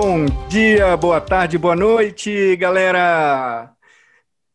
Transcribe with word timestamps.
Bom 0.00 0.26
dia, 0.48 0.96
boa 0.96 1.20
tarde, 1.20 1.58
boa 1.58 1.74
noite, 1.74 2.54
galera! 2.54 3.74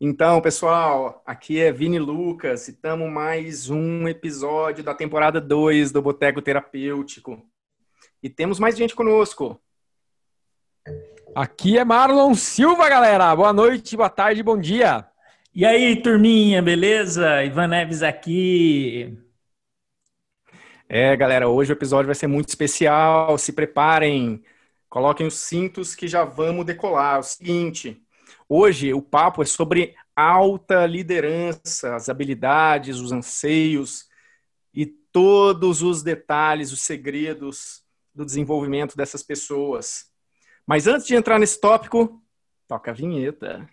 Então, 0.00 0.40
pessoal, 0.40 1.22
aqui 1.26 1.60
é 1.60 1.70
Vini 1.70 1.98
Lucas 1.98 2.66
e 2.66 2.70
estamos 2.70 3.12
mais 3.12 3.68
um 3.68 4.08
episódio 4.08 4.82
da 4.82 4.94
temporada 4.94 5.42
2 5.42 5.92
do 5.92 6.00
Boteco 6.00 6.40
Terapêutico. 6.40 7.46
E 8.22 8.30
temos 8.30 8.58
mais 8.58 8.74
gente 8.74 8.94
conosco. 8.94 9.60
Aqui 11.34 11.76
é 11.76 11.84
Marlon 11.84 12.32
Silva, 12.34 12.88
galera. 12.88 13.36
Boa 13.36 13.52
noite, 13.52 13.98
boa 13.98 14.08
tarde, 14.08 14.42
bom 14.42 14.58
dia. 14.58 15.06
E 15.54 15.66
aí, 15.66 16.00
turminha, 16.00 16.62
beleza? 16.62 17.44
Ivan 17.44 17.66
Neves 17.66 18.02
aqui. 18.02 19.18
É, 20.88 21.14
galera, 21.14 21.50
hoje 21.50 21.70
o 21.70 21.74
episódio 21.74 22.06
vai 22.06 22.14
ser 22.14 22.28
muito 22.28 22.48
especial. 22.48 23.36
Se 23.36 23.52
preparem, 23.52 24.42
coloquem 24.94 25.26
os 25.26 25.34
cintos 25.34 25.92
que 25.92 26.06
já 26.06 26.24
vamos 26.24 26.64
decolar. 26.64 27.16
É 27.16 27.18
o 27.18 27.22
seguinte, 27.24 28.00
hoje 28.48 28.94
o 28.94 29.02
papo 29.02 29.42
é 29.42 29.44
sobre 29.44 29.92
alta 30.14 30.86
liderança, 30.86 31.96
as 31.96 32.08
habilidades, 32.08 33.00
os 33.00 33.10
anseios 33.10 34.08
e 34.72 34.86
todos 34.86 35.82
os 35.82 36.04
detalhes, 36.04 36.70
os 36.70 36.82
segredos 36.82 37.82
do 38.14 38.24
desenvolvimento 38.24 38.96
dessas 38.96 39.20
pessoas. 39.20 40.04
Mas 40.64 40.86
antes 40.86 41.08
de 41.08 41.16
entrar 41.16 41.40
nesse 41.40 41.60
tópico, 41.60 42.22
toca 42.68 42.92
a 42.92 42.94
vinheta. 42.94 43.68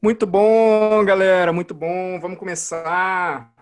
Muito 0.00 0.26
bom, 0.26 1.04
galera, 1.04 1.52
muito 1.52 1.74
bom. 1.74 2.20
Vamos 2.20 2.38
começar. 2.38 3.52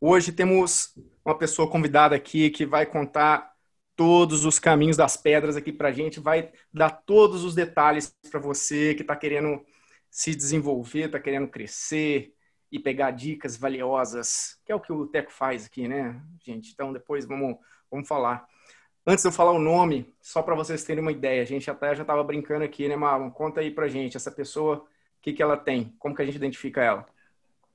Hoje 0.00 0.32
temos 0.32 0.92
uma 1.24 1.36
pessoa 1.38 1.70
convidada 1.70 2.16
aqui 2.16 2.50
que 2.50 2.66
vai 2.66 2.84
contar 2.84 3.52
todos 3.96 4.44
os 4.44 4.58
caminhos 4.58 4.96
das 4.96 5.16
pedras 5.16 5.56
aqui 5.56 5.72
para 5.72 5.92
gente, 5.92 6.20
vai 6.20 6.52
dar 6.72 6.90
todos 6.90 7.44
os 7.44 7.54
detalhes 7.54 8.14
para 8.30 8.40
você 8.40 8.94
que 8.94 9.02
está 9.02 9.16
querendo 9.16 9.64
se 10.10 10.34
desenvolver, 10.34 11.06
está 11.06 11.20
querendo 11.20 11.48
crescer 11.48 12.32
e 12.70 12.78
pegar 12.78 13.12
dicas 13.12 13.56
valiosas, 13.56 14.58
que 14.64 14.72
é 14.72 14.74
o 14.74 14.80
que 14.80 14.92
o 14.92 15.06
Teco 15.06 15.32
faz 15.32 15.66
aqui, 15.66 15.88
né, 15.88 16.20
gente? 16.44 16.72
Então 16.72 16.92
depois 16.92 17.24
vamos, 17.24 17.56
vamos 17.90 18.06
falar. 18.08 18.46
Antes 19.06 19.22
de 19.22 19.28
eu 19.28 19.32
falar 19.32 19.52
o 19.52 19.58
nome, 19.58 20.12
só 20.20 20.42
para 20.42 20.54
vocês 20.54 20.84
terem 20.84 21.02
uma 21.02 21.12
ideia, 21.12 21.42
a 21.42 21.46
gente 21.46 21.70
até 21.70 21.94
já 21.94 22.02
estava 22.02 22.22
brincando 22.22 22.64
aqui, 22.64 22.88
né, 22.88 22.96
Marlon? 22.96 23.30
Conta 23.30 23.60
aí 23.60 23.70
para 23.70 23.88
gente, 23.88 24.16
essa 24.16 24.30
pessoa 24.30 24.86
que, 25.28 25.34
que 25.34 25.42
ela 25.42 25.56
tem? 25.56 25.94
Como 25.98 26.14
que 26.14 26.22
a 26.22 26.24
gente 26.24 26.36
identifica 26.36 26.82
ela? 26.82 27.06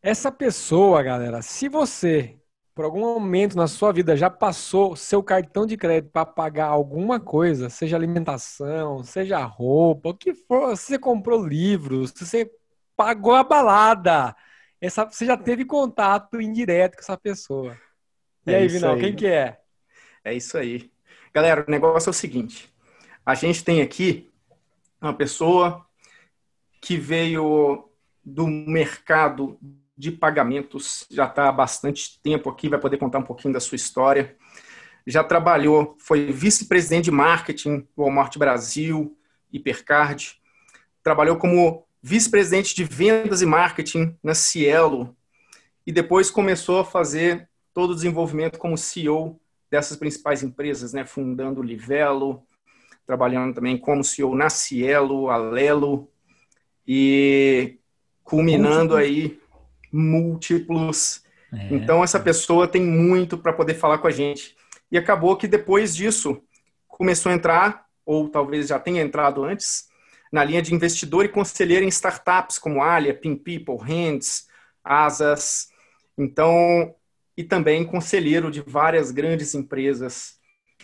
Essa 0.01 0.31
pessoa, 0.31 1.01
galera, 1.03 1.41
se 1.41 1.69
você, 1.69 2.37
por 2.73 2.83
algum 2.83 2.99
momento 2.99 3.55
na 3.55 3.67
sua 3.67 3.91
vida, 3.91 4.17
já 4.17 4.29
passou 4.29 4.95
seu 4.95 5.23
cartão 5.23 5.65
de 5.65 5.77
crédito 5.77 6.11
para 6.11 6.25
pagar 6.25 6.67
alguma 6.67 7.19
coisa, 7.19 7.69
seja 7.69 7.95
alimentação, 7.95 9.03
seja 9.03 9.43
roupa, 9.45 10.09
o 10.09 10.13
que 10.13 10.33
for, 10.33 10.75
se 10.75 10.87
você 10.87 10.99
comprou 10.99 11.45
livros, 11.45 12.11
se 12.15 12.25
você 12.25 12.51
pagou 12.97 13.33
a 13.33 13.43
balada, 13.43 14.35
essa, 14.81 15.05
você 15.05 15.25
já 15.25 15.37
teve 15.37 15.63
contato 15.63 16.41
indireto 16.41 16.95
com 16.95 17.01
essa 17.01 17.17
pessoa. 17.17 17.77
E 18.45 18.51
é 18.51 18.57
aí, 18.57 18.67
Vinal, 18.67 18.97
quem 18.97 19.15
que 19.15 19.27
é? 19.27 19.59
É 20.23 20.33
isso 20.33 20.57
aí. 20.57 20.91
Galera, 21.33 21.63
o 21.65 21.71
negócio 21.71 22.09
é 22.09 22.11
o 22.11 22.13
seguinte. 22.13 22.73
A 23.25 23.35
gente 23.35 23.63
tem 23.63 23.81
aqui 23.81 24.29
uma 25.01 25.13
pessoa 25.13 25.85
que 26.83 26.97
veio 26.97 27.87
do 28.25 28.45
mercado 28.45 29.57
de 29.97 30.11
pagamentos, 30.11 31.07
já 31.09 31.25
está 31.25 31.47
há 31.47 31.51
bastante 31.51 32.19
tempo 32.21 32.49
aqui, 32.49 32.67
vai 32.67 32.77
poder 32.77 32.97
contar 32.97 33.19
um 33.19 33.23
pouquinho 33.23 33.53
da 33.53 33.61
sua 33.61 33.77
história. 33.77 34.35
Já 35.07 35.23
trabalhou, 35.23 35.95
foi 35.97 36.33
vice-presidente 36.33 37.05
de 37.05 37.11
marketing 37.11 37.87
do 37.95 38.03
Walmart 38.03 38.37
Brasil, 38.37 39.17
Hipercard. 39.51 40.35
Trabalhou 41.01 41.37
como 41.37 41.85
vice-presidente 42.01 42.75
de 42.75 42.83
vendas 42.83 43.41
e 43.41 43.45
marketing 43.45 44.17
na 44.21 44.35
Cielo. 44.35 45.15
E 45.87 45.91
depois 45.91 46.29
começou 46.29 46.81
a 46.81 46.85
fazer 46.85 47.47
todo 47.73 47.91
o 47.91 47.95
desenvolvimento 47.95 48.59
como 48.59 48.77
CEO 48.77 49.39
dessas 49.71 49.95
principais 49.95 50.43
empresas, 50.43 50.91
né? 50.91 51.05
fundando 51.05 51.61
o 51.61 51.63
Livelo, 51.63 52.43
trabalhando 53.05 53.55
também 53.55 53.77
como 53.77 54.03
CEO 54.03 54.35
na 54.35 54.49
Cielo, 54.49 55.29
Alelo, 55.29 56.09
e 56.87 57.77
culminando 58.23 58.95
aí 58.95 59.39
múltiplos. 59.91 61.23
É. 61.53 61.75
Então, 61.75 62.03
essa 62.03 62.19
pessoa 62.19 62.67
tem 62.67 62.81
muito 62.81 63.37
para 63.37 63.53
poder 63.53 63.75
falar 63.75 63.99
com 63.99 64.07
a 64.07 64.11
gente. 64.11 64.55
E 64.91 64.97
acabou 64.97 65.35
que 65.35 65.47
depois 65.47 65.95
disso 65.95 66.41
começou 66.87 67.31
a 67.31 67.35
entrar, 67.35 67.85
ou 68.05 68.29
talvez 68.29 68.67
já 68.67 68.79
tenha 68.79 69.01
entrado 69.01 69.43
antes, 69.43 69.87
na 70.31 70.43
linha 70.43 70.61
de 70.61 70.73
investidor 70.73 71.25
e 71.25 71.29
conselheiro 71.29 71.85
em 71.85 71.89
startups 71.89 72.57
como 72.57 72.81
Alia, 72.81 73.13
Pin 73.13 73.35
People, 73.35 73.77
Hands, 73.77 74.47
Asas. 74.83 75.69
Então, 76.17 76.95
e 77.37 77.43
também 77.43 77.83
conselheiro 77.83 78.51
de 78.51 78.61
várias 78.61 79.11
grandes 79.11 79.53
empresas 79.53 80.39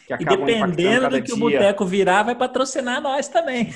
que 0.09 0.13
acabam 0.13 0.49
E 0.49 0.53
dependendo 0.53 1.09
do 1.09 1.21
que 1.21 1.27
dia. 1.27 1.35
o 1.35 1.37
boteco 1.37 1.85
virar, 1.85 2.23
vai 2.23 2.33
patrocinar 2.33 2.99
nós 3.01 3.27
também. 3.27 3.71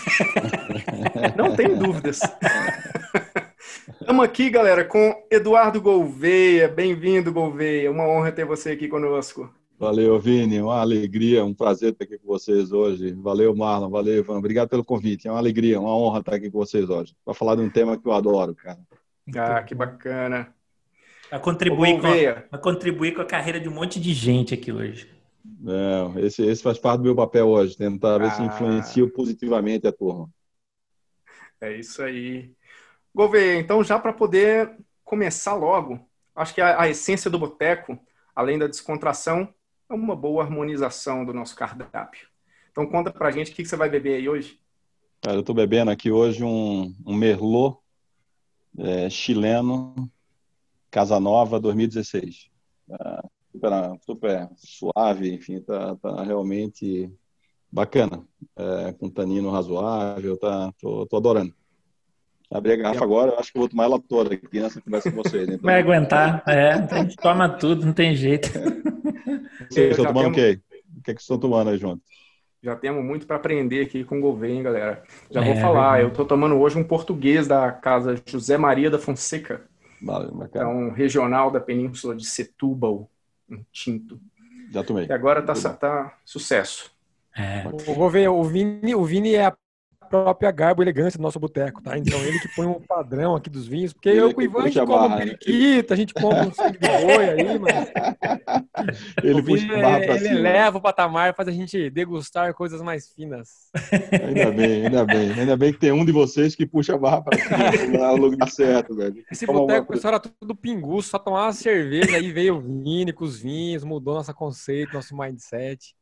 Não 1.37 1.55
tem 1.55 1.75
dúvidas. 1.75 2.21
Estamos 4.01 4.25
aqui, 4.25 4.49
galera, 4.49 4.83
com 4.83 5.13
Eduardo 5.29 5.79
Gouveia. 5.79 6.67
Bem-vindo, 6.67 7.31
Gouveia. 7.31 7.91
Uma 7.91 8.07
honra 8.07 8.31
ter 8.31 8.45
você 8.45 8.71
aqui 8.71 8.87
conosco. 8.87 9.53
Valeu, 9.77 10.19
Vini. 10.19 10.59
Uma 10.59 10.81
alegria, 10.81 11.45
um 11.45 11.53
prazer 11.53 11.91
estar 11.91 12.05
aqui 12.05 12.17
com 12.17 12.27
vocês 12.27 12.71
hoje. 12.71 13.13
Valeu, 13.13 13.55
Marlon. 13.55 13.89
Valeu, 13.89 14.17
Ivan. 14.17 14.37
Obrigado 14.37 14.69
pelo 14.69 14.83
convite. 14.83 15.27
É 15.27 15.31
uma 15.31 15.39
alegria, 15.39 15.79
uma 15.79 15.95
honra 15.95 16.19
estar 16.19 16.35
aqui 16.35 16.49
com 16.49 16.57
vocês 16.57 16.89
hoje. 16.89 17.15
Para 17.23 17.33
falar 17.35 17.55
de 17.55 17.61
um 17.61 17.69
tema 17.69 17.95
que 17.97 18.07
eu 18.07 18.11
adoro, 18.11 18.55
cara. 18.55 18.79
Ah, 19.35 19.61
que 19.61 19.75
bacana. 19.75 20.51
Vai 21.29 21.39
contribuir, 21.39 21.99
com 21.99 22.07
a, 22.07 22.11
vai 22.51 22.61
contribuir 22.61 23.13
com 23.13 23.21
a 23.21 23.25
carreira 23.25 23.59
de 23.59 23.69
um 23.69 23.73
monte 23.73 23.99
de 23.99 24.13
gente 24.13 24.53
aqui 24.53 24.71
hoje. 24.71 25.12
É, 25.67 26.21
esse, 26.21 26.41
esse 26.43 26.63
faz 26.63 26.77
parte 26.77 26.99
do 26.99 27.03
meu 27.03 27.15
papel 27.15 27.47
hoje, 27.47 27.75
tentar 27.75 28.17
ver 28.17 28.27
ah. 28.27 28.31
se 28.31 28.43
influencia 28.43 29.11
positivamente 29.11 29.87
a 29.87 29.91
turma. 29.91 30.29
É 31.59 31.77
isso 31.77 32.01
aí. 32.01 32.53
Gouveia, 33.13 33.59
então 33.59 33.83
já 33.83 33.99
para 33.99 34.13
poder 34.13 34.77
começar 35.03 35.53
logo, 35.53 35.99
acho 36.35 36.53
que 36.53 36.61
a, 36.61 36.81
a 36.81 36.89
essência 36.89 37.29
do 37.29 37.37
boteco, 37.37 37.99
além 38.35 38.57
da 38.57 38.67
descontração, 38.67 39.53
é 39.89 39.93
uma 39.93 40.15
boa 40.15 40.43
harmonização 40.43 41.25
do 41.25 41.33
nosso 41.33 41.55
cardápio. 41.55 42.27
Então 42.71 42.87
conta 42.87 43.11
pra 43.11 43.31
gente 43.31 43.51
o 43.51 43.55
que, 43.55 43.63
que 43.63 43.69
você 43.69 43.75
vai 43.75 43.89
beber 43.89 44.15
aí 44.15 44.27
hoje. 44.27 44.59
Cara, 45.21 45.37
eu 45.37 45.41
estou 45.41 45.55
bebendo 45.55 45.91
aqui 45.91 46.11
hoje 46.11 46.43
um, 46.43 46.93
um 47.05 47.15
Merlot 47.15 47.77
é, 48.77 49.09
chileno 49.09 50.09
Casanova 50.89 51.59
2016 51.59 52.51
super, 53.53 53.71
super 54.01 54.49
suave, 54.57 55.33
enfim, 55.33 55.59
tá, 55.61 55.95
tá 55.95 56.23
realmente 56.23 57.09
bacana, 57.71 58.23
é, 58.55 58.93
com 58.93 59.09
tanino 59.09 59.51
razoável, 59.51 60.37
tá, 60.37 60.71
tô, 60.79 61.05
tô 61.05 61.17
adorando. 61.17 61.53
Abri 62.51 62.73
a 62.73 62.75
garrafa 62.75 63.03
agora, 63.03 63.31
eu 63.31 63.39
acho 63.39 63.51
que 63.51 63.57
vou 63.57 63.69
tomar 63.69 63.85
ela 63.85 63.99
toda 63.99 64.35
aqui 64.35 64.59
nessa 64.59 64.79
conversa 64.79 65.11
com 65.11 65.23
vocês. 65.23 65.43
Então... 65.47 65.59
Vai 65.61 65.79
aguentar, 65.79 66.43
é, 66.47 66.73
a 66.73 67.03
gente 67.03 67.15
toma 67.15 67.49
tudo, 67.49 67.85
não 67.85 67.93
tem 67.93 68.15
jeito. 68.15 68.49
É. 68.57 69.63
Vocês 69.69 69.91
estão 69.91 70.05
tomando 70.05 70.29
o 70.29 70.33
quê? 70.33 70.59
O 70.95 71.01
que, 71.01 71.11
é 71.11 71.13
que 71.15 71.21
vocês 71.21 71.21
estão 71.21 71.39
tomando 71.39 71.69
aí 71.69 71.77
junto? 71.77 72.01
Já 72.61 72.75
temos 72.75 73.03
muito 73.03 73.25
para 73.25 73.35
aprender 73.35 73.81
aqui 73.81 74.03
com 74.03 74.19
o 74.19 74.21
Gouveia, 74.21 74.53
hein, 74.53 74.63
galera? 74.63 75.03
Já 75.31 75.43
é, 75.43 75.45
vou 75.45 75.55
falar, 75.55 76.01
eu 76.01 76.09
estou 76.09 76.25
tomando 76.25 76.55
hoje 76.55 76.77
um 76.77 76.83
português 76.83 77.47
da 77.47 77.71
casa 77.71 78.21
José 78.25 78.57
Maria 78.57 78.89
da 78.89 78.99
Fonseca. 78.99 79.61
Vale, 80.01 80.29
é 80.53 80.65
um 80.65 80.91
regional 80.91 81.49
da 81.49 81.59
península 81.59 82.15
de 82.15 82.25
Setúbal 82.25 83.09
um 83.49 83.63
tinto. 83.71 84.19
Já 84.71 84.83
tomei. 84.83 85.05
E 85.05 85.11
agora 85.11 85.41
tá, 85.41 85.53
tá 85.53 86.17
sucesso. 86.25 86.91
É. 87.35 87.63
O, 87.67 88.03
o 88.29 88.43
Vini, 88.43 88.95
o 88.95 89.03
Vini 89.03 89.35
é 89.35 89.45
a 89.45 89.57
própria 90.13 90.51
garbo 90.51 90.83
e 90.83 90.85
elegância 90.85 91.17
do 91.17 91.23
nosso 91.23 91.39
boteco, 91.39 91.81
tá? 91.81 91.97
Então 91.97 92.19
ele 92.19 92.37
que 92.39 92.47
põe 92.49 92.67
um 92.67 92.79
padrão 92.79 93.35
aqui 93.35 93.49
dos 93.49 93.67
vinhos, 93.67 93.93
porque 93.93 94.09
ele 94.09 94.21
eu 94.21 94.31
com 94.31 94.41
o 94.41 94.43
Ivan 94.43 94.59
a 94.59 94.67
gente 94.67 94.85
come 94.85 95.05
um 95.05 95.09
né? 95.09 95.17
periquito, 95.17 95.93
a 95.93 95.95
gente 95.95 96.13
come 96.13 96.39
um 96.39 96.53
sangue 96.53 96.77
de 96.77 96.87
boi 96.87 97.29
aí. 97.29 97.43
Ele, 99.23 99.39
o 99.39 99.43
Vini, 99.43 99.71
é, 99.71 100.15
ele 100.15 100.33
leva 100.41 100.77
o 100.77 100.81
patamar, 100.81 101.33
faz 101.33 101.47
a 101.47 101.51
gente 101.51 101.89
degustar 101.89 102.53
coisas 102.53 102.81
mais 102.81 103.09
finas. 103.13 103.69
Ainda 104.11 104.51
bem, 104.51 104.85
ainda 104.85 105.05
bem. 105.05 105.31
Ainda 105.31 105.57
bem 105.57 105.71
que 105.71 105.79
tem 105.79 105.91
um 105.91 106.03
de 106.03 106.11
vocês 106.11 106.53
que 106.55 106.65
puxa 106.65 106.95
a 106.95 106.97
barra 106.97 107.21
pra 107.21 107.37
cima, 107.37 108.07
no 108.11 108.15
lugar 108.17 108.49
certo, 108.49 108.95
velho. 108.95 109.23
Esse 109.31 109.45
boteco, 109.45 109.85
o 109.85 109.93
pessoal 109.93 110.15
era 110.15 110.19
tudo 110.19 110.55
pinguço, 110.55 111.09
só 111.09 111.19
tomava 111.19 111.53
cerveja, 111.53 112.17
aí 112.17 112.31
veio 112.31 112.57
o 112.57 112.61
Vini 112.61 113.13
com 113.13 113.23
os 113.23 113.39
vinhos, 113.39 113.83
mudou 113.83 114.15
nosso 114.15 114.33
conceito, 114.33 114.93
nosso 114.93 115.15
mindset. 115.15 115.95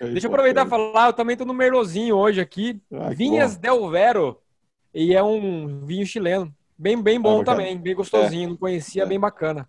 Deixa 0.00 0.26
eu 0.26 0.30
aproveitar 0.30 0.66
e 0.66 0.68
falar, 0.68 1.08
eu 1.08 1.12
também 1.12 1.36
tô 1.36 1.44
no 1.44 1.54
Merlozinho 1.54 2.16
hoje 2.16 2.40
aqui. 2.40 2.80
Ah, 2.92 3.10
Vinhas 3.10 3.56
bom. 3.56 3.60
Del 3.60 3.90
Vero. 3.90 4.38
E 4.94 5.14
é 5.14 5.22
um 5.22 5.84
vinho 5.84 6.06
chileno. 6.06 6.54
Bem, 6.78 7.00
bem 7.00 7.20
bom 7.20 7.40
ah, 7.40 7.44
também, 7.44 7.78
bem 7.78 7.94
gostosinho. 7.94 8.44
É. 8.44 8.50
Não 8.50 8.56
conhecia, 8.56 9.02
é. 9.02 9.06
bem 9.06 9.18
bacana. 9.18 9.68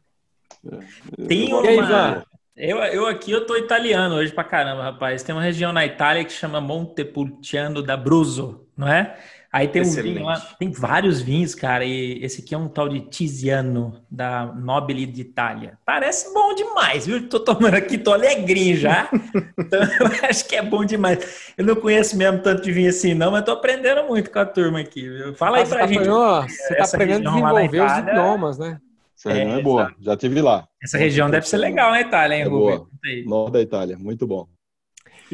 É. 0.65 1.25
Tem 1.27 1.53
uma... 1.53 1.67
Aí, 1.67 2.23
eu, 2.55 2.77
eu 2.77 3.07
aqui 3.07 3.31
eu 3.31 3.45
tô 3.45 3.55
italiano 3.55 4.15
hoje 4.15 4.31
pra 4.31 4.43
caramba, 4.43 4.83
rapaz. 4.83 5.23
Tem 5.23 5.33
uma 5.33 5.41
região 5.41 5.73
na 5.73 5.85
Itália 5.85 6.23
que 6.23 6.31
chama 6.31 6.61
Montepulciano 6.61 7.81
d'Abruzzo, 7.81 8.67
não 8.77 8.87
é? 8.87 9.17
Aí 9.53 9.67
tem 9.67 9.83
Excelente. 9.83 10.09
um 10.09 10.13
vinho 10.15 10.25
lá, 10.25 10.39
tem 10.57 10.71
vários 10.71 11.21
vinhos, 11.21 11.53
cara, 11.53 11.85
e 11.85 12.17
esse 12.23 12.41
aqui 12.41 12.55
é 12.55 12.57
um 12.57 12.67
tal 12.67 12.89
de 12.89 13.01
Tiziano, 13.01 14.01
da 14.09 14.47
Nobile 14.47 15.05
d'Italia. 15.05 15.77
Parece 15.85 16.33
bom 16.33 16.55
demais, 16.55 17.05
viu? 17.05 17.29
Tô 17.29 17.39
tomando 17.39 17.75
aqui, 17.75 17.99
tô 17.99 18.13
alegrinho 18.13 18.75
já. 18.75 19.07
então, 19.55 19.79
eu 19.83 20.27
acho 20.27 20.47
que 20.47 20.55
é 20.55 20.63
bom 20.63 20.83
demais. 20.83 21.53
Eu 21.55 21.65
não 21.65 21.75
conheço 21.75 22.17
mesmo 22.17 22.39
tanto 22.39 22.63
de 22.63 22.71
vinho 22.71 22.89
assim, 22.89 23.13
não, 23.13 23.29
mas 23.29 23.45
tô 23.45 23.51
aprendendo 23.51 24.07
muito 24.07 24.31
com 24.31 24.39
a 24.39 24.45
turma 24.45 24.79
aqui, 24.79 25.07
viu? 25.07 25.35
Fala 25.35 25.57
aí 25.57 25.63
ah, 25.63 25.67
pra 25.67 25.79
tá 25.81 25.85
gente. 25.87 26.03
você 26.03 26.75
tá 26.75 26.85
aprendendo 26.85 27.29
a 27.29 27.31
desenvolver 27.31 27.81
os 27.81 27.97
idiomas, 27.99 28.57
né? 28.57 28.81
Essa 29.15 29.37
é, 29.37 29.59
é 29.59 29.61
boa, 29.61 29.93
já 30.01 30.17
tive 30.17 30.41
lá. 30.41 30.67
Essa 30.83 30.97
região 30.97 31.29
deve 31.29 31.47
ser 31.47 31.57
legal 31.57 31.91
na 31.91 32.01
Itália, 32.01 32.37
hein, 32.37 32.41
é 32.41 32.49
Boa. 32.49 32.87
Norte 33.27 33.53
da 33.53 33.61
Itália, 33.61 33.97
muito 33.99 34.25
bom. 34.25 34.47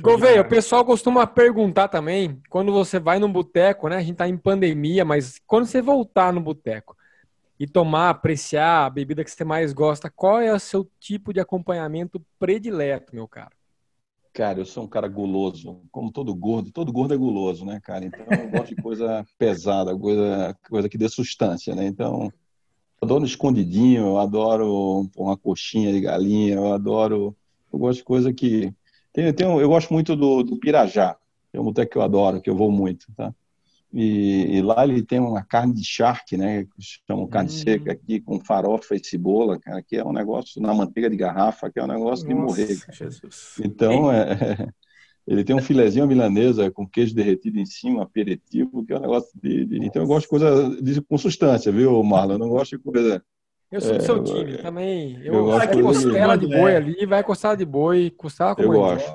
Gouveia, 0.01 0.42
o 0.42 0.48
pessoal 0.48 0.86
costuma 0.86 1.25
perguntar 1.25 1.88
também, 1.88 2.42
quando 2.50 2.72
você 2.72 3.00
vai 3.00 3.19
num 3.19 3.31
boteco, 3.31 3.88
né? 3.88 3.98
A 3.98 4.01
gente 4.01 4.16
tá 4.16 4.28
em 4.28 4.38
pandemia, 4.38 5.04
mas 5.04 5.40
quando 5.46 5.66
você 5.66 5.81
voltar 5.81 6.31
no 6.34 6.42
boteco 6.42 6.96
e 7.60 7.68
tomar, 7.68 8.10
apreciar 8.10 8.86
a 8.86 8.90
bebida 8.90 9.24
que 9.24 9.31
você 9.31 9.44
mais 9.44 9.74
gosta, 9.74 10.10
qual 10.10 10.40
é 10.40 10.54
o 10.54 10.60
seu 10.60 10.90
tipo 11.00 11.34
de 11.34 11.40
acompanhamento 11.40 12.22
predileto, 12.40 13.13
meu 13.13 13.28
caro? 13.28 13.51
Cara, 14.31 14.60
eu 14.60 14.66
sou 14.66 14.84
um 14.84 14.88
cara 14.88 15.07
guloso, 15.07 15.81
como 15.92 16.12
todo 16.12 16.34
gordo, 16.34 16.72
todo 16.72 16.94
gordo 16.94 17.13
é 17.13 17.18
guloso, 17.18 17.66
né, 17.66 17.80
cara? 17.84 18.06
Então 18.06 18.25
eu 18.31 18.50
gosto 18.50 18.75
de 18.75 18.81
coisa 18.81 19.25
pesada, 19.38 19.98
coisa, 19.98 20.56
coisa 20.69 20.88
que 20.88 20.98
dê 20.98 21.10
substância, 21.10 21.75
né? 21.75 21.86
Então, 21.86 22.31
eu 23.02 23.06
adoro 23.06 23.25
escondidinho, 23.25 24.06
eu 24.06 24.18
adoro 24.18 25.10
uma 25.18 25.36
coxinha 25.36 25.92
de 25.92 26.00
galinha, 26.00 26.56
eu 26.56 26.74
adoro, 26.74 27.36
eu 27.74 27.80
gosto 27.80 28.00
de 28.00 28.04
coisa 28.06 28.31
que 28.31 28.74
tem, 29.13 29.33
tem, 29.33 29.47
eu 29.47 29.69
gosto 29.69 29.91
muito 29.94 30.15
do, 30.15 30.44
do 30.44 30.59
Pirajá, 30.59 31.17
é 31.51 31.59
um 31.59 31.63
boteco 31.63 31.91
que 31.91 31.97
eu 31.97 32.01
adoro, 32.01 32.41
que 32.41 32.50
eu 32.50 32.56
vou 32.56 32.71
muito, 32.71 33.07
tá? 33.15 33.33
E, 33.91 34.57
e, 34.57 34.61
lá 34.61 34.83
ele 34.83 35.01
tem 35.01 35.19
uma 35.19 35.44
carne 35.44 35.73
de 35.73 35.83
charque, 35.83 36.38
né? 36.38 36.63
Que 36.63 37.01
chamam 37.07 37.27
carne 37.27 37.50
hum. 37.50 37.53
seca 37.53 37.91
aqui, 37.91 38.19
com 38.19 38.39
farofa 38.39 38.95
e 38.95 39.03
cebola, 39.03 39.59
cara, 39.59 39.81
que 39.81 39.95
é 39.97 40.06
um 40.06 40.13
negócio 40.13 40.61
na 40.61 40.73
manteiga 40.73 41.09
de 41.09 41.17
garrafa, 41.17 41.71
que 41.71 41.79
é 41.79 41.83
um 41.83 41.88
negócio 41.88 42.27
Nossa, 42.27 42.27
de 42.27 42.33
morrer. 42.35 42.77
Jesus. 42.91 43.56
Então, 43.63 44.11
é, 44.11 44.31
é, 44.31 44.67
ele 45.25 45.44
tem 45.44 45.56
um 45.56 45.61
filezinho 45.61 46.06
milanesa 46.06 46.69
com 46.69 46.88
queijo 46.88 47.15
derretido 47.15 47.59
em 47.59 47.65
cima, 47.65 48.03
aperitivo, 48.03 48.85
que 48.85 48.94
é 48.94 48.97
um 48.97 49.01
negócio 49.01 49.31
de. 49.41 49.65
de 49.65 49.83
então 49.83 50.03
eu 50.03 50.07
gosto 50.07 50.25
de 50.25 50.29
coisa 50.29 50.81
de, 50.81 51.01
com 51.01 51.17
substância, 51.17 51.71
viu, 51.71 52.03
Marlon? 52.03 52.33
Eu 52.33 52.39
não 52.39 52.50
gosto 52.50 52.77
de 52.77 52.83
coisa 52.83 53.23
eu 53.71 53.81
sou 53.81 53.98
do 53.98 54.04
seu 54.04 54.18
é, 54.18 54.24
time 54.24 54.57
também. 54.57 55.19
Eu, 55.24 55.33
eu 55.36 55.45
gosto 55.45 55.75
de 55.75 55.81
costela 55.83 56.38
de, 56.38 56.48
boi 56.48 56.75
ali, 56.75 57.06
vai 57.06 57.24
costela 57.24 57.56
de 57.56 57.66
boi, 57.66 58.10
costela 58.10 58.56
com 58.56 58.63
Eu 58.63 58.71
gosto. 58.71 59.12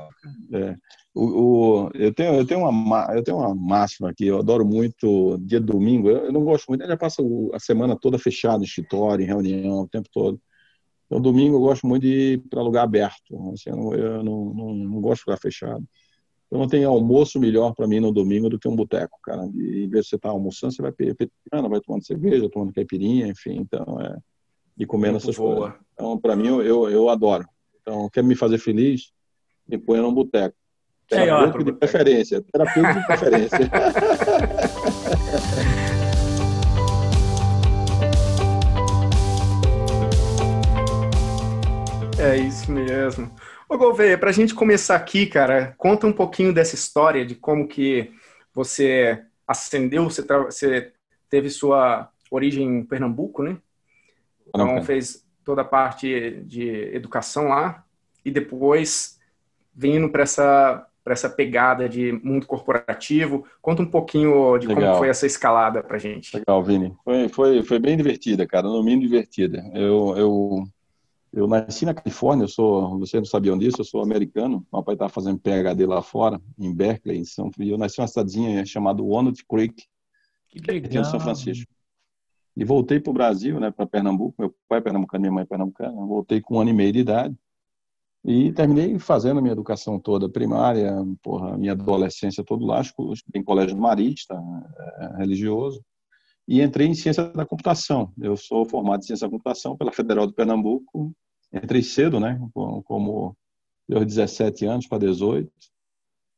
É. 0.53 0.77
O, 1.13 1.25
o, 1.25 1.91
eu, 1.95 2.15
tenho, 2.15 2.35
eu, 2.35 2.47
tenho 2.47 2.61
uma, 2.69 3.13
eu 3.15 3.23
tenho 3.23 3.39
uma 3.39 3.55
máxima 3.55 4.11
aqui, 4.11 4.27
eu 4.27 4.39
adoro 4.39 4.65
muito 4.65 5.39
dia 5.39 5.59
de 5.59 5.67
domingo. 5.67 6.09
Eu, 6.09 6.27
eu 6.27 6.33
não 6.33 6.45
gosto 6.45 6.67
muito, 6.69 6.83
eu 6.83 6.89
já 6.89 6.97
passo 6.97 7.51
a 7.53 7.59
semana 7.59 7.97
toda 7.97 8.19
fechado 8.19 8.63
em 8.63 8.67
escritório, 8.67 9.25
em 9.25 9.27
reunião, 9.27 9.83
o 9.83 9.89
tempo 9.89 10.09
todo. 10.13 10.41
Então, 11.07 11.21
domingo 11.21 11.57
eu 11.57 11.61
gosto 11.61 11.87
muito 11.87 12.03
de 12.03 12.35
ir 12.35 12.39
para 12.49 12.63
lugar 12.63 12.85
aberto. 12.85 13.53
Assim, 13.53 13.71
eu, 13.71 13.77
não, 13.77 13.95
eu 13.95 14.25
não, 14.25 14.45
não, 14.55 14.75
não, 14.75 15.01
gosto 15.01 15.17
de 15.17 15.25
ficar 15.25 15.37
fechado. 15.37 15.85
Eu 16.51 16.59
não 16.59 16.69
tenho 16.69 16.89
almoço 16.89 17.41
melhor 17.41 17.75
para 17.75 17.87
mim 17.87 18.01
no 18.01 18.13
domingo 18.13 18.49
do 18.49 18.59
que 18.59 18.69
um 18.69 18.77
boteco, 18.77 19.19
cara. 19.23 19.45
em 19.47 19.89
vez 19.89 20.05
de 20.05 20.11
você 20.11 20.17
estar 20.17 20.29
tá 20.29 20.31
almoçando, 20.31 20.73
você 20.73 20.83
vai 20.83 20.93
petiscando, 20.93 21.69
vai 21.69 21.81
tomando 21.81 22.07
cerveja, 22.07 22.49
tomando 22.49 22.73
caipirinha, 22.73 23.27
enfim. 23.27 23.57
Então, 23.57 24.01
é 24.01 24.17
e 24.79 24.87
comendo 24.87 25.17
essas 25.17 25.37
boa. 25.37 25.57
coisas. 25.57 25.79
Então, 25.93 26.19
para 26.19 26.37
mim, 26.37 26.49
eu, 26.49 26.91
eu 26.91 27.09
adoro. 27.09 27.47
Então, 27.81 28.09
quer 28.11 28.23
me 28.23 28.35
fazer 28.35 28.59
feliz? 28.59 29.13
Me 29.69 29.79
ponha 29.79 30.03
num 30.03 30.13
boteco. 30.13 30.57
Terapêutico 31.07 31.65
de 31.65 31.73
preferência. 31.73 32.43
Terapêutico 32.43 33.01
de 33.01 33.07
preferência. 33.07 33.59
É 42.19 42.39
isso 42.39 42.73
mesmo. 42.73 43.31
Ô 43.69 43.77
Gouveia, 43.77 44.17
para 44.17 44.31
a 44.31 44.33
gente 44.33 44.55
começar 44.55 44.97
aqui, 44.97 45.27
cara, 45.27 45.75
conta 45.77 46.07
um 46.07 46.13
pouquinho 46.13 46.55
dessa 46.55 46.75
história 46.75 47.25
de 47.27 47.35
como 47.35 47.69
que 47.69 48.11
você 48.55 49.23
ascendeu, 49.47 50.05
você, 50.05 50.23
você 50.23 50.93
teve 51.29 51.51
sua 51.51 52.09
origem 52.31 52.67
em 52.67 52.85
Pernambuco, 52.85 53.43
né? 53.43 53.59
Então, 54.55 54.83
fez 54.83 55.25
toda 55.45 55.63
a 55.63 55.65
parte 55.65 56.43
de 56.47 56.95
educação 56.95 57.49
lá 57.49 57.85
e 58.25 58.31
depois 58.31 59.19
vindo 59.75 60.09
para 60.09 60.23
essa 60.23 60.87
para 61.05 61.13
essa 61.13 61.29
pegada 61.29 61.87
de 61.87 62.13
mundo 62.25 62.47
corporativo. 62.47 63.45
Conta 63.61 63.83
um 63.83 63.87
pouquinho 63.87 64.57
de 64.57 64.67
Legal. 64.67 64.85
como 64.85 64.99
foi 64.99 65.11
essa 65.11 65.27
escalada 65.27 65.83
para 65.83 65.99
gente. 65.99 66.35
Legal, 66.35 66.65
Vini. 66.65 66.97
Foi, 67.05 67.29
foi, 67.29 67.63
foi 67.63 67.79
bem 67.79 67.95
divertida, 67.95 68.47
cara, 68.47 68.67
no 68.67 68.83
mínimo 68.83 69.03
divertida. 69.03 69.71
Eu, 69.75 70.15
eu, 70.17 70.65
eu 71.31 71.47
nasci 71.47 71.85
na 71.85 71.93
Califórnia, 71.93 72.45
eu 72.45 72.49
sou, 72.49 72.99
você 72.99 73.19
não 73.19 73.27
sabia 73.27 73.55
disso, 73.59 73.83
eu 73.83 73.85
sou 73.85 74.03
americano. 74.03 74.67
Meu 74.73 74.83
pai 74.83 74.95
estava 74.95 75.11
fazendo 75.11 75.39
PhD 75.39 75.85
lá 75.85 76.01
fora, 76.01 76.41
em 76.59 76.75
Berkeley, 76.75 77.19
em 77.19 77.25
São 77.25 77.51
Eu 77.59 77.77
nasci 77.77 78.01
em 78.01 78.03
uma 78.03 78.09
cidadezinha 78.09 78.65
chamada 78.65 79.03
Walnut 79.03 79.45
Creek, 79.47 79.85
que 80.49 80.59
legal. 80.73 81.03
em 81.03 81.05
São 81.05 81.21
Francisco. 81.21 81.71
E 82.57 82.65
voltei 82.65 83.01
para 83.01 83.11
o 83.11 83.15
Brasil, 83.15 83.59
né, 83.59 83.71
para 83.71 83.87
Pernambuco. 83.87 84.35
Meu 84.39 84.55
pai 84.69 84.79
é 84.79 84.83
pernambucano, 84.83 85.23
minha 85.23 85.33
mãe 85.33 85.43
é 85.43 85.47
pernambucana. 85.47 85.93
Voltei 85.93 86.41
com 86.41 86.57
um 86.57 86.61
ano 86.61 86.71
e 86.71 86.73
meio 86.73 86.93
de 86.93 87.01
idade. 87.01 87.37
E 88.25 88.53
terminei 88.53 88.99
fazendo 88.99 89.39
a 89.39 89.43
minha 89.43 89.53
educação 89.53 89.99
toda 89.99 90.31
primária, 90.31 90.95
porra, 91.23 91.59
minha 91.59 91.73
adolescência 91.73 92.43
todo 92.43 92.65
lá, 92.65 92.81
em 93.35 93.43
colégio 93.43 93.77
marista, 93.77 94.35
é, 94.99 95.17
religioso. 95.19 95.85
E 96.47 96.63
entrei 96.63 96.87
em 96.87 96.95
ciência 96.95 97.25
da 97.25 97.45
computação. 97.45 98.13
Eu 98.19 98.37
sou 98.37 98.65
formado 98.65 99.01
em 99.01 99.07
ciência 99.07 99.27
da 99.27 99.31
computação 99.31 99.77
pela 99.77 99.93
Federal 99.93 100.27
de 100.27 100.33
Pernambuco. 100.33 101.13
Entrei 101.53 101.83
cedo, 101.83 102.19
né, 102.19 102.41
como 102.85 103.37
aos 103.93 104.07
17 104.07 104.65
anos 104.65 104.87
para 104.87 104.99
18 104.99 105.51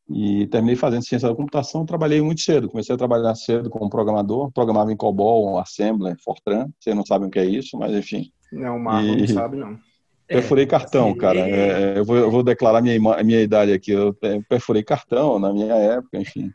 e 0.08 0.46
terminei 0.46 0.76
fazendo 0.76 1.04
ciência 1.04 1.28
da 1.28 1.34
computação. 1.34 1.84
Trabalhei 1.84 2.20
muito 2.20 2.40
cedo, 2.40 2.68
comecei 2.68 2.94
a 2.94 2.98
trabalhar 2.98 3.34
cedo 3.34 3.68
como 3.68 3.90
programador, 3.90 4.50
programava 4.52 4.92
em 4.92 4.96
COBOL, 4.96 5.58
Assembler, 5.58 6.16
Fortran. 6.22 6.68
Vocês 6.78 6.94
não 6.94 7.04
sabem 7.04 7.28
o 7.28 7.30
que 7.30 7.38
é 7.38 7.44
isso, 7.44 7.76
mas 7.76 7.92
enfim. 7.92 8.30
Não, 8.52 8.76
o 8.76 8.80
Marlon 8.80 9.14
e... 9.14 9.20
não 9.20 9.28
sabe, 9.28 9.56
não. 9.56 9.78
Perfurei 10.28 10.64
é, 10.64 10.66
cartão, 10.66 11.12
sim. 11.12 11.18
cara. 11.18 11.38
É, 11.38 11.98
eu, 11.98 12.04
vou, 12.04 12.16
eu, 12.16 12.30
vou, 12.30 12.42
declarar 12.42 12.82
minha, 12.82 12.98
minha 13.22 13.40
idade 13.40 13.72
aqui. 13.72 13.92
Eu 13.92 14.16
perfurei 14.48 14.82
cartão 14.82 15.38
na 15.38 15.52
minha 15.52 15.74
época, 15.74 16.18
enfim. 16.18 16.50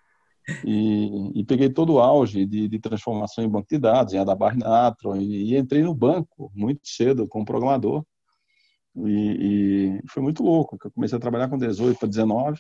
E, 0.66 1.40
e 1.40 1.46
peguei 1.46 1.70
todo 1.70 1.94
o 1.94 2.00
auge 2.00 2.46
de, 2.46 2.68
de, 2.68 2.80
transformação 2.80 3.44
em 3.44 3.50
banco 3.50 3.68
de 3.70 3.78
dados, 3.78 4.14
em 4.14 4.18
Adabar 4.18 4.58
Natron, 4.58 5.16
e, 5.16 5.54
e 5.54 5.58
entrei 5.58 5.84
no 5.84 5.94
banco 5.94 6.52
muito 6.54 6.82
cedo 6.84 7.28
como 7.28 7.46
programador. 7.46 8.04
E, 8.96 10.00
e 10.02 10.10
foi 10.10 10.22
muito 10.22 10.44
louco. 10.44 10.78
Eu 10.84 10.92
comecei 10.92 11.18
a 11.18 11.22
trabalhar 11.22 11.48
com 11.48 11.58
18 11.58 11.98
para 11.98 12.10
19 12.10 12.60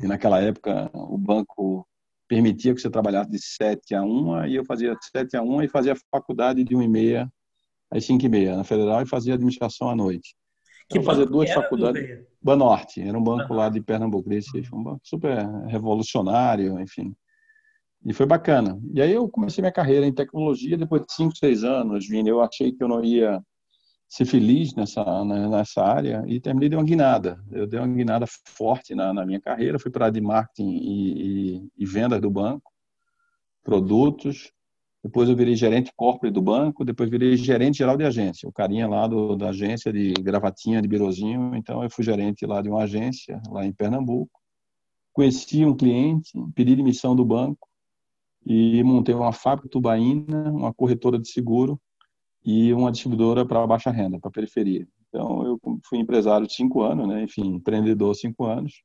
e 0.00 0.06
naquela 0.06 0.40
época 0.40 0.90
o 0.92 1.16
banco 1.16 1.86
permitia 2.28 2.74
que 2.74 2.80
você 2.80 2.90
trabalhasse 2.90 3.30
de 3.30 3.38
7 3.40 3.94
a 3.94 4.02
1, 4.02 4.46
e 4.46 4.56
eu 4.56 4.64
fazia 4.64 4.94
7 5.00 5.36
a 5.36 5.42
1 5.42 5.62
e 5.62 5.68
fazia 5.68 5.96
faculdade 6.10 6.62
de 6.62 6.76
1 6.76 6.82
e 6.82 6.88
meia 6.88 7.32
às 7.90 8.04
5 8.04 8.24
e 8.24 8.28
meia 8.28 8.56
na 8.56 8.64
Federal 8.64 9.00
e 9.02 9.06
fazia 9.06 9.34
administração 9.34 9.88
à 9.88 9.96
noite. 9.96 10.36
Que 10.88 10.98
então, 10.98 11.04
fazia 11.04 11.26
duas 11.26 11.50
faculdades. 11.50 12.26
Banorte, 12.40 13.00
era 13.00 13.18
um 13.18 13.22
banco 13.22 13.52
lá 13.52 13.68
de 13.68 13.80
Pernambuco, 13.80 14.28
Recife, 14.28 14.74
um 14.74 14.82
banco 14.82 15.00
super 15.02 15.46
revolucionário, 15.66 16.78
enfim. 16.80 17.14
E 18.04 18.12
foi 18.12 18.26
bacana. 18.26 18.78
E 18.94 19.02
aí 19.02 19.12
eu 19.12 19.28
comecei 19.28 19.60
minha 19.60 19.72
carreira 19.72 20.06
em 20.06 20.12
tecnologia 20.12 20.76
depois 20.76 21.02
de 21.02 21.12
5, 21.12 21.36
6 21.36 21.64
anos, 21.64 22.06
Vini. 22.06 22.28
Eu 22.28 22.40
achei 22.40 22.72
que 22.72 22.82
eu 22.82 22.88
não 22.88 23.02
ia 23.04 23.42
ser 24.08 24.24
feliz 24.24 24.74
nessa, 24.74 25.24
nessa 25.24 25.82
área 25.82 26.24
e 26.26 26.40
terminei 26.40 26.70
de 26.70 26.76
uma 26.76 26.84
guinada. 26.84 27.38
Eu 27.52 27.66
dei 27.66 27.78
uma 27.78 27.86
guinada 27.86 28.24
forte 28.26 28.94
na, 28.94 29.12
na 29.12 29.26
minha 29.26 29.40
carreira, 29.40 29.78
fui 29.78 29.90
para 29.90 30.06
a 30.06 30.10
de 30.10 30.20
marketing 30.20 30.70
e, 30.70 31.56
e, 31.56 31.68
e, 31.76 31.86
vendas 31.86 32.20
do 32.20 32.30
banco, 32.30 32.72
produtos. 33.62 34.50
Depois 35.04 35.28
eu 35.28 35.36
virei 35.36 35.54
gerente 35.54 35.92
corporate 35.94 36.32
do 36.32 36.40
banco, 36.40 36.84
depois 36.84 37.10
virei 37.10 37.36
gerente 37.36 37.78
geral 37.78 37.96
de 37.96 38.04
agência, 38.04 38.48
o 38.48 38.52
carinha 38.52 38.88
lá 38.88 39.06
do, 39.06 39.36
da 39.36 39.50
agência 39.50 39.92
de 39.92 40.12
gravatinha, 40.14 40.80
de 40.80 40.88
birozinho. 40.88 41.54
Então 41.54 41.84
eu 41.84 41.90
fui 41.90 42.02
gerente 42.02 42.46
lá 42.46 42.62
de 42.62 42.68
uma 42.70 42.84
agência, 42.84 43.40
lá 43.50 43.64
em 43.64 43.72
Pernambuco. 43.72 44.40
Conheci 45.12 45.64
um 45.66 45.76
cliente, 45.76 46.30
pedi 46.54 46.74
demissão 46.74 47.14
do 47.14 47.24
banco 47.24 47.68
e 48.46 48.82
montei 48.82 49.14
uma 49.14 49.32
fábrica 49.32 49.68
tubaína, 49.68 50.50
uma 50.50 50.72
corretora 50.72 51.18
de 51.18 51.28
seguro 51.28 51.78
e 52.50 52.72
uma 52.72 52.90
distribuidora 52.90 53.44
para 53.44 53.66
baixa 53.66 53.90
renda, 53.90 54.18
para 54.18 54.30
periferia. 54.30 54.88
Então, 55.06 55.44
eu 55.44 55.60
fui 55.86 55.98
empresário 55.98 56.46
de 56.46 56.54
cinco 56.54 56.80
anos, 56.80 57.06
né? 57.06 57.22
enfim, 57.22 57.56
empreendedor 57.56 58.14
cinco 58.14 58.46
anos. 58.46 58.82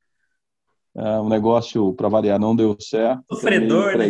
É, 0.93 1.17
o 1.19 1.29
negócio, 1.29 1.93
para 1.93 2.09
variar, 2.09 2.37
não 2.37 2.53
deu 2.53 2.75
certo. 2.77 3.23
Sofredor, 3.31 3.97
né? 3.97 4.05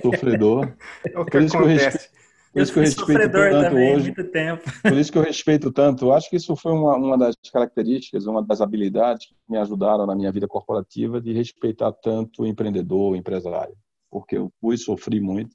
Sofredor. 0.00 0.74
É 1.04 1.18
o 1.18 1.26
que 1.26 1.32
por 1.32 1.42
isso 1.42 1.56
acontece. 1.58 2.08
Que 2.08 2.60
eu, 2.60 2.64
por 2.72 2.82
isso 2.82 2.96
que 2.96 3.02
eu 3.02 3.16
respeito 3.16 3.32
tanto 3.32 3.60
também, 3.60 3.96
hoje. 3.96 4.04
Muito 4.06 4.24
tempo. 4.30 4.62
Por 4.82 4.92
isso 4.94 5.12
que 5.12 5.18
eu 5.18 5.22
respeito 5.22 5.70
tanto. 5.70 6.12
Acho 6.12 6.30
que 6.30 6.36
isso 6.36 6.56
foi 6.56 6.72
uma, 6.72 6.96
uma 6.96 7.18
das 7.18 7.36
características, 7.52 8.24
uma 8.24 8.42
das 8.42 8.62
habilidades 8.62 9.26
que 9.26 9.34
me 9.46 9.58
ajudaram 9.58 10.06
na 10.06 10.14
minha 10.14 10.32
vida 10.32 10.48
corporativa 10.48 11.20
de 11.20 11.34
respeitar 11.34 11.92
tanto 11.92 12.42
o 12.42 12.46
empreendedor, 12.46 13.12
o 13.12 13.16
empresário. 13.16 13.76
Porque 14.10 14.38
eu 14.38 14.50
fui 14.58 14.78
sofri 14.78 15.20
muito. 15.20 15.54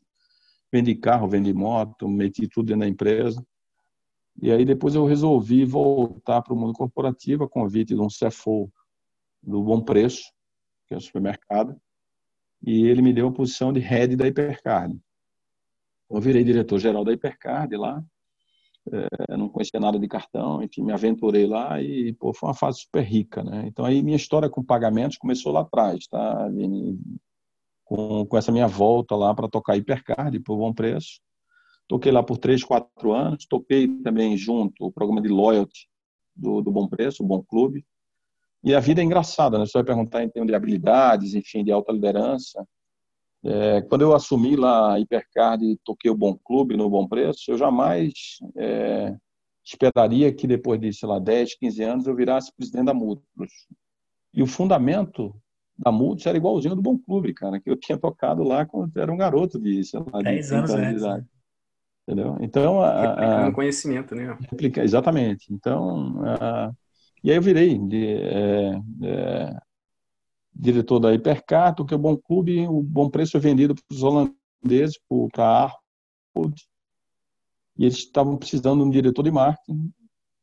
Vendi 0.71 0.95
carro, 0.95 1.27
vendi 1.27 1.53
moto, 1.53 2.07
meti 2.07 2.47
tudo 2.47 2.67
dentro 2.67 2.81
da 2.81 2.87
empresa. 2.87 3.43
E 4.41 4.51
aí 4.51 4.63
depois 4.63 4.95
eu 4.95 5.05
resolvi 5.05 5.65
voltar 5.65 6.41
para 6.41 6.53
o 6.53 6.57
mundo 6.57 6.73
corporativo 6.73 7.43
a 7.43 7.49
convite 7.49 7.93
de 7.93 7.99
um 7.99 8.07
CFO 8.07 8.71
do 9.41 9.63
Bom 9.63 9.81
Preço, 9.81 10.31
que 10.87 10.93
é 10.93 10.97
o 10.97 11.01
supermercado, 11.01 11.79
e 12.61 12.85
ele 12.85 13.01
me 13.01 13.13
deu 13.13 13.27
a 13.27 13.33
posição 13.33 13.73
de 13.73 13.79
head 13.79 14.15
da 14.15 14.27
Hipercard. 14.27 14.97
Eu 16.09 16.21
virei 16.21 16.43
diretor-geral 16.43 17.03
da 17.03 17.11
Hipercard 17.11 17.75
lá, 17.75 18.03
é, 18.91 19.37
não 19.37 19.49
conhecia 19.49 19.79
nada 19.79 19.99
de 19.99 20.07
cartão, 20.07 20.63
enfim, 20.63 20.83
me 20.83 20.91
aventurei 20.91 21.45
lá 21.45 21.81
e 21.81 22.13
pô, 22.13 22.33
foi 22.33 22.49
uma 22.49 22.55
fase 22.55 22.79
super 22.79 23.03
rica, 23.03 23.43
né? 23.43 23.65
Então 23.67 23.85
aí 23.85 24.01
minha 24.01 24.17
história 24.17 24.49
com 24.49 24.63
pagamentos 24.63 25.17
começou 25.17 25.51
lá 25.51 25.61
atrás, 25.61 26.07
tá? 26.07 26.49
Com, 27.89 28.23
com 28.23 28.37
essa 28.37 28.51
minha 28.51 28.67
volta 28.67 29.15
lá 29.15 29.33
para 29.33 29.47
tocar 29.47 29.75
Hipercard 29.75 30.39
por 30.41 30.55
bom 30.55 30.71
preço. 30.71 31.19
Toquei 31.87 32.11
lá 32.11 32.21
por 32.21 32.37
três, 32.37 32.63
quatro 32.63 33.13
anos. 33.13 33.47
Toquei 33.47 33.87
também 34.03 34.37
junto 34.37 34.85
o 34.85 34.91
programa 34.91 35.19
de 35.19 35.27
loyalty 35.27 35.87
do, 36.35 36.61
do 36.61 36.71
Bom 36.71 36.87
Preço, 36.87 37.23
o 37.23 37.25
Bom 37.25 37.41
Clube. 37.41 37.83
E 38.63 38.75
a 38.75 38.79
vida 38.79 39.01
é 39.01 39.03
engraçada, 39.03 39.57
né? 39.57 39.65
Você 39.65 39.73
vai 39.73 39.83
perguntar 39.83 40.23
em 40.23 40.29
termos 40.29 40.51
de 40.51 40.55
habilidades, 40.55 41.33
enfim, 41.33 41.63
de 41.63 41.71
alta 41.71 41.91
liderança. 41.91 42.63
É, 43.43 43.81
quando 43.81 44.01
eu 44.03 44.13
assumi 44.13 44.55
lá 44.55 44.93
a 44.93 44.99
Hipercard 44.99 45.65
e 45.65 45.79
toquei 45.83 46.11
o 46.11 46.15
Bom 46.15 46.37
Clube 46.37 46.77
no 46.77 46.89
Bom 46.91 47.07
Preço, 47.07 47.49
eu 47.49 47.57
jamais 47.57 48.11
é, 48.55 49.15
esperaria 49.65 50.31
que 50.31 50.45
depois 50.45 50.79
de, 50.79 50.93
sei 50.93 51.09
lá, 51.09 51.17
10, 51.17 51.55
15 51.55 51.83
anos 51.83 52.07
eu 52.07 52.15
virasse 52.15 52.53
presidente 52.55 52.85
da 52.85 52.93
Múltiplos. 52.93 53.51
E 54.31 54.43
o 54.43 54.47
fundamento 54.47 55.33
da 55.79 55.91
Múltiplos 55.91 56.25
era 56.25 56.37
igualzinho 56.37 56.75
do 56.75 56.81
Bom 56.81 56.97
Clube, 56.97 57.33
cara, 57.33 57.59
que 57.59 57.69
eu 57.69 57.77
tinha 57.77 57.97
tocado 57.97 58.43
lá 58.43 58.65
quando 58.65 58.95
era 58.97 59.11
um 59.11 59.17
garoto 59.17 59.57
de, 59.57 59.81
sei 59.83 59.99
lá, 60.11 60.21
10 60.21 60.51
anos, 60.51 60.71
anos 60.71 60.87
de 60.89 60.95
idade. 60.97 61.25
Entendeu? 62.05 62.37
Então, 62.41 62.81
a, 62.81 63.11
Replicando 63.11 63.53
conhecimento, 63.53 64.15
né? 64.15 64.37
Replica, 64.51 64.83
exatamente. 64.83 65.53
Então, 65.53 66.21
a, 66.25 66.71
e 67.23 67.31
aí 67.31 67.37
eu 67.37 67.41
virei 67.41 67.77
de, 67.77 68.07
é, 68.07 68.81
é, 69.03 69.57
diretor 70.53 70.99
da 70.99 71.13
Hipercar, 71.13 71.73
que 71.73 71.93
é 71.93 71.95
o 71.95 71.99
Bom 71.99 72.17
Clube, 72.17 72.67
o 72.67 72.81
Bom 72.81 73.09
Preço 73.09 73.33
foi 73.33 73.41
vendido 73.41 73.73
para 73.75 73.83
os 73.89 74.03
holandeses, 74.03 74.99
para 75.31 75.43
a 75.45 75.63
Arcod, 76.35 76.61
e 77.77 77.85
eles 77.85 77.97
estavam 77.97 78.35
precisando 78.37 78.81
de 78.81 78.87
um 78.87 78.91
diretor 78.91 79.23
de 79.23 79.31
marketing. 79.31 79.91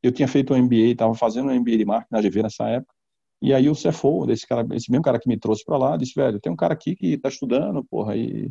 Eu 0.02 0.12
tinha 0.12 0.28
feito 0.28 0.54
um 0.54 0.62
MBA, 0.62 0.92
estava 0.92 1.14
fazendo 1.14 1.50
um 1.50 1.60
MBA 1.60 1.76
de 1.76 1.84
marketing 1.84 2.14
na 2.14 2.22
GV 2.22 2.42
nessa 2.42 2.68
época, 2.68 2.95
e 3.40 3.52
aí 3.54 3.68
o 3.68 3.74
CFO, 3.74 4.26
desse 4.26 4.46
cara, 4.46 4.66
esse 4.74 4.90
mesmo 4.90 5.02
cara 5.04 5.18
que 5.18 5.28
me 5.28 5.38
trouxe 5.38 5.64
para 5.64 5.76
lá, 5.76 5.96
disse, 5.96 6.14
velho, 6.14 6.40
tem 6.40 6.52
um 6.52 6.56
cara 6.56 6.74
aqui 6.74 6.96
que 6.96 7.14
está 7.14 7.28
estudando, 7.28 7.84
porra, 7.84 8.16
e, 8.16 8.50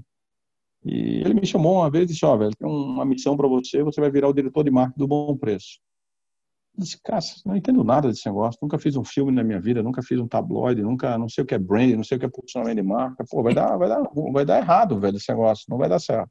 e 0.84 1.22
ele 1.22 1.34
me 1.34 1.46
chamou 1.46 1.75
uma 1.77 1.89
vez 1.89 2.06
e 2.06 2.13
disse, 2.13 2.25
ó, 2.25 2.36
oh, 2.36 2.38
velho, 2.38 2.56
tem 2.56 2.68
uma 2.68 3.06
missão 3.06 3.36
para 3.36 3.48
você, 3.48 3.84
você 3.84 4.00
vai 4.00 4.12
virar 4.12 4.30
o 4.30 4.34
diretor 4.34 4.63
de 4.63 4.72
marketing 4.72 5.00
do 5.00 5.08
Bom 5.08 5.36
Preço 5.38 5.80
disse, 6.77 7.00
cara, 7.01 7.20
não 7.46 7.56
entendo 7.56 7.84
nada 7.84 8.10
desse 8.10 8.25
negócio, 8.27 8.60
nunca 8.62 8.77
fiz 8.77 8.96
um 8.96 9.04
filme 9.04 9.32
na 9.32 9.44
minha 9.44 9.60
vida, 9.60 9.82
nunca 9.82 10.01
fiz 10.01 10.20
um 10.20 10.27
tabloide, 10.27 10.82
nunca, 10.82 11.18
não 11.18 11.30
sei 11.30 11.44
o 11.44 11.48
que 11.48 11.56
é 11.56 11.60
brand, 11.60 11.94
não 11.96 12.04
sei 12.04 12.18
o 12.18 12.20
que 12.20 12.25
é 12.25 12.30
posicionamento 12.30 12.77
de 12.77 12.84
marca, 12.84 13.24
pô, 13.30 13.42
vai 13.42 13.54
dar, 13.54 13.77
vai 13.77 13.88
dar, 13.88 14.04
vai 14.32 14.46
dar 14.46 14.58
errado, 14.58 15.00
velho, 15.00 15.18
esse 15.18 15.30
negócio, 15.30 15.65
não 15.70 15.77
vai 15.77 15.89
dar 15.89 16.00
certo. 16.00 16.30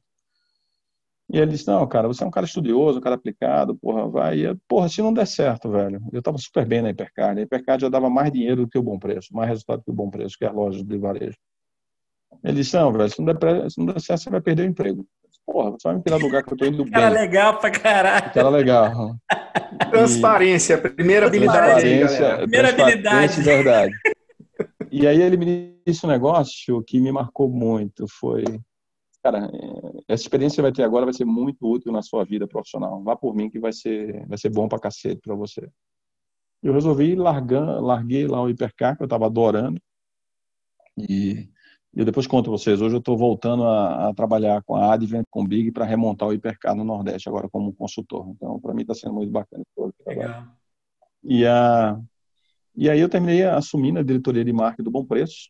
E 1.31 1.37
ele 1.37 1.51
disse, 1.51 1.67
não, 1.67 1.85
cara, 1.87 2.07
você 2.07 2.23
é 2.23 2.27
um 2.27 2.31
cara 2.31 2.45
estudioso, 2.45 2.99
um 2.99 3.01
cara 3.01 3.15
aplicado, 3.15 3.75
porra, 3.75 4.07
vai. 4.07 4.45
E, 4.45 4.55
porra, 4.67 4.87
se 4.87 5.01
não 5.01 5.11
der 5.11 5.25
certo, 5.25 5.69
velho, 5.71 5.99
eu 6.13 6.21
tava 6.21 6.37
super 6.37 6.65
bem 6.65 6.81
na 6.81 6.91
Hipercard, 6.91 7.39
a 7.39 7.43
Hipercard 7.43 7.81
já 7.81 7.89
dava 7.89 8.09
mais 8.09 8.31
dinheiro 8.31 8.63
do 8.63 8.67
que 8.67 8.77
o 8.77 8.83
bom 8.83 8.99
preço, 8.99 9.33
mais 9.33 9.49
resultado 9.49 9.83
que 9.83 9.89
o 9.89 9.93
bom 9.93 10.09
preço, 10.09 10.37
que 10.37 10.45
as 10.45 10.53
lojas 10.53 10.83
de 10.83 10.97
varejo. 10.97 11.37
Ele 12.43 12.57
disse, 12.57 12.75
não, 12.75 12.91
velho, 12.91 13.09
se 13.09 13.19
não 13.19 13.33
der, 13.33 13.71
se 13.71 13.77
não 13.79 13.85
der 13.87 13.99
certo, 13.99 14.23
você 14.23 14.29
vai 14.29 14.41
perder 14.41 14.63
o 14.63 14.69
emprego. 14.69 15.05
Porra, 15.45 15.71
você 15.71 15.87
vai 15.87 15.95
me 15.95 16.03
tirar 16.03 16.17
do 16.17 16.25
lugar 16.25 16.43
que 16.43 16.53
eu 16.53 16.57
tô 16.57 16.65
indo 16.65 16.83
bem. 16.83 16.93
Cara 16.93 17.09
legal 17.09 17.59
pra 17.59 17.71
caralho. 17.71 18.33
Cara 18.33 18.49
legal. 18.49 19.15
Transparência, 19.91 20.77
primeira 20.77 21.27
habilidade. 21.27 21.81
Transparência, 21.81 22.37
primeira 22.37 22.69
habilidade. 22.69 23.41
verdade. 23.41 23.93
E 24.91 25.07
aí 25.07 25.21
ele 25.21 25.37
me 25.37 25.75
disse 25.85 26.05
um 26.05 26.09
negócio 26.09 26.83
que 26.83 26.99
me 26.99 27.11
marcou 27.11 27.49
muito, 27.49 28.05
foi, 28.07 28.43
cara, 29.25 29.49
é, 29.51 30.13
essa 30.13 30.21
experiência 30.21 30.55
que 30.55 30.55
você 30.57 30.61
vai 30.61 30.71
ter 30.71 30.83
agora 30.83 31.05
vai 31.05 31.13
ser 31.13 31.25
muito 31.25 31.67
útil 31.67 31.91
na 31.91 32.03
sua 32.03 32.23
vida 32.23 32.47
profissional. 32.47 33.01
Vá 33.03 33.15
por 33.15 33.35
mim 33.35 33.49
que 33.49 33.59
vai 33.59 33.73
ser, 33.73 34.23
vai 34.27 34.37
ser 34.37 34.49
bom 34.49 34.67
pra 34.67 34.79
cacete 34.79 35.19
pra 35.19 35.33
você. 35.33 35.67
Eu 36.61 36.73
resolvi 36.73 37.15
largar, 37.15 37.81
larguei 37.81 38.27
lá 38.27 38.41
o 38.41 38.49
hipercar 38.49 38.95
que 38.95 39.03
eu 39.03 39.07
tava 39.07 39.25
adorando 39.25 39.81
e 40.95 41.49
eu 41.91 42.05
depois 42.05 42.27
conto 42.27 42.51
vocês. 42.51 42.81
Hoje 42.81 42.95
eu 42.95 42.99
estou 42.99 43.17
voltando 43.17 43.63
a, 43.63 44.09
a, 44.09 44.13
trabalhar 44.13 44.61
com 44.63 44.75
a 44.75 44.93
Advent, 44.93 45.25
com 45.31 45.41
o 45.41 45.47
Big, 45.47 45.71
para 45.71 45.85
remontar 45.85 46.27
o 46.27 46.33
hipercar 46.33 46.75
no 46.75 46.83
Nordeste, 46.83 47.27
agora 47.27 47.49
como 47.49 47.73
consultor. 47.73 48.29
Então, 48.29 48.59
para 48.59 48.75
mim 48.75 48.81
está 48.81 48.93
sendo 48.93 49.13
muito 49.15 49.31
bacana. 49.31 49.63
Legal. 50.05 50.45
E, 51.23 51.45
a, 51.47 51.99
e 52.75 52.89
aí 52.89 52.99
eu 52.99 53.09
terminei 53.09 53.43
assumindo 53.43 53.99
a 53.99 54.03
diretoria 54.03 54.45
de 54.45 54.53
marketing 54.53 54.83
do 54.83 54.91
Bom 54.91 55.03
Preço. 55.03 55.49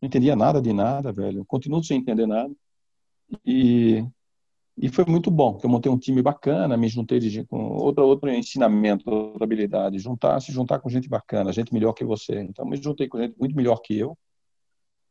Não 0.00 0.06
entendia 0.06 0.34
nada 0.34 0.62
de 0.62 0.72
nada, 0.72 1.12
velho. 1.12 1.44
Continuo 1.44 1.84
sem 1.84 1.98
entender 1.98 2.26
nada. 2.26 2.50
E, 3.44 4.04
e 4.76 4.88
foi 4.88 5.04
muito 5.06 5.30
bom, 5.30 5.52
porque 5.52 5.66
eu 5.66 5.70
montei 5.70 5.90
um 5.90 5.98
time 5.98 6.22
bacana, 6.22 6.76
me 6.76 6.88
juntei 6.88 7.18
de, 7.18 7.44
com 7.44 7.72
outro, 7.76 8.04
outro 8.06 8.30
ensinamento, 8.30 9.10
outra 9.10 9.44
habilidade. 9.44 9.98
Juntar, 9.98 10.40
se 10.40 10.52
juntar 10.52 10.80
com 10.80 10.88
gente 10.88 11.08
bacana, 11.08 11.52
gente 11.52 11.72
melhor 11.72 11.92
que 11.92 12.04
você. 12.04 12.40
Então, 12.40 12.64
me 12.64 12.76
juntei 12.76 13.08
com 13.08 13.18
gente 13.18 13.36
muito 13.38 13.56
melhor 13.56 13.76
que 13.76 13.98
eu 13.98 14.16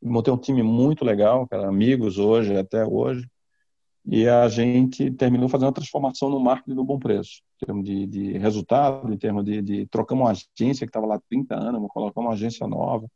montei 0.02 0.34
um 0.34 0.38
time 0.38 0.64
muito 0.64 1.04
legal, 1.04 1.48
cara, 1.48 1.68
amigos 1.68 2.18
hoje, 2.18 2.56
até 2.56 2.86
hoje, 2.86 3.30
e 4.06 4.28
a 4.28 4.48
gente 4.48 5.12
terminou 5.12 5.50
fazendo 5.50 5.68
uma 5.68 5.74
transformação 5.74 6.30
no 6.30 6.40
marketing 6.40 6.76
do 6.76 6.84
bom 6.84 6.98
preço, 6.98 7.42
em 7.56 7.66
termos 7.66 7.84
de, 7.86 8.08
de 8.08 8.38
resultado, 8.38 9.14
em 9.14 9.18
termos 9.18 9.44
de, 9.44 9.62
de 9.62 9.88
trocamos 9.88 10.24
uma 10.24 10.32
agência 10.32 10.86
que 10.86 10.90
estava 10.90 11.06
lá 11.06 11.16
há 11.16 11.22
30 11.30 11.56
anos, 11.56 11.88
colocar 11.90 12.22
uma 12.22 12.34
agência 12.34 12.66
nova. 12.66 13.08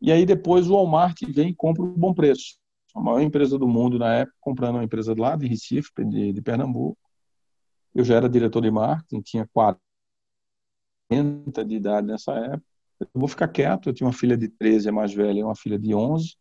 E 0.00 0.10
aí 0.10 0.24
depois 0.24 0.68
o 0.68 0.74
Walmart 0.74 1.20
vem 1.28 1.50
e 1.50 1.54
compra 1.54 1.82
o 1.82 1.86
bom 1.86 2.14
preço. 2.14 2.56
A 2.94 3.00
maior 3.00 3.20
empresa 3.20 3.58
do 3.58 3.66
mundo 3.66 3.98
na 3.98 4.14
época, 4.14 4.36
comprando 4.40 4.76
uma 4.76 4.84
empresa 4.84 5.14
lá 5.16 5.36
de 5.36 5.46
Recife, 5.46 5.90
de, 5.98 6.32
de 6.32 6.42
Pernambuco. 6.42 6.98
Eu 7.94 8.04
já 8.04 8.16
era 8.16 8.28
diretor 8.28 8.60
de 8.62 8.70
marketing, 8.70 9.20
tinha 9.22 9.48
40 9.52 9.80
de 11.64 11.74
idade 11.74 12.06
nessa 12.06 12.32
época 12.32 12.72
eu 13.14 13.20
vou 13.20 13.28
ficar 13.28 13.48
quieto. 13.48 13.88
Eu 13.88 13.94
tinha 13.94 14.06
uma 14.06 14.12
filha 14.12 14.36
de 14.36 14.48
13, 14.48 14.88
a 14.88 14.92
mais 14.92 15.12
velha, 15.12 15.40
e 15.40 15.42
uma 15.42 15.56
filha 15.56 15.78
de 15.78 15.94
11. 15.94 16.36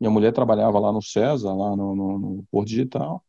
Minha 0.00 0.10
mulher 0.10 0.32
trabalhava 0.32 0.78
lá 0.78 0.92
no 0.92 1.02
César, 1.02 1.52
lá 1.54 1.74
no, 1.76 1.94
no, 1.94 2.18
no 2.18 2.44
Porto 2.50 2.68
Digital. 2.68 3.24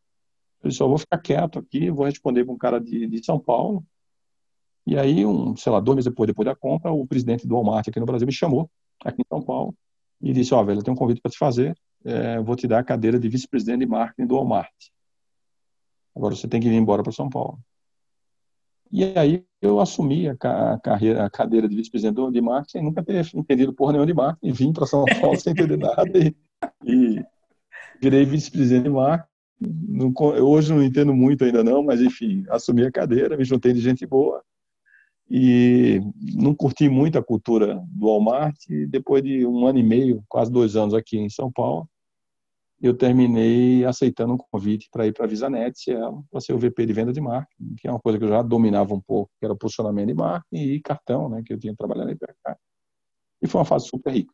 Eu 0.63 0.69
disse, 0.69 0.81
eu 0.81 0.89
vou 0.89 0.97
ficar 0.97 1.17
quieto 1.19 1.59
aqui, 1.59 1.89
vou 1.89 2.05
responder 2.05 2.43
para 2.43 2.53
um 2.53 2.57
cara 2.57 2.79
de, 2.79 3.07
de 3.07 3.25
São 3.25 3.39
Paulo. 3.39 3.83
E 4.85 4.97
aí, 4.97 5.25
um, 5.25 5.55
sei 5.55 5.71
lá, 5.71 5.79
dois 5.79 5.95
meses 5.95 6.09
depois, 6.09 6.27
depois 6.27 6.45
da 6.45 6.55
compra, 6.55 6.91
o 6.91 7.07
presidente 7.07 7.47
do 7.47 7.55
Walmart 7.55 7.87
aqui 7.87 7.99
no 7.99 8.05
Brasil 8.05 8.25
me 8.25 8.33
chamou, 8.33 8.69
aqui 9.03 9.21
em 9.21 9.27
São 9.27 9.41
Paulo, 9.41 9.75
e 10.21 10.33
disse, 10.33 10.53
ó, 10.53 10.61
oh, 10.61 10.65
velho, 10.65 10.79
eu 10.79 10.83
tenho 10.83 10.95
um 10.95 10.97
convite 10.97 11.21
para 11.21 11.31
te 11.31 11.37
fazer, 11.37 11.77
é, 12.05 12.39
vou 12.39 12.55
te 12.55 12.67
dar 12.67 12.79
a 12.79 12.83
cadeira 12.83 13.19
de 13.19 13.29
vice-presidente 13.29 13.79
de 13.79 13.85
marketing 13.85 14.27
do 14.27 14.35
Walmart. 14.35 14.73
Agora 16.15 16.35
você 16.35 16.47
tem 16.47 16.59
que 16.59 16.69
vir 16.69 16.75
embora 16.75 17.03
para 17.03 17.11
São 17.11 17.29
Paulo. 17.29 17.59
E 18.91 19.03
aí 19.17 19.45
eu 19.61 19.79
assumi 19.79 20.27
a, 20.27 20.35
carreira, 20.35 21.25
a 21.25 21.29
cadeira 21.29 21.69
de 21.69 21.75
vice-presidente 21.75 22.31
de 22.31 22.41
marketing, 22.41 22.85
nunca 22.85 23.03
ter 23.03 23.25
entendido 23.35 23.73
porra 23.73 23.91
nenhuma 23.91 24.07
de 24.07 24.13
marketing, 24.13 24.53
vim 24.53 24.73
para 24.73 24.87
São 24.87 25.05
Paulo 25.21 25.39
sem 25.39 25.53
entender 25.53 25.77
nada 25.77 26.11
e, 26.17 26.35
e 26.83 27.23
virei 28.01 28.25
vice-presidente 28.25 28.83
de 28.83 28.89
marketing. 28.89 29.29
Não, 29.61 30.13
hoje 30.41 30.73
não 30.73 30.81
entendo 30.81 31.13
muito 31.13 31.43
ainda 31.43 31.63
não, 31.63 31.83
mas 31.83 32.01
enfim, 32.01 32.45
assumi 32.49 32.85
a 32.85 32.91
cadeira, 32.91 33.37
me 33.37 33.43
juntei 33.43 33.73
de 33.73 33.81
gente 33.81 34.05
boa 34.05 34.41
e 35.29 36.01
não 36.35 36.55
curti 36.55 36.89
muito 36.89 37.17
a 37.17 37.23
cultura 37.23 37.75
do 37.89 38.07
Walmart. 38.07 38.55
E 38.69 38.87
depois 38.87 39.23
de 39.23 39.45
um 39.45 39.67
ano 39.67 39.79
e 39.79 39.83
meio, 39.83 40.23
quase 40.27 40.51
dois 40.51 40.75
anos 40.75 40.93
aqui 40.93 41.17
em 41.17 41.29
São 41.29 41.51
Paulo, 41.51 41.87
eu 42.81 42.95
terminei 42.95 43.85
aceitando 43.85 44.33
um 44.33 44.37
convite 44.37 44.87
para 44.91 45.05
ir 45.05 45.13
para 45.13 45.25
a 45.25 45.27
VisaNet, 45.27 45.75
para 46.31 46.39
ser 46.39 46.53
o 46.53 46.57
VP 46.57 46.85
de 46.85 46.93
venda 46.93 47.11
de 47.11 47.19
marketing, 47.19 47.75
que 47.75 47.87
é 47.87 47.91
uma 47.91 47.99
coisa 47.99 48.17
que 48.17 48.23
eu 48.23 48.29
já 48.29 48.41
dominava 48.41 48.93
um 48.93 49.01
pouco, 49.01 49.29
que 49.37 49.45
era 49.45 49.55
posicionamento 49.55 50.07
de 50.07 50.13
marketing 50.13 50.63
e 50.63 50.81
cartão, 50.81 51.29
né, 51.29 51.43
que 51.45 51.53
eu 51.53 51.59
tinha 51.59 51.75
trabalhado 51.75 52.07
na 52.07 52.13
IPK. 52.13 52.57
E 53.41 53.47
foi 53.47 53.59
uma 53.59 53.65
fase 53.65 53.87
super 53.87 54.13
rica. 54.13 54.33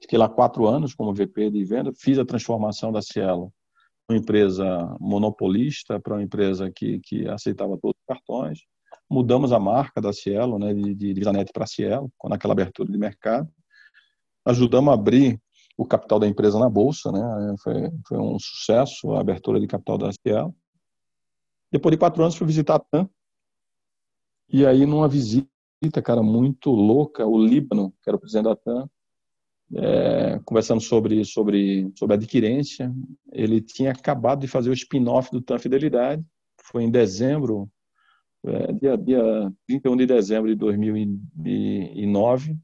Fiquei 0.00 0.18
lá 0.18 0.28
quatro 0.28 0.66
anos 0.66 0.94
como 0.94 1.14
VP 1.14 1.50
de 1.50 1.64
venda, 1.64 1.92
fiz 1.94 2.18
a 2.18 2.24
transformação 2.24 2.90
da 2.90 3.00
Cielo 3.00 3.52
uma 4.08 4.18
empresa 4.18 4.96
monopolista 5.00 5.98
para 6.00 6.14
uma 6.14 6.22
empresa 6.22 6.70
que, 6.70 7.00
que 7.00 7.26
aceitava 7.28 7.78
todos 7.78 7.96
os 7.98 8.06
cartões, 8.06 8.60
mudamos 9.12 9.52
a 9.52 9.60
marca 9.60 10.00
da 10.00 10.12
Cielo, 10.12 10.58
né, 10.58 10.72
de, 10.72 10.94
de 10.94 11.12
Visanet 11.12 11.52
para 11.52 11.66
Cielo, 11.66 12.10
naquela 12.24 12.54
abertura 12.54 12.90
de 12.90 12.96
mercado. 12.96 13.48
Ajudamos 14.44 14.90
a 14.90 14.94
abrir 14.94 15.38
o 15.76 15.84
capital 15.84 16.18
da 16.18 16.26
empresa 16.26 16.58
na 16.58 16.68
bolsa, 16.68 17.12
né? 17.12 17.54
Foi, 17.62 17.74
foi 18.08 18.18
um 18.18 18.38
sucesso 18.38 19.12
a 19.12 19.20
abertura 19.20 19.60
de 19.60 19.66
capital 19.66 19.98
da 19.98 20.10
Cielo. 20.12 20.54
Depois 21.70 21.92
de 21.92 21.98
quatro 21.98 22.22
anos, 22.22 22.36
fui 22.36 22.46
visitar 22.46 22.76
a 22.76 22.78
TAM. 22.78 23.08
E 24.48 24.66
aí, 24.66 24.84
numa 24.86 25.08
visita, 25.08 25.48
cara, 26.02 26.22
muito 26.22 26.70
louca, 26.70 27.26
o 27.26 27.38
Líbano, 27.38 27.92
que 28.02 28.08
era 28.08 28.16
o 28.16 28.20
presidente 28.20 28.44
da 28.44 28.56
TAM, 28.56 28.88
é, 29.74 30.40
conversando 30.44 30.80
sobre, 30.80 31.24
sobre, 31.24 31.90
sobre 31.96 32.14
adquirência. 32.14 32.92
Ele 33.30 33.60
tinha 33.60 33.92
acabado 33.92 34.40
de 34.40 34.48
fazer 34.48 34.70
o 34.70 34.74
spin-off 34.74 35.30
do 35.30 35.40
TAM 35.40 35.58
Fidelidade. 35.58 36.24
Foi 36.62 36.82
em 36.82 36.90
dezembro, 36.90 37.70
é, 38.44 38.72
dia, 38.72 38.96
dia 38.96 39.52
31 39.66 39.96
de 39.96 40.06
dezembro 40.06 40.48
de 40.48 40.56
2009. 40.56 42.56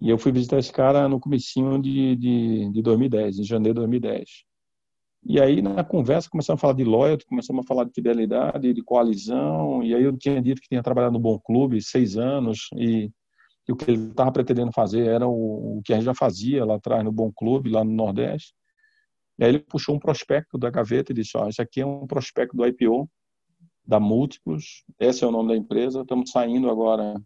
E 0.00 0.10
eu 0.10 0.18
fui 0.18 0.32
visitar 0.32 0.58
esse 0.58 0.72
cara 0.72 1.08
no 1.08 1.20
comecinho 1.20 1.80
de, 1.80 2.16
de, 2.16 2.72
de 2.72 2.82
2010, 2.82 3.38
em 3.38 3.44
janeiro 3.44 3.74
de 3.74 3.80
2010. 3.80 4.44
E 5.26 5.40
aí, 5.40 5.62
na 5.62 5.82
conversa, 5.82 6.28
começamos 6.28 6.58
a 6.58 6.60
falar 6.60 6.74
de 6.74 6.84
loyalty, 6.84 7.24
começamos 7.24 7.64
a 7.64 7.66
falar 7.66 7.84
de 7.84 7.92
fidelidade, 7.94 8.74
de 8.74 8.82
coalizão, 8.82 9.82
e 9.82 9.94
aí 9.94 10.02
eu 10.02 10.14
tinha 10.18 10.40
dito 10.42 10.60
que 10.60 10.68
tinha 10.68 10.82
trabalhado 10.82 11.14
no 11.14 11.18
Bom 11.18 11.38
Clube 11.38 11.80
seis 11.80 12.18
anos, 12.18 12.68
e, 12.76 13.10
e 13.66 13.72
o 13.72 13.76
que 13.76 13.90
ele 13.90 14.08
estava 14.08 14.30
pretendendo 14.30 14.72
fazer 14.72 15.06
era 15.06 15.26
o, 15.26 15.78
o, 15.78 15.82
que 15.82 15.94
a 15.94 15.96
gente 15.96 16.04
já 16.04 16.14
fazia 16.14 16.64
lá 16.64 16.74
atrás 16.74 17.02
no 17.02 17.10
Bom 17.10 17.32
Clube, 17.32 17.70
lá 17.70 17.82
no 17.82 17.92
Nordeste. 17.92 18.52
E 19.38 19.44
aí 19.44 19.50
ele 19.50 19.60
puxou 19.60 19.94
um 19.94 19.98
prospecto 19.98 20.58
da 20.58 20.68
gaveta 20.68 21.12
e 21.12 21.14
disse, 21.14 21.38
ó, 21.38 21.48
esse 21.48 21.62
aqui 21.62 21.80
é 21.80 21.86
um 21.86 22.06
prospecto 22.06 22.54
do 22.54 22.66
IPO, 22.66 23.08
da 23.86 24.00
Múltiplos, 24.00 24.84
esse 24.98 25.24
é 25.24 25.26
o 25.26 25.30
nome 25.30 25.50
da 25.50 25.56
empresa, 25.56 26.02
estamos 26.02 26.30
saindo 26.30 26.70
agora, 26.70 27.20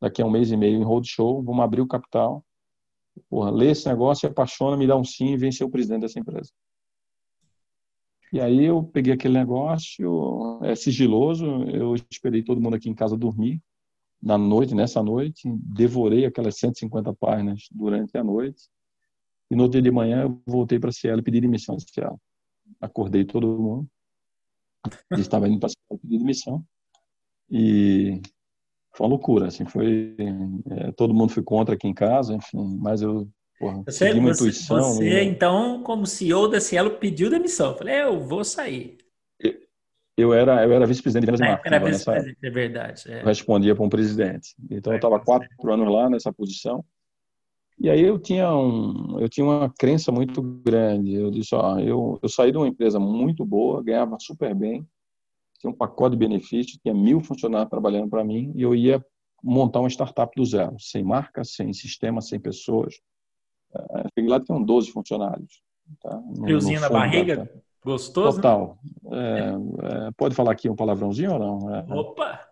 daqui 0.00 0.22
a 0.22 0.26
um 0.26 0.30
mês 0.30 0.50
e 0.50 0.56
meio, 0.56 0.78
em 0.78 0.84
roadshow, 0.84 1.42
vamos 1.42 1.64
abrir 1.64 1.80
o 1.80 1.86
capital. 1.86 2.44
Porra, 3.28 3.50
lê 3.50 3.70
esse 3.70 3.88
negócio, 3.88 4.20
se 4.20 4.26
apaixona, 4.26 4.76
me 4.76 4.86
dá 4.86 4.96
um 4.96 5.04
sim 5.04 5.32
e 5.32 5.36
vem 5.36 5.50
ser 5.50 5.64
o 5.64 5.70
presidente 5.70 6.02
dessa 6.02 6.18
empresa. 6.18 6.50
E 8.32 8.40
aí 8.40 8.64
eu 8.64 8.82
peguei 8.82 9.14
aquele 9.14 9.34
negócio, 9.34 10.60
é 10.62 10.74
sigiloso, 10.74 11.46
eu 11.70 11.94
esperei 12.10 12.42
todo 12.42 12.60
mundo 12.60 12.76
aqui 12.76 12.90
em 12.90 12.94
casa 12.94 13.16
dormir 13.16 13.60
na 14.22 14.36
noite, 14.36 14.74
nessa 14.74 15.02
noite, 15.02 15.48
devorei 15.62 16.26
aquelas 16.26 16.58
150 16.58 17.14
páginas 17.14 17.68
durante 17.70 18.16
a 18.16 18.24
noite. 18.24 18.68
E 19.50 19.54
no 19.54 19.68
dia 19.68 19.80
de 19.80 19.90
manhã 19.90 20.22
eu 20.22 20.42
voltei 20.46 20.78
para 20.78 20.90
a 20.90 20.92
Cielo 20.92 21.20
e 21.20 21.22
pedi 21.22 21.40
demissão 21.40 21.76
da 21.76 21.80
Cielo. 21.80 22.20
Acordei 22.80 23.24
todo 23.24 23.46
mundo. 23.46 23.88
Estava 25.12 25.48
indo 25.48 25.58
para 25.58 25.68
a 25.68 25.98
pedir 25.98 26.18
demissão. 26.18 26.64
E 27.50 28.20
foi 28.94 29.06
uma 29.06 29.10
loucura, 29.10 29.48
assim, 29.48 29.66
foi... 29.66 30.16
É, 30.70 30.92
todo 30.92 31.14
mundo 31.14 31.32
foi 31.32 31.42
contra 31.42 31.74
aqui 31.74 31.86
em 31.86 31.94
casa, 31.94 32.34
enfim, 32.34 32.78
mas 32.80 33.02
eu 33.02 33.28
Porra, 33.58 33.82
você, 33.84 34.12
você, 34.12 34.18
intuição, 34.18 34.94
você 34.94 35.04
né? 35.04 35.24
então, 35.24 35.82
como 35.82 36.06
CEO 36.06 36.46
da 36.46 36.60
Cielo, 36.60 36.90
pediu 36.98 37.30
demissão. 37.30 37.70
Eu 37.70 37.76
falei, 37.76 38.02
eu 38.02 38.20
vou 38.20 38.44
sair. 38.44 38.98
Eu 40.16 40.32
era, 40.32 40.64
eu 40.64 40.72
era 40.72 40.86
vice-presidente 40.86 41.26
de 41.26 41.32
vendas 41.32 41.40
é, 41.46 41.50
marketing. 41.50 41.74
Era 41.74 41.84
vice-presidente, 41.84 42.38
é 42.42 42.50
verdade. 42.50 43.12
É. 43.12 43.22
respondia 43.22 43.74
para 43.74 43.84
um 43.84 43.88
presidente. 43.88 44.54
Então, 44.70 44.92
eu 44.92 44.96
estava 44.96 45.20
quatro 45.20 45.48
anos 45.72 45.92
lá 45.92 46.08
nessa 46.08 46.32
posição. 46.32 46.82
E 47.78 47.90
aí 47.90 48.02
eu 48.02 48.18
tinha, 48.18 48.54
um, 48.54 49.20
eu 49.20 49.28
tinha 49.28 49.44
uma 49.44 49.70
crença 49.78 50.10
muito 50.10 50.40
grande. 50.40 51.14
Eu 51.14 51.30
disse, 51.30 51.54
ó, 51.54 51.78
eu, 51.78 52.18
eu 52.22 52.28
saí 52.28 52.50
de 52.50 52.56
uma 52.56 52.68
empresa 52.68 52.98
muito 52.98 53.44
boa, 53.44 53.82
ganhava 53.82 54.16
super 54.18 54.54
bem, 54.54 54.86
tinha 55.58 55.70
um 55.70 55.76
pacote 55.76 56.16
de 56.16 56.18
benefícios, 56.18 56.78
tinha 56.82 56.94
mil 56.94 57.20
funcionários 57.20 57.70
trabalhando 57.70 58.08
para 58.08 58.24
mim, 58.24 58.52
e 58.54 58.62
eu 58.62 58.74
ia 58.74 59.04
montar 59.42 59.80
uma 59.80 59.90
startup 59.90 60.32
do 60.34 60.44
zero, 60.44 60.76
sem 60.78 61.02
marca, 61.02 61.44
sem 61.44 61.72
sistema, 61.72 62.20
sem 62.20 62.40
pessoas, 62.40 62.94
a 63.74 64.08
Fig 64.14 64.44
tem 64.44 64.64
12 64.64 64.90
funcionários. 64.90 65.62
Tá? 66.00 66.22
Friozinho 66.40 66.80
na 66.80 66.88
barriga? 66.88 67.50
Gostoso? 67.84 68.36
Total. 68.36 68.78
É, 69.12 70.08
é, 70.08 70.10
pode 70.16 70.34
falar 70.34 70.52
aqui 70.52 70.68
um 70.68 70.74
palavrãozinho 70.74 71.34
ou 71.34 71.38
não? 71.38 71.74
É, 71.74 71.86
Opa! 71.94 72.45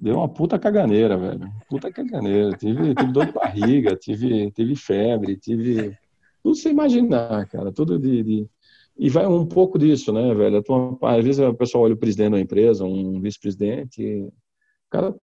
Deu 0.00 0.16
uma 0.16 0.28
puta 0.28 0.58
caganeira, 0.58 1.16
velho. 1.18 1.52
Puta 1.68 1.92
caganeira. 1.92 2.56
Tive, 2.56 2.94
tive 2.94 3.12
dor 3.12 3.26
de 3.26 3.32
barriga, 3.32 3.94
tive, 3.94 4.50
tive 4.50 4.74
febre, 4.74 5.36
tive. 5.36 5.94
Tudo 6.42 6.56
sem 6.56 6.72
imaginar, 6.72 7.46
cara. 7.48 7.70
Tudo 7.70 7.98
de, 7.98 8.22
de... 8.22 8.46
E 8.96 9.10
vai 9.10 9.26
um 9.26 9.44
pouco 9.46 9.78
disso, 9.78 10.10
né, 10.10 10.34
velho? 10.34 10.62
Às 11.02 11.24
vezes 11.24 11.40
o 11.40 11.54
pessoal 11.54 11.84
olha 11.84 11.94
o 11.94 11.98
presidente 11.98 12.32
da 12.32 12.40
empresa, 12.40 12.84
um 12.84 13.20
vice-presidente, 13.20 14.02
o 14.22 14.32
cara 14.90 15.14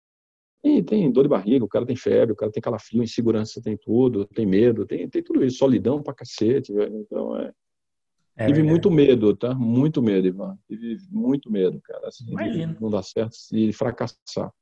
tem, 0.62 0.82
tem 0.82 1.10
dor 1.10 1.22
de 1.22 1.28
barriga, 1.28 1.64
o 1.64 1.68
cara 1.68 1.86
tem 1.86 1.96
febre, 1.96 2.32
o 2.32 2.36
cara 2.36 2.52
tem 2.52 2.60
calafrio, 2.60 3.02
insegurança, 3.02 3.62
tem 3.62 3.76
tudo, 3.78 4.26
tem 4.26 4.44
medo, 4.44 4.84
tem, 4.84 5.08
tem 5.08 5.22
tudo 5.22 5.44
isso, 5.44 5.58
solidão 5.58 6.02
pra 6.02 6.12
cacete, 6.12 6.72
velho. 6.72 7.00
Então, 7.00 7.36
é. 7.38 7.52
é 8.36 8.46
Tive 8.46 8.62
muito 8.62 8.90
medo, 8.90 9.34
tá? 9.34 9.54
Muito 9.54 10.02
medo, 10.02 10.26
Ivan. 10.26 10.58
Tive 10.68 10.98
muito 11.10 11.50
medo, 11.50 11.80
cara. 11.82 12.08
Assim, 12.08 12.26
de 12.26 12.80
não 12.80 12.90
dar 12.90 13.02
certo 13.02 13.36
e 13.52 13.72
fracassar. 13.72 14.52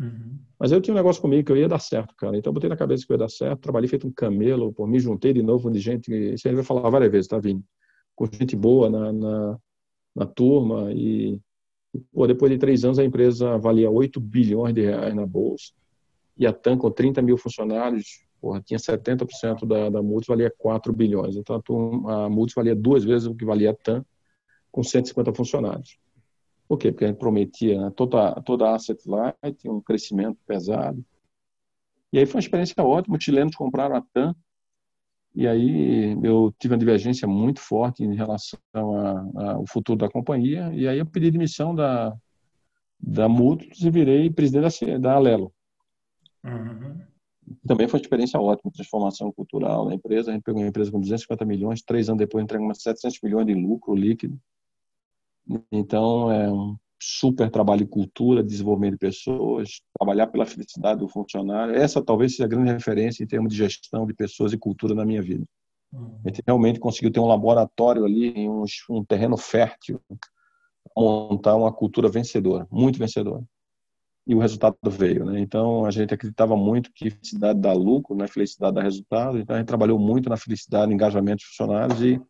Uhum. 0.00 0.38
Mas 0.58 0.72
eu 0.72 0.80
tinha 0.80 0.94
um 0.94 0.96
negócio 0.96 1.20
comigo 1.20 1.44
que 1.44 1.52
eu 1.52 1.56
ia 1.56 1.68
dar 1.68 1.78
certo, 1.78 2.14
cara. 2.16 2.36
Então 2.36 2.50
eu 2.50 2.54
botei 2.54 2.70
na 2.70 2.76
cabeça 2.76 3.04
que 3.04 3.12
eu 3.12 3.14
ia 3.14 3.18
dar 3.18 3.30
certo, 3.30 3.60
trabalhei 3.60 3.88
feito 3.88 4.06
um 4.06 4.12
camelo, 4.12 4.72
pô, 4.72 4.86
me 4.86 4.98
juntei 5.00 5.32
de 5.32 5.42
novo 5.42 5.70
de 5.70 5.78
gente, 5.78 6.12
isso 6.12 6.46
aí 6.46 6.54
vai 6.54 6.64
falar 6.64 6.88
várias 6.90 7.10
vezes, 7.10 7.28
tá 7.28 7.38
vindo? 7.38 7.64
Com 8.14 8.26
gente 8.26 8.56
boa 8.56 8.88
na, 8.88 9.12
na, 9.12 9.58
na 10.14 10.26
turma 10.26 10.92
e 10.92 11.40
Pô, 12.12 12.26
depois 12.26 12.50
de 12.50 12.58
três 12.58 12.84
anos, 12.84 12.98
a 12.98 13.04
empresa 13.04 13.56
valia 13.58 13.90
8 13.90 14.20
bilhões 14.20 14.74
de 14.74 14.82
reais 14.82 15.14
na 15.14 15.26
bolsa. 15.26 15.72
E 16.36 16.46
a 16.46 16.52
TAM, 16.52 16.76
com 16.76 16.90
30 16.90 17.22
mil 17.22 17.36
funcionários, 17.36 18.24
porra, 18.40 18.62
tinha 18.62 18.78
70% 18.78 19.66
da, 19.66 19.88
da 19.88 20.02
Multis, 20.02 20.28
valia 20.28 20.52
4 20.56 20.92
bilhões. 20.92 21.36
Então, 21.36 21.60
a, 22.06 22.24
a 22.24 22.28
Multis 22.28 22.54
valia 22.54 22.76
duas 22.76 23.04
vezes 23.04 23.26
o 23.26 23.34
que 23.34 23.44
valia 23.44 23.70
a 23.70 23.74
TAM, 23.74 24.04
com 24.70 24.82
150 24.82 25.32
funcionários. 25.32 25.98
Por 26.68 26.78
quê? 26.78 26.92
Porque 26.92 27.04
a 27.04 27.08
gente 27.08 27.18
prometia 27.18 27.80
né, 27.80 27.90
toda, 27.96 28.34
toda 28.42 28.68
a 28.68 28.74
asset 28.74 29.02
tinha 29.56 29.72
um 29.72 29.80
crescimento 29.80 30.38
pesado. 30.46 31.02
E 32.12 32.18
aí 32.18 32.26
foi 32.26 32.36
uma 32.36 32.44
experiência 32.44 32.82
ótima. 32.82 33.16
Os 33.16 33.24
chilenos 33.24 33.56
compraram 33.56 33.96
a 33.96 34.02
TAM, 34.02 34.34
e 35.34 35.46
aí 35.46 36.16
eu 36.22 36.52
tive 36.58 36.74
uma 36.74 36.78
divergência 36.78 37.28
muito 37.28 37.60
forte 37.60 38.02
em 38.02 38.14
relação 38.14 38.58
ao 38.74 39.64
futuro 39.66 39.98
da 39.98 40.10
companhia. 40.10 40.70
E 40.74 40.86
aí 40.88 40.98
eu 40.98 41.06
pedi 41.06 41.30
demissão 41.30 41.74
da, 41.74 42.14
da 42.98 43.28
Múltiplos 43.28 43.80
e 43.80 43.90
virei 43.90 44.30
presidente 44.30 44.84
da, 44.84 44.98
da 44.98 45.12
Alelo. 45.14 45.52
Uhum. 46.44 47.00
Também 47.66 47.88
foi 47.88 47.98
uma 47.98 48.02
experiência 48.02 48.40
ótima, 48.40 48.72
transformação 48.72 49.32
cultural 49.32 49.86
da 49.86 49.94
empresa. 49.94 50.30
A 50.30 50.34
gente 50.34 50.42
pegou 50.42 50.60
uma 50.60 50.68
empresa 50.68 50.90
com 50.90 51.00
250 51.00 51.44
milhões, 51.44 51.82
três 51.82 52.08
anos 52.08 52.18
depois 52.18 52.42
entregamos 52.42 52.82
700 52.82 53.20
milhões 53.22 53.46
de 53.46 53.54
lucro 53.54 53.94
líquido. 53.94 54.38
Então, 55.72 56.30
é 56.30 56.50
um 56.50 56.76
super 57.00 57.50
trabalho 57.50 57.84
de 57.84 57.90
cultura, 57.90 58.42
desenvolvimento 58.42 58.92
de 58.92 58.98
pessoas, 58.98 59.80
trabalhar 59.98 60.26
pela 60.26 60.44
felicidade 60.44 61.00
do 61.00 61.08
funcionário. 61.08 61.74
Essa 61.74 62.02
talvez 62.02 62.32
seja 62.32 62.44
a 62.44 62.48
grande 62.48 62.72
referência 62.72 63.22
em 63.22 63.26
termos 63.26 63.52
de 63.52 63.58
gestão 63.58 64.06
de 64.06 64.14
pessoas 64.14 64.52
e 64.52 64.58
cultura 64.58 64.94
na 64.94 65.04
minha 65.04 65.22
vida. 65.22 65.44
Uhum. 65.92 66.20
A 66.24 66.28
gente 66.28 66.42
realmente 66.46 66.80
conseguiu 66.80 67.10
ter 67.10 67.20
um 67.20 67.26
laboratório 67.26 68.04
ali, 68.04 68.28
em 68.30 68.48
um, 68.48 68.64
um 68.90 69.04
terreno 69.04 69.36
fértil, 69.36 70.00
montar 70.96 71.54
uma 71.56 71.72
cultura 71.72 72.08
vencedora, 72.08 72.66
muito 72.70 72.98
vencedora. 72.98 73.44
E 74.26 74.34
o 74.34 74.38
resultado 74.38 74.76
veio, 74.90 75.24
né? 75.24 75.40
Então 75.40 75.86
a 75.86 75.90
gente 75.90 76.12
acreditava 76.12 76.54
muito 76.54 76.90
que 76.92 77.08
felicidade 77.08 77.58
dá 77.60 77.72
lucro, 77.72 78.14
né? 78.14 78.26
Felicidade 78.28 78.74
dá 78.74 78.82
resultado. 78.82 79.38
Então 79.38 79.56
a 79.56 79.58
gente 79.58 79.68
trabalhou 79.68 79.98
muito 79.98 80.28
na 80.28 80.36
felicidade, 80.36 80.92
engajamento 80.92 81.38
dos 81.38 81.46
funcionários 81.46 82.02
e 82.02 82.20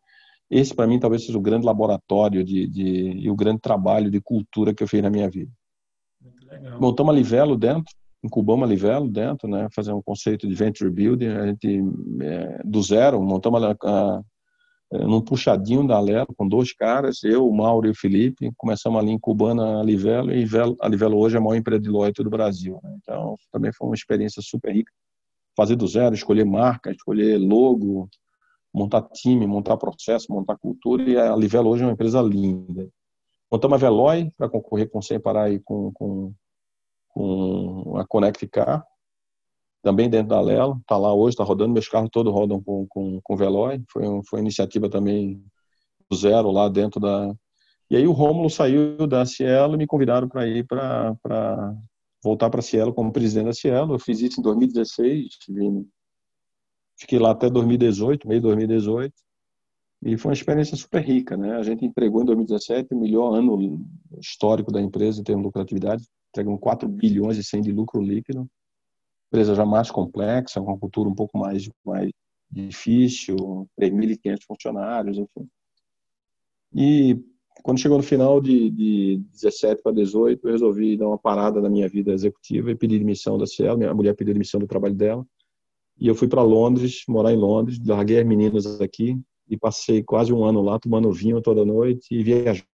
esse, 0.51 0.75
para 0.75 0.87
mim, 0.87 0.99
talvez 0.99 1.25
seja 1.25 1.37
o 1.37 1.43
grande 1.43 1.67
laboratório 1.67 2.43
de, 2.43 2.67
de, 2.67 3.11
e 3.11 3.31
o 3.31 3.37
grande 3.37 3.61
trabalho 3.61 4.11
de 4.11 4.21
cultura 4.21 4.73
que 4.73 4.83
eu 4.83 4.89
fiz 4.89 5.03
na 5.03 5.11
minha 5.11 5.29
vida. 5.29 5.51
Montamos 6.81 7.15
a 7.15 7.17
Livelo 7.17 7.57
dentro, 7.57 7.95
incubamos 8.23 8.67
a 8.67 8.71
Livelo 8.71 9.09
dentro, 9.09 9.49
né, 9.49 9.69
fazer 9.75 9.93
um 9.93 10.03
conceito 10.03 10.49
de 10.49 10.55
venture 10.55 10.91
building, 10.91 11.29
a 11.29 11.47
gente, 11.47 11.83
é, 12.23 12.63
do 12.65 12.83
zero, 12.83 13.23
montamos 13.23 13.63
a, 13.63 13.77
a, 13.83 14.23
é, 14.91 14.99
num 15.05 15.21
puxadinho 15.21 15.87
da 15.87 16.01
Lelo, 16.01 16.35
com 16.35 16.49
dois 16.49 16.73
caras, 16.73 17.23
eu, 17.23 17.47
o 17.47 17.55
Mauro 17.55 17.87
e 17.87 17.91
o 17.91 17.95
Felipe, 17.95 18.51
começamos 18.57 18.99
ali 18.99 19.11
incubando 19.11 19.63
a 19.63 19.83
Livelo, 19.83 20.33
e 20.33 20.47
a 20.81 20.89
Livelo 20.89 21.19
hoje 21.19 21.37
é 21.37 21.39
a 21.39 21.43
maior 21.43 21.57
empresa 21.57 21.83
de 21.83 21.91
loyalty 21.91 22.25
do 22.25 22.31
Brasil. 22.31 22.81
Né? 22.83 22.97
Então, 23.03 23.37
também 23.53 23.71
foi 23.73 23.87
uma 23.87 23.95
experiência 23.95 24.41
super 24.43 24.73
rica. 24.73 24.91
Fazer 25.55 25.77
do 25.77 25.87
zero, 25.87 26.15
escolher 26.15 26.47
marca, 26.47 26.91
escolher 26.91 27.37
logo, 27.37 28.09
montar 28.73 29.03
time, 29.03 29.47
montar 29.47 29.77
processo, 29.77 30.33
montar 30.33 30.59
cultura, 30.59 31.03
e 31.03 31.17
a 31.17 31.35
Livelo 31.35 31.71
hoje 31.71 31.83
é 31.83 31.87
uma 31.87 31.93
empresa 31.93 32.21
linda. 32.21 32.89
Montamos 33.51 33.77
a 33.77 33.79
Veloy 33.79 34.31
para 34.37 34.49
concorrer 34.49 34.91
com 34.91 34.99
o 34.99 35.03
Sem 35.03 35.19
e 35.19 35.59
com, 35.61 35.93
com, 35.93 36.35
com 37.09 37.97
a 37.97 38.07
Connect 38.07 38.47
Car, 38.49 38.85
também 39.83 40.11
dentro 40.11 40.29
da 40.29 40.41
Lelo, 40.41 40.79
está 40.81 40.97
lá 40.97 41.15
hoje, 41.15 41.35
está 41.35 41.45
rodando, 41.45 41.73
meus 41.73 41.89
carros 41.89 42.11
todos 42.13 42.33
rodam 42.33 42.63
com, 42.63 42.87
com, 42.89 43.21
com 43.23 43.37
Veloy, 43.37 43.83
foi, 43.91 44.05
foi 44.29 44.39
uma 44.39 44.45
iniciativa 44.45 44.91
também 44.91 45.43
do 46.11 46.17
zero 46.17 46.51
lá 46.51 46.69
dentro 46.69 47.01
da, 47.01 47.35
E 47.91 47.97
aí 47.97 48.07
o 48.07 48.13
Rômulo 48.13 48.51
saiu 48.51 49.07
da 49.07 49.25
Cielo 49.25 49.75
e 49.75 49.79
me 49.79 49.87
convidaram 49.87 50.29
para 50.29 50.47
ir 50.47 50.67
para 50.67 51.17
voltar 52.23 52.51
para 52.51 52.61
a 52.61 52.63
Cielo 52.63 52.93
como 52.93 53.13
presidente 53.13 53.47
da 53.47 53.53
Cielo. 53.53 53.95
Eu 53.95 53.99
fiz 53.99 54.21
isso 54.21 54.41
em 54.41 54.43
2016, 54.43 55.29
Vini. 55.49 55.87
Fiquei 56.99 57.19
lá 57.19 57.31
até 57.31 57.49
2018, 57.49 58.27
meio 58.27 58.41
de 58.41 58.47
2018. 58.47 59.15
E 60.03 60.17
foi 60.17 60.31
uma 60.31 60.35
experiência 60.35 60.77
super 60.77 61.03
rica, 61.03 61.37
né? 61.37 61.57
A 61.57 61.63
gente 61.63 61.85
entregou 61.85 62.23
em 62.23 62.25
2017 62.25 62.93
o 62.93 62.99
melhor 62.99 63.35
ano 63.35 63.85
histórico 64.21 64.73
da 64.73 64.81
empresa 64.81 65.21
em 65.21 65.25
termos 65.25 65.43
de 65.43 65.47
lucratividade, 65.47 66.05
entregamos 66.31 66.61
4 66.61 66.89
bilhões 66.89 67.37
e 67.37 67.45
100 67.45 67.63
de 67.63 67.73
lucro 67.73 68.01
líquido. 68.01 68.49
Empresa 69.29 69.55
já 69.55 69.65
mais 69.65 69.91
complexa, 69.91 70.61
com 70.61 70.67
uma 70.67 70.79
cultura 70.79 71.09
um 71.09 71.15
pouco 71.15 71.39
mais, 71.39 71.69
mais 71.85 72.11
difícil, 72.51 73.37
3.500 73.79 74.39
funcionários, 74.47 75.19
enfim. 75.19 75.49
E 76.75 77.21
quando 77.63 77.81
chegou 77.81 77.99
no 77.99 78.05
final 78.05 78.41
de, 78.41 78.71
de 78.71 79.23
17 79.33 79.83
para 79.83 79.93
18, 79.93 80.47
eu 80.47 80.53
resolvi 80.53 80.97
dar 80.97 81.09
uma 81.09 81.19
parada 81.19 81.61
na 81.61 81.69
minha 81.69 81.89
vida 81.89 82.13
executiva 82.13 82.71
e 82.71 82.77
pedir 82.77 82.99
demissão 82.99 83.37
da 83.37 83.47
Cielo. 83.47 83.79
Minha 83.79 83.95
mulher 83.95 84.15
pediu 84.15 84.33
demissão 84.33 84.61
do 84.61 84.67
trabalho 84.67 84.95
dela. 84.95 85.27
E 85.99 86.07
eu 86.07 86.15
fui 86.15 86.29
para 86.29 86.43
Londres, 86.43 87.03
morar 87.09 87.33
em 87.33 87.37
Londres, 87.37 87.79
larguei 87.85 88.21
as 88.21 88.27
meninas 88.27 88.81
aqui, 88.81 89.19
e 89.49 89.57
passei 89.57 90.03
quase 90.03 90.33
um 90.33 90.45
ano 90.45 90.61
lá 90.63 90.79
tomando 90.79 91.13
vinho 91.13 91.41
toda 91.41 91.65
noite 91.65 92.07
e 92.11 92.23
viajando. 92.23 92.67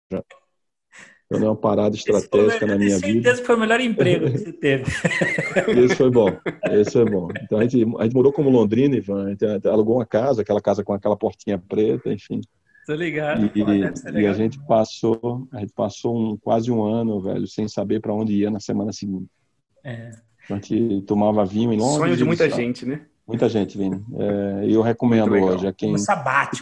Eu 1.30 1.40
dei 1.40 1.48
uma 1.48 1.56
parada 1.56 1.96
estratégica 1.96 2.68
na 2.68 2.78
minha 2.78 2.98
vida. 2.98 3.08
certeza 3.08 3.42
que 3.42 3.48
foi 3.48 3.56
o 3.56 3.60
melhor 3.60 3.80
emprego 3.80 4.30
que 4.30 4.38
você 4.38 4.54
teve. 4.54 4.84
Esse 5.84 5.96
foi 5.96 6.12
bom, 6.12 6.30
esse 6.72 6.92
foi 6.92 7.06
bom. 7.06 7.30
Então 7.42 7.58
a 7.58 7.64
gente, 7.64 7.84
a 7.98 8.04
gente 8.04 8.14
morou 8.14 8.32
como 8.32 8.50
Londrina, 8.50 8.96
Ivan, 8.96 9.26
a 9.26 9.30
gente 9.30 9.68
alugou 9.68 9.96
uma 9.96 10.06
casa, 10.06 10.42
aquela 10.42 10.62
casa 10.62 10.84
com 10.84 10.94
aquela 10.94 11.18
portinha 11.18 11.58
preta, 11.58 12.12
enfim. 12.12 12.42
Tô 12.86 12.94
ligado. 12.94 13.50
E, 13.56 14.22
e 14.22 14.28
a 14.28 14.34
gente 14.34 14.60
passou, 14.68 15.48
a 15.52 15.60
gente 15.62 15.74
passou 15.74 16.16
um, 16.16 16.38
quase 16.38 16.70
um 16.70 16.84
ano, 16.84 17.22
velho, 17.22 17.48
sem 17.48 17.68
saber 17.68 18.02
para 18.02 18.14
onde 18.14 18.34
ia 18.34 18.52
na 18.52 18.60
semana 18.60 18.92
seguinte. 18.92 19.30
É. 19.84 20.12
A 20.50 20.56
gente 20.56 21.02
tomava 21.08 21.46
vinho 21.46 21.72
em 21.72 21.78
Londres. 21.78 21.98
Sonho 21.98 22.18
de 22.18 22.26
muita 22.26 22.50
gente, 22.50 22.86
né? 22.86 23.06
Muita 23.26 23.48
gente, 23.48 23.78
Vini. 23.78 24.04
É, 24.18 24.66
eu 24.68 24.82
recomendo 24.82 25.34
hoje 25.34 25.66
a 25.66 25.74
quem. 25.74 25.92
Foi 25.92 26.00
sabático. 26.00 26.58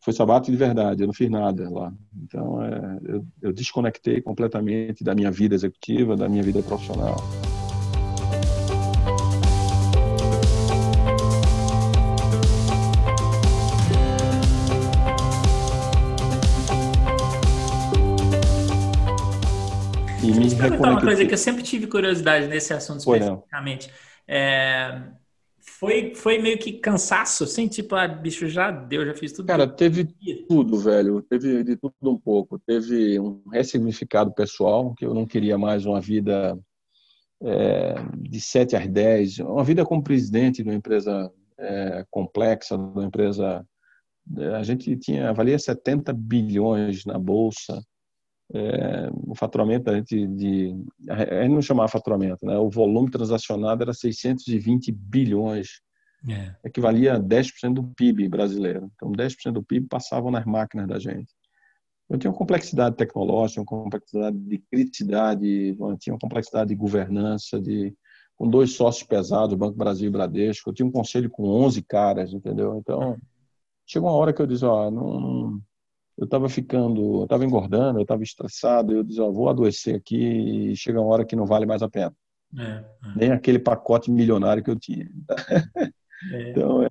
Foi 0.00 0.12
sabático 0.14 0.50
de 0.50 0.56
verdade, 0.56 1.02
eu 1.02 1.06
não 1.06 1.12
fiz 1.12 1.28
nada 1.28 1.68
lá. 1.68 1.92
Então, 2.22 2.62
é, 2.64 2.98
eu, 3.04 3.26
eu 3.42 3.52
desconectei 3.52 4.22
completamente 4.22 5.04
da 5.04 5.14
minha 5.14 5.30
vida 5.30 5.54
executiva, 5.54 6.16
da 6.16 6.28
minha 6.28 6.42
vida 6.42 6.62
profissional. 6.62 7.16
E 20.22 20.32
me 20.32 20.54
perguntar 20.56 20.90
uma 20.90 21.00
coisa 21.00 21.26
que 21.26 21.34
eu 21.34 21.38
sempre 21.38 21.62
tive 21.62 21.86
curiosidade 21.86 22.46
nesse 22.46 22.72
assunto 22.72 23.00
especificamente. 23.00 23.90
É, 24.26 25.02
foi, 25.78 26.12
foi 26.12 26.38
meio 26.38 26.58
que 26.58 26.72
cansaço, 26.72 27.44
assim, 27.44 27.68
tipo, 27.68 27.94
ah, 27.94 28.08
bicho, 28.08 28.48
já 28.48 28.68
deu, 28.68 29.06
já 29.06 29.14
fiz 29.14 29.32
tudo. 29.32 29.46
Cara, 29.46 29.64
teve 29.64 30.08
tudo, 30.48 30.76
velho. 30.76 31.22
Teve 31.22 31.62
de 31.62 31.76
tudo 31.76 31.94
um 32.02 32.18
pouco. 32.18 32.58
Teve 32.58 33.20
um 33.20 33.42
ressignificado 33.52 34.34
pessoal, 34.34 34.92
que 34.94 35.06
eu 35.06 35.14
não 35.14 35.24
queria 35.24 35.56
mais 35.56 35.86
uma 35.86 36.00
vida 36.00 36.58
é, 37.40 37.94
de 38.16 38.40
7 38.40 38.74
às 38.74 38.88
10, 38.88 39.38
uma 39.38 39.62
vida 39.62 39.84
como 39.84 40.02
presidente 40.02 40.64
de 40.64 40.68
uma 40.68 40.74
empresa 40.74 41.32
é, 41.56 42.04
complexa, 42.10 42.76
de 42.76 42.82
uma 42.82 43.04
empresa. 43.04 43.64
É, 44.36 44.48
a 44.56 44.62
gente 44.64 44.96
tinha, 44.96 45.32
valia 45.32 45.58
70 45.60 46.12
bilhões 46.12 47.04
na 47.04 47.20
bolsa. 47.20 47.80
É, 48.54 49.10
o 49.26 49.34
faturamento 49.34 49.92
gente 49.94 50.26
de 50.26 50.74
a 51.08 51.42
gente 51.42 51.52
não 51.52 51.60
chamava 51.60 51.88
faturamento, 51.88 52.46
né? 52.46 52.56
O 52.56 52.70
volume 52.70 53.10
transacionado 53.10 53.82
era 53.82 53.92
620 53.92 54.90
bilhões, 54.90 55.82
é. 56.28 56.54
equivalia 56.64 57.14
a 57.14 57.20
10% 57.20 57.74
do 57.74 57.84
PIB 57.84 58.28
brasileiro. 58.28 58.90
Então, 58.94 59.12
10% 59.12 59.52
do 59.52 59.62
PIB 59.62 59.86
passavam 59.86 60.30
nas 60.30 60.46
máquinas 60.46 60.88
da 60.88 60.98
gente. 60.98 61.32
Eu 62.08 62.18
tinha 62.18 62.30
uma 62.30 62.38
complexidade 62.38 62.96
tecnológica, 62.96 63.60
uma 63.60 63.66
complexidade 63.66 64.36
de 64.38 64.58
criticidade, 64.58 65.76
tinha 66.00 66.14
uma 66.14 66.18
complexidade 66.18 66.70
de 66.70 66.74
governança, 66.74 67.60
de 67.60 67.94
com 68.34 68.48
dois 68.48 68.72
sócios 68.72 69.06
pesados, 69.06 69.58
Banco 69.58 69.76
Brasil 69.76 70.08
e 70.08 70.12
Bradesco. 70.12 70.70
Eu 70.70 70.74
tinha 70.74 70.86
um 70.86 70.92
conselho 70.92 71.28
com 71.28 71.44
11 71.44 71.82
caras, 71.82 72.32
entendeu? 72.32 72.78
Então, 72.78 73.18
chegou 73.84 74.08
uma 74.08 74.16
hora 74.16 74.32
que 74.32 74.40
eu 74.40 74.46
disse, 74.46 74.64
ó, 74.64 74.90
não, 74.90 75.60
eu 76.18 76.24
estava 76.24 76.48
ficando, 76.48 77.20
eu 77.20 77.24
estava 77.24 77.44
engordando, 77.44 78.00
eu 78.00 78.02
estava 78.02 78.24
estressado, 78.24 78.92
eu 78.92 79.04
disse, 79.04 79.20
ó, 79.20 79.30
vou 79.30 79.48
adoecer 79.48 79.94
aqui 79.94 80.72
e 80.72 80.76
chega 80.76 81.00
uma 81.00 81.12
hora 81.12 81.24
que 81.24 81.36
não 81.36 81.46
vale 81.46 81.64
mais 81.64 81.80
a 81.80 81.88
pena. 81.88 82.12
É, 82.58 82.62
é. 82.62 82.84
Nem 83.14 83.30
aquele 83.30 83.58
pacote 83.58 84.10
milionário 84.10 84.62
que 84.62 84.70
eu 84.70 84.78
tinha. 84.78 85.08
É. 86.32 86.50
Então, 86.50 86.82
é, 86.82 86.88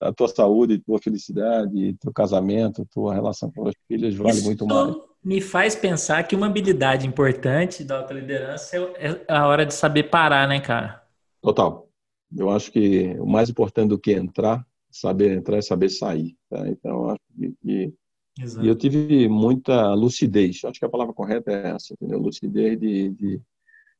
a 0.00 0.12
tua 0.12 0.28
saúde, 0.28 0.78
tua 0.78 1.00
felicidade, 1.00 1.92
teu 1.94 2.12
casamento, 2.12 2.86
tua 2.92 3.12
relação 3.12 3.50
com 3.50 3.66
as 3.66 3.74
filhas 3.88 4.14
vale 4.14 4.30
Isso 4.30 4.44
muito 4.44 4.64
mais. 4.64 4.94
Me 5.24 5.40
faz 5.40 5.74
pensar 5.74 6.22
que 6.22 6.36
uma 6.36 6.46
habilidade 6.46 7.04
importante 7.04 7.82
da 7.82 7.98
alta 7.98 8.14
liderança 8.14 8.76
é, 8.96 9.08
é 9.08 9.24
a 9.26 9.44
hora 9.48 9.66
de 9.66 9.74
saber 9.74 10.04
parar, 10.04 10.46
né, 10.46 10.60
cara? 10.60 11.02
Total. 11.42 11.88
Eu 12.32 12.48
acho 12.48 12.70
que 12.70 13.16
o 13.18 13.26
mais 13.26 13.50
importante 13.50 13.88
do 13.88 13.98
que 13.98 14.12
entrar, 14.12 14.64
saber 14.88 15.36
entrar 15.36 15.56
é 15.56 15.62
saber 15.62 15.88
sair. 15.88 16.36
Tá? 16.48 16.68
Então, 16.68 17.10
acho 17.10 17.20
que 17.60 17.92
Exato. 18.38 18.64
E 18.64 18.68
eu 18.68 18.76
tive 18.76 19.28
muita 19.28 19.92
lucidez, 19.94 20.64
acho 20.64 20.78
que 20.78 20.84
a 20.84 20.90
palavra 20.90 21.12
correta 21.12 21.50
é 21.50 21.70
essa, 21.70 21.94
entendeu? 21.94 22.18
lucidez 22.18 22.78
de, 22.78 23.10
de, 23.10 23.40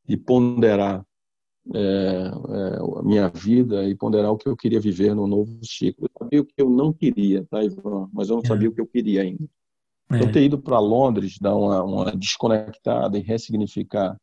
de 0.06 0.16
ponderar 0.16 1.04
é, 1.74 1.78
é, 1.78 2.98
a 2.98 3.02
minha 3.02 3.28
vida 3.28 3.84
e 3.84 3.94
ponderar 3.94 4.32
o 4.32 4.36
que 4.36 4.48
eu 4.48 4.56
queria 4.56 4.80
viver 4.80 5.14
no 5.14 5.26
novo 5.26 5.58
ciclo. 5.64 6.06
Eu 6.06 6.10
sabia 6.18 6.40
o 6.40 6.44
que 6.44 6.54
eu 6.56 6.70
não 6.70 6.92
queria, 6.92 7.44
tá, 7.50 7.62
Ivan? 7.62 8.08
Mas 8.12 8.28
eu 8.28 8.36
não 8.36 8.42
é. 8.42 8.46
sabia 8.46 8.68
o 8.68 8.72
que 8.72 8.80
eu 8.80 8.86
queria 8.86 9.22
ainda. 9.22 9.44
É. 10.10 10.16
Então, 10.16 10.32
ter 10.32 10.42
ido 10.42 10.58
para 10.58 10.78
Londres, 10.78 11.38
dar 11.40 11.54
uma, 11.54 11.82
uma, 11.84 12.16
desconectada 12.16 13.18
e 13.18 13.22
ressignificar 13.22 14.16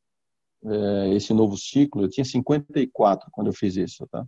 é, 0.66 1.14
esse 1.14 1.34
novo 1.34 1.56
ciclo, 1.58 2.02
eu 2.02 2.10
tinha 2.10 2.26
54 2.26 3.30
quando 3.32 3.48
eu 3.48 3.54
fiz 3.54 3.78
isso, 3.78 4.06
tá? 4.08 4.26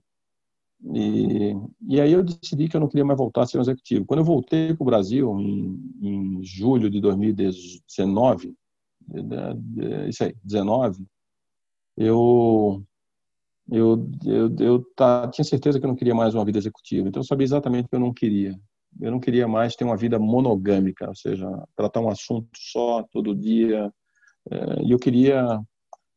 E, 0.81 1.55
e 1.87 1.99
aí 1.99 2.13
eu 2.13 2.23
decidi 2.23 2.69
que 2.69 2.75
eu 2.75 2.79
não 2.79 2.87
queria 2.87 3.03
mais 3.03 3.17
voltar 3.17 3.43
a 3.43 3.45
ser 3.45 3.57
um 3.57 3.61
executivo. 3.61 4.05
Quando 4.05 4.19
eu 4.19 4.25
voltei 4.25 4.73
para 4.73 4.83
o 4.83 4.85
Brasil, 4.85 5.37
em, 5.39 5.77
em 6.01 6.43
julho 6.43 6.89
de 6.89 7.01
2019, 7.01 8.55
isso 10.07 10.23
aí, 10.23 10.35
19, 10.43 11.05
eu 11.97 12.83
eu, 13.71 14.09
eu, 14.25 14.55
eu 14.59 14.83
tá, 14.95 15.27
tinha 15.27 15.45
certeza 15.45 15.79
que 15.79 15.85
eu 15.85 15.89
não 15.89 15.95
queria 15.95 16.15
mais 16.15 16.33
uma 16.33 16.45
vida 16.45 16.57
executiva. 16.57 17.07
Então 17.07 17.19
eu 17.19 17.25
sabia 17.25 17.45
exatamente 17.45 17.85
o 17.85 17.89
que 17.89 17.95
eu 17.95 17.99
não 17.99 18.13
queria. 18.13 18.59
Eu 18.99 19.11
não 19.11 19.19
queria 19.19 19.47
mais 19.47 19.75
ter 19.75 19.83
uma 19.83 19.95
vida 19.95 20.17
monogâmica, 20.17 21.07
ou 21.07 21.15
seja, 21.15 21.47
tratar 21.75 22.01
um 22.01 22.09
assunto 22.09 22.49
só 22.55 23.03
todo 23.11 23.35
dia. 23.35 23.93
É, 24.49 24.83
e 24.83 24.91
eu 24.91 24.97
queria 24.97 25.61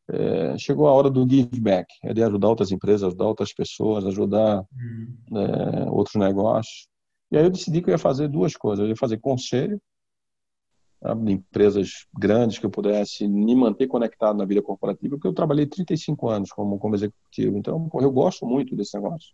é, 0.09 0.57
chegou 0.57 0.87
a 0.87 0.91
hora 0.91 1.09
do 1.09 1.27
give 1.29 1.59
back, 1.59 1.87
é 2.03 2.13
de 2.13 2.23
ajudar 2.23 2.49
outras 2.49 2.71
empresas, 2.71 3.03
ajudar 3.03 3.25
outras 3.25 3.53
pessoas, 3.53 4.05
ajudar 4.05 4.65
uhum. 4.73 5.39
é, 5.39 5.89
outros 5.89 6.15
negócios. 6.15 6.87
E 7.31 7.37
aí 7.37 7.43
eu 7.43 7.49
decidi 7.49 7.81
que 7.81 7.89
eu 7.89 7.93
ia 7.93 7.97
fazer 7.97 8.27
duas 8.27 8.55
coisas. 8.55 8.83
Eu 8.83 8.89
ia 8.89 8.95
fazer 8.95 9.17
conselho 9.17 9.81
de 11.15 11.33
empresas 11.33 12.05
grandes 12.17 12.57
que 12.57 12.65
eu 12.65 12.69
pudesse 12.69 13.27
me 13.27 13.55
manter 13.55 13.87
conectado 13.87 14.37
na 14.37 14.45
vida 14.45 14.61
corporativa, 14.61 15.15
porque 15.15 15.27
eu 15.27 15.33
trabalhei 15.33 15.65
35 15.65 16.29
anos 16.29 16.51
como, 16.51 16.79
como 16.79 16.95
executivo. 16.95 17.57
Então, 17.57 17.89
eu 17.95 18.11
gosto 18.11 18.45
muito 18.45 18.75
desse 18.75 18.95
negócio. 18.95 19.33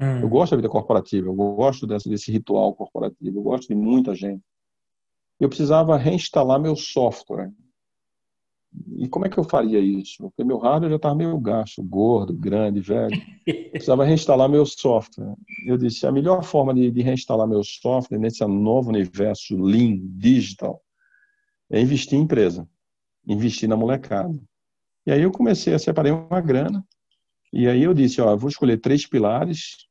Uhum. 0.00 0.20
Eu 0.20 0.28
gosto 0.28 0.52
da 0.52 0.56
vida 0.58 0.68
corporativa, 0.68 1.26
eu 1.26 1.34
gosto 1.34 1.86
desse, 1.86 2.08
desse 2.08 2.30
ritual 2.30 2.72
corporativo, 2.74 3.38
eu 3.38 3.42
gosto 3.42 3.68
de 3.68 3.74
muita 3.74 4.14
gente. 4.14 4.42
Eu 5.40 5.48
precisava 5.48 5.96
reinstalar 5.96 6.60
meu 6.60 6.76
software. 6.76 7.50
E 8.96 9.08
como 9.08 9.26
é 9.26 9.28
que 9.28 9.38
eu 9.38 9.44
faria 9.44 9.78
isso? 9.78 10.22
Porque 10.22 10.44
meu 10.44 10.58
hardware 10.58 10.90
já 10.90 10.96
estava 10.96 11.14
meio 11.14 11.38
gasto, 11.38 11.82
gordo, 11.82 12.32
grande, 12.32 12.80
velho. 12.80 13.16
Precisava 13.70 14.04
reinstalar 14.04 14.48
meu 14.48 14.66
software. 14.66 15.34
Eu 15.66 15.76
disse, 15.76 16.06
a 16.06 16.12
melhor 16.12 16.42
forma 16.42 16.74
de, 16.74 16.90
de 16.90 17.02
reinstalar 17.02 17.46
meu 17.46 17.62
software 17.62 18.18
nesse 18.18 18.44
novo 18.44 18.90
universo 18.90 19.56
lean, 19.56 19.98
digital, 20.02 20.82
é 21.70 21.80
investir 21.80 22.18
em 22.18 22.22
empresa, 22.22 22.68
investir 23.26 23.68
na 23.68 23.76
molecada. 23.76 24.38
E 25.06 25.12
aí 25.12 25.22
eu 25.22 25.30
comecei 25.30 25.74
a 25.74 25.78
separar 25.78 26.12
uma 26.12 26.40
grana, 26.40 26.84
e 27.52 27.66
aí 27.66 27.82
eu 27.82 27.94
disse, 27.94 28.20
ó, 28.20 28.30
eu 28.30 28.38
vou 28.38 28.50
escolher 28.50 28.78
três 28.78 29.06
pilares, 29.06 29.86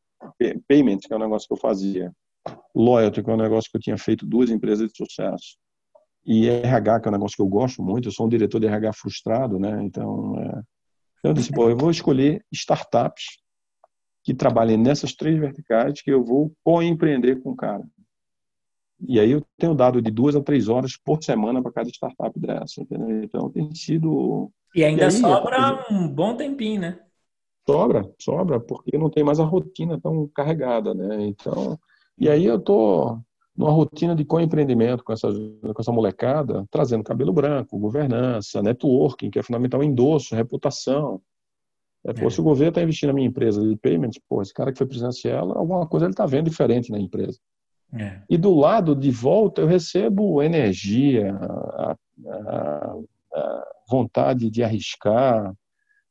payment, 0.67 0.99
que 0.99 1.13
é 1.13 1.15
um 1.15 1.19
negócio 1.19 1.47
que 1.47 1.53
eu 1.53 1.57
fazia, 1.57 2.11
loyalty, 2.75 3.23
que 3.23 3.29
é 3.29 3.33
um 3.33 3.37
negócio 3.37 3.69
que 3.69 3.77
eu 3.77 3.81
tinha 3.81 3.97
feito 3.97 4.25
duas 4.25 4.49
empresas 4.49 4.89
de 4.89 4.97
sucesso, 4.97 5.57
e 6.27 6.49
RH, 6.49 6.99
que 6.99 7.07
é 7.07 7.09
um 7.09 7.13
negócio 7.13 7.37
que 7.37 7.41
eu 7.41 7.47
gosto 7.47 7.81
muito, 7.81 8.09
eu 8.09 8.11
sou 8.11 8.25
um 8.25 8.29
diretor 8.29 8.59
de 8.59 8.67
RH 8.67 8.91
frustrado, 8.91 9.57
né? 9.57 9.81
Então, 9.81 10.37
é... 10.37 10.61
eu 11.23 11.33
disse, 11.33 11.53
pô, 11.53 11.69
eu 11.69 11.77
vou 11.77 11.89
escolher 11.89 12.45
startups 12.51 13.37
que 14.25 14.33
trabalhem 14.33 14.75
nessas 14.75 15.15
três 15.15 15.39
verticais 15.39 16.01
que 16.01 16.11
eu 16.11 16.21
vou 16.21 16.51
co-empreender 16.65 17.41
com 17.41 17.51
o 17.51 17.55
cara. 17.55 17.81
E 19.07 19.21
aí 19.21 19.31
eu 19.31 19.41
tenho 19.57 19.73
dado 19.73 20.01
de 20.01 20.11
duas 20.11 20.35
a 20.35 20.41
três 20.41 20.67
horas 20.67 20.97
por 20.97 21.23
semana 21.23 21.61
para 21.61 21.71
cada 21.71 21.89
startup 21.89 22.37
dessa, 22.37 22.81
entendeu? 22.81 23.23
Então 23.23 23.49
tem 23.49 23.73
sido. 23.73 24.51
E 24.75 24.83
ainda 24.83 25.03
e 25.03 25.05
aí, 25.05 25.11
sobra 25.11 25.85
um 25.89 26.09
bom 26.09 26.35
tempinho, 26.35 26.81
né? 26.81 26.99
Sobra, 27.65 28.11
sobra, 28.19 28.59
porque 28.59 28.97
não 28.97 29.09
tem 29.09 29.23
mais 29.23 29.39
a 29.39 29.45
rotina 29.45 29.99
tão 30.01 30.27
carregada, 30.35 30.93
né? 30.93 31.25
Então, 31.25 31.79
e 32.17 32.27
aí 32.27 32.43
eu 32.43 32.59
tô 32.59 33.17
numa 33.57 33.71
rotina 33.71 34.15
de 34.15 34.23
co-empreendimento 34.23 35.03
com 35.03 35.11
essa, 35.11 35.27
com 35.29 35.79
essa 35.81 35.91
molecada, 35.91 36.63
trazendo 36.69 37.03
cabelo 37.03 37.33
branco, 37.33 37.79
governança, 37.79 38.61
networking, 38.61 39.31
que 39.31 39.39
é 39.39 39.43
fundamental, 39.43 39.83
endosso, 39.83 40.35
reputação. 40.35 41.19
É, 42.05 42.13
pô, 42.13 42.27
é. 42.27 42.29
Se 42.29 42.39
o 42.39 42.43
governo 42.43 42.69
está 42.69 42.83
investindo 42.83 43.09
na 43.09 43.15
minha 43.15 43.27
empresa 43.27 43.61
de 43.67 43.75
payments, 43.77 44.21
pô, 44.29 44.41
esse 44.41 44.53
cara 44.53 44.71
que 44.71 44.77
foi 44.77 44.85
presidencial, 44.85 45.57
alguma 45.57 45.87
coisa 45.87 46.05
ele 46.05 46.13
está 46.13 46.25
vendo 46.25 46.49
diferente 46.49 46.91
na 46.91 46.99
empresa. 46.99 47.39
É. 47.93 48.21
E 48.29 48.37
do 48.37 48.53
lado 48.53 48.95
de 48.95 49.09
volta 49.09 49.61
eu 49.61 49.67
recebo 49.67 50.43
energia, 50.43 51.33
a, 51.33 51.95
a, 52.27 52.95
a 53.33 53.67
vontade 53.89 54.51
de 54.51 54.63
arriscar, 54.63 55.51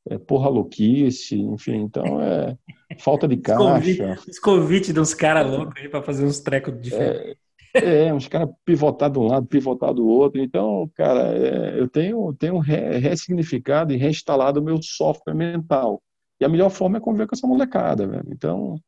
é, 0.09 0.19
porra 0.19 0.49
louquice, 0.49 1.39
enfim, 1.39 1.77
então 1.77 2.21
é 2.21 2.57
falta 2.99 3.27
de 3.27 3.37
caixa. 3.39 4.19
Os 4.29 4.39
convites 4.39 4.93
de 4.93 5.01
uns 5.01 5.15
caras 5.15 5.51
loucos 5.51 5.75
aí 5.81 5.89
para 5.89 6.03
fazer 6.03 6.25
uns 6.25 6.41
trecos 6.41 6.81
diferentes. 6.81 7.37
É, 7.75 8.07
é 8.07 8.15
uns 8.15 8.29
caras 8.29 8.49
pivotar 8.65 9.11
de 9.11 9.19
um 9.19 9.27
lado, 9.27 9.47
pivotar 9.47 9.93
do 9.93 10.07
outro. 10.07 10.41
Então, 10.41 10.91
cara, 10.95 11.37
é, 11.37 11.81
eu 11.81 11.89
tenho, 11.89 12.33
tenho 12.35 12.59
ressignificado 12.59 13.93
e 13.93 13.97
reinstalado 13.97 14.61
o 14.61 14.65
meu 14.65 14.81
software 14.83 15.35
mental. 15.35 16.01
E 16.41 16.45
a 16.45 16.49
melhor 16.49 16.71
forma 16.71 16.99
é 16.99 17.01
conviver 17.01 17.27
com 17.27 17.35
essa 17.35 17.47
molecada, 17.47 18.07
velho. 18.07 18.29
Então, 18.31 18.79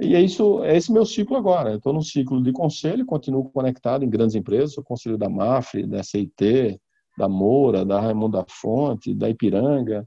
e 0.00 0.14
é 0.14 0.20
isso, 0.20 0.62
é 0.64 0.76
esse 0.76 0.92
meu 0.92 1.04
ciclo 1.04 1.36
agora. 1.36 1.70
Eu 1.70 1.76
estou 1.76 1.92
no 1.92 2.02
ciclo 2.02 2.42
de 2.42 2.52
conselho, 2.52 3.06
continuo 3.06 3.50
conectado 3.50 4.04
em 4.04 4.10
grandes 4.10 4.34
empresas, 4.34 4.72
sou 4.72 4.82
conselho 4.82 5.16
da 5.16 5.28
Mafre, 5.28 5.86
da 5.86 6.02
CIT, 6.02 6.80
da 7.16 7.28
Moura, 7.28 7.84
da 7.84 8.00
Raimundo 8.00 8.36
da 8.36 8.44
Fonte, 8.48 9.14
da 9.14 9.28
Ipiranga. 9.28 10.06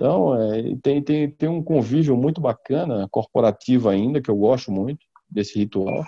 Então, 0.00 0.34
é, 0.34 0.62
tem, 0.82 1.02
tem, 1.02 1.30
tem 1.30 1.46
um 1.46 1.62
convívio 1.62 2.16
muito 2.16 2.40
bacana, 2.40 3.06
corporativo 3.10 3.86
ainda, 3.86 4.18
que 4.18 4.30
eu 4.30 4.36
gosto 4.36 4.72
muito 4.72 5.04
desse 5.30 5.58
ritual. 5.58 6.02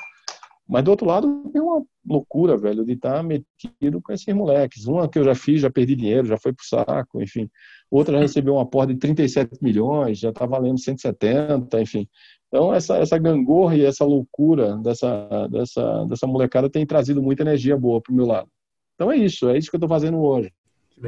Mas 0.66 0.82
do 0.82 0.92
outro 0.92 1.06
lado, 1.06 1.50
tem 1.52 1.60
uma 1.60 1.84
loucura, 2.08 2.56
velho, 2.56 2.86
de 2.86 2.92
estar 2.94 3.16
tá 3.16 3.22
metido 3.22 4.00
com 4.00 4.10
esses 4.10 4.34
moleques. 4.34 4.86
Uma 4.86 5.06
que 5.06 5.18
eu 5.18 5.24
já 5.24 5.34
fiz, 5.34 5.60
já 5.60 5.70
perdi 5.70 5.94
dinheiro, 5.94 6.26
já 6.26 6.38
foi 6.38 6.54
pro 6.54 6.64
saco, 6.64 7.20
enfim. 7.20 7.50
Outra 7.90 8.18
recebeu 8.18 8.54
um 8.54 8.60
aporte 8.60 8.94
de 8.94 8.98
37 8.98 9.58
milhões, 9.60 10.18
já 10.18 10.30
está 10.30 10.46
valendo 10.46 10.80
170, 10.80 11.82
enfim. 11.82 12.08
Então, 12.48 12.72
essa, 12.72 12.96
essa 12.96 13.18
gangorra 13.18 13.76
e 13.76 13.84
essa 13.84 14.06
loucura 14.06 14.78
dessa, 14.78 15.28
dessa, 15.48 16.06
dessa 16.06 16.26
molecada 16.26 16.70
tem 16.70 16.86
trazido 16.86 17.22
muita 17.22 17.42
energia 17.42 17.76
boa 17.76 18.00
para 18.00 18.10
o 18.10 18.16
meu 18.16 18.24
lado. 18.24 18.48
Então, 18.94 19.12
é 19.12 19.18
isso, 19.18 19.50
é 19.50 19.58
isso 19.58 19.68
que 19.68 19.76
eu 19.76 19.78
estou 19.78 19.88
fazendo 19.88 20.18
hoje. 20.18 20.50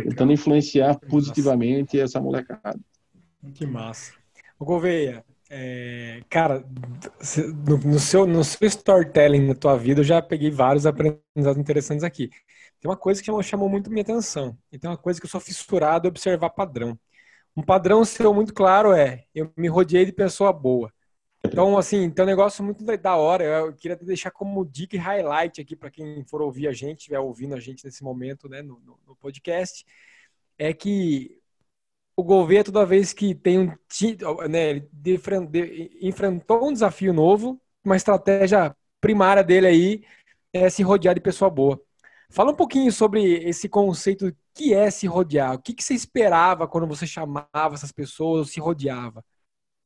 Tentando 0.02 0.32
influenciar 0.32 0.98
que 0.98 1.06
positivamente 1.06 1.96
massa. 1.96 2.04
essa 2.04 2.20
molecada. 2.20 2.80
Que 3.54 3.66
massa. 3.66 4.12
O 4.58 4.64
Gouveia, 4.64 5.24
é, 5.50 6.20
cara, 6.28 6.64
no, 7.66 7.78
no, 7.78 7.98
seu, 7.98 8.26
no 8.26 8.42
seu 8.42 8.66
storytelling 8.66 9.46
na 9.46 9.54
tua 9.54 9.76
vida, 9.76 10.00
eu 10.00 10.04
já 10.04 10.20
peguei 10.22 10.50
vários 10.50 10.86
aprendizados 10.86 11.58
interessantes 11.58 12.04
aqui. 12.04 12.30
Tem 12.80 12.90
uma 12.90 12.96
coisa 12.96 13.22
que 13.22 13.42
chamou 13.42 13.68
muito 13.68 13.90
minha 13.90 14.02
atenção, 14.02 14.56
e 14.70 14.78
tem 14.78 14.90
uma 14.90 14.96
coisa 14.96 15.20
que 15.20 15.26
eu 15.26 15.30
sou 15.30 15.40
fissurado 15.40 16.06
em 16.06 16.10
observar 16.10 16.50
padrão. 16.50 16.98
Um 17.56 17.62
padrão 17.62 18.04
seu 18.04 18.34
muito 18.34 18.52
claro 18.52 18.92
é: 18.92 19.24
eu 19.34 19.50
me 19.56 19.68
rodeei 19.68 20.04
de 20.04 20.12
pessoa 20.12 20.52
boa. 20.52 20.92
Então, 21.46 21.76
assim, 21.76 22.10
tem 22.10 22.24
um 22.24 22.26
negócio 22.26 22.64
muito 22.64 22.84
da 22.84 23.16
hora. 23.16 23.44
Eu 23.44 23.74
queria 23.74 23.96
deixar 23.96 24.30
como 24.30 24.64
dica 24.64 24.96
e 24.96 24.98
highlight 24.98 25.60
aqui 25.60 25.76
para 25.76 25.90
quem 25.90 26.24
for 26.24 26.42
ouvir 26.42 26.68
a 26.68 26.72
gente, 26.72 26.98
estiver 26.98 27.20
ouvindo 27.20 27.54
a 27.54 27.60
gente 27.60 27.84
nesse 27.84 28.02
momento, 28.02 28.48
né, 28.48 28.62
no, 28.62 28.80
no 29.06 29.16
podcast, 29.16 29.84
é 30.58 30.72
que 30.72 31.40
o 32.16 32.22
Gouveia, 32.22 32.64
toda 32.64 32.86
vez 32.86 33.12
que 33.12 33.34
tem 33.34 33.58
um 33.58 33.72
né, 34.48 34.80
de, 34.92 35.18
de, 35.48 35.98
enfrentou 36.00 36.68
um 36.68 36.72
desafio 36.72 37.12
novo, 37.12 37.60
uma 37.84 37.96
estratégia 37.96 38.74
primária 39.00 39.42
dele 39.42 39.66
aí 39.66 40.04
é 40.52 40.70
se 40.70 40.82
rodear 40.82 41.14
de 41.14 41.20
pessoa 41.20 41.50
boa. 41.50 41.80
Fala 42.30 42.52
um 42.52 42.56
pouquinho 42.56 42.90
sobre 42.92 43.22
esse 43.48 43.68
conceito 43.68 44.34
que 44.54 44.72
é 44.72 44.90
se 44.90 45.06
rodear. 45.06 45.54
O 45.54 45.58
que, 45.58 45.74
que 45.74 45.84
você 45.84 45.94
esperava 45.94 46.66
quando 46.66 46.86
você 46.86 47.06
chamava 47.06 47.74
essas 47.74 47.92
pessoas 47.92 48.38
ou 48.40 48.44
se 48.44 48.60
rodeava? 48.60 49.24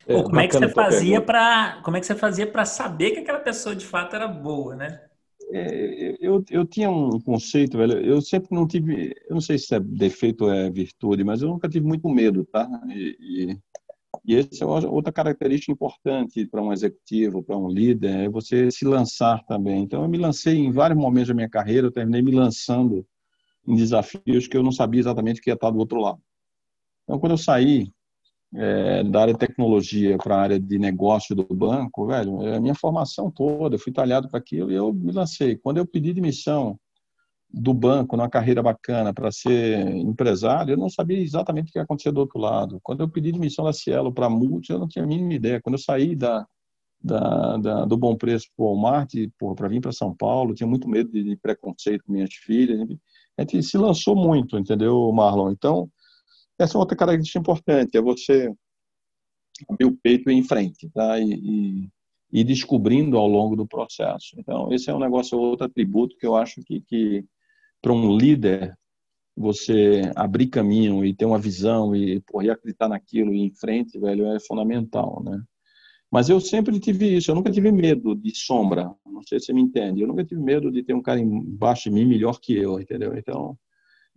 É, 0.09 0.23
como 0.23 0.41
é 0.41 0.49
que 0.49 0.55
você 0.57 0.69
fazia 0.71 1.21
para 1.21 1.83
como 1.83 1.97
é 1.99 2.01
que 2.01 2.07
você 2.07 2.15
fazia 2.15 2.47
para 2.51 2.65
saber 2.65 3.11
que 3.11 3.19
aquela 3.19 3.41
pessoa 3.41 3.77
de 3.77 3.85
fato 3.85 4.17
era 4.17 4.27
boa, 4.27 4.75
né? 4.75 5.03
É, 5.51 6.17
eu, 6.19 6.43
eu 6.51 6.65
tinha 6.65 6.91
um 6.91 7.21
conceito, 7.21 7.77
velho. 7.77 7.99
Eu 8.01 8.23
sempre 8.23 8.49
não 8.53 8.67
tive, 8.67 9.15
eu 9.29 9.35
não 9.35 9.41
sei 9.41 9.59
se 9.59 9.75
é 9.75 9.81
defeito 9.81 10.45
ou 10.45 10.53
é 10.53 10.71
virtude, 10.71 11.23
mas 11.25 11.43
eu 11.43 11.49
nunca 11.49 11.69
tive 11.69 11.87
muito 11.87 12.09
medo, 12.09 12.45
tá? 12.47 12.67
E, 12.89 13.17
e, 13.21 13.59
e 14.25 14.37
essa 14.37 14.65
é 14.65 14.67
outra 14.67 15.13
característica 15.13 15.73
importante 15.73 16.47
para 16.47 16.63
um 16.63 16.73
executivo, 16.73 17.43
para 17.43 17.57
um 17.57 17.69
líder, 17.69 18.25
é 18.25 18.29
você 18.31 18.71
se 18.71 18.87
lançar 18.87 19.45
também. 19.45 19.83
Então, 19.83 20.03
eu 20.03 20.09
me 20.09 20.19
lancei 20.19 20.57
em 20.57 20.71
vários 20.71 20.99
momentos 20.99 21.29
da 21.29 21.35
minha 21.35 21.49
carreira, 21.51 21.87
eu 21.87 21.93
terminei 21.93 22.23
me 22.23 22.33
lançando 22.33 23.07
em 23.67 23.77
desafios 23.77 24.49
que 24.49 24.57
eu 24.57 24.63
não 24.63 24.73
sabia 24.73 25.01
exatamente 25.01 25.41
o 25.41 25.43
que 25.43 25.51
ia 25.51 25.55
estar 25.55 25.71
do 25.71 25.79
outro 25.79 26.01
lado. 26.01 26.21
Então, 27.05 27.19
quando 27.19 27.33
eu 27.33 27.39
saí 27.39 27.91
é, 28.55 29.05
da 29.05 29.23
área 29.23 29.35
de 29.35 29.39
tecnologia 29.39 30.17
para 30.19 30.37
a 30.37 30.41
área 30.41 30.61
de 30.61 30.79
negócio 30.79 31.35
do 31.35 31.45
banco, 31.55 32.07
velho, 32.07 32.43
é 32.43 32.57
a 32.57 32.61
minha 32.61 32.75
formação 32.75 33.31
toda, 33.31 33.77
eu 33.77 33.79
fui 33.79 33.93
talhado 33.93 34.29
para 34.29 34.39
aquilo 34.39 34.71
e 34.71 34.75
eu 34.75 34.93
me 34.93 35.13
lancei. 35.13 35.57
Quando 35.57 35.79
eu 35.79 35.87
pedi 35.87 36.13
demissão 36.13 36.79
do 37.51 37.73
banco, 37.73 38.17
numa 38.17 38.29
carreira 38.29 38.63
bacana, 38.63 39.13
para 39.13 39.31
ser 39.33 39.87
empresário, 39.97 40.73
eu 40.73 40.77
não 40.77 40.91
sabia 40.91 41.19
exatamente 41.19 41.71
o 41.71 41.73
que 41.73 41.79
ia 41.79 41.83
acontecer 41.83 42.13
do 42.13 42.21
outro 42.21 42.39
lado. 42.39 42.79
Quando 42.83 43.01
eu 43.01 43.09
pedi 43.09 43.33
demissão 43.33 43.65
da 43.65 43.73
Cielo 43.73 44.13
para 44.13 44.27
a 44.27 44.31
Multi, 44.31 44.71
eu 44.71 44.79
não 44.79 44.89
tinha 44.89 45.05
a 45.05 45.09
mínima 45.09 45.35
ideia. 45.35 45.61
Quando 45.61 45.75
eu 45.75 45.81
saí 45.81 46.15
da, 46.15 46.47
da, 47.03 47.57
da 47.57 47.85
do 47.87 47.97
Bom 47.97 48.17
Preço 48.17 48.49
para 48.55 48.65
o 48.65 48.75
Walmart, 48.75 49.13
para 49.57 49.69
vir 49.69 49.81
para 49.81 49.93
São 49.93 50.15
Paulo, 50.15 50.55
tinha 50.55 50.67
muito 50.67 50.89
medo 50.89 51.11
de, 51.11 51.25
de 51.25 51.37
preconceito 51.37 52.05
com 52.05 52.13
minhas 52.13 52.35
filhas. 52.35 52.81
A 53.39 53.43
gente 53.43 53.63
se 53.63 53.79
lançou 53.79 54.15
muito, 54.15 54.59
entendeu, 54.59 55.11
Marlon? 55.13 55.51
Então, 55.51 55.89
essa 56.59 56.77
é 56.77 56.81
outra 56.81 56.97
característica 56.97 57.39
importante, 57.39 57.97
é 57.97 58.01
você 58.01 58.53
abrir 59.69 59.87
o 59.87 59.97
peito 59.97 60.31
e 60.31 60.35
ir 60.35 60.39
em 60.39 60.43
frente, 60.43 60.89
tá? 60.91 61.19
E, 61.19 61.33
e, 61.33 61.89
e, 62.33 62.45
descobrindo 62.45 63.17
ao 63.17 63.27
longo 63.27 63.57
do 63.57 63.67
processo. 63.67 64.35
Então, 64.39 64.73
esse 64.73 64.91
é 64.91 64.95
um 64.95 64.99
negócio, 64.99 65.39
outro 65.39 65.67
atributo 65.67 66.17
que 66.19 66.27
eu 66.27 66.37
acho 66.37 66.63
que, 66.63 66.81
que 66.83 67.25
para 67.81 67.93
um 67.93 68.17
líder, 68.17 68.77
você 69.37 70.03
abrir 70.17 70.49
caminho 70.49 71.05
e 71.05 71.15
ter 71.15 71.25
uma 71.25 71.39
visão 71.39 71.95
e, 71.95 72.21
porra, 72.21 72.47
e 72.47 72.51
acreditar 72.51 72.89
naquilo 72.89 73.33
e 73.33 73.39
ir 73.39 73.43
em 73.47 73.55
frente, 73.55 73.99
velho, 73.99 74.27
é 74.27 74.41
fundamental, 74.41 75.23
né? 75.25 75.41
Mas 76.11 76.29
eu 76.31 76.41
sempre 76.41 76.81
tive 76.81 77.17
isso, 77.17 77.31
eu 77.31 77.35
nunca 77.35 77.51
tive 77.51 77.71
medo 77.71 78.15
de 78.15 78.35
sombra, 78.35 78.91
não 79.07 79.23
sei 79.23 79.39
se 79.39 79.47
você 79.47 79.53
me 79.53 79.61
entende, 79.61 80.01
eu 80.01 80.09
nunca 80.09 80.25
tive 80.25 80.41
medo 80.41 80.73
de 80.73 80.83
ter 80.83 80.95
um 80.95 81.03
cara 81.03 81.21
embaixo 81.21 81.85
de 81.85 81.95
mim 81.95 82.07
melhor 82.07 82.41
que 82.41 82.57
eu, 82.57 82.81
entendeu? 82.81 83.15
Então, 83.17 83.59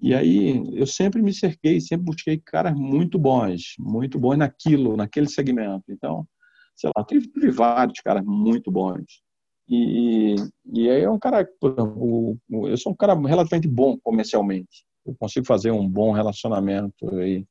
e 0.01 0.15
aí 0.15 0.63
eu 0.73 0.87
sempre 0.87 1.21
me 1.21 1.31
cerquei, 1.31 1.79
sempre 1.79 2.05
busquei 2.05 2.41
caras 2.43 2.73
muito 2.73 3.19
bons, 3.19 3.75
muito 3.77 4.17
bons 4.17 4.35
naquilo, 4.37 4.97
naquele 4.97 5.29
segmento. 5.29 5.83
Então, 5.89 6.27
sei 6.75 6.89
lá, 6.95 7.03
tive, 7.05 7.27
tive 7.27 7.51
vários 7.51 7.99
caras 7.99 8.23
muito 8.25 8.71
bons. 8.71 9.21
E, 9.69 10.35
e 10.73 10.89
aí 10.89 11.03
é 11.03 11.09
um 11.09 11.19
cara, 11.19 11.47
eu 11.61 12.77
sou 12.77 12.91
um 12.93 12.95
cara 12.95 13.13
relativamente 13.13 13.67
bom 13.67 13.95
comercialmente. 14.03 14.85
Eu 15.05 15.15
consigo 15.19 15.45
fazer 15.45 15.69
um 15.69 15.87
bom 15.87 16.11
relacionamento 16.11 17.15
aí. 17.19 17.45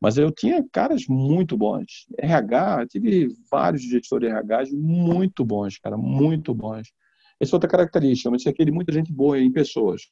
Mas 0.00 0.18
eu 0.18 0.32
tinha 0.32 0.64
caras 0.72 1.06
muito 1.08 1.56
bons. 1.56 2.06
RH, 2.18 2.88
tive 2.88 3.28
vários 3.48 3.82
gestores 3.82 4.28
de 4.28 4.34
RH 4.34 4.64
muito 4.72 5.44
bons, 5.44 5.78
cara, 5.78 5.96
muito 5.96 6.52
bons. 6.52 6.88
Essa 7.40 7.54
é 7.54 7.56
outra 7.56 7.70
característica, 7.70 8.28
eu 8.28 8.32
me 8.32 8.40
cerquei 8.40 8.66
de 8.66 8.72
muita 8.72 8.92
gente 8.92 9.12
boa 9.12 9.38
em 9.38 9.50
pessoas 9.52 10.02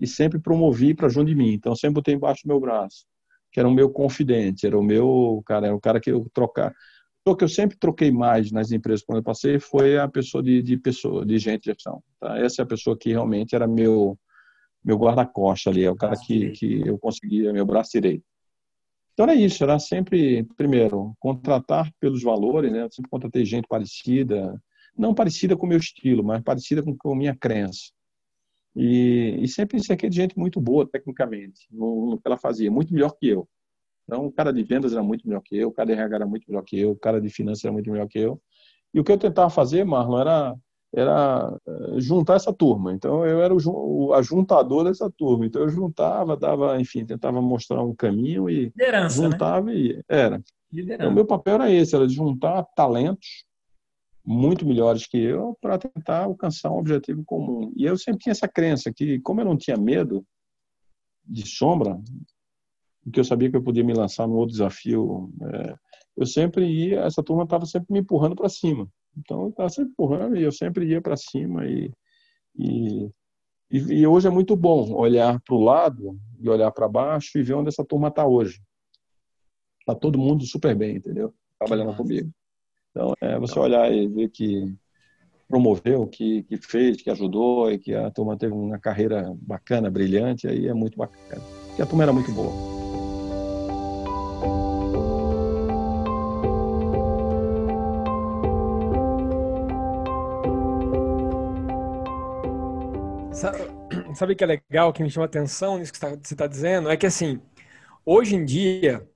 e 0.00 0.06
sempre 0.06 0.40
promovi 0.40 0.94
para 0.94 1.08
junto 1.08 1.28
de 1.28 1.34
mim. 1.34 1.52
Então, 1.52 1.76
sempre 1.76 1.94
botei 1.94 2.14
embaixo 2.14 2.42
do 2.44 2.48
meu 2.48 2.60
braço, 2.60 3.04
que 3.52 3.60
era 3.60 3.68
o 3.68 3.72
meu 3.72 3.90
confidente, 3.90 4.66
era 4.66 4.78
o 4.78 4.82
meu, 4.82 5.42
cara, 5.46 5.66
era 5.66 5.76
o 5.76 5.80
cara 5.80 6.00
que 6.00 6.10
eu 6.10 6.28
trocar. 6.32 6.74
O 7.24 7.36
que 7.36 7.44
eu 7.44 7.48
sempre 7.48 7.76
troquei 7.78 8.10
mais 8.10 8.50
nas 8.50 8.72
empresas 8.72 9.04
quando 9.04 9.18
eu 9.18 9.22
passei 9.22 9.60
foi 9.60 9.98
a 9.98 10.08
pessoa 10.08 10.42
de, 10.42 10.62
de 10.62 10.76
pessoa, 10.76 11.24
de 11.24 11.38
gente 11.38 11.62
de 11.62 11.66
gestão. 11.66 12.02
Tá? 12.18 12.38
Essa 12.38 12.62
é 12.62 12.64
a 12.64 12.66
pessoa 12.66 12.96
que 12.96 13.10
realmente 13.10 13.54
era 13.54 13.68
meu 13.68 14.18
meu 14.82 14.96
guarda-costas 14.96 15.70
ali, 15.70 15.84
é 15.84 15.90
o 15.90 15.94
cara 15.94 16.16
que, 16.16 16.52
que 16.52 16.88
eu 16.88 16.98
conseguia, 16.98 17.52
meu 17.52 17.66
braço 17.66 17.90
direito. 17.92 18.24
Então 19.12 19.24
era 19.28 19.34
isso, 19.34 19.62
era 19.62 19.78
sempre, 19.78 20.44
primeiro, 20.56 21.14
contratar 21.20 21.92
pelos 22.00 22.22
valores, 22.22 22.72
né? 22.72 22.84
Eu 22.84 22.90
sempre 22.90 23.10
contratei 23.10 23.44
gente 23.44 23.66
parecida, 23.68 24.58
não 24.96 25.14
parecida 25.14 25.56
com 25.56 25.66
o 25.66 25.68
meu 25.68 25.78
estilo, 25.78 26.24
mas 26.24 26.42
parecida 26.42 26.82
com, 26.82 26.96
com 26.96 27.12
a 27.12 27.16
minha 27.16 27.36
crença. 27.36 27.92
E, 28.74 29.38
e 29.42 29.48
sempre 29.48 29.78
isso 29.78 29.92
aqui 29.92 30.06
é 30.06 30.08
de 30.08 30.16
gente 30.16 30.38
muito 30.38 30.60
boa 30.60 30.88
tecnicamente, 30.88 31.66
no, 31.70 32.10
no, 32.10 32.16
que 32.16 32.26
ela 32.26 32.36
fazia, 32.36 32.70
muito 32.70 32.94
melhor 32.94 33.10
que 33.18 33.28
eu. 33.28 33.48
Então, 34.04 34.26
o 34.26 34.32
cara 34.32 34.52
de 34.52 34.62
vendas 34.62 34.92
era 34.92 35.02
muito 35.02 35.26
melhor 35.26 35.40
que 35.42 35.56
eu, 35.56 35.68
o 35.68 35.72
cara 35.72 35.86
de 35.86 35.92
RH 35.92 36.16
era 36.16 36.26
muito 36.26 36.44
melhor 36.48 36.62
que 36.62 36.78
eu, 36.78 36.90
o 36.90 36.96
cara 36.96 37.20
de 37.20 37.28
finanças 37.28 37.64
era 37.64 37.72
muito 37.72 37.90
melhor 37.90 38.08
que 38.08 38.18
eu. 38.18 38.40
E 38.92 39.00
o 39.00 39.04
que 39.04 39.12
eu 39.12 39.18
tentava 39.18 39.50
fazer, 39.50 39.84
Marlon, 39.84 40.20
era 40.20 40.56
era 40.92 41.56
eh, 41.66 42.00
juntar 42.00 42.34
essa 42.34 42.52
turma. 42.52 42.92
Então 42.92 43.24
eu 43.24 43.40
era 43.40 43.54
o, 43.54 44.12
a 44.12 44.22
juntador 44.22 44.84
dessa 44.84 45.10
turma. 45.10 45.46
Então 45.46 45.62
eu 45.62 45.68
juntava, 45.68 46.36
dava, 46.36 46.80
enfim, 46.80 47.04
tentava 47.06 47.40
mostrar 47.40 47.82
um 47.82 47.94
caminho 47.94 48.50
e 48.50 48.64
Liderança, 48.76 49.22
né? 49.22 49.30
juntava 49.30 49.66
né? 49.66 49.74
e 49.76 50.02
era. 50.08 50.42
Liderança. 50.72 51.04
Então 51.04 51.14
meu 51.14 51.24
papel 51.24 51.54
era 51.54 51.70
esse, 51.70 51.94
era 51.94 52.06
de 52.06 52.14
juntar 52.14 52.64
talentos 52.74 53.44
muito 54.24 54.66
melhores 54.66 55.06
que 55.06 55.18
eu 55.18 55.56
para 55.60 55.78
tentar 55.78 56.24
alcançar 56.24 56.70
um 56.70 56.78
objetivo 56.78 57.24
comum. 57.24 57.72
E 57.76 57.84
eu 57.84 57.96
sempre 57.96 58.20
tinha 58.20 58.32
essa 58.32 58.48
crença 58.48 58.92
que, 58.92 59.20
como 59.20 59.40
eu 59.40 59.44
não 59.44 59.56
tinha 59.56 59.76
medo 59.76 60.24
de 61.24 61.46
sombra, 61.46 61.98
porque 63.02 63.20
eu 63.20 63.24
sabia 63.24 63.50
que 63.50 63.56
eu 63.56 63.62
podia 63.62 63.84
me 63.84 63.94
lançar 63.94 64.26
no 64.26 64.34
outro 64.34 64.52
desafio, 64.52 65.32
é, 65.42 65.74
eu 66.16 66.26
sempre 66.26 66.66
ia, 66.66 67.00
essa 67.00 67.22
turma 67.22 67.44
estava 67.44 67.64
sempre 67.66 67.92
me 67.92 68.00
empurrando 68.00 68.36
para 68.36 68.48
cima. 68.48 68.88
Então, 69.16 69.48
estava 69.48 69.68
sempre 69.68 69.92
empurrando 69.92 70.36
e 70.36 70.42
eu 70.42 70.52
sempre 70.52 70.86
ia 70.86 71.00
para 71.00 71.16
cima. 71.16 71.66
E, 71.66 71.90
e, 72.56 73.10
e, 73.70 74.06
hoje 74.06 74.28
é 74.28 74.30
muito 74.30 74.54
bom 74.56 74.92
olhar 74.92 75.40
para 75.40 75.54
o 75.54 75.62
lado 75.62 76.18
e 76.38 76.48
olhar 76.48 76.70
para 76.70 76.88
baixo 76.88 77.38
e 77.38 77.42
ver 77.42 77.54
onde 77.54 77.68
essa 77.68 77.84
turma 77.84 78.08
está 78.08 78.26
hoje. 78.26 78.60
Está 79.80 79.94
todo 79.94 80.18
mundo 80.18 80.44
super 80.44 80.76
bem, 80.76 80.96
entendeu? 80.96 81.34
Trabalhando 81.58 81.96
comigo. 81.96 82.30
Então, 82.90 83.14
é 83.20 83.38
você 83.38 83.58
olhar 83.58 83.92
e 83.92 84.08
ver 84.08 84.28
que 84.30 84.74
promoveu, 85.48 86.06
que, 86.06 86.42
que 86.44 86.56
fez, 86.56 87.02
que 87.02 87.10
ajudou 87.10 87.70
e 87.70 87.78
que 87.78 87.94
a 87.94 88.10
turma 88.10 88.36
teve 88.36 88.52
uma 88.52 88.78
carreira 88.78 89.32
bacana, 89.40 89.90
brilhante, 89.90 90.46
aí 90.48 90.66
é 90.66 90.74
muito 90.74 90.96
bacana. 90.96 91.42
Porque 91.68 91.82
a 91.82 91.86
turma 91.86 92.04
era 92.04 92.12
muito 92.12 92.32
boa. 92.32 92.80
Sabe 104.14 104.34
o 104.34 104.36
que 104.36 104.44
é 104.44 104.46
legal, 104.46 104.92
que 104.92 105.02
me 105.02 105.08
chama 105.08 105.24
atenção 105.24 105.78
nisso 105.78 105.92
que 105.92 105.98
você 105.98 106.34
está 106.34 106.46
dizendo? 106.46 106.90
É 106.90 106.96
que, 106.96 107.06
assim, 107.06 107.40
hoje 108.04 108.36
em 108.36 108.44
dia, 108.44 109.08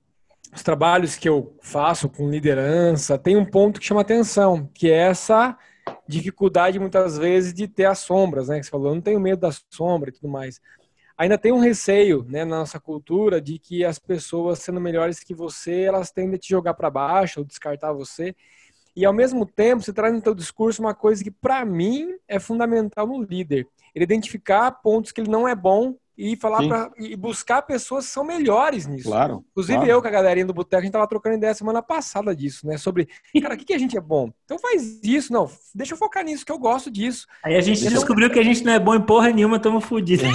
os 0.55 0.63
trabalhos 0.63 1.17
que 1.17 1.27
eu 1.27 1.53
faço 1.61 2.07
com 2.07 2.29
liderança 2.29 3.17
tem 3.17 3.35
um 3.35 3.43
ponto 3.43 3.79
que 3.79 3.85
chama 3.85 4.01
atenção, 4.01 4.69
que 4.73 4.89
é 4.89 4.95
essa 4.95 5.57
dificuldade, 6.07 6.79
muitas 6.79 7.17
vezes, 7.17 7.53
de 7.53 7.67
ter 7.67 7.85
as 7.85 7.99
sombras, 7.99 8.47
né? 8.47 8.57
Que 8.57 8.63
você 8.63 8.71
falou, 8.71 8.87
eu 8.87 8.95
não 8.95 9.01
tenho 9.01 9.19
medo 9.19 9.41
da 9.41 9.49
sombra 9.69 10.09
e 10.09 10.13
tudo 10.13 10.29
mais. 10.29 10.61
Ainda 11.17 11.37
tem 11.37 11.51
um 11.51 11.59
receio, 11.59 12.25
né, 12.27 12.43
na 12.45 12.59
nossa 12.59 12.79
cultura, 12.79 13.41
de 13.41 13.59
que 13.59 13.83
as 13.85 13.99
pessoas, 13.99 14.59
sendo 14.59 14.79
melhores 14.79 15.19
que 15.19 15.33
você, 15.33 15.81
elas 15.81 16.09
tendem 16.11 16.35
a 16.35 16.39
te 16.39 16.49
jogar 16.49 16.73
para 16.73 16.89
baixo 16.89 17.41
ou 17.41 17.45
descartar 17.45 17.91
você. 17.93 18.33
E, 18.95 19.05
ao 19.05 19.13
mesmo 19.13 19.45
tempo, 19.45 19.83
você 19.83 19.91
traz 19.91 20.13
no 20.13 20.21
seu 20.21 20.33
discurso 20.33 20.81
uma 20.81 20.93
coisa 20.93 21.23
que, 21.23 21.31
para 21.31 21.65
mim, 21.65 22.15
é 22.27 22.39
fundamental 22.39 23.05
no 23.05 23.21
líder, 23.21 23.67
ele 23.93 24.03
identificar 24.05 24.71
pontos 24.71 25.11
que 25.11 25.19
ele 25.19 25.29
não 25.29 25.47
é 25.47 25.53
bom 25.53 25.95
e 26.17 26.35
falar 26.35 26.67
para 26.67 26.91
e 26.97 27.15
buscar 27.15 27.61
pessoas 27.61 28.05
que 28.05 28.11
são 28.11 28.23
melhores 28.23 28.87
nisso. 28.87 29.09
Claro. 29.09 29.43
Inclusive 29.51 29.77
claro. 29.77 29.91
eu 29.91 30.01
com 30.01 30.07
a 30.07 30.11
galerinha 30.11 30.45
do 30.45 30.53
Boteco, 30.53 30.79
a 30.79 30.83
gente 30.83 30.93
tava 30.93 31.07
trocando 31.07 31.35
ideia 31.35 31.53
semana 31.53 31.81
passada 31.81 32.35
disso, 32.35 32.65
né? 32.65 32.77
Sobre, 32.77 33.07
cara, 33.41 33.55
o 33.55 33.57
que, 33.57 33.65
que 33.65 33.73
a 33.73 33.77
gente 33.77 33.97
é 33.97 34.01
bom? 34.01 34.31
Então 34.45 34.57
faz 34.57 35.01
isso, 35.03 35.33
não. 35.33 35.49
Deixa 35.73 35.93
eu 35.93 35.97
focar 35.97 36.23
nisso, 36.23 36.45
que 36.45 36.51
eu 36.51 36.57
gosto 36.57 36.89
disso. 36.89 37.27
Aí 37.43 37.55
a 37.55 37.61
gente 37.61 37.81
deixa 37.81 37.95
descobriu 37.95 38.27
eu... 38.27 38.33
que 38.33 38.39
a 38.39 38.43
gente 38.43 38.63
não 38.63 38.73
é 38.73 38.79
bom 38.79 38.95
em 38.95 39.01
porra 39.01 39.29
nenhuma, 39.29 39.57
estamos 39.57 39.83
fodidos. 39.83 40.25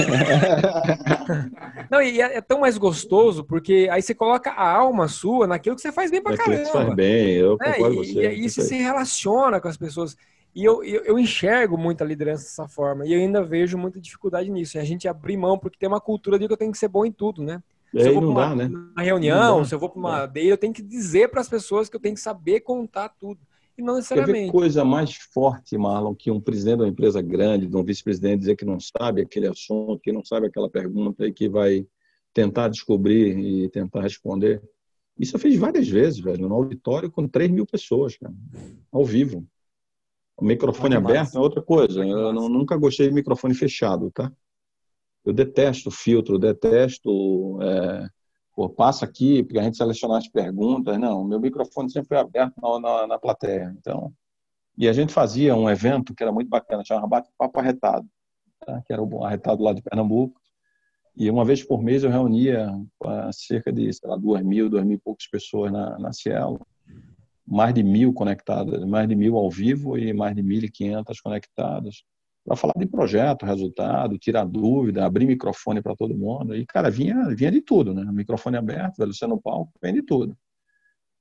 não, 1.91 2.03
e 2.03 2.21
é, 2.21 2.37
é, 2.37 2.41
tão 2.41 2.61
mais 2.61 2.77
gostoso, 2.77 3.43
porque 3.45 3.89
aí 3.91 4.03
você 4.03 4.15
coloca 4.15 4.51
a 4.51 4.71
alma 4.71 5.09
sua 5.09 5.47
naquilo 5.47 5.77
que 5.77 5.83
você 5.83 5.93
faz 5.93 6.11
bem 6.11 6.23
pra 6.23 6.33
Naquilo 6.33 6.57
caramba. 6.57 6.71
Que 6.71 6.85
faz 6.85 6.95
bem, 6.95 7.31
eu 7.37 7.57
é, 7.61 7.73
concordo 7.73 7.97
com 7.97 8.05
você. 8.05 8.21
E 8.21 8.27
aí 8.27 8.49
você 8.49 8.63
se 8.63 8.77
relaciona 8.77 9.61
com 9.61 9.69
as 9.69 9.77
pessoas. 9.77 10.17
E 10.55 10.65
eu, 10.65 10.83
eu, 10.83 11.05
eu, 11.05 11.19
enxergo 11.19 11.79
muita 11.79 12.05
liderança 12.05 12.45
dessa 12.45 12.69
forma. 12.69 13.07
E 13.07 13.13
eu 13.13 13.21
ainda 13.21 13.43
vejo 13.43 13.79
muita 13.79 14.01
dificuldade 14.01 14.51
nisso. 14.51 14.77
E 14.77 14.81
a 14.81 14.85
gente 14.85 15.07
abrir 15.07 15.37
mão, 15.37 15.59
porque 15.59 15.79
tem 15.79 15.89
uma 15.89 16.01
cultura 16.01 16.39
de 16.39 16.47
que 16.47 16.53
eu 16.53 16.57
tenho 16.57 16.73
que 16.73 16.79
ser 16.79 16.89
bom 16.89 17.05
em 17.05 17.13
tudo, 17.13 17.43
né? 17.43 17.63
Se 17.93 18.09
eu 18.09 18.15
vou 18.15 18.23
para 18.23 18.31
uma, 18.31 18.55
né? 18.55 18.67
uma, 18.67 19.03
reunião, 19.03 19.65
se 19.65 19.75
eu 19.75 19.79
vou 19.79 19.89
para 19.89 19.99
uma 19.99 20.33
é. 20.35 20.45
eu 20.45 20.57
tenho 20.57 20.73
que 20.73 20.83
dizer 20.83 21.29
para 21.29 21.41
as 21.41 21.49
pessoas 21.49 21.89
que 21.89 21.97
eu 21.97 22.01
tenho 22.01 22.15
que 22.15 22.21
saber 22.21 22.61
contar 22.61 23.09
tudo. 23.09 23.41
E 23.77 23.83
não 23.83 23.97
necessariamente. 23.97 24.47
Quer 24.47 24.53
coisa 24.53 24.85
mais 24.85 25.15
forte, 25.15 25.77
Marlon, 25.77 26.15
que 26.15 26.31
um 26.31 26.41
presidente 26.41 26.77
de 26.77 26.83
uma 26.83 26.89
empresa 26.89 27.21
grande, 27.21 27.67
de 27.67 27.77
um 27.77 27.83
vice-presidente 27.83 28.41
dizer 28.41 28.57
que 28.57 28.65
não 28.65 28.79
sabe 28.79 29.23
aquele 29.23 29.49
assunto, 29.49 30.01
que 30.01 30.13
não 30.13 30.25
sabe 30.25 30.47
aquela 30.47 30.69
pergunta 30.69 31.27
e 31.27 31.33
que 31.33 31.49
vai 31.49 31.87
tentar 32.33 32.69
descobrir 32.69 33.37
e 33.39 33.69
tentar 33.71 34.03
responder. 34.03 34.63
Isso 35.19 35.35
eu 35.35 35.41
fiz 35.41 35.57
várias 35.59 35.89
vezes, 35.89 36.21
velho, 36.21 36.49
no 36.49 36.55
auditório 36.55 37.11
com 37.11 37.27
3 37.27 37.51
mil 37.51 37.67
pessoas, 37.67 38.17
cara, 38.17 38.33
ao 38.93 39.05
vivo. 39.05 39.45
O 40.41 40.45
microfone 40.45 40.97
aberto 40.97 41.37
é 41.37 41.41
outra 41.41 41.61
coisa. 41.63 42.05
Eu 42.05 42.33
não, 42.33 42.49
nunca 42.49 42.77
gostei 42.77 43.09
de 43.09 43.15
microfone 43.15 43.55
fechado, 43.55 44.11
tá? 44.11 44.33
Eu 45.25 45.35
detesto 45.35 45.91
filtro, 45.91 46.39
detesto. 46.39 47.59
É, 47.63 48.09
pô, 48.55 48.69
passa 48.71 49.05
aqui, 49.05 49.43
porque 49.43 49.59
a 49.59 49.63
gente 49.63 49.77
selecionar 49.77 50.17
as 50.17 50.29
perguntas. 50.29 50.99
Não, 50.99 51.23
meu 51.25 51.39
microfone 51.39 51.91
sempre 51.91 52.09
foi 52.09 52.17
aberto 52.17 52.55
na, 52.61 52.81
na, 52.81 53.07
na 53.07 53.19
plateia. 53.19 53.75
Então, 53.79 54.13
e 54.79 54.89
a 54.89 54.93
gente 54.95 55.13
fazia 55.13 55.55
um 55.55 55.69
evento 55.69 56.15
que 56.15 56.23
era 56.23 56.33
muito 56.33 56.49
bacana, 56.49 56.83
chamava 56.83 57.07
Bate-Papo 57.07 57.61
Arretado, 57.61 58.09
tá? 58.65 58.81
que 58.87 58.93
era 58.93 59.03
o 59.03 59.25
arretado 59.25 59.63
lá 59.63 59.75
de 59.75 59.83
Pernambuco. 59.83 60.41
E 61.15 61.29
uma 61.29 61.45
vez 61.45 61.63
por 61.63 61.83
mês 61.83 62.03
eu 62.03 62.11
reunia 62.11 62.71
cerca 63.33 63.71
de, 63.71 63.93
sei 63.93 64.09
lá, 64.09 64.17
duas 64.17 64.43
mil, 64.43 64.71
duas 64.71 64.85
mil 64.87 64.97
e 64.97 65.01
poucas 65.01 65.27
pessoas 65.27 65.71
na, 65.71 65.99
na 65.99 66.13
Cielo 66.15 66.59
mais 67.51 67.75
de 67.75 67.83
mil 67.83 68.13
conectadas, 68.13 68.85
mais 68.85 69.09
de 69.09 69.17
mil 69.17 69.37
ao 69.37 69.51
vivo 69.51 69.99
e 69.99 70.13
mais 70.13 70.37
de 70.37 70.43
1.500 70.43 71.17
conectadas, 71.21 72.05
para 72.45 72.57
falar 72.57 72.75
de 72.79 72.87
projeto, 72.87 73.45
resultado, 73.45 74.17
tirar 74.17 74.45
dúvida, 74.45 75.05
abrir 75.05 75.27
microfone 75.27 75.83
para 75.83 75.97
todo 75.97 76.17
mundo. 76.17 76.55
E, 76.57 76.65
cara, 76.65 76.91
vinha, 76.91 77.29
vinha 77.35 77.51
de 77.51 77.61
tudo, 77.61 77.93
né? 77.93 78.05
Microfone 78.13 78.57
aberto, 78.57 78.99
você 78.99 79.27
no 79.27 79.41
palco, 79.41 79.73
vem 79.83 79.93
de 79.93 80.03
tudo. 80.03 80.37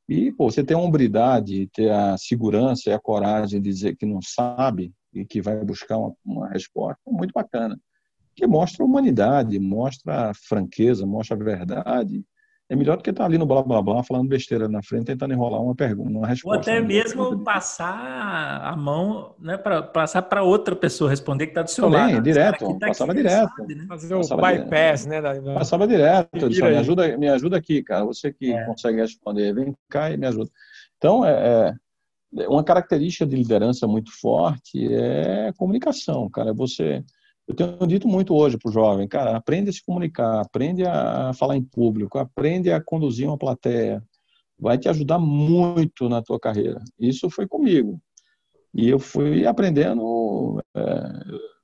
E, 0.08 0.32
pô, 0.32 0.50
você 0.50 0.64
ter 0.64 0.76
a 0.76 0.78
hombridade, 0.78 1.68
ter 1.74 1.92
a 1.92 2.16
segurança 2.18 2.90
e 2.90 2.94
a 2.94 3.00
coragem 3.00 3.60
de 3.60 3.70
dizer 3.70 3.96
que 3.96 4.06
não 4.06 4.22
sabe 4.22 4.94
e 5.14 5.26
que 5.26 5.42
vai 5.42 5.64
buscar 5.66 5.98
uma, 5.98 6.14
uma 6.24 6.50
resposta, 6.50 7.02
é 7.08 7.12
muito 7.12 7.32
bacana. 7.32 7.80
Que 8.36 8.46
mostra 8.46 8.86
humanidade, 8.86 9.60
mostra 9.60 10.32
franqueza, 10.34 11.06
mostra 11.06 11.36
verdade, 11.36 12.24
é 12.70 12.76
melhor 12.76 12.98
do 12.98 13.04
que 13.04 13.10
estar 13.10 13.24
tá 13.24 13.28
ali 13.28 13.38
no 13.38 13.48
blá 13.48 13.64
blá 13.64 13.82
blá 13.82 14.04
falando 14.04 14.30
besteira 14.30 14.70
na 14.70 14.84
frente, 14.84 15.06
tentando 15.06 15.34
enrolar 15.34 15.60
uma 15.60 15.74
pergunta, 15.74 16.12
uma 16.12 16.28
resposta. 16.28 16.72
Ou 16.72 16.78
até 16.78 16.86
mesmo 16.86 17.40
passar 17.44 18.62
a 18.64 18.76
mão, 18.78 19.34
né, 19.40 19.58
para 19.58 19.82
passar 19.82 20.22
para 20.22 20.44
outra 20.44 20.76
pessoa 20.76 21.10
responder 21.10 21.48
que 21.48 21.52
está 21.52 21.64
do 21.64 21.70
seu 21.72 21.86
Também, 21.86 22.00
lado. 22.00 22.14
Né? 22.14 22.22
direto, 22.22 22.78
tá 22.78 22.88
passava 22.88 23.16
direto. 23.16 23.56
Sabe, 23.58 23.76
né? 23.76 23.86
Fazer 23.88 24.14
o 24.14 24.22
bypass, 24.22 25.06
né? 25.08 25.20
Da... 25.20 25.42
Passava 25.56 25.88
direto, 25.88 26.48
disse, 26.48 26.62
me 26.62 26.78
ajuda, 26.78 27.18
me 27.18 27.28
ajuda 27.28 27.58
aqui, 27.58 27.82
cara, 27.82 28.06
você 28.06 28.32
que 28.32 28.54
é. 28.54 28.64
consegue 28.66 29.02
responder, 29.02 29.52
vem 29.52 29.76
cá 29.90 30.12
e 30.12 30.18
me 30.18 30.28
ajuda. 30.28 30.52
Então, 30.98 31.26
é, 31.26 31.74
é 32.38 32.48
uma 32.48 32.64
característica 32.64 33.26
de 33.26 33.36
liderança 33.36 33.88
muito 33.88 34.12
forte 34.22 34.94
é 34.94 35.52
comunicação, 35.58 36.30
cara, 36.30 36.54
você 36.54 37.04
eu 37.50 37.56
tenho 37.56 37.88
dito 37.88 38.08
muito 38.08 38.36
hoje 38.36 38.60
para 38.60 38.70
o 38.70 38.72
jovem, 38.72 39.08
cara, 39.08 39.36
aprende 39.36 39.72
a 39.72 39.74
se 39.74 39.84
comunicar, 39.84 40.40
aprende 40.40 40.86
a 40.86 41.34
falar 41.34 41.58
em 41.58 41.64
público, 41.64 42.20
aprende 42.20 42.72
a 42.72 42.80
conduzir 42.80 43.28
uma 43.28 43.40
plateia. 43.40 44.04
Vai 44.60 44.78
te 44.78 44.88
ajudar 44.88 45.18
muito 45.18 46.08
na 46.08 46.22
tua 46.22 46.40
carreira. 46.40 46.80
Isso 47.00 47.28
foi 47.30 47.48
comigo. 47.48 48.00
E 48.74 48.88
eu 48.88 49.00
fui 49.00 49.48
aprendendo. 49.48 50.62
É, 50.76 51.02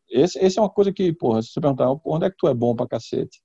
esse, 0.09 0.39
esse 0.39 0.57
é 0.57 0.61
uma 0.61 0.69
coisa 0.69 0.91
que, 0.91 1.13
porra, 1.13 1.43
se 1.43 1.49
você 1.49 1.61
perguntar, 1.61 1.95
onde 2.03 2.25
é 2.25 2.31
que 2.31 2.37
tu 2.37 2.47
é 2.47 2.53
bom 2.53 2.75
pra 2.75 2.87
cacete? 2.87 3.39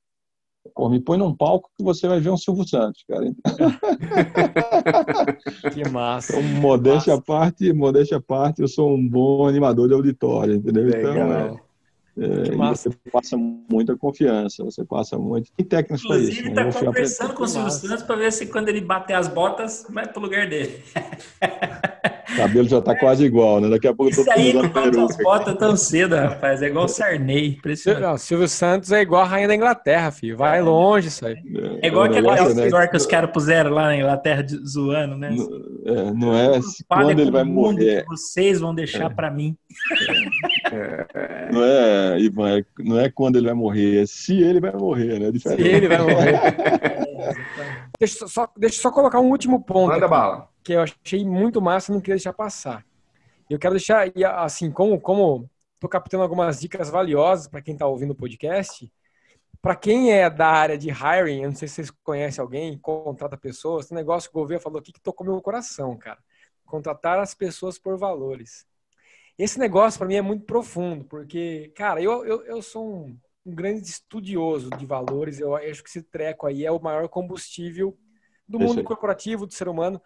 Pô, 0.75 0.89
me 0.89 1.01
põe 1.01 1.19
num 1.19 1.35
palco 1.35 1.71
que 1.77 1.85
você 1.85 2.09
vai 2.09 2.21
ver 2.21 2.31
um 2.31 2.39
Silvio 2.39 2.67
Santos, 2.67 3.05
cara. 3.07 3.31
que 5.75 5.87
massa. 5.91 6.39
Então, 6.39 6.61
modéstia 6.61 7.15
à 7.15 7.21
parte, 7.21 7.73
modéstia 7.73 8.19
à 8.19 8.21
parte, 8.21 8.63
eu 8.63 8.69
sou 8.69 8.95
um 8.95 9.09
bom 9.09 9.47
animador 9.47 9.89
de 9.89 9.95
auditório, 9.95 10.55
entendeu? 10.55 10.85
Legal. 10.85 11.01
Então, 11.01 11.33
é, 11.33 11.49
é, 11.49 11.70
você 12.21 12.91
passa 13.11 13.37
muita 13.37 13.97
confiança, 13.97 14.63
você 14.63 14.85
passa 14.85 15.19
muito. 15.19 15.51
Tem 15.57 15.65
técnicos 15.65 16.07
para 16.07 16.19
isso. 16.19 16.31
Inclusive, 16.31 16.49
está 16.49 16.87
conversando 16.87 17.35
com 17.35 17.45
o 17.45 17.49
Silvio 17.49 17.71
Santos 17.71 18.03
para 18.03 18.17
ver 18.17 18.33
se 18.33 18.47
quando 18.47 18.69
ele 18.69 18.81
bater 18.81 19.15
as 19.15 19.29
botas, 19.29 19.87
vai 19.89 20.07
para 20.07 20.19
o 20.19 20.23
lugar 20.23 20.49
dele. 20.49 20.83
O 22.33 22.37
cabelo 22.37 22.69
já 22.69 22.79
está 22.79 22.95
quase 22.95 23.25
igual, 23.25 23.61
né? 23.61 23.69
Daqui 23.69 23.89
a 23.89 23.95
pouco 23.95 24.15
eu 24.15 24.25
tô 24.25 24.31
aí 24.31 24.53
não 24.53 24.69
bota 24.69 25.05
as 25.05 25.17
botas 25.17 25.57
tão 25.57 25.77
cedo, 25.77 26.15
rapaz. 26.15 26.63
É 26.63 26.67
igual 26.67 26.85
o 26.85 26.89
Sarney. 26.89 27.59
Não, 28.01 28.17
Silvio 28.17 28.49
Santos 28.49 28.93
é 28.93 29.01
igual 29.01 29.23
a 29.23 29.27
rainha 29.27 29.49
da 29.49 29.55
Inglaterra, 29.55 30.11
filho. 30.13 30.37
Vai 30.37 30.59
é. 30.59 30.63
longe 30.63 31.09
isso 31.09 31.27
aí. 31.27 31.35
É, 31.35 31.87
é 31.87 31.89
igual 31.89 32.05
aquele 32.05 32.29
outdoor 32.29 32.83
né? 32.83 32.87
que 32.87 32.97
os 32.97 33.07
caras 33.07 33.31
puseram 33.31 33.71
lá 33.71 33.87
na 33.87 33.97
Inglaterra 33.97 34.47
zoando, 34.65 35.17
né? 35.17 35.31
Não 35.31 35.95
é, 35.95 36.13
não 36.13 36.39
é 36.39 36.61
quando 36.89 37.11
ele 37.11 37.31
vai 37.31 37.45
morrer. 37.45 38.05
vocês 38.07 38.61
vão 38.61 38.75
deixar 38.75 39.11
é. 39.11 39.15
para 39.15 39.31
mim. 39.31 39.57
É. 40.73 41.49
Não 41.53 41.65
é, 41.65 42.10
Ivan, 42.19 42.59
é, 42.59 42.65
não 42.79 42.99
é 42.99 43.11
quando 43.11 43.37
ele 43.37 43.47
vai 43.47 43.55
morrer, 43.55 44.03
é 44.03 44.07
se 44.07 44.41
ele 44.41 44.61
vai 44.61 44.73
morrer, 44.73 45.19
né? 45.19 45.29
É 45.29 45.33
diferente. 45.33 45.63
Se 45.63 45.69
ele 45.69 45.89
vai 45.89 45.99
morrer. 45.99 46.41
deixa, 47.99 48.27
só, 48.27 48.49
deixa 48.57 48.77
eu 48.77 48.83
só 48.83 48.91
colocar 48.91 49.21
um 49.21 49.31
último 49.31 49.63
ponto. 49.63 49.93
Manda 49.93 50.09
bala. 50.09 50.49
Que 50.63 50.73
eu 50.73 50.83
achei 50.83 51.25
muito 51.25 51.61
massa 51.61 51.91
e 51.91 51.95
não 51.95 52.01
queria 52.01 52.17
deixar 52.17 52.33
passar. 52.33 52.85
Eu 53.49 53.59
quero 53.59 53.75
deixar, 53.75 54.11
assim, 54.37 54.71
como 54.71 55.01
como 55.01 55.51
estou 55.75 55.89
captando 55.89 56.23
algumas 56.23 56.61
dicas 56.61 56.91
valiosas 56.91 57.49
para 57.49 57.63
quem 57.63 57.75
está 57.75 57.87
ouvindo 57.87 58.11
o 58.13 58.17
podcast. 58.17 58.91
Para 59.63 59.77
quem 59.77 60.13
é 60.13 60.29
da 60.31 60.47
área 60.47 60.79
de 60.79 60.89
hiring, 60.89 61.43
eu 61.43 61.51
não 61.51 61.57
sei 61.57 61.69
se 61.69 61.75
vocês 61.75 61.91
conhecem 62.03 62.41
alguém, 62.41 62.79
contrata 62.79 63.37
pessoas, 63.37 63.87
esse 63.87 63.95
negócio 63.95 64.31
que 64.31 64.37
o 64.37 64.41
governo 64.41 64.63
falou 64.63 64.79
aqui 64.79 64.93
que 64.93 65.01
tocou 65.01 65.27
meu 65.27 65.41
coração, 65.43 65.97
cara. 65.97 66.19
Contratar 66.65 67.19
as 67.19 67.35
pessoas 67.35 67.79
por 67.79 67.99
valores. 67.99 68.67
Esse 69.43 69.59
negócio 69.59 69.99
para 69.99 70.07
mim 70.07 70.17
é 70.17 70.21
muito 70.21 70.45
profundo, 70.45 71.03
porque, 71.07 71.73
cara, 71.75 72.03
eu, 72.03 72.27
eu, 72.27 72.43
eu 72.45 72.61
sou 72.61 72.87
um, 72.87 73.19
um 73.47 73.55
grande 73.55 73.89
estudioso 73.89 74.69
de 74.69 74.85
valores, 74.85 75.41
eu 75.41 75.57
acho 75.57 75.83
que 75.83 75.89
esse 75.89 76.03
treco 76.03 76.47
aí 76.47 76.67
é 76.67 76.71
o 76.71 76.79
maior 76.79 77.09
combustível 77.09 77.97
do 78.47 78.61
mundo 78.61 78.85
corporativo, 78.85 79.47
do 79.47 79.55
ser 79.55 79.67
humano. 79.67 79.99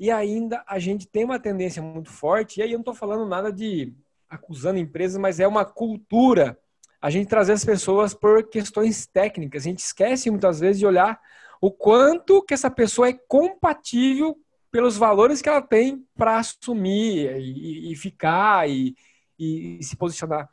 E 0.00 0.10
ainda 0.10 0.64
a 0.66 0.80
gente 0.80 1.06
tem 1.06 1.24
uma 1.24 1.38
tendência 1.38 1.80
muito 1.80 2.10
forte, 2.10 2.58
e 2.58 2.62
aí 2.64 2.72
eu 2.72 2.78
não 2.78 2.80
estou 2.80 2.94
falando 2.94 3.24
nada 3.24 3.52
de 3.52 3.94
acusando 4.28 4.80
empresas, 4.80 5.16
mas 5.16 5.38
é 5.38 5.46
uma 5.46 5.64
cultura 5.64 6.58
a 7.00 7.08
gente 7.08 7.28
trazer 7.28 7.52
as 7.52 7.64
pessoas 7.64 8.12
por 8.12 8.48
questões 8.48 9.06
técnicas. 9.06 9.62
A 9.62 9.68
gente 9.68 9.78
esquece 9.78 10.28
muitas 10.28 10.58
vezes 10.58 10.80
de 10.80 10.86
olhar 10.86 11.20
o 11.60 11.70
quanto 11.70 12.42
que 12.42 12.52
essa 12.52 12.68
pessoa 12.68 13.08
é 13.08 13.12
compatível 13.28 14.36
pelos 14.72 14.96
valores 14.96 15.42
que 15.42 15.48
ela 15.48 15.60
tem 15.60 16.04
para 16.16 16.38
assumir 16.38 17.36
e, 17.36 17.92
e 17.92 17.94
ficar 17.94 18.68
e, 18.68 18.96
e, 19.38 19.78
se 19.82 19.94
posicionar. 19.94 20.48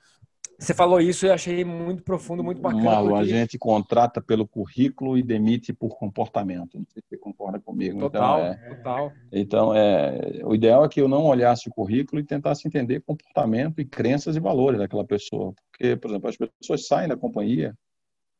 Você 0.59 0.73
falou 0.73 0.99
isso 0.99 1.25
e 1.25 1.31
achei 1.31 1.63
muito 1.63 2.03
profundo, 2.03 2.43
muito 2.43 2.61
bacana. 2.61 2.83
Malu, 2.83 3.11
porque... 3.11 3.21
a 3.21 3.25
gente 3.25 3.57
contrata 3.57 4.21
pelo 4.21 4.45
currículo 4.45 5.17
e 5.17 5.23
demite 5.23 5.71
por 5.71 5.97
comportamento. 5.97 6.77
Não 6.77 6.85
sei 6.89 7.01
se 7.01 7.07
você 7.07 7.17
concorda 7.17 7.61
comigo. 7.61 7.95
Então, 7.95 8.09
total, 8.09 8.39
então, 8.39 8.51
é, 8.51 8.75
total. 8.75 9.13
Então, 9.31 9.73
é, 9.73 10.41
o 10.43 10.53
ideal 10.53 10.83
é 10.83 10.89
que 10.89 10.99
eu 10.99 11.07
não 11.07 11.23
olhasse 11.23 11.69
o 11.69 11.71
currículo 11.71 12.19
e 12.19 12.25
tentasse 12.25 12.67
entender 12.67 12.99
comportamento 12.99 13.79
e 13.79 13.85
crenças 13.85 14.35
e 14.35 14.39
valores 14.41 14.79
daquela 14.79 15.05
pessoa. 15.05 15.53
Porque, 15.71 15.95
por 15.95 16.11
exemplo, 16.11 16.29
as 16.29 16.35
pessoas 16.35 16.87
saem 16.87 17.07
da 17.07 17.15
companhia 17.15 17.73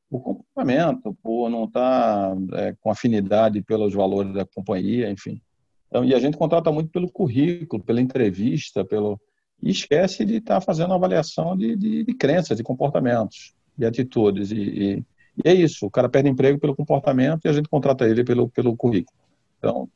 por 0.09 0.21
comportamento, 0.21 1.17
por 1.23 1.49
não 1.49 1.63
estar 1.63 2.35
é, 2.55 2.75
com 2.81 2.91
afinidade 2.91 3.61
pelos 3.61 3.93
valores 3.93 4.33
da 4.33 4.45
companhia, 4.45 5.09
enfim. 5.09 5.41
Então, 5.89 6.05
e 6.05 6.13
a 6.13 6.19
gente 6.19 6.37
contrata 6.37 6.71
muito 6.71 6.89
pelo 6.89 7.11
currículo, 7.11 7.83
pela 7.83 7.99
entrevista, 7.99 8.85
pelo 8.85 9.19
e 9.61 9.71
esquece 9.71 10.23
de 10.23 10.37
estar 10.37 10.55
tá 10.55 10.61
fazendo 10.61 10.93
avaliação 10.93 11.57
de, 11.57 11.75
de, 11.75 12.03
de, 12.05 12.13
crenças, 12.13 12.57
de 12.57 12.63
comportamentos, 12.63 13.53
de 13.77 13.85
atitudes. 13.85 14.51
E, 14.51 14.55
e, 14.55 15.05
e, 15.43 15.49
é 15.49 15.53
isso, 15.53 15.85
o 15.85 15.91
cara 15.91 16.07
perde 16.07 16.29
emprego 16.29 16.57
pelo 16.57 16.75
comportamento 16.75 17.43
e 17.43 17.49
a 17.49 17.53
gente 17.53 17.67
contrata 17.67 18.07
ele 18.07 18.23
pelo, 18.23 18.49
pelo 18.49 18.75
currículo. 18.75 19.17
Então, 19.57 19.89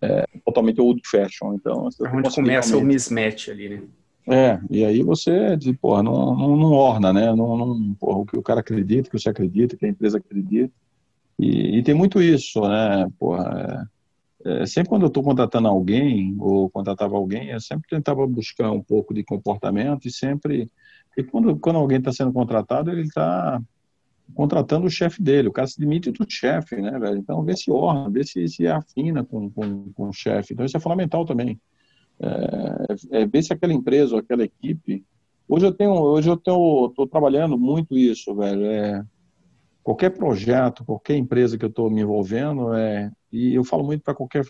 é 0.00 0.24
totalmente 0.44 0.80
old 0.80 1.02
fashion. 1.04 1.54
Então, 1.54 1.88
é 2.00 2.08
onde 2.08 2.32
começa 2.32 2.76
o 2.76 2.80
mismatch 2.80 3.48
ali, 3.48 3.68
né? 3.68 3.82
É, 4.30 4.60
e 4.70 4.84
aí 4.84 5.02
você, 5.02 5.56
de, 5.56 5.72
porra, 5.72 6.02
não, 6.02 6.36
não, 6.36 6.56
não 6.56 6.72
orna, 6.72 7.12
né? 7.12 7.34
Não, 7.34 7.56
não, 7.56 7.94
porra, 7.94 8.18
o 8.18 8.26
que 8.26 8.36
o 8.36 8.42
cara 8.42 8.60
acredita, 8.60 9.08
o 9.08 9.10
que 9.10 9.18
você 9.18 9.30
acredita, 9.30 9.74
o 9.74 9.78
que 9.78 9.86
a 9.86 9.88
empresa 9.88 10.18
acredita. 10.18 10.72
E, 11.38 11.78
e 11.78 11.82
tem 11.82 11.94
muito 11.94 12.20
isso, 12.20 12.60
né? 12.60 13.08
Porra, 13.18 13.86
é, 13.86 13.97
é, 14.44 14.66
sempre 14.66 14.88
quando 14.88 15.02
eu 15.02 15.08
estou 15.08 15.22
contratando 15.22 15.68
alguém 15.68 16.36
ou 16.38 16.70
contratava 16.70 17.16
alguém, 17.16 17.50
eu 17.50 17.60
sempre 17.60 17.88
tentava 17.88 18.26
buscar 18.26 18.70
um 18.70 18.82
pouco 18.82 19.12
de 19.12 19.24
comportamento 19.24 20.06
e 20.06 20.12
sempre. 20.12 20.70
E 21.16 21.24
quando, 21.24 21.58
quando 21.58 21.76
alguém 21.76 21.98
está 21.98 22.12
sendo 22.12 22.32
contratado, 22.32 22.90
ele 22.90 23.02
está 23.02 23.60
contratando 24.34 24.86
o 24.86 24.90
chefe 24.90 25.20
dele. 25.20 25.48
O 25.48 25.52
cara 25.52 25.66
se 25.66 25.78
demite 25.78 26.12
do 26.12 26.24
chefe, 26.28 26.76
né, 26.76 26.96
velho? 26.98 27.18
Então, 27.18 27.42
vê 27.42 27.56
se 27.56 27.70
orna, 27.70 28.08
vê 28.10 28.22
se, 28.24 28.46
se 28.48 28.66
afina 28.68 29.24
com, 29.24 29.50
com, 29.50 29.92
com 29.92 30.08
o 30.08 30.12
chefe. 30.12 30.54
Então, 30.54 30.64
isso 30.64 30.76
é 30.76 30.80
fundamental 30.80 31.24
também. 31.24 31.60
É, 32.20 33.20
é 33.22 33.26
ver 33.26 33.42
se 33.42 33.52
aquela 33.52 33.72
empresa 33.72 34.14
ou 34.14 34.20
aquela 34.20 34.44
equipe. 34.44 35.04
Hoje 35.48 35.66
eu 35.66 35.72
tenho, 35.72 35.92
hoje 35.92 36.28
eu 36.28 36.36
tenho, 36.36 36.86
estou 36.86 37.06
trabalhando 37.08 37.58
muito 37.58 37.96
isso, 37.96 38.34
velho. 38.36 38.64
É, 38.66 39.04
qualquer 39.88 40.10
projeto, 40.10 40.84
qualquer 40.84 41.16
empresa 41.16 41.56
que 41.56 41.64
eu 41.64 41.70
estou 41.70 41.88
me 41.88 42.02
envolvendo, 42.02 42.74
é, 42.74 43.10
e 43.32 43.54
eu 43.54 43.64
falo 43.64 43.82
muito 43.82 44.02
para 44.02 44.14
qualquer 44.14 44.44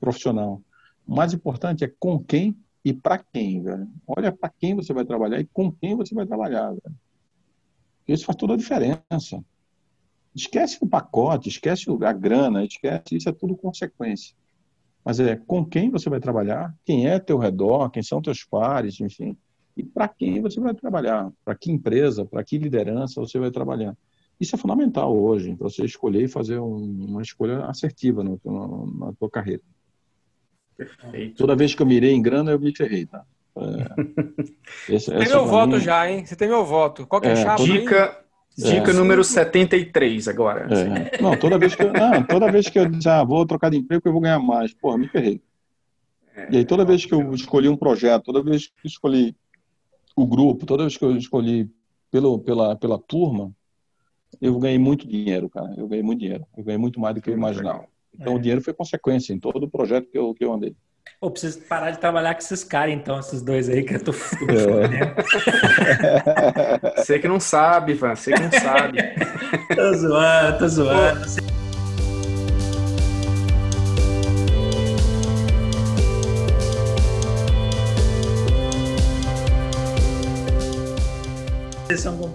profissional, 0.00 0.62
o 1.06 1.14
mais 1.14 1.34
importante 1.34 1.84
é 1.84 1.92
com 1.98 2.18
quem 2.18 2.56
e 2.82 2.90
para 2.90 3.18
quem, 3.18 3.62
velho. 3.62 3.86
Olha 4.06 4.32
para 4.32 4.48
quem 4.48 4.74
você 4.74 4.94
vai 4.94 5.04
trabalhar 5.04 5.38
e 5.38 5.44
com 5.44 5.70
quem 5.70 5.94
você 5.94 6.14
vai 6.14 6.24
trabalhar, 6.24 6.70
velho. 6.70 6.96
Isso 8.08 8.24
faz 8.24 8.36
toda 8.36 8.54
a 8.54 8.56
diferença. 8.56 9.44
Esquece 10.34 10.78
o 10.80 10.86
pacote, 10.86 11.50
esquece 11.50 11.84
a 12.02 12.12
grana, 12.14 12.64
esquece, 12.64 13.16
isso 13.16 13.28
é 13.28 13.32
tudo 13.32 13.54
consequência. 13.58 14.34
Mas 15.04 15.20
é 15.20 15.36
com 15.36 15.62
quem 15.62 15.90
você 15.90 16.08
vai 16.08 16.20
trabalhar, 16.20 16.74
quem 16.86 17.06
é 17.06 17.18
teu 17.18 17.36
redor, 17.36 17.90
quem 17.90 18.02
são 18.02 18.22
teus 18.22 18.44
pares, 18.44 18.98
enfim. 18.98 19.36
E 19.76 19.84
para 19.84 20.08
quem 20.08 20.40
você 20.40 20.58
vai 20.58 20.72
trabalhar, 20.72 21.30
para 21.44 21.54
que 21.54 21.70
empresa, 21.70 22.24
para 22.24 22.42
que 22.42 22.56
liderança 22.56 23.20
você 23.20 23.38
vai 23.38 23.50
trabalhar. 23.50 23.94
Isso 24.40 24.54
é 24.54 24.58
fundamental 24.58 25.14
hoje, 25.14 25.54
para 25.54 25.68
você 25.68 25.84
escolher 25.84 26.24
e 26.24 26.28
fazer 26.28 26.58
um, 26.58 27.06
uma 27.08 27.20
escolha 27.20 27.66
assertiva 27.66 28.24
no, 28.24 28.40
no, 28.42 28.98
na 28.98 29.12
tua 29.12 29.28
carreira. 29.28 29.62
Perfeito. 30.76 31.36
Toda 31.36 31.54
vez 31.54 31.74
que 31.74 31.82
eu 31.82 31.86
mirei 31.86 32.12
em 32.12 32.22
grana, 32.22 32.52
eu 32.52 32.58
me 32.58 32.74
ferrei, 32.74 33.04
tá? 33.04 33.22
É, 33.54 34.94
esse, 34.94 35.10
tem 35.10 35.28
meu 35.28 35.44
voto 35.44 35.74
mim... 35.74 35.80
já, 35.80 36.10
hein? 36.10 36.24
Você 36.24 36.34
tem 36.34 36.48
meu 36.48 36.64
voto. 36.64 37.06
Qual 37.06 37.20
que 37.20 37.28
é, 37.28 37.32
a 37.32 37.34
é, 37.34 37.36
chave? 37.36 37.64
Dica, 37.64 38.18
dica 38.56 38.90
é. 38.90 38.94
número 38.94 39.22
73 39.22 40.28
agora. 40.28 40.68
É. 40.72 41.20
Não, 41.20 41.36
toda 41.36 41.58
vez 41.58 41.74
que 41.74 41.82
eu, 41.82 41.92
não, 41.92 42.22
toda 42.22 42.50
vez 42.50 42.68
que 42.70 42.78
eu 42.78 43.00
já 43.00 43.20
ah, 43.20 43.24
vou 43.24 43.44
trocar 43.44 43.70
de 43.70 43.76
emprego, 43.76 44.02
eu 44.06 44.12
vou 44.12 44.22
ganhar 44.22 44.38
mais. 44.38 44.72
Porra, 44.72 44.96
me 44.96 45.08
ferrei. 45.08 45.42
E 46.50 46.56
aí, 46.56 46.64
toda 46.64 46.84
vez 46.84 47.04
que 47.04 47.12
eu 47.12 47.34
escolhi 47.34 47.68
um 47.68 47.76
projeto, 47.76 48.24
toda 48.24 48.42
vez 48.42 48.68
que 48.68 48.86
eu 48.86 48.88
escolhi 48.88 49.36
o 50.16 50.26
grupo, 50.26 50.64
toda 50.64 50.84
vez 50.84 50.96
que 50.96 51.04
eu 51.04 51.14
escolhi 51.14 51.68
pelo, 52.10 52.38
pela, 52.38 52.74
pela 52.76 52.98
turma, 52.98 53.52
eu 54.40 54.58
ganhei 54.58 54.78
muito 54.78 55.06
dinheiro, 55.08 55.48
cara. 55.48 55.72
Eu 55.76 55.88
ganhei 55.88 56.02
muito 56.02 56.20
dinheiro. 56.20 56.46
Eu 56.56 56.64
ganhei 56.64 56.78
muito 56.78 57.00
mais 57.00 57.14
do 57.14 57.22
que 57.22 57.30
eu 57.30 57.34
imaginava. 57.34 57.84
Então, 58.14 58.34
é. 58.34 58.36
o 58.36 58.38
dinheiro 58.38 58.60
foi 58.60 58.74
consequência 58.74 59.32
em 59.32 59.38
todo 59.38 59.64
o 59.64 59.70
projeto 59.70 60.10
que 60.10 60.18
eu, 60.18 60.34
que 60.34 60.44
eu 60.44 60.52
andei. 60.52 60.74
Pô, 61.18 61.30
preciso 61.30 61.60
parar 61.62 61.90
de 61.90 61.98
trabalhar 61.98 62.34
com 62.34 62.40
esses 62.40 62.62
caras, 62.64 62.94
então, 62.94 63.18
esses 63.18 63.42
dois 63.42 63.68
aí 63.68 63.82
que 63.82 63.94
eu 63.94 64.04
tô. 64.04 64.12
É. 64.12 64.14
Você 66.96 67.18
que 67.18 67.28
não 67.28 67.40
sabe, 67.40 67.94
Van. 67.94 68.14
Você 68.14 68.32
que 68.32 68.40
não 68.40 68.52
sabe. 68.52 68.98
tô 69.74 69.94
zoando, 69.94 70.58
tô 70.58 70.68
zoando. 70.68 71.50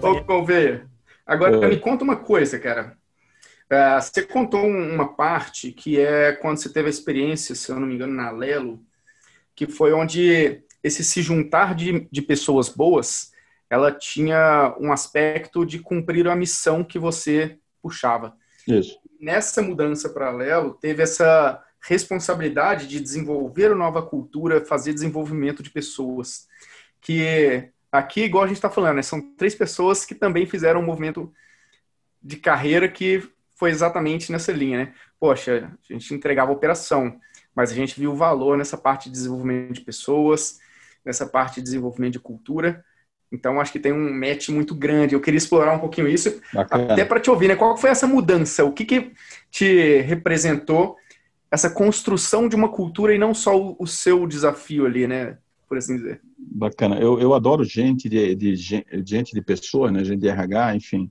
Ô, 0.02 0.22
Colveia, 0.24 0.86
Agora, 1.26 1.56
é. 1.56 1.68
me 1.68 1.80
conta 1.80 2.04
uma 2.04 2.16
coisa, 2.16 2.58
cara. 2.58 2.96
Uh, 3.66 4.00
você 4.00 4.22
contou 4.22 4.64
uma 4.64 5.14
parte 5.14 5.72
que 5.72 5.98
é 5.98 6.32
quando 6.32 6.58
você 6.58 6.72
teve 6.72 6.86
a 6.86 6.90
experiência, 6.90 7.54
se 7.54 7.70
eu 7.70 7.80
não 7.80 7.86
me 7.88 7.94
engano, 7.94 8.14
na 8.14 8.30
Lelo, 8.30 8.80
que 9.54 9.66
foi 9.66 9.92
onde 9.92 10.62
esse 10.84 11.02
se 11.02 11.20
juntar 11.20 11.74
de, 11.74 12.06
de 12.12 12.22
pessoas 12.22 12.68
boas, 12.68 13.32
ela 13.68 13.90
tinha 13.90 14.76
um 14.80 14.92
aspecto 14.92 15.66
de 15.66 15.80
cumprir 15.80 16.28
a 16.28 16.36
missão 16.36 16.84
que 16.84 16.98
você 16.98 17.58
puxava. 17.82 18.36
Isso. 18.68 18.96
Nessa 19.20 19.60
mudança 19.60 20.08
para 20.08 20.30
Lelo, 20.30 20.74
teve 20.74 21.02
essa 21.02 21.60
responsabilidade 21.80 22.86
de 22.86 23.00
desenvolver 23.00 23.68
uma 23.68 23.78
nova 23.78 24.02
cultura, 24.02 24.64
fazer 24.64 24.92
desenvolvimento 24.92 25.62
de 25.62 25.70
pessoas. 25.70 26.46
Que 27.00 27.70
Aqui, 27.90 28.22
igual 28.22 28.44
a 28.44 28.46
gente 28.46 28.56
está 28.56 28.70
falando, 28.70 28.96
né, 28.96 29.02
são 29.02 29.20
três 29.36 29.54
pessoas 29.54 30.04
que 30.04 30.14
também 30.14 30.46
fizeram 30.46 30.80
um 30.80 30.84
movimento 30.84 31.32
de 32.22 32.36
carreira 32.36 32.88
que 32.88 33.22
foi 33.54 33.70
exatamente 33.70 34.30
nessa 34.30 34.52
linha, 34.52 34.78
né? 34.78 34.94
Poxa, 35.18 35.72
a 35.88 35.92
gente 35.92 36.12
entregava 36.12 36.52
operação, 36.52 37.18
mas 37.54 37.70
a 37.70 37.74
gente 37.74 37.98
viu 37.98 38.12
o 38.12 38.16
valor 38.16 38.58
nessa 38.58 38.76
parte 38.76 39.04
de 39.04 39.12
desenvolvimento 39.12 39.72
de 39.72 39.80
pessoas, 39.80 40.58
nessa 41.04 41.24
parte 41.24 41.56
de 41.56 41.62
desenvolvimento 41.62 42.14
de 42.14 42.20
cultura. 42.20 42.84
Então, 43.32 43.60
acho 43.60 43.72
que 43.72 43.80
tem 43.80 43.92
um 43.92 44.12
match 44.12 44.50
muito 44.50 44.74
grande. 44.74 45.14
Eu 45.14 45.20
queria 45.20 45.38
explorar 45.38 45.72
um 45.72 45.78
pouquinho 45.78 46.06
isso, 46.06 46.40
Bacana. 46.52 46.92
até 46.92 47.04
para 47.04 47.18
te 47.18 47.30
ouvir, 47.30 47.48
né? 47.48 47.56
Qual 47.56 47.76
foi 47.76 47.90
essa 47.90 48.06
mudança? 48.06 48.64
O 48.64 48.72
que, 48.72 48.84
que 48.84 49.12
te 49.50 50.00
representou 50.02 50.96
essa 51.50 51.70
construção 51.70 52.48
de 52.48 52.54
uma 52.54 52.68
cultura 52.68 53.14
e 53.14 53.18
não 53.18 53.32
só 53.32 53.58
o, 53.58 53.76
o 53.78 53.86
seu 53.86 54.26
desafio 54.26 54.84
ali, 54.84 55.06
né? 55.06 55.38
Por 55.68 55.78
assim 55.78 55.96
dizer. 55.96 56.20
Bacana. 56.38 56.98
Eu, 56.98 57.20
eu 57.20 57.34
adoro 57.34 57.64
gente 57.64 58.08
de, 58.08 58.34
de, 58.34 58.54
gente 58.56 59.32
de 59.32 59.42
pessoa, 59.42 59.90
né, 59.90 60.04
gente 60.04 60.20
de 60.20 60.28
RH, 60.28 60.76
enfim, 60.76 61.10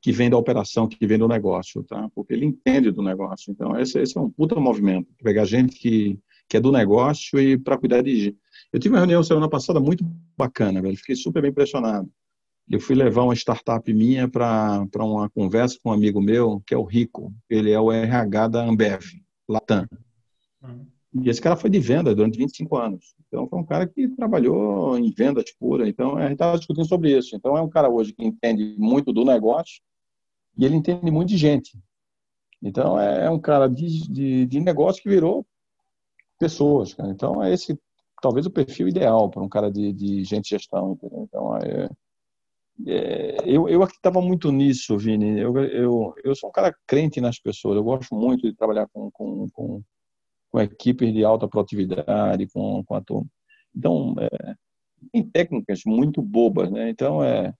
que 0.00 0.12
vem 0.12 0.30
da 0.30 0.36
operação, 0.36 0.88
que 0.88 1.06
vem 1.06 1.18
do 1.18 1.26
negócio, 1.26 1.82
tá? 1.82 2.08
Porque 2.14 2.32
ele 2.32 2.46
entende 2.46 2.90
do 2.90 3.02
negócio. 3.02 3.50
Então, 3.50 3.78
esse, 3.78 3.98
esse 4.00 4.16
é 4.16 4.20
um 4.20 4.30
puta 4.30 4.54
movimento. 4.60 5.08
Pegar 5.22 5.44
gente 5.44 5.76
que, 5.76 6.18
que 6.48 6.56
é 6.56 6.60
do 6.60 6.70
negócio 6.70 7.40
e 7.40 7.58
para 7.58 7.76
cuidar 7.76 8.02
de. 8.02 8.36
Eu 8.72 8.78
tive 8.78 8.94
uma 8.94 9.00
reunião 9.00 9.22
semana 9.22 9.48
passada 9.48 9.80
muito 9.80 10.04
bacana, 10.36 10.80
velho. 10.80 10.96
Fiquei 10.96 11.16
super 11.16 11.42
bem 11.42 11.50
impressionado. 11.50 12.08
Eu 12.70 12.80
fui 12.80 12.94
levar 12.94 13.22
uma 13.22 13.34
startup 13.34 13.92
minha 13.92 14.28
para 14.28 14.86
uma 14.96 15.28
conversa 15.30 15.78
com 15.82 15.88
um 15.88 15.92
amigo 15.92 16.20
meu, 16.20 16.62
que 16.66 16.74
é 16.74 16.76
o 16.76 16.84
Rico. 16.84 17.34
Ele 17.48 17.70
é 17.70 17.80
o 17.80 17.90
RH 17.90 18.48
da 18.48 18.64
Ambev, 18.64 19.02
Latam. 19.48 19.86
Uhum. 20.62 20.86
E 21.24 21.28
esse 21.28 21.40
cara 21.40 21.56
foi 21.56 21.70
de 21.70 21.80
venda 21.80 22.14
durante 22.14 22.38
25 22.38 22.76
anos. 22.76 23.14
Então, 23.26 23.48
foi 23.48 23.58
um 23.58 23.64
cara 23.64 23.86
que 23.86 24.08
trabalhou 24.08 24.98
em 24.98 25.10
venda 25.10 25.42
de 25.42 25.54
pura. 25.58 25.88
Então, 25.88 26.16
a 26.16 26.22
gente 26.22 26.32
estava 26.32 26.58
discutindo 26.58 26.86
sobre 26.86 27.16
isso. 27.16 27.34
Então, 27.36 27.56
é 27.56 27.62
um 27.62 27.68
cara 27.68 27.88
hoje 27.88 28.12
que 28.12 28.24
entende 28.24 28.76
muito 28.78 29.12
do 29.12 29.24
negócio 29.24 29.80
e 30.56 30.64
ele 30.64 30.76
entende 30.76 31.10
muito 31.10 31.28
de 31.28 31.36
gente. 31.36 31.78
Então, 32.62 32.98
é, 32.98 33.26
é 33.26 33.30
um 33.30 33.38
cara 33.38 33.68
de, 33.68 34.10
de, 34.10 34.46
de 34.46 34.60
negócio 34.60 35.02
que 35.02 35.08
virou 35.08 35.46
pessoas. 36.38 36.94
Cara. 36.94 37.10
Então, 37.10 37.42
é 37.42 37.52
esse 37.52 37.78
talvez 38.20 38.46
o 38.46 38.50
perfil 38.50 38.88
ideal 38.88 39.30
para 39.30 39.42
um 39.42 39.48
cara 39.48 39.70
de, 39.70 39.92
de 39.92 40.24
gente 40.24 40.48
gestão. 40.48 40.92
Entendeu? 40.92 41.22
Então, 41.22 41.56
é, 41.56 41.88
é, 42.86 43.36
eu, 43.44 43.68
eu 43.68 43.82
acreditava 43.82 44.20
muito 44.20 44.52
nisso, 44.52 44.96
Vini. 44.96 45.40
Eu, 45.40 45.56
eu, 45.58 46.14
eu 46.22 46.34
sou 46.34 46.48
um 46.48 46.52
cara 46.52 46.74
crente 46.86 47.20
nas 47.20 47.38
pessoas. 47.38 47.76
Eu 47.76 47.84
gosto 47.84 48.14
muito 48.14 48.42
de 48.42 48.54
trabalhar 48.54 48.88
com, 48.88 49.10
com, 49.10 49.48
com, 49.50 49.82
com 50.50 50.60
equipes 50.60 51.12
de 51.12 51.24
alta 51.24 51.48
produtividade, 51.48 52.46
com, 52.48 52.82
com 52.84 52.94
a 52.94 53.00
turma. 53.00 53.26
Então, 53.74 54.14
é, 54.18 54.54
tem 55.12 55.28
técnicas 55.28 55.82
muito 55.86 56.22
bobas, 56.22 56.70
né? 56.70 56.90
Então, 56.90 57.22
é. 57.22 57.52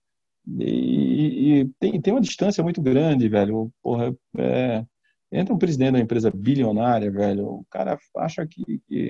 E, 0.59 1.59
e 1.61 1.69
tem, 1.79 2.01
tem 2.01 2.13
uma 2.13 2.21
distância 2.21 2.63
muito 2.63 2.81
grande, 2.81 3.29
velho. 3.29 3.71
Porra, 3.83 4.15
é, 4.37 4.85
entra 5.31 5.53
um 5.53 5.59
presidente 5.59 5.93
da 5.93 5.99
empresa 5.99 6.31
bilionária, 6.31 7.11
velho. 7.11 7.45
O 7.45 7.65
cara 7.69 7.97
acha 8.17 8.47
que, 8.47 8.79
que 8.87 9.09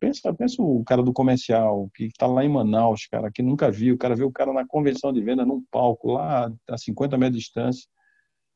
Pensa, 0.00 0.34
pensa 0.34 0.60
o 0.60 0.82
cara 0.84 1.02
do 1.02 1.12
comercial, 1.12 1.88
que 1.94 2.06
está 2.06 2.26
lá 2.26 2.44
em 2.44 2.48
Manaus, 2.48 3.06
cara, 3.06 3.30
que 3.30 3.42
nunca 3.42 3.70
viu, 3.70 3.94
o 3.94 3.98
cara 3.98 4.16
vê 4.16 4.24
o 4.24 4.32
cara 4.32 4.52
na 4.52 4.66
convenção 4.66 5.12
de 5.12 5.20
venda, 5.20 5.46
num 5.46 5.62
palco, 5.70 6.12
lá 6.12 6.52
a 6.68 6.76
50 6.76 7.16
metros 7.16 7.38
de 7.38 7.44
distância. 7.44 7.88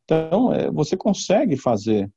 Então, 0.05 0.53
é, 0.53 0.71
você 0.71 0.97
consegue 0.97 1.57
fazer 1.57 2.11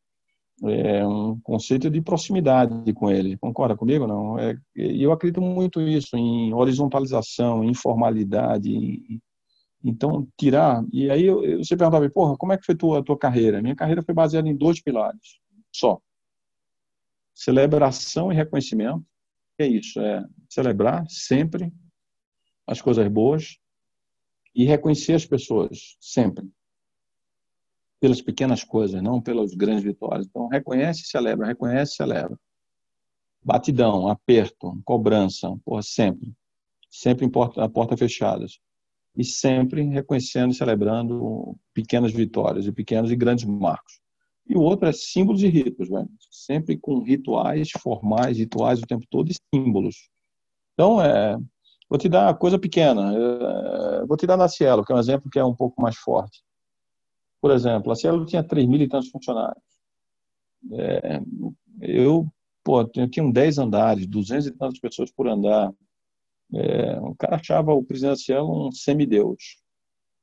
é, 0.63 1.05
um 1.05 1.39
conceito 1.41 1.89
de 1.89 2.01
proximidade 2.01 2.93
com 2.93 3.11
ele. 3.11 3.37
Concorda 3.37 3.75
comigo? 3.75 4.07
Não? 4.07 4.39
É, 4.39 4.57
eu 4.75 5.11
acredito 5.11 5.41
muito 5.41 5.79
nisso, 5.81 6.15
em 6.15 6.53
horizontalização, 6.53 7.63
em 7.63 7.71
informalidade. 7.71 8.73
Em, 8.73 9.21
então, 9.83 10.27
tirar. 10.37 10.83
E 10.91 11.09
aí 11.11 11.29
você 11.57 11.77
perguntava, 11.77 12.09
porra, 12.09 12.35
como 12.37 12.53
é 12.53 12.57
que 12.57 12.65
foi 12.65 12.73
a 12.73 12.77
tua, 12.77 13.03
tua 13.03 13.17
carreira? 13.17 13.61
Minha 13.61 13.75
carreira 13.75 14.01
foi 14.01 14.15
baseada 14.15 14.47
em 14.49 14.55
dois 14.55 14.81
pilares 14.81 15.39
só 15.71 15.99
celebração 17.35 18.31
e 18.31 18.35
reconhecimento. 18.35 19.05
É 19.59 19.67
isso, 19.67 19.99
é 19.99 20.25
celebrar 20.49 21.05
sempre 21.09 21.71
as 22.65 22.81
coisas 22.81 23.07
boas 23.09 23.57
e 24.55 24.63
reconhecer 24.63 25.13
as 25.13 25.25
pessoas 25.25 25.97
sempre 25.99 26.49
pelas 27.99 28.21
pequenas 28.21 28.63
coisas, 28.63 29.01
não 29.01 29.21
pelas 29.21 29.53
grandes 29.53 29.83
vitórias. 29.83 30.25
Então, 30.27 30.47
reconhece 30.47 31.01
e 31.01 31.07
celebra, 31.07 31.47
reconhece 31.47 31.93
e 31.93 31.95
celebra. 31.95 32.37
Batidão, 33.43 34.07
aperto, 34.07 34.79
cobrança, 34.83 35.55
porra, 35.63 35.81
sempre. 35.81 36.33
Sempre 36.89 37.25
em 37.25 37.29
porta, 37.29 37.67
porta 37.69 37.95
fechadas. 37.95 38.59
E 39.15 39.23
sempre 39.23 39.83
reconhecendo 39.83 40.51
e 40.51 40.55
celebrando 40.55 41.55
pequenas 41.73 42.11
vitórias, 42.11 42.65
e 42.65 42.71
pequenos 42.71 43.11
e 43.11 43.15
grandes 43.15 43.45
marcos. 43.45 43.99
E 44.47 44.55
o 44.55 44.61
outro 44.61 44.87
é 44.87 44.91
símbolos 44.91 45.41
e 45.41 45.47
ritos, 45.47 45.89
velho. 45.89 46.09
sempre 46.29 46.77
com 46.77 47.01
rituais 47.01 47.69
formais, 47.81 48.37
rituais 48.37 48.79
o 48.79 48.85
tempo 48.85 49.05
todo 49.09 49.31
e 49.31 49.35
símbolos. 49.53 50.09
Então, 50.73 51.01
é, 51.01 51.37
vou 51.89 51.97
te 51.97 52.07
dar 52.07 52.37
coisa 52.37 52.59
pequena. 52.59 53.13
É, 53.13 54.05
vou 54.05 54.17
te 54.17 54.27
dar 54.27 54.37
na 54.37 54.47
Cielo, 54.47 54.83
que 54.83 54.91
é 54.91 54.95
um 54.95 54.99
exemplo 54.99 55.29
que 55.29 55.39
é 55.39 55.43
um 55.43 55.55
pouco 55.55 55.81
mais 55.81 55.95
forte. 55.95 56.43
Por 57.45 57.51
exemplo, 57.51 57.91
a 57.91 57.95
Cielo 57.95 58.25
tinha 58.25 58.43
3 58.43 58.67
mil 58.67 58.81
e 58.81 58.87
tantos 58.87 59.09
funcionários. 59.09 59.61
É, 60.73 61.21
eu, 61.79 62.27
pô, 62.63 62.81
eu 62.81 63.07
tinha 63.07 63.31
10 63.31 63.59
andares, 63.59 64.07
200 64.07 64.47
e 64.47 64.51
tantas 64.51 64.79
pessoas 64.79 65.11
por 65.11 65.27
andar. 65.27 65.71
É, 66.55 66.99
o 67.01 67.13
cara 67.13 67.35
achava 67.35 67.71
o 67.71 67.83
presidente 67.83 68.13
da 68.13 68.15
Cielo 68.15 68.67
um 68.67 68.71
semideus. 68.71 69.61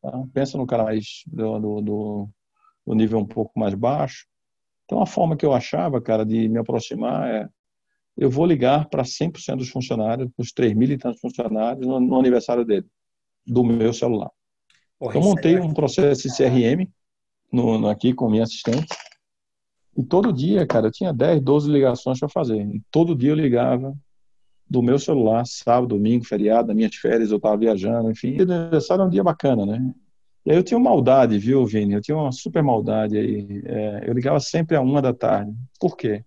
Tá? 0.01 0.11
Pensa 0.35 0.59
no 0.59 0.66
cara 0.66 0.83
mais 0.83 1.23
do, 1.29 1.81
do, 1.81 2.29
do 2.85 2.95
nível 2.97 3.20
um 3.20 3.25
pouco 3.25 3.57
mais 3.57 3.75
baixo. 3.75 4.27
Então, 4.85 5.01
a 5.01 5.07
forma 5.07 5.37
que 5.37 5.47
eu 5.47 5.53
achava, 5.53 6.03
cara, 6.03 6.27
de 6.27 6.49
me 6.49 6.59
aproximar 6.59 7.31
é 7.31 7.49
eu 8.16 8.31
vou 8.31 8.45
ligar 8.47 8.89
para 8.89 9.05
100% 9.05 9.59
dos 9.59 9.68
funcionários, 9.68 10.29
os 10.37 10.51
3 10.51 10.75
mil 10.75 10.91
e 10.91 10.99
tantos 10.99 11.20
funcionários, 11.20 11.87
no, 11.87 12.01
no, 12.01 12.18
aniversário 12.18 12.64
dele, 12.64 12.87
do 13.47 13.62
meu 13.62 13.93
celular. 13.93 14.33
Porra, 14.99 15.18
então, 15.18 15.31
montei 15.31 15.61
um 15.61 15.73
processo 15.73 16.29
de 16.29 16.37
CRM 16.37 16.91
no, 17.53 17.78
no, 17.78 17.88
aqui 17.88 18.14
com 18.14 18.30
minha 18.30 18.44
assistente. 18.44 18.86
E 19.96 20.03
todo 20.03 20.32
dia, 20.32 20.66
cara, 20.66 20.86
eu 20.86 20.92
tinha 20.92 21.12
10, 21.12 21.42
12 21.42 21.70
ligações 21.70 22.18
para 22.18 22.28
fazer. 22.28 22.62
E 22.62 22.82
todo 22.90 23.14
dia 23.14 23.30
eu 23.30 23.36
ligava 23.36 23.94
do 24.68 24.82
meu 24.82 24.98
celular, 24.98 25.44
sábado, 25.44 25.88
domingo, 25.88 26.24
feriado, 26.24 26.68
nas 26.68 26.76
minhas 26.76 26.94
férias, 26.94 27.30
eu 27.30 27.36
estava 27.36 27.59
viajando, 27.59 28.11
enfim. 28.11 28.36
E 28.38 28.42
aniversário 28.42 29.03
é 29.03 29.07
um 29.07 29.11
dia 29.11 29.22
bacana, 29.22 29.66
né? 29.66 29.94
E 30.46 30.50
aí 30.50 30.57
eu 30.57 30.62
tinha 30.62 30.80
maldade, 30.80 31.38
viu, 31.38 31.64
Vini? 31.66 31.94
Eu 31.94 32.00
tinha 32.00 32.16
uma 32.16 32.32
super 32.32 32.62
maldade 32.62 33.18
aí. 33.18 33.62
É, 33.66 34.05
eu 34.09 34.14
ligava 34.14 34.40
sempre 34.40 34.74
a 34.74 34.80
uma 34.80 35.03
da 35.03 35.12
tarde. 35.12 35.55
Por 35.78 35.96
quê? 35.96 36.24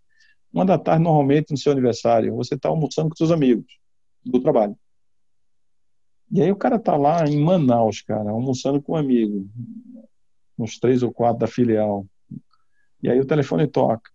Uma 0.53 0.63
da 0.63 0.77
tarde, 0.77 1.03
normalmente, 1.03 1.51
no 1.51 1.57
seu 1.57 1.71
aniversário, 1.71 2.35
você 2.35 2.53
está 2.53 2.69
almoçando 2.69 3.09
com 3.09 3.15
seus 3.15 3.31
amigos 3.31 3.65
do 4.23 4.39
trabalho. 4.39 4.77
E 6.31 6.41
aí 6.41 6.51
o 6.51 6.55
cara 6.55 6.79
tá 6.79 6.95
lá 6.95 7.27
em 7.27 7.37
Manaus, 7.37 8.01
cara, 8.01 8.29
almoçando 8.29 8.81
com 8.81 8.93
um 8.93 8.95
amigo, 8.95 9.47
uns 10.57 10.79
três 10.79 11.03
ou 11.03 11.11
quatro 11.11 11.39
da 11.39 11.47
filial. 11.47 12.05
E 13.01 13.09
aí 13.09 13.19
o 13.19 13.25
telefone 13.25 13.67
toca. 13.67 14.09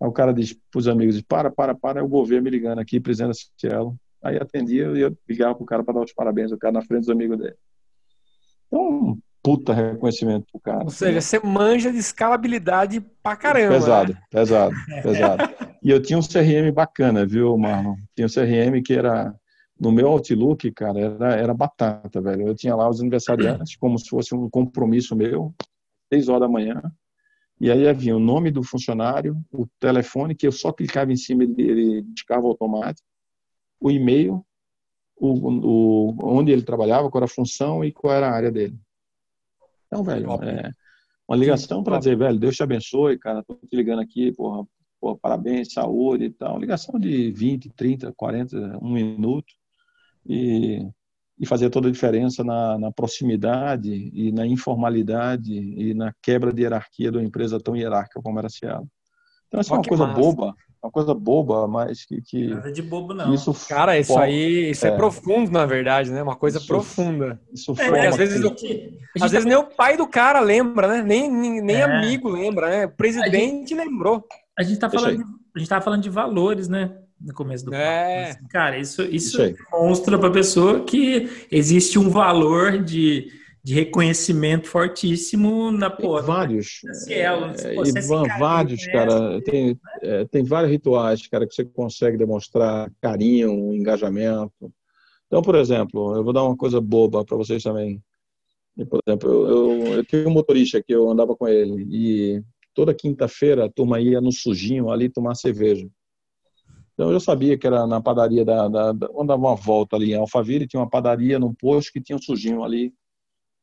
Aí 0.00 0.08
o 0.08 0.12
cara 0.12 0.32
diz 0.32 0.52
para 0.70 0.78
os 0.78 0.88
amigos, 0.88 1.20
para, 1.22 1.50
para, 1.50 1.74
para, 1.74 2.00
é 2.00 2.02
o 2.02 2.08
governo 2.08 2.44
me 2.44 2.50
ligando 2.50 2.78
aqui, 2.78 3.00
presidente 3.00 3.28
da 3.28 3.68
Cielo. 3.68 3.96
Aí 4.22 4.36
atendia 4.36 4.86
e 4.94 5.00
eu 5.00 5.16
ligava 5.28 5.54
pro 5.54 5.64
cara 5.64 5.84
para 5.84 5.94
dar 5.94 6.04
os 6.04 6.12
parabéns, 6.12 6.52
o 6.52 6.58
cara 6.58 6.72
na 6.72 6.82
frente 6.82 7.00
dos 7.00 7.10
amigos 7.10 7.38
dele. 7.38 7.56
Então, 8.66 9.18
puta 9.42 9.72
reconhecimento 9.72 10.46
pro 10.50 10.60
cara. 10.60 10.84
Ou 10.84 10.90
seja, 10.90 11.20
você 11.20 11.40
manja 11.40 11.90
de 11.90 11.98
escalabilidade 11.98 13.00
pra 13.22 13.36
caramba. 13.36 13.74
Pesado, 13.74 14.12
né? 14.12 14.20
pesado, 14.30 14.74
pesado. 15.02 15.54
E 15.82 15.90
eu 15.90 16.02
tinha 16.02 16.18
um 16.18 16.22
CRM 16.22 16.72
bacana, 16.72 17.24
viu, 17.24 17.56
Marlon? 17.56 17.96
Tinha 18.14 18.26
um 18.26 18.30
CRM 18.30 18.82
que 18.84 18.92
era 18.92 19.34
no 19.80 19.92
meu 19.92 20.08
Outlook, 20.08 20.70
cara, 20.72 20.98
era, 20.98 21.34
era 21.36 21.54
batata, 21.54 22.20
velho. 22.20 22.48
Eu 22.48 22.54
tinha 22.54 22.74
lá 22.74 22.88
os 22.88 23.00
aniversariantes 23.00 23.76
como 23.76 23.98
se 23.98 24.08
fosse 24.08 24.34
um 24.34 24.50
compromisso 24.50 25.14
meu, 25.14 25.54
seis 26.12 26.28
horas 26.28 26.42
da 26.42 26.48
manhã. 26.48 26.82
E 27.60 27.70
aí 27.70 27.88
havia 27.88 28.16
o 28.16 28.20
nome 28.20 28.50
do 28.50 28.62
funcionário, 28.62 29.36
o 29.52 29.66
telefone, 29.80 30.34
que 30.34 30.46
eu 30.46 30.52
só 30.52 30.72
clicava 30.72 31.12
em 31.12 31.16
cima 31.16 31.44
e 31.44 31.54
ele 31.58 31.98
indicava 32.00 32.46
automático, 32.46 33.06
o 33.80 33.90
e-mail, 33.90 34.44
o, 35.16 36.10
o, 36.10 36.16
onde 36.22 36.52
ele 36.52 36.62
trabalhava, 36.62 37.10
qual 37.10 37.20
era 37.20 37.30
a 37.30 37.34
função 37.34 37.84
e 37.84 37.92
qual 37.92 38.14
era 38.14 38.28
a 38.28 38.32
área 38.32 38.50
dele. 38.50 38.78
Então, 39.86 40.04
velho, 40.04 40.30
é 40.44 40.70
uma 41.26 41.36
ligação 41.36 41.82
para 41.82 41.98
dizer, 41.98 42.16
velho, 42.16 42.38
Deus 42.38 42.56
te 42.56 42.62
abençoe, 42.62 43.18
cara, 43.18 43.42
tô 43.42 43.54
te 43.54 43.74
ligando 43.74 44.00
aqui, 44.00 44.32
porra, 44.32 44.64
porra, 45.00 45.18
parabéns, 45.18 45.72
saúde 45.72 46.26
e 46.26 46.30
tal. 46.30 46.58
Ligação 46.58 46.98
de 46.98 47.32
20, 47.32 47.70
30, 47.70 48.12
40, 48.16 48.78
um 48.80 48.92
minuto 48.92 49.52
e, 50.24 50.88
e 51.40 51.46
fazer 51.46 51.70
toda 51.70 51.88
a 51.88 51.92
diferença 51.92 52.42
na, 52.42 52.78
na 52.78 52.92
proximidade 52.92 54.10
e 54.12 54.32
na 54.32 54.46
informalidade 54.46 55.52
e 55.52 55.94
na 55.94 56.12
quebra 56.22 56.52
de 56.52 56.62
hierarquia 56.62 57.10
de 57.10 57.18
uma 57.18 57.24
empresa 57.24 57.60
tão 57.60 57.76
hierárquica 57.76 58.20
como 58.22 58.38
era 58.38 58.48
a 58.48 58.50
Cielo. 58.50 58.88
Então, 59.46 59.60
essa 59.60 59.72
é 59.72 59.76
uma 59.76 59.84
coisa 59.84 60.06
massa. 60.06 60.20
boba, 60.20 60.54
uma 60.82 60.92
coisa 60.92 61.14
boba, 61.14 61.66
mas 61.66 62.04
que. 62.04 62.20
que 62.22 62.48
Nada 62.48 62.70
de 62.70 62.82
bobo, 62.82 63.14
não. 63.14 63.32
Isso 63.32 63.52
Cara, 63.68 63.98
isso 63.98 64.16
aí 64.18 64.70
isso 64.70 64.86
é. 64.86 64.90
é. 64.90 64.96
profundo, 64.96 65.50
na 65.50 65.64
verdade, 65.64 66.10
né? 66.10 66.22
Uma 66.22 66.36
coisa 66.36 66.58
isso, 66.58 66.66
profunda. 66.66 67.40
Isso 67.52 67.72
é, 67.72 67.88
Porque 67.88 68.06
às 68.06 68.16
vezes, 68.16 68.40
eu, 68.42 68.54
às 69.20 69.30
vezes 69.30 69.46
nem 69.46 69.56
o 69.56 69.64
pai 69.64 69.96
do 69.96 70.06
cara 70.06 70.40
lembra, 70.40 70.86
né? 70.88 71.02
Nem, 71.02 71.30
nem, 71.30 71.60
nem 71.62 71.76
é. 71.76 71.82
amigo 71.82 72.28
lembra, 72.28 72.68
né? 72.68 72.86
O 72.86 72.90
presidente 72.90 73.70
gente, 73.70 73.74
lembrou. 73.74 74.24
A 74.58 74.62
gente 74.62 74.78
tá 74.78 74.90
falando, 74.90 75.16
de, 75.16 75.24
a 75.54 75.58
gente 75.58 75.68
tava 75.68 75.84
falando 75.84 76.02
de 76.02 76.10
valores, 76.10 76.68
né? 76.68 76.96
No 77.20 77.34
começo 77.34 77.64
do 77.64 77.74
é. 77.74 78.34
Papo. 78.34 78.48
Cara, 78.48 78.78
isso, 78.78 79.02
isso, 79.02 79.42
isso 79.42 79.56
demonstra 79.70 80.18
para 80.18 80.28
a 80.28 80.32
pessoa 80.32 80.84
que 80.84 81.28
existe 81.50 81.98
um 81.98 82.08
valor 82.08 82.82
de 82.82 83.32
de 83.68 83.74
reconhecimento 83.74 84.66
fortíssimo 84.66 85.70
na 85.70 85.90
porra. 85.90 86.22
Vários. 86.22 86.80
Cielo, 87.04 87.52
é, 87.62 87.74
Ivan, 87.74 88.22
vários, 88.38 88.86
cara. 88.86 89.42
Tem, 89.42 89.78
é, 90.00 90.24
tem 90.24 90.42
vários 90.42 90.72
rituais, 90.72 91.26
cara, 91.26 91.46
que 91.46 91.54
você 91.54 91.66
consegue 91.66 92.16
demonstrar 92.16 92.90
carinho, 92.98 93.74
engajamento. 93.74 94.72
Então, 95.26 95.42
por 95.42 95.54
exemplo, 95.54 96.16
eu 96.16 96.24
vou 96.24 96.32
dar 96.32 96.44
uma 96.44 96.56
coisa 96.56 96.80
boba 96.80 97.24
para 97.26 97.36
vocês 97.36 97.62
também. 97.62 98.02
Por 98.88 99.00
exemplo, 99.06 99.30
eu, 99.30 99.48
eu, 99.48 99.86
eu 99.96 100.04
tinha 100.04 100.26
um 100.26 100.32
motorista 100.32 100.82
que 100.82 100.94
eu 100.94 101.10
andava 101.10 101.36
com 101.36 101.46
ele 101.46 101.86
e 101.90 102.42
toda 102.72 102.94
quinta-feira 102.94 103.66
a 103.66 103.70
turma 103.70 104.00
ia 104.00 104.18
no 104.18 104.32
sujinho 104.32 104.90
ali 104.90 105.10
tomar 105.10 105.34
cerveja. 105.34 105.86
Então 106.98 107.12
eu 107.12 107.20
sabia 107.20 107.56
que 107.56 107.64
era 107.64 107.86
na 107.86 108.00
padaria 108.00 108.44
da, 108.44 108.66
da, 108.66 108.90
da 108.90 109.06
andava 109.16 109.40
uma 109.40 109.54
volta 109.54 109.94
ali 109.94 110.10
em 110.10 110.16
Alphaville, 110.16 110.66
tinha 110.66 110.80
uma 110.80 110.90
padaria 110.90 111.38
num 111.38 111.54
posto 111.54 111.92
que 111.92 112.00
tinha 112.00 112.16
um 112.16 112.20
sujinho 112.20 112.64
ali 112.64 112.90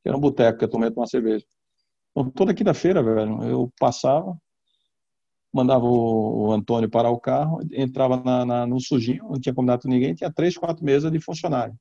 que 0.01 0.07
era 0.07 0.15
um 0.15 0.21
boteco 0.21 0.57
que 0.57 0.63
eu 0.63 0.69
tomei 0.69 0.89
uma 0.89 1.05
cerveja. 1.05 1.45
Então, 2.11 2.31
toda 2.31 2.53
quinta-feira, 2.53 3.03
velho, 3.03 3.43
eu 3.43 3.73
passava, 3.77 4.37
mandava 5.53 5.83
o, 5.83 6.53
Antônio 6.53 6.89
parar 6.89 7.09
o 7.09 7.19
carro, 7.19 7.59
entrava 7.73 8.15
na, 8.23 8.45
na, 8.45 8.65
no 8.65 8.79
sujinho, 8.79 9.25
não 9.25 9.39
tinha 9.39 9.53
combinado 9.53 9.81
com 9.81 9.89
ninguém, 9.89 10.15
tinha 10.15 10.31
três, 10.31 10.57
quatro 10.57 10.85
mesas 10.85 11.11
de 11.11 11.19
funcionário. 11.19 11.75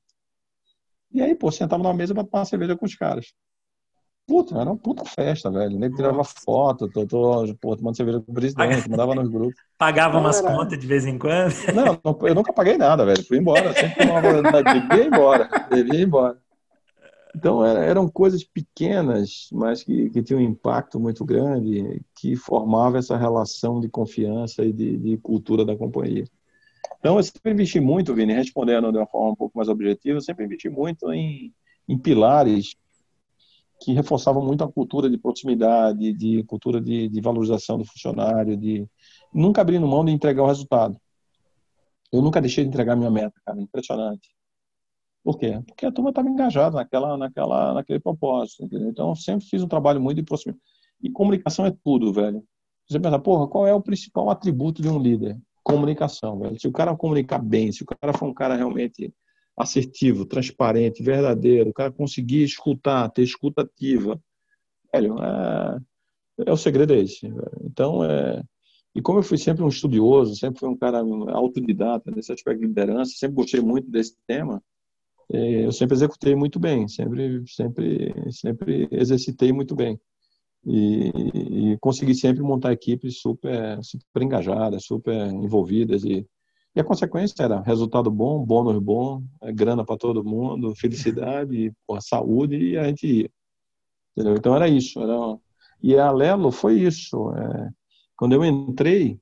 E 1.09 1.21
aí, 1.21 1.33
pô, 1.35 1.49
sentava 1.51 1.81
numa 1.81 1.93
mesa 1.93 2.13
para 2.13 2.25
tomar 2.25 2.43
cerveja 2.43 2.75
com 2.75 2.85
os 2.85 2.95
caras. 2.95 3.27
Puta, 4.27 4.59
era 4.59 4.71
uma 4.71 4.77
puta 4.77 5.05
festa, 5.05 5.51
velho. 5.51 5.77
Nem 5.77 5.91
tirava 5.91 6.23
foto, 6.23 6.89
tô, 6.89 7.05
tô 7.05 7.45
pô, 7.61 7.75
tomando 7.75 7.95
cerveja 7.95 8.19
com 8.19 8.31
o 8.31 8.35
presidente, 8.35 8.89
mandava 8.89 9.13
nos 9.13 9.29
grupos. 9.29 9.55
Pagava 9.77 10.17
umas 10.17 10.39
era... 10.39 10.51
contas 10.51 10.79
de 10.79 10.87
vez 10.87 11.05
em 11.05 11.17
quando? 11.17 11.53
Não, 11.75 11.99
não, 12.03 12.27
eu 12.27 12.33
nunca 12.33 12.51
paguei 12.51 12.75
nada, 12.75 13.05
velho. 13.05 13.23
Fui 13.23 13.37
embora. 13.37 13.71
Sempre 13.73 14.07
tomava, 14.07 14.41
devia 14.63 15.05
embora. 15.05 15.49
Devia 15.69 15.99
ir 15.99 16.03
embora. 16.07 16.37
Então 17.35 17.63
eram 17.65 18.07
coisas 18.07 18.43
pequenas, 18.43 19.49
mas 19.51 19.83
que, 19.83 20.09
que 20.09 20.23
tinham 20.23 20.39
um 20.39 20.43
impacto 20.43 20.99
muito 20.99 21.25
grande, 21.25 22.01
que 22.15 22.35
formava 22.35 22.97
essa 22.97 23.17
relação 23.17 23.81
de 23.81 23.89
confiança 23.89 24.63
e 24.63 24.71
de, 24.71 24.97
de, 24.97 25.17
cultura 25.17 25.65
da 25.65 25.75
companhia. 25.75 26.23
Então 26.97 27.17
eu 27.17 27.23
sempre 27.23 27.51
investi 27.51 27.79
muito, 27.79 28.15
Vini, 28.15 28.33
respondendo 28.33 28.91
de 28.91 28.97
uma 28.97 29.05
forma 29.05 29.31
um 29.31 29.35
pouco 29.35 29.57
mais 29.57 29.67
objetiva, 29.67 30.17
eu 30.17 30.21
sempre 30.21 30.45
investi 30.45 30.69
muito 30.69 31.11
em, 31.11 31.53
em 31.89 31.97
pilares 31.97 32.75
que 33.81 33.93
reforçavam 33.93 34.43
muito 34.43 34.63
a 34.63 34.71
cultura 34.71 35.09
de 35.09 35.17
proximidade, 35.17 36.13
de 36.13 36.43
cultura 36.43 36.79
de, 36.79 37.09
de 37.09 37.21
valorização 37.21 37.77
do 37.77 37.85
funcionário, 37.85 38.55
de 38.55 38.87
nunca 39.33 39.61
abrindo 39.61 39.87
mão 39.87 40.03
de 40.03 40.11
entregar 40.11 40.43
o 40.43 40.47
resultado. 40.47 40.99
Eu 42.11 42.21
nunca 42.21 42.39
deixei 42.39 42.63
de 42.63 42.69
entregar 42.69 42.95
minha 42.95 43.11
meta, 43.11 43.33
cara, 43.45 43.59
impressionante. 43.61 44.29
Por 45.23 45.37
quê? 45.37 45.59
Porque 45.67 45.85
a 45.85 45.91
turma 45.91 46.11
estava 46.11 46.29
engajada 46.29 46.75
naquela, 46.75 47.17
naquela, 47.17 47.73
naquele 47.73 47.99
propósito. 47.99 48.63
Entendeu? 48.63 48.89
Então, 48.89 49.09
eu 49.09 49.15
sempre 49.15 49.45
fiz 49.45 49.63
um 49.63 49.67
trabalho 49.67 49.99
muito 49.99 50.17
de 50.17 50.23
proximidade. 50.23 50.63
E 51.01 51.09
comunicação 51.09 51.65
é 51.65 51.75
tudo, 51.83 52.13
velho. 52.13 52.43
Você 52.87 52.99
pensa, 52.99 53.17
porra, 53.17 53.47
qual 53.47 53.67
é 53.67 53.73
o 53.73 53.81
principal 53.81 54.29
atributo 54.29 54.81
de 54.81 54.87
um 54.87 54.99
líder? 54.99 55.37
Comunicação, 55.63 56.37
velho. 56.37 56.59
Se 56.59 56.67
o 56.67 56.71
cara 56.71 56.95
comunicar 56.95 57.39
bem, 57.39 57.71
se 57.71 57.81
o 57.81 57.85
cara 57.85 58.13
for 58.13 58.27
um 58.27 58.33
cara 58.33 58.55
realmente 58.55 59.11
assertivo, 59.57 60.25
transparente, 60.25 61.01
verdadeiro, 61.01 61.69
o 61.69 61.73
cara 61.73 61.91
conseguir 61.91 62.43
escutar, 62.43 63.09
ter 63.09 63.23
escuta 63.23 63.61
ativa, 63.61 64.19
velho, 64.93 65.15
é, 65.21 65.79
é 66.47 66.51
o 66.51 66.57
segredo 66.57 66.93
é 66.93 66.99
esse. 66.99 67.27
Velho. 67.27 67.61
Então, 67.63 68.03
é, 68.03 68.43
e 68.93 69.01
como 69.01 69.19
eu 69.19 69.23
fui 69.23 69.37
sempre 69.37 69.63
um 69.63 69.69
estudioso, 69.69 70.35
sempre 70.35 70.59
fui 70.59 70.69
um 70.69 70.77
cara 70.77 70.99
autodidata 71.31 72.11
nesse 72.11 72.31
aspecto 72.31 72.61
de 72.61 72.67
liderança, 72.67 73.13
sempre 73.15 73.35
gostei 73.35 73.61
muito 73.61 73.89
desse 73.89 74.15
tema, 74.27 74.61
é, 75.31 75.65
eu 75.65 75.71
sempre 75.71 75.95
executei 75.95 76.35
muito 76.35 76.59
bem, 76.59 76.87
sempre, 76.87 77.43
sempre, 77.47 78.13
sempre 78.31 78.87
exercitei 78.91 79.51
muito 79.51 79.75
bem. 79.75 79.99
E, 80.67 81.73
e 81.73 81.77
consegui 81.79 82.15
sempre 82.15 82.41
montar 82.41 82.73
equipes 82.73 83.19
super, 83.19 83.79
super 83.83 84.23
engajadas, 84.23 84.85
super 84.85 85.27
envolvidas. 85.27 86.03
E, 86.03 86.25
e 86.75 86.79
a 86.79 86.83
consequência 86.83 87.41
era 87.41 87.61
resultado 87.61 88.11
bom, 88.11 88.43
bônus 88.43 88.77
bom, 88.79 89.23
é, 89.41 89.51
grana 89.51 89.85
para 89.85 89.97
todo 89.97 90.23
mundo, 90.25 90.75
felicidade, 90.75 91.71
porra, 91.87 92.01
saúde, 92.01 92.57
e 92.57 92.77
a 92.77 92.83
gente 92.83 93.07
ia. 93.07 93.29
Entendeu? 94.11 94.35
Então 94.35 94.55
era 94.55 94.67
isso. 94.67 94.99
Era... 95.01 95.37
E 95.81 95.97
a 95.97 96.11
Lelo 96.11 96.51
foi 96.51 96.79
isso. 96.81 97.31
É... 97.31 97.69
Quando 98.17 98.33
eu 98.33 98.43
entrei 98.43 99.17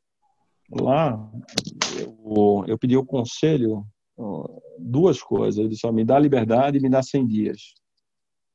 lá, 0.71 1.31
eu, 1.99 2.63
eu 2.67 2.77
pedi 2.77 2.97
o 2.97 3.05
conselho 3.05 3.85
duas 4.77 5.21
coisas. 5.21 5.59
Ele 5.59 5.69
disse, 5.69 5.89
me 5.91 6.03
dá 6.03 6.17
liberdade 6.17 6.77
e 6.77 6.81
me 6.81 6.89
dá 6.89 7.03
100 7.03 7.27
dias. 7.27 7.73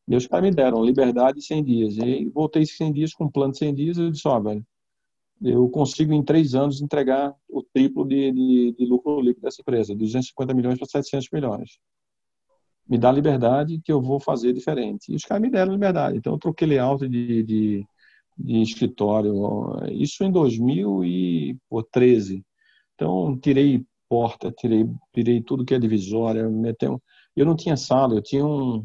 E 0.09 0.17
os 0.17 0.29
me 0.29 0.51
deram 0.51 0.85
liberdade 0.85 1.39
e 1.39 1.43
100 1.43 1.65
dias. 1.65 1.99
E 1.99 2.29
voltei 2.31 2.65
100 2.65 2.93
dias 2.93 3.13
com 3.13 3.25
um 3.25 3.31
plano 3.31 3.53
de 3.53 3.59
100 3.59 3.75
dias 3.75 3.99
eu 3.99 4.11
disse, 4.11 4.27
ó, 4.27 4.41
velho, 4.41 4.65
eu 5.43 5.68
consigo 5.68 6.12
em 6.12 6.22
três 6.22 6.55
anos 6.55 6.80
entregar 6.80 7.34
o 7.49 7.62
triplo 7.62 8.07
de, 8.07 8.32
de, 8.32 8.74
de 8.78 8.86
lucro 8.86 9.20
líquido 9.20 9.43
dessa 9.43 9.61
empresa, 9.61 9.95
250 9.95 10.55
milhões 10.55 10.78
para 10.78 10.89
700 10.89 11.28
milhões. 11.32 11.78
Me 12.89 12.99
dá 12.99 13.12
liberdade 13.12 13.80
que 13.84 13.93
eu 13.93 14.01
vou 14.01 14.18
fazer 14.18 14.53
diferente. 14.53 15.12
E 15.12 15.16
os 15.16 15.24
caras 15.24 15.43
me 15.43 15.51
deram 15.51 15.72
liberdade. 15.72 16.18
Então 16.18 16.32
eu 16.32 16.39
troquei 16.39 16.66
layout 16.66 17.07
de, 17.09 17.43
de, 17.43 17.86
de 18.36 18.62
escritório, 18.62 19.34
isso 19.93 20.24
em 20.24 20.32
2013. 20.32 22.45
Então 22.95 23.39
tirei 23.39 23.84
porta, 24.09 24.51
tirei, 24.51 24.89
tirei 25.12 25.43
tudo 25.43 25.64
que 25.64 25.74
é 25.74 25.78
divisória, 25.78 26.49
meteu. 26.49 27.01
Eu 27.36 27.47
não 27.47 27.55
tinha 27.55 27.76
sala, 27.76 28.14
eu 28.14 28.22
tinha 28.22 28.45
um, 28.45 28.84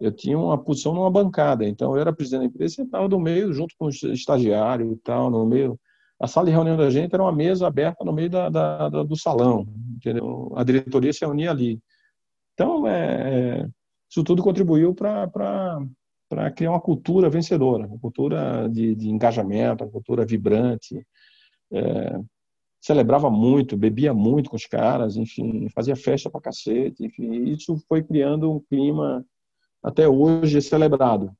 eu 0.00 0.12
tinha 0.12 0.38
uma 0.38 0.58
posição 0.58 0.92
numa 0.92 1.10
bancada, 1.10 1.66
então 1.66 1.94
eu 1.94 2.00
era 2.00 2.12
presidente 2.12 2.40
da 2.40 2.46
empresa, 2.46 2.74
sentava 2.74 3.08
no 3.08 3.18
meio 3.18 3.52
junto 3.52 3.74
com 3.78 3.86
os 3.86 4.02
estagiários 4.02 4.92
e 4.92 4.96
tal, 4.96 5.30
no 5.30 5.46
meio. 5.46 5.78
A 6.18 6.26
sala 6.26 6.46
de 6.46 6.52
reunião 6.52 6.76
da 6.76 6.88
gente 6.90 7.12
era 7.12 7.22
uma 7.22 7.32
mesa 7.32 7.66
aberta 7.66 8.04
no 8.04 8.12
meio 8.12 8.30
da, 8.30 8.48
da, 8.48 8.88
da 8.88 9.02
do 9.02 9.16
salão, 9.16 9.66
entendeu? 9.96 10.52
A 10.56 10.64
diretoria 10.64 11.12
se 11.12 11.24
reunia 11.24 11.50
ali. 11.50 11.78
Então, 12.54 12.86
é, 12.86 13.60
é 13.60 13.68
isso 14.10 14.24
tudo 14.24 14.42
contribuiu 14.42 14.94
para 14.94 15.28
para 16.28 16.50
criar 16.50 16.70
uma 16.70 16.80
cultura 16.80 17.30
vencedora, 17.30 17.86
uma 17.86 17.98
cultura 17.98 18.68
de, 18.68 18.96
de 18.96 19.08
engajamento, 19.08 19.84
uma 19.84 19.90
cultura 19.90 20.26
vibrante. 20.26 21.06
É, 21.72 22.18
celebrava 22.80 23.30
muito, 23.30 23.76
bebia 23.76 24.14
muito 24.14 24.50
com 24.50 24.56
os 24.56 24.66
caras, 24.66 25.16
enfim, 25.16 25.68
fazia 25.70 25.96
festa 25.96 26.30
pra 26.30 26.40
cacete, 26.40 27.04
enfim, 27.04 27.44
isso 27.50 27.76
foi 27.88 28.02
criando 28.02 28.52
um 28.52 28.60
clima 28.60 29.24
até 29.82 30.08
hoje 30.08 30.60
celebrado. 30.62 31.32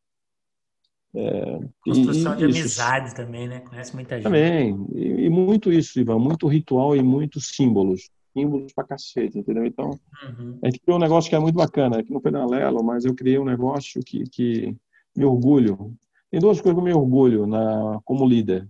É, 1.18 1.60
Construção 1.80 2.34
e, 2.34 2.36
de 2.36 2.44
isso. 2.50 2.58
amizade 2.58 3.14
também, 3.14 3.48
né? 3.48 3.60
Conhece 3.60 3.94
muita 3.94 4.16
gente. 4.16 4.24
Também, 4.24 4.86
e, 4.94 5.24
e, 5.24 5.30
muito 5.30 5.72
isso, 5.72 5.98
Ivan, 5.98 6.18
muito 6.18 6.46
ritual 6.46 6.94
e 6.94 7.02
muitos 7.02 7.54
símbolos, 7.56 8.10
símbolos 8.34 8.70
pra 8.74 8.84
cacete, 8.84 9.38
entendeu? 9.38 9.64
Então, 9.64 9.98
uhum. 10.28 10.58
a 10.62 10.66
gente 10.66 10.80
criou 10.80 10.98
um 10.98 11.02
negócio 11.02 11.30
que 11.30 11.34
é 11.34 11.38
muito 11.38 11.54
bacana, 11.54 12.00
aqui 12.00 12.12
no 12.12 12.20
Pedalelo, 12.20 12.84
mas 12.84 13.06
eu 13.06 13.14
criei 13.14 13.38
um 13.38 13.46
negócio 13.46 14.02
que, 14.04 14.24
que 14.28 14.76
me 15.16 15.24
orgulho. 15.24 15.96
Tem 16.30 16.38
duas 16.38 16.60
coisas 16.60 16.74
que 16.74 16.80
eu 16.80 16.84
me 16.84 16.92
orgulho 16.92 17.46
na, 17.46 17.98
como 18.04 18.28
líder. 18.28 18.68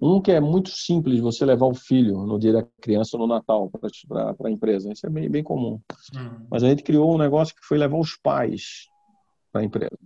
Um 0.00 0.22
que 0.22 0.32
é 0.32 0.40
muito 0.40 0.70
simples, 0.70 1.20
você 1.20 1.44
levar 1.44 1.66
o 1.66 1.74
filho 1.74 2.24
no 2.24 2.38
dia 2.38 2.54
da 2.54 2.62
criança 2.80 3.18
no 3.18 3.26
Natal 3.26 3.70
para 3.70 4.48
a 4.48 4.50
empresa. 4.50 4.90
Isso 4.90 5.06
é 5.06 5.10
bem, 5.10 5.28
bem 5.28 5.42
comum. 5.42 5.78
Uhum. 6.14 6.46
Mas 6.50 6.62
a 6.62 6.68
gente 6.70 6.82
criou 6.82 7.14
um 7.14 7.18
negócio 7.18 7.54
que 7.54 7.66
foi 7.66 7.76
levar 7.76 7.98
os 7.98 8.16
pais 8.16 8.88
para 9.52 9.60
a 9.60 9.64
empresa. 9.64 9.98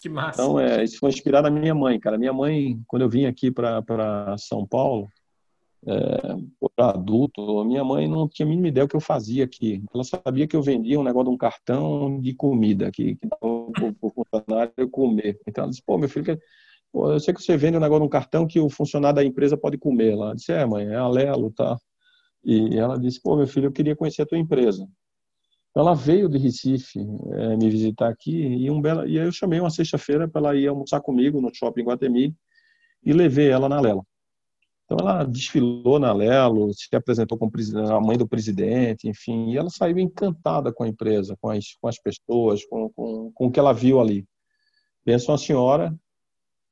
Que 0.00 0.08
massa. 0.08 0.42
Então, 0.42 0.58
é, 0.58 0.82
isso 0.82 0.98
foi 0.98 1.10
inspirado 1.10 1.50
na 1.50 1.60
minha 1.60 1.74
mãe, 1.74 1.98
cara. 2.00 2.16
Minha 2.16 2.32
mãe, 2.32 2.80
quando 2.86 3.02
eu 3.02 3.08
vim 3.08 3.26
aqui 3.26 3.50
para 3.50 4.34
São 4.38 4.66
Paulo, 4.66 5.08
é, 5.86 6.36
adulto, 6.78 7.64
minha 7.64 7.84
mãe 7.84 8.08
não 8.08 8.28
tinha 8.28 8.46
a 8.46 8.48
mínima 8.48 8.68
ideia 8.68 8.86
do 8.86 8.90
que 8.90 8.96
eu 8.96 9.00
fazia 9.00 9.44
aqui. 9.44 9.82
Ela 9.92 10.04
sabia 10.04 10.46
que 10.46 10.56
eu 10.56 10.62
vendia 10.62 10.98
um 10.98 11.04
negócio 11.04 11.28
de 11.28 11.34
um 11.34 11.38
cartão 11.38 12.18
de 12.20 12.34
comida 12.34 12.90
que, 12.90 13.16
que 13.16 13.28
dava 13.28 13.70
para 13.72 13.94
o 14.00 14.10
funcionário 14.10 14.90
comer. 14.90 15.38
Então, 15.46 15.64
ela 15.64 15.70
disse, 15.70 15.82
pô, 15.84 15.98
meu 15.98 16.08
filho, 16.08 16.38
Pô, 16.92 17.12
eu 17.12 17.20
sei 17.20 17.32
que 17.32 17.42
você 17.42 17.56
vende 17.56 17.76
um 17.76 17.80
negócio 17.80 18.02
num 18.02 18.08
cartão 18.08 18.46
que 18.46 18.58
o 18.58 18.68
funcionário 18.68 19.16
da 19.16 19.24
empresa 19.24 19.56
pode 19.56 19.78
comer. 19.78 20.14
Eu 20.14 20.34
disse, 20.34 20.52
é, 20.52 20.64
mãe, 20.66 20.86
é 20.86 20.96
Alelo, 20.96 21.52
tá? 21.52 21.78
E 22.44 22.76
ela 22.76 22.98
disse, 22.98 23.20
pô, 23.22 23.36
meu 23.36 23.46
filho, 23.46 23.66
eu 23.66 23.72
queria 23.72 23.94
conhecer 23.94 24.22
a 24.22 24.26
tua 24.26 24.38
empresa. 24.38 24.88
Ela 25.74 25.94
veio 25.94 26.28
de 26.28 26.36
Recife 26.36 26.98
é, 26.98 27.56
me 27.56 27.70
visitar 27.70 28.08
aqui 28.08 28.32
e, 28.32 28.70
um 28.70 28.80
bela, 28.80 29.06
e 29.08 29.16
eu 29.16 29.30
chamei 29.30 29.60
uma 29.60 29.70
sexta-feira 29.70 30.26
para 30.28 30.40
ela 30.40 30.56
ir 30.56 30.66
almoçar 30.66 31.00
comigo 31.00 31.40
no 31.40 31.54
shopping 31.54 31.84
Guatemi 31.84 32.34
e 33.04 33.12
levei 33.12 33.50
ela 33.50 33.68
na 33.68 33.80
Lelo. 33.80 34.04
Então 34.84 34.98
ela 34.98 35.24
desfilou 35.24 36.00
na 36.00 36.12
Lelo, 36.12 36.74
se 36.74 36.94
apresentou 36.96 37.38
como 37.38 37.52
a 37.88 38.00
mãe 38.00 38.18
do 38.18 38.26
presidente, 38.26 39.08
enfim, 39.08 39.52
e 39.52 39.56
ela 39.56 39.70
saiu 39.70 39.98
encantada 40.00 40.72
com 40.72 40.82
a 40.82 40.88
empresa, 40.88 41.36
com 41.40 41.48
as, 41.48 41.76
com 41.80 41.86
as 41.86 41.96
pessoas, 41.96 42.64
com, 42.64 42.90
com, 42.90 43.30
com 43.32 43.46
o 43.46 43.50
que 43.52 43.60
ela 43.60 43.72
viu 43.72 44.00
ali. 44.00 44.26
Pensa 45.04 45.30
uma 45.30 45.38
senhora 45.38 45.96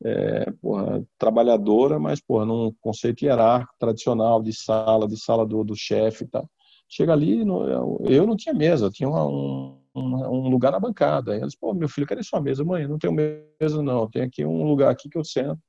é, 0.03 0.51
porra, 0.61 1.05
trabalhadora, 1.17 1.99
mas 1.99 2.21
porra, 2.21 2.45
num 2.45 2.73
conceito 2.81 3.25
hierárquico 3.25 3.75
tradicional 3.79 4.43
de 4.43 4.53
sala, 4.53 5.07
de 5.07 5.17
sala 5.17 5.47
do, 5.47 5.63
do 5.63 5.77
chefe 5.77 6.25
e 6.25 6.27
tal. 6.27 6.49
Chega 6.89 7.13
ali, 7.13 7.41
eu 7.41 8.27
não 8.27 8.37
tinha 8.37 8.55
mesa, 8.55 8.91
tinha 8.91 9.09
um, 9.11 9.79
um, 9.95 10.49
lugar 10.49 10.73
na 10.73 10.81
bancada. 10.81 11.33
Aí 11.33 11.41
eles, 11.41 11.55
pô, 11.55 11.75
meu 11.75 11.89
filho, 11.89 12.07
cadê 12.07 12.23
sua 12.23 12.41
mesa? 12.41 12.65
Mãe, 12.65 12.89
não 12.89 12.99
tenho 12.99 13.13
mesa 13.13 13.83
não, 13.83 14.09
tem 14.09 14.23
aqui 14.23 14.45
um 14.45 14.65
lugar 14.65 14.91
aqui 14.91 15.09
que 15.09 15.19
eu 15.19 15.25
sento. 15.25 15.61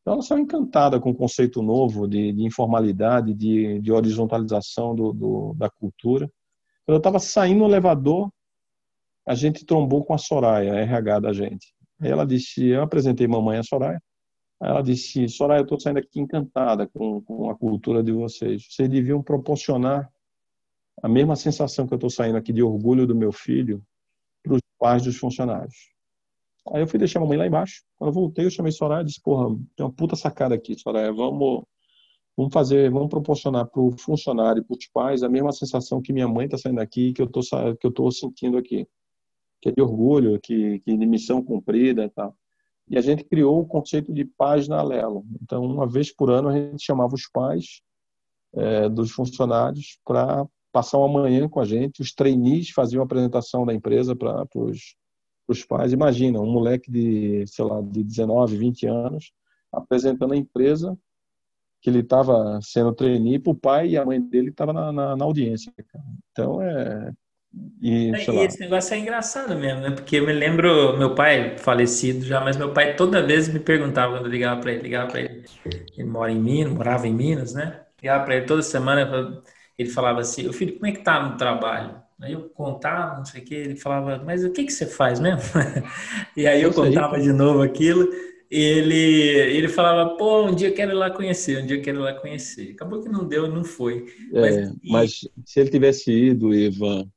Então 0.00 0.14
ela 0.14 0.22
saiu 0.22 0.40
encantada 0.40 0.98
com 0.98 1.10
o 1.10 1.14
conceito 1.14 1.62
novo 1.62 2.08
de, 2.08 2.32
de 2.32 2.42
informalidade, 2.42 3.32
de, 3.32 3.78
de 3.80 3.92
horizontalização 3.92 4.96
do, 4.96 5.12
do, 5.12 5.54
da 5.54 5.70
cultura. 5.70 6.26
Quando 6.84 6.96
eu 6.96 6.98
estava 6.98 7.20
saindo 7.20 7.60
no 7.60 7.66
elevador, 7.66 8.28
a 9.26 9.36
gente 9.36 9.64
trombou 9.64 10.04
com 10.04 10.12
a 10.12 10.18
Soraya, 10.18 10.72
a 10.72 10.80
RH 10.80 11.20
da 11.20 11.32
gente. 11.32 11.72
Aí 12.00 12.10
ela 12.10 12.26
disse, 12.26 12.66
eu 12.66 12.82
apresentei 12.82 13.28
mamãe 13.28 13.58
a 13.58 13.62
Soraya. 13.62 14.02
Aí 14.60 14.70
ela 14.70 14.82
disse, 14.82 15.28
Soraya, 15.28 15.60
eu 15.60 15.64
estou 15.64 15.78
saindo 15.78 16.00
aqui 16.00 16.18
encantada 16.18 16.88
com, 16.88 17.20
com 17.22 17.48
a 17.48 17.56
cultura 17.56 18.02
de 18.02 18.10
vocês. 18.10 18.66
Vocês 18.68 18.88
deviam 18.88 19.22
proporcionar 19.22 20.11
a 21.00 21.08
mesma 21.08 21.36
sensação 21.36 21.86
que 21.86 21.94
eu 21.94 21.96
estou 21.96 22.10
saindo 22.10 22.36
aqui 22.36 22.52
de 22.52 22.62
orgulho 22.62 23.06
do 23.06 23.14
meu 23.14 23.32
filho 23.32 23.82
para 24.42 24.54
os 24.54 24.60
pais 24.78 25.02
dos 25.02 25.16
funcionários. 25.16 25.92
Aí 26.72 26.82
eu 26.82 26.86
fui 26.86 26.98
deixar 26.98 27.18
a 27.18 27.22
mamãe 27.22 27.38
lá 27.38 27.46
embaixo. 27.46 27.82
Quando 27.96 28.10
eu 28.10 28.14
voltei, 28.14 28.44
eu 28.44 28.50
chamei 28.50 28.72
Soraya 28.72 29.02
e 29.02 29.06
disse, 29.06 29.20
porra, 29.20 29.56
tem 29.76 29.84
uma 29.84 29.92
puta 29.92 30.14
sacada 30.14 30.54
aqui, 30.54 30.78
Soraya, 30.78 31.12
vamos, 31.12 31.64
vamos 32.36 32.52
fazer, 32.52 32.90
vamos 32.90 33.08
proporcionar 33.08 33.66
para 33.66 33.80
o 33.80 33.96
funcionário 33.98 34.60
e 34.60 34.64
para 34.64 34.76
os 34.76 34.86
pais 34.86 35.22
a 35.22 35.28
mesma 35.28 35.52
sensação 35.52 36.00
que 36.00 36.12
minha 36.12 36.28
mãe 36.28 36.44
está 36.44 36.56
saindo 36.56 36.80
aqui, 36.80 37.12
que 37.12 37.22
eu 37.22 37.26
tô, 37.26 37.40
que 37.40 37.86
eu 37.86 37.92
tô 37.92 38.10
sentindo 38.10 38.56
aqui, 38.56 38.86
que 39.60 39.70
é 39.70 39.72
de 39.72 39.82
orgulho, 39.82 40.38
que, 40.40 40.80
que 40.80 40.96
de 40.96 41.06
missão 41.06 41.42
cumprida 41.42 42.04
e 42.04 42.10
tal. 42.10 42.36
E 42.88 42.98
a 42.98 43.00
gente 43.00 43.24
criou 43.24 43.60
o 43.60 43.66
conceito 43.66 44.12
de 44.12 44.24
paz 44.24 44.68
na 44.68 44.82
Lelo. 44.82 45.24
Então, 45.42 45.64
uma 45.64 45.86
vez 45.86 46.14
por 46.14 46.30
ano, 46.30 46.48
a 46.48 46.52
gente 46.52 46.84
chamava 46.84 47.14
os 47.14 47.28
pais 47.28 47.82
é, 48.54 48.88
dos 48.88 49.10
funcionários 49.10 49.98
para 50.04 50.46
passar 50.72 50.98
uma 50.98 51.22
manhã 51.22 51.48
com 51.48 51.60
a 51.60 51.64
gente. 51.64 52.00
Os 52.00 52.12
trainees 52.12 52.70
faziam 52.70 53.02
a 53.02 53.04
apresentação 53.04 53.66
da 53.66 53.74
empresa 53.74 54.16
para 54.16 54.46
os 55.46 55.64
pais. 55.64 55.92
Imagina, 55.92 56.40
um 56.40 56.50
moleque 56.50 56.90
de, 56.90 57.44
sei 57.46 57.64
lá, 57.64 57.80
de 57.82 58.02
19, 58.02 58.56
20 58.56 58.86
anos, 58.86 59.32
apresentando 59.70 60.32
a 60.32 60.36
empresa 60.36 60.98
que 61.82 61.90
ele 61.90 61.98
estava 61.98 62.60
sendo 62.62 62.94
trainee 62.94 63.40
para 63.40 63.50
o 63.50 63.56
pai 63.56 63.88
e 63.88 63.96
a 63.96 64.04
mãe 64.04 64.20
dele 64.20 64.50
estava 64.50 64.72
na, 64.72 64.92
na, 64.92 65.16
na, 65.16 65.24
audiência. 65.24 65.72
Então, 66.30 66.62
é... 66.62 67.12
E, 67.82 68.10
e 68.10 68.38
esse 68.38 68.60
negócio 68.60 68.94
é 68.94 68.98
engraçado 68.98 69.54
mesmo, 69.54 69.80
né? 69.82 69.90
Porque 69.90 70.16
eu 70.16 70.26
me 70.26 70.32
lembro, 70.32 70.96
meu 70.96 71.14
pai 71.14 71.58
falecido 71.58 72.24
já, 72.24 72.40
mas 72.40 72.56
meu 72.56 72.72
pai 72.72 72.96
toda 72.96 73.26
vez 73.26 73.46
me 73.46 73.60
perguntava 73.60 74.14
quando 74.14 74.24
eu 74.24 74.30
ligava 74.30 74.58
para 74.58 74.72
ele, 74.72 74.82
ligava 74.82 75.10
para 75.10 75.20
ele, 75.20 75.44
ele 75.66 76.08
mora 76.08 76.32
em 76.32 76.40
Minas, 76.40 76.72
morava 76.72 77.06
em 77.06 77.12
Minas, 77.12 77.52
né? 77.52 77.82
Ligava 78.00 78.24
para 78.24 78.36
ele 78.36 78.46
toda 78.46 78.62
semana, 78.62 79.42
ele 79.82 79.90
falava 79.90 80.20
assim, 80.20 80.48
o 80.48 80.52
filho, 80.52 80.74
como 80.74 80.86
é 80.86 80.92
que 80.92 81.02
tá 81.02 81.22
no 81.22 81.36
trabalho? 81.36 82.00
Aí 82.20 82.32
eu 82.34 82.48
contava, 82.50 83.18
não 83.18 83.24
sei 83.24 83.42
o 83.42 83.44
que, 83.44 83.54
ele 83.54 83.76
falava, 83.76 84.22
mas 84.24 84.44
o 84.44 84.50
que 84.50 84.64
que 84.64 84.72
você 84.72 84.86
faz 84.86 85.18
mesmo? 85.18 85.40
e 86.36 86.46
aí 86.46 86.62
eu 86.62 86.72
contava 86.72 87.20
de 87.20 87.32
novo 87.32 87.62
aquilo, 87.62 88.08
ele, 88.48 88.96
ele 88.96 89.68
falava, 89.68 90.16
pô, 90.16 90.46
um 90.46 90.54
dia 90.54 90.68
eu 90.68 90.74
quero 90.74 90.92
ir 90.92 90.94
lá 90.94 91.10
conhecer, 91.10 91.62
um 91.62 91.66
dia 91.66 91.78
eu 91.78 91.82
quero 91.82 91.98
ir 91.98 92.02
lá 92.02 92.14
conhecer. 92.14 92.72
Acabou 92.72 93.02
que 93.02 93.08
não 93.08 93.26
deu, 93.26 93.48
não 93.48 93.64
foi. 93.64 94.06
Mas, 94.30 94.56
é, 94.56 94.72
mas 94.84 95.28
se 95.44 95.60
ele 95.60 95.70
tivesse 95.70 96.12
ido, 96.12 96.54
Ivan, 96.54 97.08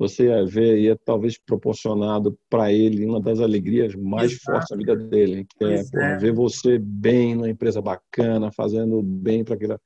você 0.00 0.28
ia 0.28 0.46
ver, 0.46 0.78
ia 0.78 0.96
talvez 0.96 1.36
proporcionado 1.36 2.38
para 2.48 2.72
ele 2.72 3.04
uma 3.04 3.20
das 3.20 3.38
alegrias 3.38 3.94
mais 3.94 4.32
Exato. 4.32 4.44
fortes 4.46 4.70
da 4.70 4.76
vida 4.76 4.96
dele, 4.96 5.46
que 5.46 5.62
é, 5.62 5.84
é. 5.94 6.16
ver 6.16 6.32
você 6.32 6.78
bem 6.78 7.34
numa 7.34 7.50
empresa 7.50 7.82
bacana, 7.82 8.50
fazendo 8.50 9.02
bem 9.02 9.44
para 9.44 9.56
aquela. 9.56 9.78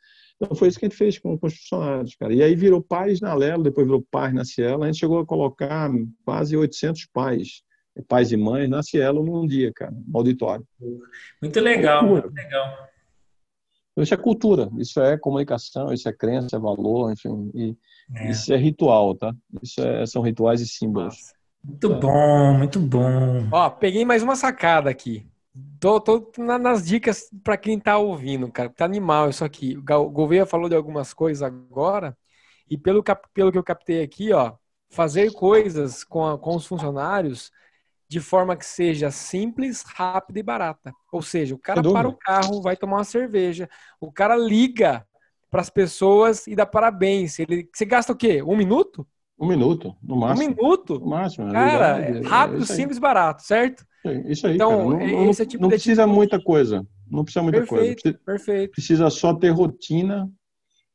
Então 0.44 0.56
foi 0.56 0.68
isso 0.68 0.78
que 0.78 0.84
a 0.84 0.88
gente 0.88 0.98
fez 0.98 1.18
com, 1.18 1.38
com 1.38 1.46
os 1.46 1.54
funcionários, 1.54 2.14
cara. 2.14 2.32
E 2.32 2.42
aí 2.42 2.54
virou 2.54 2.82
pais 2.82 3.20
na 3.20 3.34
Lelo, 3.34 3.62
depois 3.62 3.86
virou 3.86 4.04
pais 4.10 4.34
na 4.34 4.44
Cielo. 4.44 4.82
A 4.82 4.86
gente 4.86 4.98
chegou 4.98 5.18
a 5.18 5.26
colocar 5.26 5.90
quase 6.24 6.56
800 6.56 7.06
pais, 7.12 7.62
pais 8.06 8.32
e 8.32 8.36
mães, 8.36 8.68
na 8.68 8.82
Cielo 8.82 9.24
num 9.24 9.46
dia, 9.46 9.72
cara, 9.74 9.92
no 9.92 10.18
auditório. 10.18 10.66
Muito 11.40 11.60
legal, 11.60 12.06
muito 12.06 12.32
legal. 12.32 12.88
Isso 13.96 14.12
é 14.12 14.16
cultura, 14.16 14.68
isso 14.78 15.00
é 15.00 15.16
comunicação, 15.16 15.92
isso 15.92 16.08
é 16.08 16.12
crença, 16.12 16.56
é 16.56 16.58
valor, 16.58 17.12
enfim. 17.12 17.50
E 17.54 17.76
é. 18.16 18.30
isso 18.30 18.52
é 18.52 18.56
ritual, 18.56 19.14
tá? 19.14 19.32
Isso 19.62 19.80
é, 19.80 20.04
são 20.04 20.20
rituais 20.20 20.60
e 20.60 20.66
símbolos. 20.66 21.16
Muito 21.62 21.92
é. 21.92 22.00
bom, 22.00 22.58
muito 22.58 22.80
bom. 22.80 23.48
Ó, 23.52 23.70
peguei 23.70 24.04
mais 24.04 24.22
uma 24.22 24.34
sacada 24.34 24.90
aqui. 24.90 25.26
Tô, 25.78 26.00
tô 26.00 26.32
nas 26.36 26.84
dicas 26.84 27.30
para 27.44 27.56
quem 27.56 27.78
tá 27.78 27.96
ouvindo, 27.96 28.50
cara. 28.50 28.68
Tá 28.70 28.84
animal 28.84 29.30
isso 29.30 29.44
aqui. 29.44 29.76
O 29.76 30.10
Gouveia 30.10 30.44
falou 30.44 30.68
de 30.68 30.74
algumas 30.74 31.14
coisas 31.14 31.42
agora. 31.42 32.16
E 32.68 32.76
pelo, 32.76 33.04
pelo 33.32 33.52
que 33.52 33.58
eu 33.58 33.62
captei 33.62 34.02
aqui, 34.02 34.32
ó, 34.32 34.54
fazer 34.90 35.32
coisas 35.32 36.02
com, 36.02 36.26
a, 36.26 36.38
com 36.38 36.56
os 36.56 36.66
funcionários 36.66 37.52
de 38.08 38.20
forma 38.20 38.56
que 38.56 38.66
seja 38.66 39.10
simples, 39.10 39.82
rápida 39.82 40.38
e 40.38 40.42
barata. 40.42 40.92
Ou 41.12 41.22
seja, 41.22 41.54
o 41.54 41.58
cara 41.58 41.82
para 41.82 42.08
o 42.08 42.16
carro, 42.16 42.60
vai 42.62 42.76
tomar 42.76 42.98
uma 42.98 43.04
cerveja, 43.04 43.68
o 44.00 44.12
cara 44.12 44.36
liga 44.36 45.06
para 45.50 45.60
as 45.60 45.70
pessoas 45.70 46.46
e 46.46 46.54
dá 46.54 46.66
parabéns. 46.66 47.38
Ele, 47.38 47.68
você 47.72 47.84
gasta 47.84 48.12
o 48.12 48.16
quê? 48.16 48.42
Um 48.42 48.56
minuto? 48.56 49.06
Um 49.38 49.46
minuto, 49.46 49.96
no 50.02 50.16
máximo. 50.16 50.46
Um 50.46 50.48
minuto? 50.50 50.98
No 51.00 51.06
máximo. 51.06 51.50
Cara, 51.52 52.00
é 52.00 52.20
rápido, 52.22 52.62
é 52.62 52.66
simples, 52.66 52.98
barato, 52.98 53.42
certo? 53.42 53.84
É 54.04 54.30
isso 54.30 54.46
aí, 54.46 54.54
então, 54.54 54.90
cara. 54.90 55.06
Não, 55.06 55.30
esse 55.30 55.42
é 55.42 55.46
tipo 55.46 55.62
não 55.62 55.70
precisa 55.70 56.06
muita 56.06 56.40
coisa. 56.40 56.86
Não 57.10 57.24
precisa 57.24 57.42
muita 57.42 57.58
perfeito, 57.60 57.76
coisa. 57.78 57.94
Precisa, 57.94 58.24
perfeito. 58.24 58.70
Precisa 58.72 59.10
só 59.10 59.34
ter 59.34 59.48
rotina, 59.50 60.30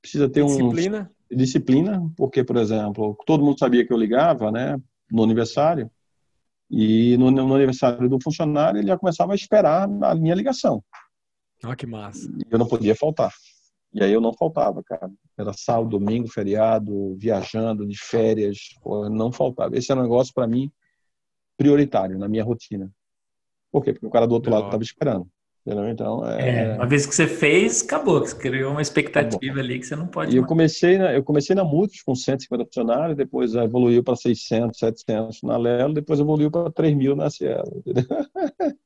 precisa 0.01 0.29
ter 0.29 0.45
disciplina. 0.45 1.11
Um, 1.31 1.35
disciplina, 1.35 2.11
porque, 2.15 2.43
por 2.43 2.57
exemplo, 2.57 3.17
todo 3.25 3.43
mundo 3.43 3.57
sabia 3.57 3.85
que 3.85 3.91
eu 3.91 3.97
ligava, 3.97 4.51
né, 4.51 4.79
no 5.11 5.23
aniversário, 5.23 5.89
e 6.69 7.17
no, 7.17 7.31
no, 7.31 7.55
aniversário 7.55 8.07
do 8.07 8.19
funcionário, 8.21 8.79
ele 8.79 8.87
já 8.87 8.97
começava 8.97 9.31
a 9.31 9.35
esperar 9.35 9.89
a 10.03 10.15
minha 10.15 10.35
ligação. 10.35 10.83
Olha 11.63 11.75
que 11.75 11.87
massa. 11.87 12.29
E 12.29 12.47
eu 12.49 12.59
não 12.59 12.67
podia 12.67 12.95
faltar. 12.95 13.31
E 13.91 14.03
aí 14.03 14.13
eu 14.13 14.21
não 14.21 14.33
faltava, 14.33 14.83
cara. 14.83 15.09
Era 15.35 15.51
sábado, 15.53 15.89
domingo, 15.89 16.27
feriado, 16.27 17.15
viajando, 17.17 17.87
de 17.87 17.97
férias, 17.97 18.57
não 19.11 19.31
faltava. 19.31 19.75
Esse 19.75 19.91
era 19.91 19.99
um 19.99 20.03
negócio 20.03 20.31
para 20.33 20.47
mim 20.47 20.71
prioritário 21.57 22.19
na 22.19 22.27
minha 22.27 22.43
rotina. 22.43 22.91
Por 23.71 23.83
quê? 23.83 23.93
Porque 23.93 24.05
o 24.05 24.09
cara 24.09 24.27
do 24.27 24.33
outro 24.33 24.51
lado 24.51 24.65
estava 24.65 24.83
esperando. 24.83 25.27
Entendeu? 25.65 25.89
Então, 25.89 26.25
é... 26.25 26.63
é... 26.63 26.75
uma 26.75 26.87
vez 26.87 27.05
que 27.05 27.13
você 27.13 27.27
fez, 27.27 27.83
acabou. 27.83 28.21
Você 28.21 28.35
criou 28.35 28.71
uma 28.71 28.81
expectativa 28.81 29.59
ali 29.59 29.79
que 29.79 29.85
você 29.85 29.95
não 29.95 30.07
pode. 30.07 30.33
E 30.33 30.37
eu 30.37 30.45
comecei, 30.45 30.97
na, 30.97 31.13
eu 31.13 31.23
comecei 31.23 31.55
na 31.55 31.63
Multis 31.63 32.01
com 32.01 32.15
150 32.15 32.65
funcionários, 32.65 33.17
depois 33.17 33.53
evoluiu 33.53 34.03
para 34.03 34.15
600, 34.15 34.79
700 34.79 35.41
na 35.43 35.57
Lelo, 35.57 35.93
depois 35.93 36.19
evoluiu 36.19 36.49
para 36.49 36.71
3 36.71 36.95
mil 36.95 37.15
na 37.15 37.29
Cielo. 37.29 37.83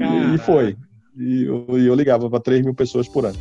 e, 0.00 0.38
foi. 0.38 0.76
E 1.16 1.44
eu, 1.44 1.66
eu 1.78 1.94
ligava 1.94 2.30
para 2.30 2.40
3 2.40 2.62
mil 2.62 2.74
pessoas 2.74 3.08
por 3.08 3.26
ano. 3.26 3.38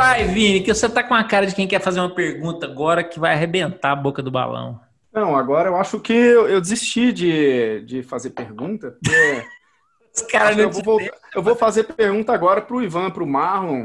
Vai, 0.00 0.24
Vini, 0.24 0.62
que 0.62 0.72
você 0.72 0.88
tá 0.88 1.04
com 1.04 1.12
a 1.12 1.22
cara 1.22 1.46
de 1.46 1.54
quem 1.54 1.68
quer 1.68 1.78
fazer 1.78 2.00
uma 2.00 2.14
pergunta 2.14 2.64
agora 2.64 3.04
que 3.04 3.20
vai 3.20 3.34
arrebentar 3.34 3.92
a 3.92 3.96
boca 3.96 4.22
do 4.22 4.30
balão. 4.30 4.80
Não, 5.12 5.36
agora 5.36 5.68
eu 5.68 5.76
acho 5.76 6.00
que 6.00 6.10
eu, 6.10 6.48
eu 6.48 6.58
desisti 6.58 7.12
de, 7.12 7.82
de 7.82 8.02
fazer 8.02 8.30
pergunta. 8.30 8.92
Porque... 8.92 9.44
Os 10.16 10.22
caras 10.22 10.56
eu, 10.56 10.70
vou, 10.70 10.98
eu 11.34 11.42
vou 11.42 11.54
fazer 11.54 11.84
pergunta 11.84 12.32
agora 12.32 12.62
pro 12.62 12.82
Ivan, 12.82 13.10
pro 13.10 13.26
Marlon. 13.26 13.84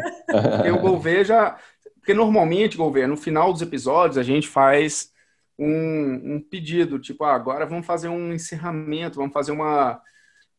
eu 0.64 0.82
vou 0.82 0.98
ver 0.98 1.26
já. 1.26 1.58
Porque 1.96 2.14
normalmente, 2.14 2.78
Gouveia, 2.78 3.10
no 3.10 3.18
final 3.18 3.52
dos 3.52 3.62
episódios 3.62 4.18
a 4.18 4.24
gente 4.24 4.48
faz 4.48 5.10
um, 5.60 6.36
um 6.36 6.40
pedido, 6.40 6.98
tipo, 6.98 7.26
ah, 7.26 7.36
agora 7.36 7.66
vamos 7.66 7.86
fazer 7.86 8.08
um 8.08 8.32
encerramento, 8.32 9.18
vamos 9.18 9.34
fazer 9.34 9.52
uma. 9.52 10.00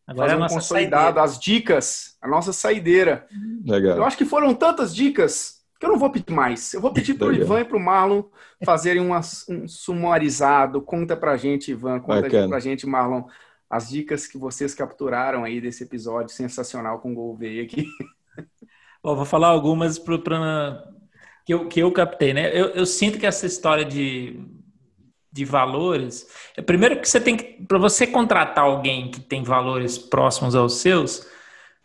Agora 0.07 0.33
é 0.33 0.37
um 0.37 0.47
consolidado, 0.47 1.17
saideira. 1.17 1.23
as 1.23 1.39
dicas, 1.39 2.17
a 2.23 2.29
nossa 2.29 2.53
saideira. 2.53 3.27
Legal. 3.65 3.97
Eu 3.97 4.05
acho 4.05 4.17
que 4.17 4.25
foram 4.25 4.55
tantas 4.55 4.95
dicas 4.95 5.65
que 5.79 5.85
eu 5.85 5.91
não 5.91 5.99
vou 5.99 6.11
pedir 6.11 6.33
mais. 6.33 6.73
Eu 6.73 6.81
vou 6.81 6.93
pedir 6.93 7.15
para 7.15 7.27
o 7.27 7.33
Ivan 7.33 7.61
e 7.61 7.65
para 7.65 7.77
o 7.77 7.81
Marlon 7.81 8.23
fazerem 8.65 9.03
uma, 9.03 9.21
um 9.49 9.67
sumarizado. 9.67 10.81
Conta 10.81 11.17
para 11.17 11.37
gente, 11.37 11.73
Ivan, 11.73 12.01
conta 12.01 12.29
para 12.49 12.61
gente, 12.61 12.87
Marlon, 12.87 13.25
as 13.69 13.89
dicas 13.89 14.27
que 14.27 14.39
vocês 14.39 14.75
capturaram 14.75 15.45
aí 15.45 15.61
desse 15.61 15.83
episódio 15.83 16.35
sensacional 16.35 17.01
com 17.01 17.13
o 17.13 17.15
Gouveia 17.15 17.63
aqui. 17.63 17.87
Bom, 19.03 19.17
vou 19.17 19.25
falar 19.25 19.49
algumas 19.49 19.99
pro, 19.99 20.21
pra, 20.21 20.85
que, 21.45 21.53
eu, 21.55 21.69
que 21.69 21.81
eu 21.81 21.93
captei, 21.93 22.33
né? 22.33 22.49
Eu, 22.59 22.69
eu 22.69 22.87
sinto 22.87 23.19
que 23.19 23.27
essa 23.27 23.47
história 23.47 23.85
de 23.85 24.41
de 25.37 25.45
valores. 25.45 26.27
É 26.57 26.63
primeiro 26.63 26.99
que 26.99 27.09
você 27.09 27.21
tem 27.21 27.37
que, 27.37 27.63
para 27.67 27.79
você 27.79 28.07
contratar 28.07 28.65
alguém 28.65 29.11
que 29.11 29.21
tem 29.21 29.43
valores 29.43 29.99
próximos 29.99 30.55
aos 30.55 30.79
seus, 30.79 31.27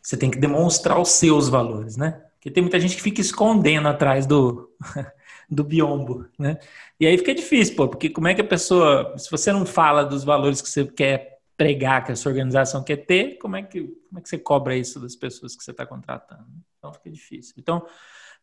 você 0.01 0.15
tem 0.15 0.31
que 0.31 0.39
demonstrar 0.39 0.99
os 0.99 1.09
seus 1.09 1.49
valores, 1.49 1.97
né? 1.97 2.23
Porque 2.35 2.49
tem 2.49 2.63
muita 2.63 2.79
gente 2.79 2.95
que 2.95 3.01
fica 3.01 3.19
escondendo 3.19 3.87
atrás 3.87 4.25
do, 4.25 4.71
do 5.49 5.63
biombo, 5.63 6.25
né? 6.39 6.57
E 6.97 7.05
aí 7.05 7.17
fica 7.17 7.35
difícil, 7.35 7.75
pô, 7.75 7.87
porque 7.89 8.09
como 8.09 8.27
é 8.27 8.33
que 8.33 8.41
a 8.41 8.47
pessoa, 8.47 9.15
se 9.17 9.29
você 9.29 9.51
não 9.51 9.65
fala 9.65 10.05
dos 10.05 10.23
valores 10.23 10.61
que 10.61 10.69
você 10.69 10.85
quer 10.85 11.39
pregar, 11.57 12.05
que 12.05 12.11
a 12.13 12.15
sua 12.15 12.31
organização 12.31 12.83
quer 12.83 13.05
ter, 13.05 13.37
como 13.37 13.57
é 13.57 13.63
que, 13.63 13.81
como 13.81 14.17
é 14.17 14.21
que 14.21 14.29
você 14.29 14.37
cobra 14.37 14.75
isso 14.75 14.99
das 14.99 15.15
pessoas 15.15 15.55
que 15.55 15.63
você 15.63 15.71
está 15.71 15.85
contratando? 15.85 16.47
Então 16.79 16.93
fica 16.93 17.11
difícil. 17.11 17.53
Então, 17.57 17.85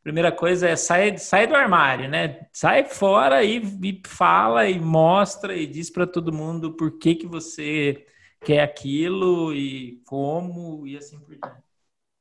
primeira 0.02 0.32
coisa 0.32 0.68
é 0.68 0.76
sair, 0.76 1.18
sair 1.18 1.46
do 1.46 1.54
armário, 1.56 2.08
né? 2.08 2.46
Sai 2.52 2.84
fora 2.84 3.44
e, 3.44 3.58
e 3.82 4.02
fala 4.06 4.68
e 4.68 4.78
mostra 4.78 5.54
e 5.56 5.66
diz 5.66 5.90
para 5.90 6.06
todo 6.06 6.32
mundo 6.32 6.76
por 6.76 6.98
que, 6.98 7.14
que 7.14 7.26
você 7.26 8.06
quer 8.44 8.60
aquilo 8.60 9.54
e 9.54 10.00
como 10.06 10.86
e 10.86 10.96
assim 10.96 11.18
por 11.20 11.36
diante. 11.36 11.68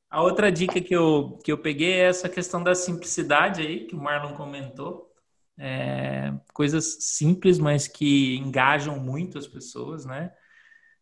A 0.09 0.21
outra 0.21 0.51
dica 0.51 0.79
que 0.79 0.95
eu, 0.95 1.37
que 1.43 1.51
eu 1.51 1.57
peguei 1.57 1.93
é 1.93 2.07
essa 2.07 2.29
questão 2.29 2.63
da 2.63 2.73
simplicidade 2.73 3.61
aí, 3.61 3.85
que 3.85 3.95
o 3.95 3.99
Marlon 4.01 4.33
comentou. 4.35 5.11
É, 5.59 6.33
coisas 6.53 6.97
simples, 7.01 7.59
mas 7.59 7.87
que 7.87 8.37
engajam 8.37 8.99
muito 8.99 9.37
as 9.37 9.47
pessoas, 9.47 10.05
né? 10.05 10.31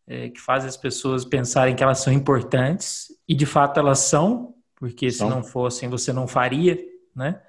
É, 0.08 0.30
que 0.30 0.40
fazem 0.40 0.70
as 0.70 0.78
pessoas 0.78 1.26
pensarem 1.26 1.76
que 1.76 1.84
elas 1.84 2.00
são 2.00 2.14
importantes, 2.14 3.08
e 3.28 3.36
de 3.36 3.46
fato 3.46 3.80
elas 3.80 4.00
são, 4.00 4.55
porque 4.86 5.10
se 5.10 5.26
não 5.26 5.44
fossem 5.44 5.90
você 5.90 6.14
não 6.14 6.28
faria, 6.28 6.78
né? 7.16 7.42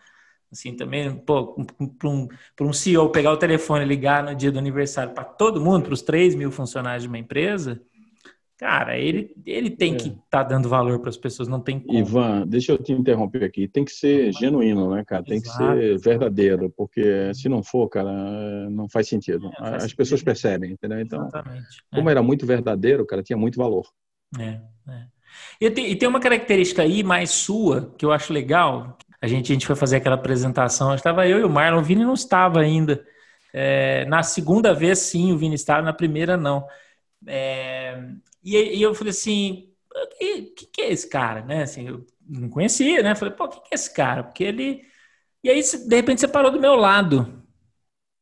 Assim, 0.51 0.75
também, 0.75 1.15
pô, 1.15 1.55
para 1.99 2.09
um, 2.09 2.29
um 2.63 2.73
CEO 2.73 3.11
pegar 3.11 3.31
o 3.31 3.37
telefone 3.37 3.85
e 3.85 3.89
ligar 3.89 4.25
no 4.25 4.35
dia 4.35 4.51
do 4.51 4.59
aniversário 4.59 5.13
para 5.13 5.23
todo 5.23 5.61
mundo, 5.61 5.85
para 5.85 5.93
os 5.93 6.01
3 6.01 6.35
mil 6.35 6.51
funcionários 6.51 7.03
de 7.03 7.09
uma 7.09 7.19
empresa, 7.19 7.83
cara, 8.57 8.99
ele, 8.99 9.35
ele 9.45 9.69
tem 9.69 9.93
é. 9.93 9.97
que 9.99 10.09
estar 10.09 10.21
tá 10.31 10.43
dando 10.45 10.67
valor 10.67 10.99
para 10.99 11.11
as 11.11 11.17
pessoas, 11.19 11.47
não 11.47 11.61
tem 11.61 11.79
como. 11.79 11.99
Ivan, 11.99 12.47
deixa 12.47 12.73
eu 12.73 12.79
te 12.79 12.93
interromper 12.93 13.45
aqui. 13.45 13.69
Tem 13.69 13.85
que 13.85 13.93
ser 13.93 14.33
genuíno, 14.33 14.95
né, 14.95 15.05
cara? 15.05 15.23
Tem 15.23 15.37
Exato. 15.37 15.59
que 15.59 15.65
ser 15.65 15.99
verdadeiro, 15.99 16.73
porque 16.75 17.35
se 17.35 17.51
não 17.51 17.63
for, 17.63 17.87
cara, 17.91 18.71
não 18.71 18.89
faz 18.89 19.09
sentido. 19.09 19.49
É, 19.49 19.59
faz 19.59 19.75
as 19.75 19.83
sentido. 19.83 19.99
pessoas 19.99 20.23
percebem, 20.23 20.73
entendeu? 20.73 21.01
Então, 21.01 21.27
Exatamente. 21.27 21.85
como 21.93 22.09
é. 22.09 22.13
era 22.13 22.23
muito 22.23 22.47
verdadeiro, 22.47 23.05
cara, 23.05 23.23
tinha 23.23 23.37
muito 23.37 23.59
valor. 23.59 23.87
É, 24.39 24.59
é. 24.89 25.16
E 25.61 25.71
tem, 25.71 26.09
uma 26.09 26.21
característica 26.21 26.83
aí 26.83 27.03
mais 27.03 27.31
sua 27.31 27.95
que 27.97 28.05
eu 28.05 28.13
acho 28.13 28.33
legal, 28.33 28.97
a 29.21 29.27
gente, 29.27 29.53
a 29.53 29.55
gente 29.55 29.67
foi 29.67 29.77
fazer 29.77 29.97
aquela 29.97 30.17
apresentação, 30.17 30.95
estava 30.95 31.27
eu 31.27 31.41
e 31.41 31.45
o 31.45 31.51
Marlon, 31.51 31.81
o 31.81 31.83
Vini 31.83 32.05
não 32.05 32.15
estava 32.15 32.61
ainda. 32.61 33.05
É, 33.53 34.05
na 34.07 34.23
segunda 34.23 34.75
vez, 34.75 34.99
sim, 35.01 35.33
o 35.33 35.39
Vini 35.39 35.55
estava, 35.55 35.83
na 35.83 35.93
primeira, 35.93 36.37
não. 36.37 36.67
É, 37.27 37.99
e, 38.45 38.57
e, 38.79 38.83
eu 38.83 38.95
falei 38.95 39.11
assim, 39.11 39.73
o 39.95 40.55
que, 40.55 40.67
que, 40.67 40.83
é 40.83 40.93
esse 40.93 41.09
cara, 41.09 41.43
né? 41.45 41.63
Assim, 41.63 41.89
eu 41.89 42.07
não 42.29 42.49
conhecia, 42.49 43.03
né? 43.03 43.15
Falei, 43.15 43.35
pô, 43.35 43.45
o 43.45 43.49
que, 43.49 43.61
que 43.61 43.69
é 43.73 43.75
esse 43.75 43.93
cara? 43.93 44.25
Porque 44.25 44.45
ele... 44.45 44.83
E 45.43 45.51
aí, 45.51 45.61
de 45.63 45.97
repente, 45.97 46.21
você 46.21 46.29
parou 46.29 46.51
do 46.51 46.61
meu 46.61 46.75
lado. 46.77 47.43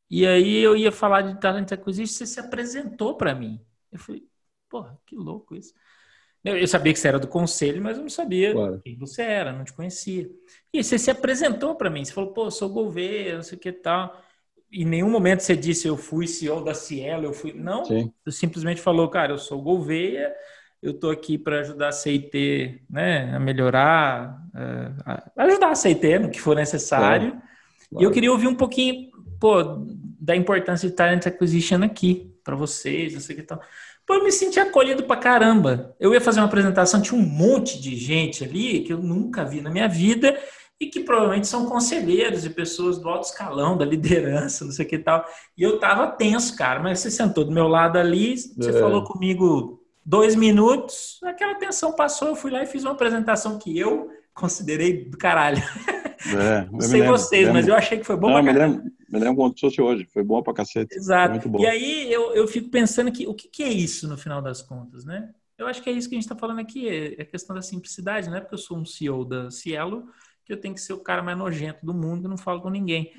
E 0.09 0.25
aí 0.25 0.57
eu 0.57 0.75
ia 0.77 0.91
falar 0.91 1.21
de 1.23 1.39
talent 1.39 1.71
acquisition, 1.71 2.15
você 2.15 2.25
se 2.25 2.39
apresentou 2.39 3.17
para 3.17 3.35
mim. 3.35 3.59
Eu 3.91 3.99
falei, 3.99 4.23
porra, 4.69 4.99
que 5.05 5.15
louco 5.15 5.55
isso. 5.55 5.73
Eu 6.45 6.67
sabia 6.67 6.93
que 6.93 6.99
você 6.99 7.07
era 7.07 7.17
do 7.17 7.27
conselho, 7.27 7.81
mas 7.81 7.97
eu 7.97 8.03
não 8.03 8.09
sabia 8.09 8.53
claro. 8.53 8.79
quem 8.83 8.95
você 8.95 9.23
era, 9.23 9.51
não 9.51 9.63
te 9.63 9.73
conhecia. 9.73 10.29
E 10.71 10.83
você 10.83 10.99
se 10.99 11.09
apresentou 11.09 11.73
para 11.73 11.89
mim, 11.89 12.05
você 12.05 12.13
falou, 12.13 12.33
pô, 12.33 12.51
sou 12.51 12.69
Gouveia, 12.69 13.37
não 13.37 13.43
sei 13.43 13.57
o 13.57 13.61
que 13.61 13.71
tal. 13.71 14.21
Em 14.71 14.85
nenhum 14.85 15.09
momento 15.09 15.39
você 15.39 15.55
disse, 15.55 15.87
eu 15.87 15.97
fui 15.97 16.27
CEO 16.27 16.63
da 16.63 16.75
Cielo, 16.75 17.25
eu 17.25 17.33
fui. 17.33 17.51
Não, 17.51 17.83
Sim. 17.85 18.13
você 18.23 18.37
simplesmente 18.37 18.79
falou, 18.79 19.07
cara, 19.09 19.33
eu 19.33 19.39
sou 19.39 19.59
Gouveia, 19.59 20.31
eu 20.83 20.91
estou 20.91 21.09
aqui 21.09 21.35
para 21.35 21.61
ajudar 21.61 21.87
a 21.87 21.91
CIT 21.91 22.83
né, 22.87 23.35
a 23.35 23.39
melhorar, 23.39 24.39
eh, 24.55 24.91
a 25.03 25.43
ajudar 25.45 25.71
a 25.71 25.75
CIT 25.75 26.19
no 26.19 26.29
que 26.29 26.39
for 26.39 26.55
necessário. 26.55 27.31
Claro. 27.31 27.45
Claro. 27.89 28.03
E 28.03 28.05
eu 28.05 28.11
queria 28.11 28.31
ouvir 28.31 28.47
um 28.47 28.55
pouquinho, 28.55 29.09
pô, 29.39 29.63
da 30.19 30.35
importância 30.35 30.87
de 30.87 30.95
Talent 30.95 31.25
Acquisition 31.25 31.81
aqui 31.83 32.34
para 32.45 32.55
vocês, 32.55 33.13
não 33.13 33.19
sei 33.19 33.35
o 33.35 33.39
que 33.39 33.43
tal. 33.43 33.59
Pô, 34.05 34.13
eu 34.13 34.23
me 34.23 34.31
senti 34.31 34.59
acolhido 34.59 35.03
pra 35.03 35.17
caramba. 35.17 35.95
Eu 35.99 36.13
ia 36.13 36.21
fazer 36.21 36.39
uma 36.39 36.45
apresentação, 36.45 37.01
tinha 37.01 37.19
um 37.19 37.25
monte 37.25 37.81
de 37.81 37.95
gente 37.95 38.43
ali 38.43 38.81
que 38.81 38.93
eu 38.93 38.99
nunca 38.99 39.43
vi 39.43 39.61
na 39.61 39.71
minha 39.71 39.89
vida 39.89 40.37
e 40.79 40.85
que 40.85 40.99
provavelmente 40.99 41.47
são 41.47 41.65
conselheiros 41.65 42.45
e 42.45 42.49
pessoas 42.51 42.99
do 42.99 43.09
alto 43.09 43.25
escalão, 43.25 43.75
da 43.75 43.83
liderança, 43.83 44.63
não 44.63 44.71
sei 44.71 44.85
o 44.85 44.87
que 44.87 44.99
tal. 44.99 45.25
E 45.57 45.63
eu 45.63 45.79
tava 45.79 46.07
tenso, 46.07 46.55
cara, 46.55 46.79
mas 46.79 46.99
você 46.99 47.09
sentou 47.09 47.43
do 47.43 47.51
meu 47.51 47.67
lado 47.67 47.97
ali, 47.97 48.37
você 48.37 48.69
é. 48.69 48.73
falou 48.73 49.03
comigo 49.03 49.81
dois 50.05 50.35
minutos, 50.35 51.19
aquela 51.23 51.55
tensão 51.55 51.93
passou, 51.93 52.27
eu 52.27 52.35
fui 52.35 52.51
lá 52.51 52.61
e 52.61 52.67
fiz 52.67 52.83
uma 52.83 52.91
apresentação 52.91 53.57
que 53.57 53.77
eu 53.77 54.11
considerei 54.35 55.05
do 55.05 55.17
caralho. 55.17 55.63
É, 56.33 56.67
não 56.71 56.81
sei 56.81 57.01
lembro, 57.01 57.17
vocês, 57.17 57.41
lembro. 57.41 57.53
mas 57.53 57.67
eu 57.67 57.75
achei 57.75 57.97
que 57.97 58.03
foi 58.03 58.17
bom 58.17 58.27
não, 58.27 58.43
pra 58.43 58.53
me 58.53 58.57
lembro, 58.57 58.83
me 59.09 59.19
lembro 59.19 59.35
quando 59.35 59.59
fosse 59.59 59.81
hoje, 59.81 60.07
foi 60.11 60.23
bom 60.23 60.41
pra 60.41 60.53
cacete. 60.53 60.95
Exato. 60.95 61.49
E 61.59 61.65
aí 61.67 62.11
eu, 62.11 62.33
eu 62.33 62.47
fico 62.47 62.69
pensando 62.69 63.11
que 63.11 63.27
o 63.27 63.33
que, 63.33 63.47
que, 63.47 63.63
é 63.63 63.69
isso 63.69 64.07
no 64.07 64.17
final 64.17 64.41
das 64.41 64.61
contas, 64.61 65.05
né? 65.05 65.29
Eu 65.57 65.67
acho 65.67 65.81
que 65.81 65.89
é 65.89 65.93
isso 65.93 66.09
que 66.09 66.15
a 66.15 66.17
gente 66.17 66.25
está 66.25 66.35
falando 66.35 66.59
aqui, 66.59 66.87
é, 66.87 67.19
é 67.19 67.21
a 67.21 67.25
questão 67.25 67.55
da 67.55 67.61
simplicidade, 67.61 68.29
não 68.29 68.37
é 68.37 68.41
porque 68.41 68.55
eu 68.55 68.59
sou 68.59 68.77
um 68.77 68.85
CEO 68.85 69.23
da 69.23 69.51
Cielo 69.51 70.07
que 70.45 70.53
eu 70.53 70.57
tenho 70.57 70.75
que 70.75 70.81
ser 70.81 70.93
o 70.93 70.99
cara 70.99 71.23
mais 71.23 71.37
nojento 71.37 71.85
do 71.85 71.93
mundo 71.93 72.25
e 72.25 72.29
não 72.29 72.37
falo 72.37 72.61
com 72.61 72.69
ninguém. 72.69 73.11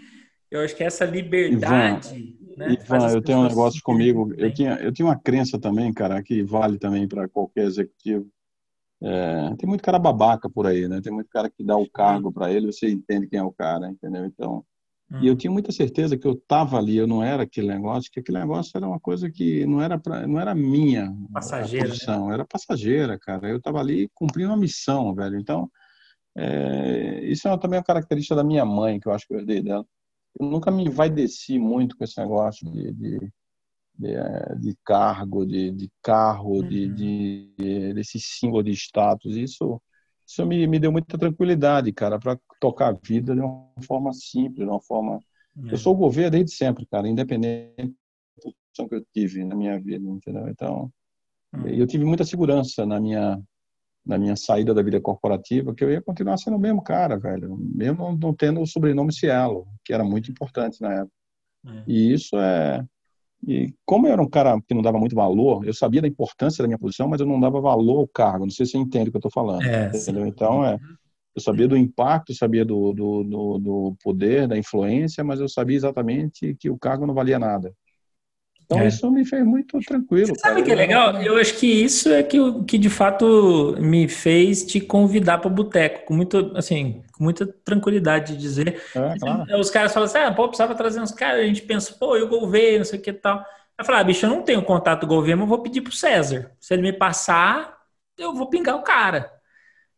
Eu 0.51 0.61
acho 0.61 0.77
que 0.77 0.85
essa 0.85 1.05
liberdade. 1.05 2.17
Ivan, 2.17 2.57
né, 2.57 2.73
Ivan 2.81 3.09
eu 3.09 3.23
tenho 3.23 3.39
um 3.39 3.49
negócio 3.49 3.83
comigo. 3.83 4.33
Eu 4.37 4.53
tinha, 4.55 4.75
eu 4.77 4.93
tinha 4.93 5.07
uma 5.07 5.19
crença 5.19 5.59
também, 5.59 5.93
cara, 5.93 6.23
que 6.23 6.43
vale 6.43 6.79
também 6.79 7.09
para 7.09 7.29
qualquer 7.29 7.65
executivo. 7.65 8.31
É, 9.03 9.55
tem 9.57 9.69
muito 9.69 9.83
cara 9.83 9.99
babaca 9.99 10.49
por 10.49 10.67
aí, 10.67 10.89
né? 10.89 11.01
Tem 11.01 11.13
muito 11.13 11.29
cara 11.29 11.51
que 11.51 11.63
dá 11.63 11.77
o 11.77 11.89
cargo 11.89 12.33
para 12.33 12.51
ele, 12.51 12.73
você 12.73 12.89
entende 12.89 13.27
quem 13.27 13.39
é 13.39 13.43
o 13.43 13.53
cara, 13.53 13.89
entendeu? 13.89 14.25
Então, 14.25 14.65
hum. 15.11 15.19
e 15.21 15.27
eu 15.27 15.37
tinha 15.37 15.51
muita 15.51 15.71
certeza 15.71 16.17
que 16.17 16.27
eu 16.27 16.33
estava 16.33 16.79
ali, 16.79 16.97
eu 16.97 17.07
não 17.07 17.23
era 17.23 17.43
aquele 17.43 17.69
negócio, 17.69 18.11
que 18.11 18.21
aquele 18.21 18.39
negócio 18.39 18.73
era 18.75 18.87
uma 18.87 18.99
coisa 18.99 19.31
que 19.31 19.67
não 19.67 19.83
era 19.83 19.99
pra, 19.99 20.27
não 20.27 20.41
era 20.41 20.55
minha 20.55 21.15
passageira, 21.33 21.89
né? 21.89 22.35
era 22.35 22.45
passageira, 22.45 23.19
cara. 23.19 23.49
Eu 23.49 23.59
estava 23.59 23.81
ali 23.81 24.09
cumprindo 24.15 24.51
uma 24.51 24.57
missão, 24.57 25.15
velho. 25.15 25.39
Então, 25.39 25.71
é, 26.37 27.25
isso 27.25 27.49
é 27.49 27.59
também 27.59 27.79
uma 27.79 27.85
característica 27.85 28.35
da 28.35 28.45
minha 28.45 28.65
mãe 28.65 28.99
que 28.99 29.09
eu 29.09 29.13
acho 29.13 29.27
que 29.27 29.35
eu 29.35 29.39
herdei 29.39 29.63
dela. 29.63 29.87
Eu 30.39 30.47
nunca 30.47 30.71
me 30.71 30.89
vai 30.89 31.11
descer 31.11 31.59
muito 31.59 31.97
com 31.97 32.05
esse 32.05 32.19
negócio 32.19 32.71
de, 32.71 32.93
de 32.93 33.33
de, 33.99 34.13
é, 34.15 34.55
de 34.57 34.77
cargo, 34.85 35.45
de, 35.47 35.71
de 35.71 35.91
carro, 36.03 36.61
uhum. 36.61 36.69
de, 36.69 36.89
de, 37.57 37.95
desse 37.95 38.19
símbolo 38.21 38.63
de 38.63 38.73
status. 38.73 39.37
Isso, 39.37 39.81
isso 40.27 40.47
me, 40.47 40.67
me 40.67 40.79
deu 40.79 40.93
muita 40.93 41.19
tranquilidade, 41.19 41.93
cara, 41.93 42.19
para 42.19 42.39
tocar 42.61 42.89
a 42.89 42.99
vida 43.03 43.35
de 43.35 43.41
uma 43.41 43.71
forma 43.87 44.13
simples, 44.13 44.65
de 44.67 44.71
uma 44.71 44.81
forma. 44.81 45.19
Uhum. 45.57 45.71
Eu 45.71 45.79
sou 45.79 45.97
governo 45.97 46.33
desde 46.33 46.53
sempre, 46.53 46.87
cara, 46.87 47.09
independente 47.09 47.75
da 47.79 47.93
posição 48.43 48.89
que 48.89 48.95
eu 48.95 49.07
tive 49.13 49.45
na 49.45 49.55
minha 49.55 49.81
vida, 49.81 50.07
entendeu? 50.09 50.49
Então, 50.49 50.91
uhum. 51.55 51.69
eu 51.69 51.87
tive 51.87 52.05
muita 52.05 52.25
segurança 52.25 52.85
na 52.85 53.01
minha 53.01 53.41
na 54.07 54.17
minha 54.17 54.37
saída 54.37 54.73
da 54.73 54.83
vida 54.83 55.01
corporativa 55.01 55.75
que 55.75 55.83
eu 55.83 55.91
ia 55.91 56.01
continuar 56.01 56.37
sendo 56.37 56.57
o 56.57 56.61
mesmo 56.61 56.81
cara, 56.81 57.19
velho, 57.19 57.57
mesmo 57.57 58.17
não 58.17 58.33
tendo 58.33 58.61
o 58.61 58.67
sobrenome 58.67 59.13
Cielo, 59.13 59.67
que 59.85 59.93
era 59.93 60.05
muito 60.05 60.31
importante 60.31 60.81
na 60.81 60.93
época. 60.93 61.13
É. 61.67 61.83
E 61.89 62.13
isso 62.13 62.37
é 62.39 62.87
e 63.47 63.73
como 63.85 64.07
eu 64.07 64.13
era 64.13 64.23
um 64.23 64.29
cara 64.29 64.61
que 64.67 64.75
não 64.75 64.83
dava 64.83 64.99
muito 64.99 65.15
valor, 65.15 65.65
eu 65.65 65.75
sabia 65.75 66.03
da 66.03 66.09
importância 66.09 66.63
da 66.63 66.69
minha 66.69 66.79
posição, 66.79 67.09
mas 67.09 67.21
eu 67.21 67.27
não 67.27 67.39
dava 67.39 67.61
valor 67.61 67.99
ao 67.99 68.09
cargo. 68.09 68.45
Não 68.45 68.51
sei 68.51 68.67
se 68.67 68.73
você 68.73 68.79
entende 68.79 69.09
o 69.09 69.13
que 69.13 69.17
eu 69.17 69.21
estou 69.21 69.31
falando. 69.31 69.63
É, 69.63 69.91
então, 70.27 70.65
é, 70.65 70.79
eu 71.35 71.43
sabia 71.43 71.69
do 71.69 71.77
impacto, 71.77 72.35
sabia 72.35 72.65
do, 72.65 72.93
do, 72.93 73.23
do, 73.23 73.59
do, 73.59 73.97
poder, 74.03 74.49
da 74.49 74.57
influência, 74.57 75.23
mas 75.23 75.39
eu 75.39 75.49
sabia 75.49 75.77
exatamente 75.77 76.57
que 76.59 76.71
o 76.71 76.79
cargo 76.79 77.07
não 77.07 77.15
valia 77.15 77.39
nada. 77.39 77.73
Então 78.67 78.81
é. 78.81 78.89
isso 78.89 79.09
me 79.11 79.25
fez 79.25 79.45
muito 79.45 79.79
tranquilo. 79.81 80.27
Você 80.27 80.41
sabe 80.41 80.61
o 80.61 80.65
que 80.65 80.73
é 80.73 80.75
legal? 80.75 81.23
Eu 81.23 81.37
acho 81.39 81.55
que 81.57 81.67
isso 81.67 82.13
é 82.13 82.23
que, 82.23 82.39
que 82.65 82.77
de 82.77 82.91
fato 82.91 83.77
me 83.79 84.09
fez 84.09 84.65
te 84.65 84.81
convidar 84.81 85.39
para 85.39 85.49
o 85.49 85.55
boteco, 85.55 86.05
com 86.05 86.15
muito, 86.15 86.53
assim, 86.57 87.03
com 87.13 87.23
muita 87.23 87.47
tranquilidade 87.47 88.35
de 88.35 88.41
dizer. 88.41 88.83
É, 88.95 89.19
claro. 89.19 89.61
Os 89.61 89.71
caras 89.71 89.95
falam 89.95 90.09
assim, 90.09 90.19
ah, 90.19 90.33
pô, 90.33 90.49
precisava 90.49 90.75
trazer 90.75 91.01
uns 91.01 91.13
caras, 91.13 91.41
a 91.41 91.47
gente 91.47 91.63
pensa, 91.63 91.95
pô, 91.99 92.17
eu 92.17 92.29
Gouveia, 92.29 92.79
não 92.79 92.85
sei 92.85 92.99
o 92.99 93.03
que 93.03 93.11
e 93.11 93.15
tal. 93.15 93.45
Eu 93.79 93.85
falei, 93.85 94.01
ah, 94.01 94.05
bicho, 94.05 94.27
eu 94.27 94.31
não 94.31 94.43
tenho 94.43 94.63
contato 94.63 95.03
do 95.03 95.07
governo, 95.07 95.45
eu 95.45 95.47
vou 95.47 95.63
pedir 95.63 95.81
pro 95.81 95.93
César. 95.93 96.51
Se 96.59 96.75
ele 96.75 96.83
me 96.83 96.93
passar, 96.93 97.77
eu 98.19 98.35
vou 98.35 98.49
pingar 98.49 98.75
o 98.75 98.83
cara. 98.83 99.31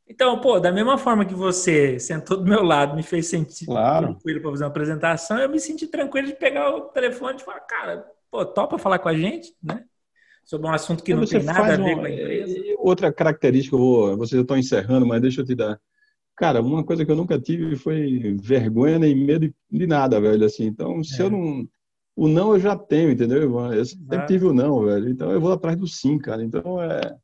Então, 0.06 0.40
pô, 0.40 0.58
da 0.60 0.72
mesma 0.72 0.98
forma 0.98 1.24
que 1.24 1.34
você 1.34 1.98
sentou 1.98 2.36
do 2.38 2.44
meu 2.44 2.62
lado, 2.62 2.96
me 2.96 3.02
fez 3.02 3.26
sentir 3.26 3.66
claro. 3.66 4.06
tranquilo 4.06 4.40
para 4.40 4.50
fazer 4.50 4.64
uma 4.64 4.70
apresentação, 4.70 5.38
eu 5.38 5.48
me 5.48 5.60
senti 5.60 5.86
tranquilo 5.86 6.26
de 6.26 6.34
pegar 6.34 6.70
o 6.74 6.82
telefone 6.82 7.38
e 7.38 7.44
falar, 7.44 7.60
cara, 7.60 8.06
pô, 8.30 8.44
topa 8.44 8.78
falar 8.78 8.98
com 8.98 9.08
a 9.08 9.16
gente, 9.16 9.54
né? 9.62 9.84
Sobre 10.44 10.66
um 10.66 10.72
assunto 10.72 11.02
que 11.02 11.12
não 11.12 11.26
tem 11.26 11.42
nada 11.42 11.74
a 11.74 11.76
ver 11.76 11.94
com 11.94 12.04
a 12.04 12.10
empresa. 12.10 12.54
Outra 12.78 13.12
característica, 13.12 13.76
vou, 13.76 14.16
vocês 14.16 14.38
já 14.38 14.42
estão 14.42 14.56
encerrando, 14.56 15.06
mas 15.06 15.20
deixa 15.20 15.42
eu 15.42 15.44
te 15.44 15.54
dar. 15.54 15.78
Cara, 16.38 16.62
uma 16.62 16.84
coisa 16.84 17.04
que 17.04 17.10
eu 17.10 17.16
nunca 17.16 17.38
tive 17.38 17.76
foi 17.76 18.36
vergonha 18.40 18.98
nem 18.98 19.14
medo 19.14 19.52
de 19.70 19.86
nada, 19.86 20.20
velho. 20.20 20.44
Assim, 20.44 20.66
então, 20.66 21.02
se 21.02 21.20
é. 21.20 21.24
eu 21.24 21.30
não. 21.30 21.68
O 22.14 22.26
não 22.26 22.54
eu 22.54 22.60
já 22.60 22.76
tenho, 22.76 23.10
entendeu, 23.10 23.42
Ivan? 23.42 23.74
Eu 23.74 23.84
sempre 23.84 24.26
tive 24.26 24.46
o 24.46 24.52
não, 24.52 24.84
velho. 24.84 25.08
Então 25.08 25.30
eu 25.30 25.40
vou 25.40 25.52
atrás 25.52 25.76
do 25.76 25.86
sim, 25.86 26.18
cara. 26.18 26.42
Então 26.42 26.80
é. 26.82 27.16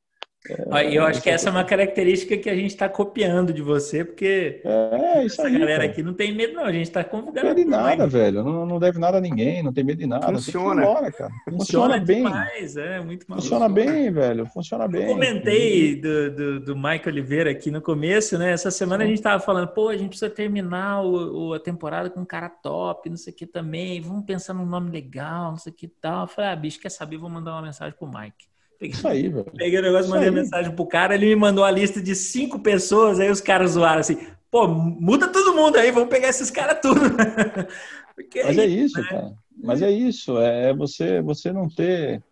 É, 0.46 0.94
eu 0.94 1.04
acho 1.04 1.22
que 1.22 1.30
essa 1.30 1.48
é 1.48 1.50
uma 1.50 1.64
característica 1.64 2.36
que 2.36 2.50
a 2.50 2.54
gente 2.54 2.70
está 2.70 2.86
copiando 2.86 3.50
de 3.50 3.62
você, 3.62 4.04
porque 4.04 4.60
é, 4.62 5.24
isso 5.24 5.40
essa 5.40 5.48
aí, 5.48 5.58
galera 5.58 5.80
cara. 5.80 5.90
aqui 5.90 6.02
não 6.02 6.12
tem 6.12 6.34
medo, 6.34 6.52
não. 6.52 6.64
A 6.64 6.72
gente 6.72 6.84
está 6.84 7.02
convidando. 7.02 7.48
Não 7.48 7.54
tem 7.54 7.64
nada, 7.64 8.06
velho. 8.06 8.44
Não, 8.44 8.66
não 8.66 8.78
deve 8.78 8.98
nada 8.98 9.16
a 9.16 9.20
ninguém, 9.20 9.62
não 9.62 9.72
tem 9.72 9.82
medo 9.82 10.00
de 10.00 10.06
nada. 10.06 10.26
Funciona. 10.26 10.82
Embora, 10.82 11.10
cara. 11.10 11.30
Funciona, 11.48 11.94
Funciona 11.94 11.98
bem. 11.98 12.24
Demais, 12.24 12.76
é, 12.76 13.00
muito 13.00 13.26
Funciona 13.26 13.68
bem, 13.70 14.12
velho. 14.12 14.46
Funciona 14.46 14.86
bem. 14.86 15.02
Eu 15.02 15.08
comentei 15.08 15.96
do, 15.98 16.30
do, 16.30 16.60
do 16.60 16.76
Mike 16.76 17.08
Oliveira 17.08 17.50
aqui 17.50 17.70
no 17.70 17.80
começo, 17.80 18.36
né? 18.36 18.52
Essa 18.52 18.70
semana 18.70 19.02
Sim. 19.02 19.04
a 19.04 19.08
gente 19.08 19.18
estava 19.20 19.42
falando, 19.42 19.68
pô, 19.68 19.88
a 19.88 19.96
gente 19.96 20.10
precisa 20.10 20.30
terminar 20.30 21.00
o, 21.00 21.48
o, 21.48 21.54
a 21.54 21.60
temporada 21.60 22.10
com 22.10 22.20
um 22.20 22.26
cara 22.26 22.50
top, 22.50 23.08
não 23.08 23.16
sei 23.16 23.32
o 23.32 23.36
que 23.36 23.46
também. 23.46 23.98
Vamos 24.02 24.26
pensar 24.26 24.52
num 24.52 24.66
nome 24.66 24.90
legal, 24.90 25.52
não 25.52 25.58
sei 25.58 25.72
o 25.72 25.74
que 25.74 25.88
tal. 25.88 26.22
Eu 26.22 26.28
falei, 26.28 26.50
ah, 26.50 26.56
bicho, 26.56 26.78
quer 26.78 26.90
saber? 26.90 27.16
Vou 27.16 27.30
mandar 27.30 27.52
uma 27.52 27.62
mensagem 27.62 27.94
pro 27.98 28.06
Mike. 28.06 28.53
Peguei, 28.84 28.90
Isso 28.90 29.08
aí, 29.08 29.28
velho. 29.28 29.52
Peguei 29.56 29.78
o 29.78 29.82
negócio, 29.82 30.10
mandei 30.10 30.28
aí. 30.28 30.34
mensagem 30.34 30.74
pro 30.74 30.86
cara, 30.86 31.14
ele 31.14 31.26
me 31.26 31.36
mandou 31.36 31.64
a 31.64 31.70
lista 31.70 32.02
de 32.02 32.14
cinco 32.14 32.58
pessoas, 32.58 33.18
aí 33.18 33.30
os 33.30 33.40
caras 33.40 33.72
zoaram 33.72 34.00
assim, 34.00 34.26
pô, 34.50 34.68
muda 34.68 35.28
todo 35.28 35.54
mundo 35.54 35.76
aí, 35.76 35.90
vamos 35.90 36.10
pegar 36.10 36.28
esses 36.28 36.50
caras 36.50 36.80
tudo. 36.82 37.00
Porque 38.14 38.42
Mas 38.42 38.58
é 38.58 38.66
isso, 38.66 39.00
né? 39.00 39.08
cara. 39.08 39.32
Mas 39.56 39.82
é 39.82 39.90
isso, 39.90 40.38
é 40.38 40.74
você, 40.74 41.22
você 41.22 41.52
não 41.52 41.68
ter. 41.68 42.22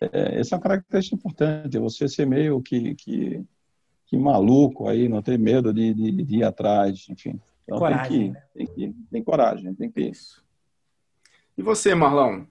É, 0.00 0.38
essa 0.38 0.54
é 0.54 0.56
uma 0.56 0.62
característica 0.62 1.16
importante, 1.16 1.78
você 1.78 2.06
ser 2.08 2.26
meio 2.26 2.60
que, 2.60 2.94
que, 2.94 3.42
que 4.06 4.18
maluco 4.18 4.86
aí, 4.86 5.08
não 5.08 5.22
tem 5.22 5.38
medo 5.38 5.72
de, 5.72 5.94
de, 5.94 6.12
de 6.12 6.36
ir 6.36 6.44
atrás, 6.44 7.06
enfim. 7.08 7.40
Então 7.64 7.78
coragem, 7.78 8.08
tem 8.08 8.18
que, 8.18 8.28
né? 8.28 8.42
tem 8.54 8.66
que 8.66 8.94
tem 9.10 9.22
coragem, 9.22 9.74
tem 9.74 9.90
que 9.90 10.00
isso. 10.02 10.44
E 11.56 11.62
você, 11.62 11.94
Marlão? 11.94 12.46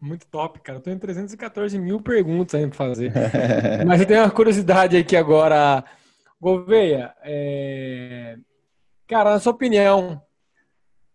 Muito 0.00 0.26
top, 0.26 0.60
cara. 0.60 0.78
Eu 0.78 0.82
tenho 0.82 0.98
314 0.98 1.78
mil 1.78 2.00
perguntas 2.00 2.54
aí 2.54 2.66
para 2.66 2.76
fazer. 2.76 3.12
Mas 3.86 4.00
eu 4.00 4.06
tenho 4.06 4.20
uma 4.20 4.30
curiosidade 4.30 4.96
aqui 4.96 5.16
agora. 5.16 5.84
Gouveia, 6.40 7.14
é... 7.22 8.38
cara, 9.08 9.30
na 9.30 9.40
sua 9.40 9.52
opinião, 9.52 10.22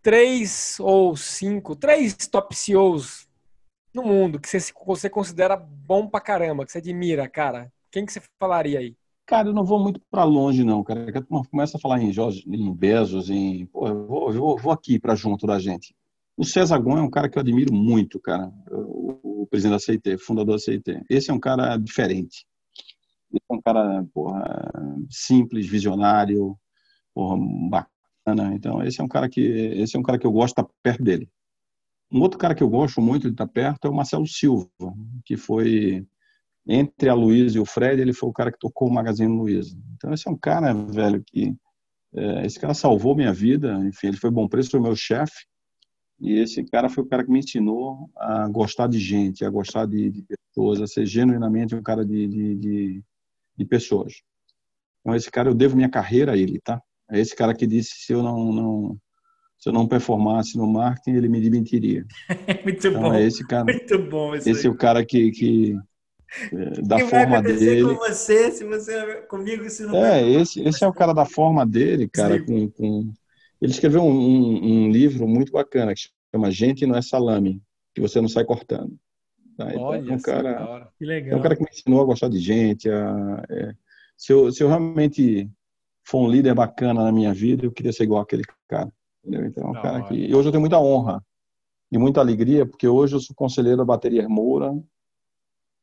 três 0.01 0.77
ou 0.81 1.15
cinco, 1.15 1.77
três 1.77 2.13
top 2.27 2.53
CEOs 2.53 3.25
no 3.93 4.03
mundo 4.03 4.39
que 4.39 4.49
você, 4.49 4.73
você 4.85 5.09
considera 5.09 5.55
bom 5.55 6.07
pra 6.07 6.19
caramba, 6.19 6.65
que 6.65 6.71
você 6.73 6.79
admira, 6.79 7.29
cara? 7.29 7.71
Quem 7.89 8.05
que 8.05 8.11
você 8.11 8.21
falaria 8.37 8.79
aí? 8.79 8.97
Cara, 9.25 9.47
eu 9.47 9.53
não 9.53 9.63
vou 9.63 9.79
muito 9.79 10.01
para 10.11 10.25
longe, 10.25 10.63
não, 10.65 10.83
cara. 10.83 11.05
Começa 11.49 11.77
a 11.77 11.79
falar 11.79 12.01
em, 12.01 12.11
Jorge, 12.11 12.43
em 12.45 12.73
Bezos, 12.73 13.29
em. 13.29 13.65
Pô, 13.67 13.87
eu 13.87 14.05
vou, 14.05 14.33
eu 14.33 14.57
vou 14.57 14.73
aqui 14.73 14.99
para 14.99 15.15
junto 15.15 15.47
da 15.47 15.57
gente. 15.57 15.95
O 16.35 16.43
César 16.43 16.79
Gon 16.79 16.97
é 16.97 17.01
um 17.01 17.09
cara 17.09 17.29
que 17.29 17.37
eu 17.37 17.41
admiro 17.41 17.73
muito, 17.73 18.19
cara. 18.19 18.51
O, 18.71 19.43
o 19.43 19.47
presidente 19.47 19.73
da 19.73 19.79
CIT, 19.79 20.17
fundador 20.17 20.55
da 20.55 20.59
CIT. 20.59 21.03
Esse 21.09 21.29
é 21.29 21.33
um 21.33 21.39
cara 21.39 21.77
diferente. 21.77 22.45
Esse 23.31 23.45
é 23.49 23.53
um 23.53 23.61
cara, 23.61 24.03
porra, 24.13 24.71
simples, 25.09 25.67
visionário, 25.67 26.57
porra, 27.13 27.37
bacana. 27.69 28.53
Então, 28.55 28.83
esse 28.83 28.99
é 28.99 29.03
um 29.03 29.07
cara 29.07 29.29
que, 29.29 29.41
esse 29.41 29.95
é 29.95 29.99
um 29.99 30.03
cara 30.03 30.17
que 30.17 30.25
eu 30.25 30.31
gosto 30.31 30.55
de 30.55 30.61
estar 30.61 30.73
perto 30.81 31.03
dele. 31.03 31.29
Um 32.11 32.21
outro 32.21 32.37
cara 32.37 32.55
que 32.55 32.63
eu 32.63 32.69
gosto 32.69 33.01
muito 33.01 33.23
de 33.27 33.33
estar 33.33 33.47
perto 33.47 33.87
é 33.87 33.89
o 33.89 33.93
Marcelo 33.93 34.27
Silva, 34.27 34.69
que 35.25 35.35
foi 35.35 36.05
entre 36.65 37.09
a 37.09 37.13
Luísa 37.13 37.57
e 37.57 37.59
o 37.59 37.65
Fred, 37.65 38.01
ele 38.01 38.13
foi 38.13 38.29
o 38.29 38.33
cara 38.33 38.51
que 38.51 38.59
tocou 38.59 38.87
o 38.87 38.93
Magazine 38.93 39.35
Luiza. 39.35 39.77
Então, 39.95 40.13
esse 40.13 40.27
é 40.27 40.31
um 40.31 40.37
cara, 40.37 40.73
velho, 40.73 41.23
que. 41.25 41.53
É, 42.15 42.45
esse 42.45 42.59
cara 42.59 42.75
salvou 42.75 43.15
minha 43.15 43.33
vida. 43.33 43.73
Enfim, 43.85 44.07
ele 44.07 44.17
foi 44.17 44.29
bom 44.29 44.47
preço, 44.47 44.69
foi 44.69 44.79
meu 44.79 44.95
chefe. 44.95 45.45
E 46.19 46.39
esse 46.39 46.63
cara 46.63 46.89
foi 46.89 47.03
o 47.03 47.07
cara 47.07 47.23
que 47.23 47.31
me 47.31 47.39
ensinou 47.39 48.09
a 48.15 48.47
gostar 48.47 48.87
de 48.87 48.99
gente, 48.99 49.43
a 49.43 49.49
gostar 49.49 49.85
de, 49.85 50.09
de 50.09 50.23
pessoas, 50.23 50.81
a 50.81 50.87
ser 50.87 51.05
genuinamente 51.05 51.75
um 51.75 51.81
cara 51.81 52.05
de, 52.05 52.27
de, 52.27 53.03
de, 53.57 53.65
pessoas. 53.65 54.21
Então, 55.01 55.15
esse 55.15 55.29
cara, 55.29 55.49
eu 55.49 55.53
devo 55.53 55.75
minha 55.75 55.89
carreira 55.89 56.33
a 56.33 56.37
ele, 56.37 56.59
tá? 56.63 56.81
É 57.09 57.19
esse 57.19 57.35
cara 57.35 57.53
que 57.53 57.67
disse 57.67 58.05
se 58.05 58.13
eu 58.13 58.23
não, 58.23 58.53
não 58.53 58.97
se 59.57 59.69
eu 59.69 59.73
não 59.73 59.87
performasse 59.87 60.57
no 60.57 60.67
marketing, 60.67 61.17
ele 61.17 61.29
me 61.29 61.41
demitiria. 61.41 62.05
muito 62.63 62.87
então, 62.87 63.01
bom. 63.01 63.13
É 63.13 63.23
esse 63.23 63.45
cara, 63.45 63.65
muito 63.65 63.99
bom. 63.99 64.35
Esse 64.35 64.67
é 64.67 64.69
o 64.69 64.75
cara 64.75 65.05
que, 65.05 65.31
que 65.31 65.77
é, 66.51 66.81
da 66.81 66.97
que 66.97 67.05
forma 67.05 67.41
dele. 67.41 67.83
com 67.83 67.95
você, 67.95 68.51
se 68.51 68.63
você 68.63 69.21
comigo, 69.27 69.69
se 69.69 69.83
não 69.83 69.95
É, 70.03 70.27
esse, 70.27 70.61
esse 70.61 70.83
é 70.83 70.87
o 70.87 70.93
cara 70.93 71.13
da 71.13 71.25
forma 71.25 71.65
dele, 71.65 72.07
cara. 72.07 72.43
Com, 72.43 72.69
com... 72.71 73.13
Ele 73.63 73.71
escreveu 73.71 74.03
um, 74.03 74.11
um, 74.11 74.65
um, 74.65 74.91
livro 74.91 75.25
muito 75.25 75.53
bacana 75.53 75.93
que 75.93 76.09
chama 76.35 76.51
Gente 76.51 76.85
Não 76.85 76.97
é 76.97 77.01
Salame, 77.01 77.61
que 77.95 78.01
você 78.01 78.19
não 78.19 78.27
sai 78.27 78.43
cortando. 78.43 78.93
Tá? 79.55 79.69
Então, 79.69 79.83
Olha, 79.83 80.11
é 80.11 80.13
um 80.13 80.19
cara, 80.19 80.91
que 80.99 81.05
legal. 81.05 81.37
é 81.37 81.39
um 81.39 81.41
cara 81.41 81.55
que 81.55 81.63
me 81.63 81.69
ensinou 81.71 82.01
a 82.01 82.05
gostar 82.05 82.27
de 82.27 82.39
gente. 82.39 82.89
A, 82.89 83.41
é, 83.49 83.73
se, 84.17 84.33
eu, 84.33 84.51
se 84.51 84.61
eu 84.61 84.67
realmente 84.67 85.49
for 86.03 86.17
um 86.17 86.29
líder 86.29 86.53
bacana 86.53 87.05
na 87.05 87.11
minha 87.13 87.33
vida, 87.33 87.65
eu 87.65 87.71
queria 87.71 87.93
ser 87.93 88.03
igual 88.03 88.21
aquele 88.21 88.43
cara. 88.67 88.91
Entendeu? 89.23 89.45
Então, 89.45 89.67
é 89.67 89.69
um 89.69 89.81
cara 89.81 90.03
que. 90.03 90.13
E 90.13 90.35
hoje 90.35 90.49
eu 90.49 90.51
tenho 90.51 90.59
muita 90.59 90.77
honra 90.77 91.23
e 91.89 91.97
muita 91.97 92.19
alegria, 92.19 92.65
porque 92.65 92.85
hoje 92.85 93.15
eu 93.15 93.21
sou 93.21 93.33
conselheiro 93.33 93.77
da 93.77 93.85
Bateria 93.85 94.27
Moura, 94.27 94.77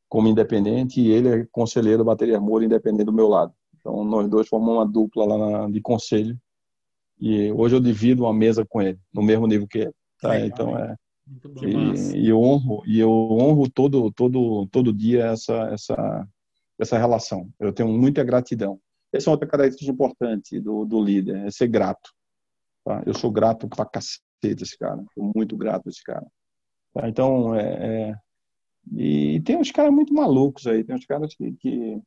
como 0.07 0.27
independente 0.27 1.01
e 1.01 1.09
ele 1.09 1.29
é 1.29 1.47
conselheiro 1.51 1.99
da 1.99 2.03
Bateria 2.03 2.39
Moura 2.39 2.63
independente 2.63 3.05
do 3.05 3.13
meu 3.13 3.27
lado. 3.27 3.55
Então 3.79 4.03
nós 4.03 4.29
dois 4.29 4.47
formamos 4.47 4.75
uma 4.75 4.87
dupla 4.87 5.25
lá 5.25 5.37
na, 5.37 5.69
de 5.71 5.81
conselho 5.81 6.39
e 7.21 7.51
hoje 7.51 7.75
eu 7.75 7.79
divido 7.79 8.23
uma 8.23 8.33
mesa 8.33 8.65
com 8.65 8.81
ele 8.81 8.99
no 9.13 9.21
mesmo 9.21 9.47
nível 9.47 9.67
que 9.67 9.79
ele. 9.79 9.93
Tá? 10.19 10.39
então 10.39 10.77
é 10.77 10.95
e, 11.63 12.17
e, 12.17 12.29
eu 12.29 12.41
honro 12.41 12.83
e 12.85 12.99
eu 12.99 13.09
honro 13.09 13.69
todo 13.69 14.11
todo 14.11 14.67
todo 14.67 14.91
dia 14.91 15.27
essa 15.27 15.69
essa 15.71 16.27
essa 16.81 16.97
relação. 16.97 17.47
Eu 17.59 17.71
tenho 17.71 17.89
muita 17.89 18.23
gratidão. 18.23 18.79
Essa 19.13 19.29
é 19.29 19.31
outra 19.31 19.47
característica 19.47 19.91
importante 19.91 20.59
do, 20.59 20.83
do 20.83 21.03
líder, 21.03 21.45
é 21.45 21.51
ser 21.51 21.67
grato. 21.67 22.11
Tá? 22.83 23.03
Eu 23.05 23.13
sou 23.13 23.31
grato 23.31 23.67
pra 23.67 23.85
cacete 23.85 24.63
esse 24.63 24.77
cara, 24.77 25.03
sou 25.13 25.31
muito 25.35 25.55
grato 25.55 25.87
a 25.87 25.89
esse 25.89 26.03
cara. 26.03 26.25
Tá? 26.93 27.07
Então, 27.07 27.53
é, 27.55 28.09
é, 28.09 28.15
e 28.93 29.41
tem 29.41 29.57
uns 29.57 29.71
caras 29.71 29.93
muito 29.93 30.13
malucos 30.13 30.65
aí, 30.65 30.83
tem 30.83 30.95
uns 30.95 31.05
caras 31.05 31.35
que, 31.35 31.51
que, 31.53 32.01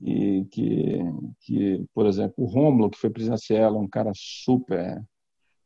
que, 0.00 0.44
que, 0.50 0.98
que 1.40 1.86
por 1.94 2.06
exemplo, 2.06 2.34
o 2.38 2.46
Romulo, 2.46 2.90
que 2.90 2.98
foi 2.98 3.10
presidencial, 3.10 3.76
é 3.76 3.78
um 3.78 3.88
cara 3.88 4.12
super, 4.14 5.02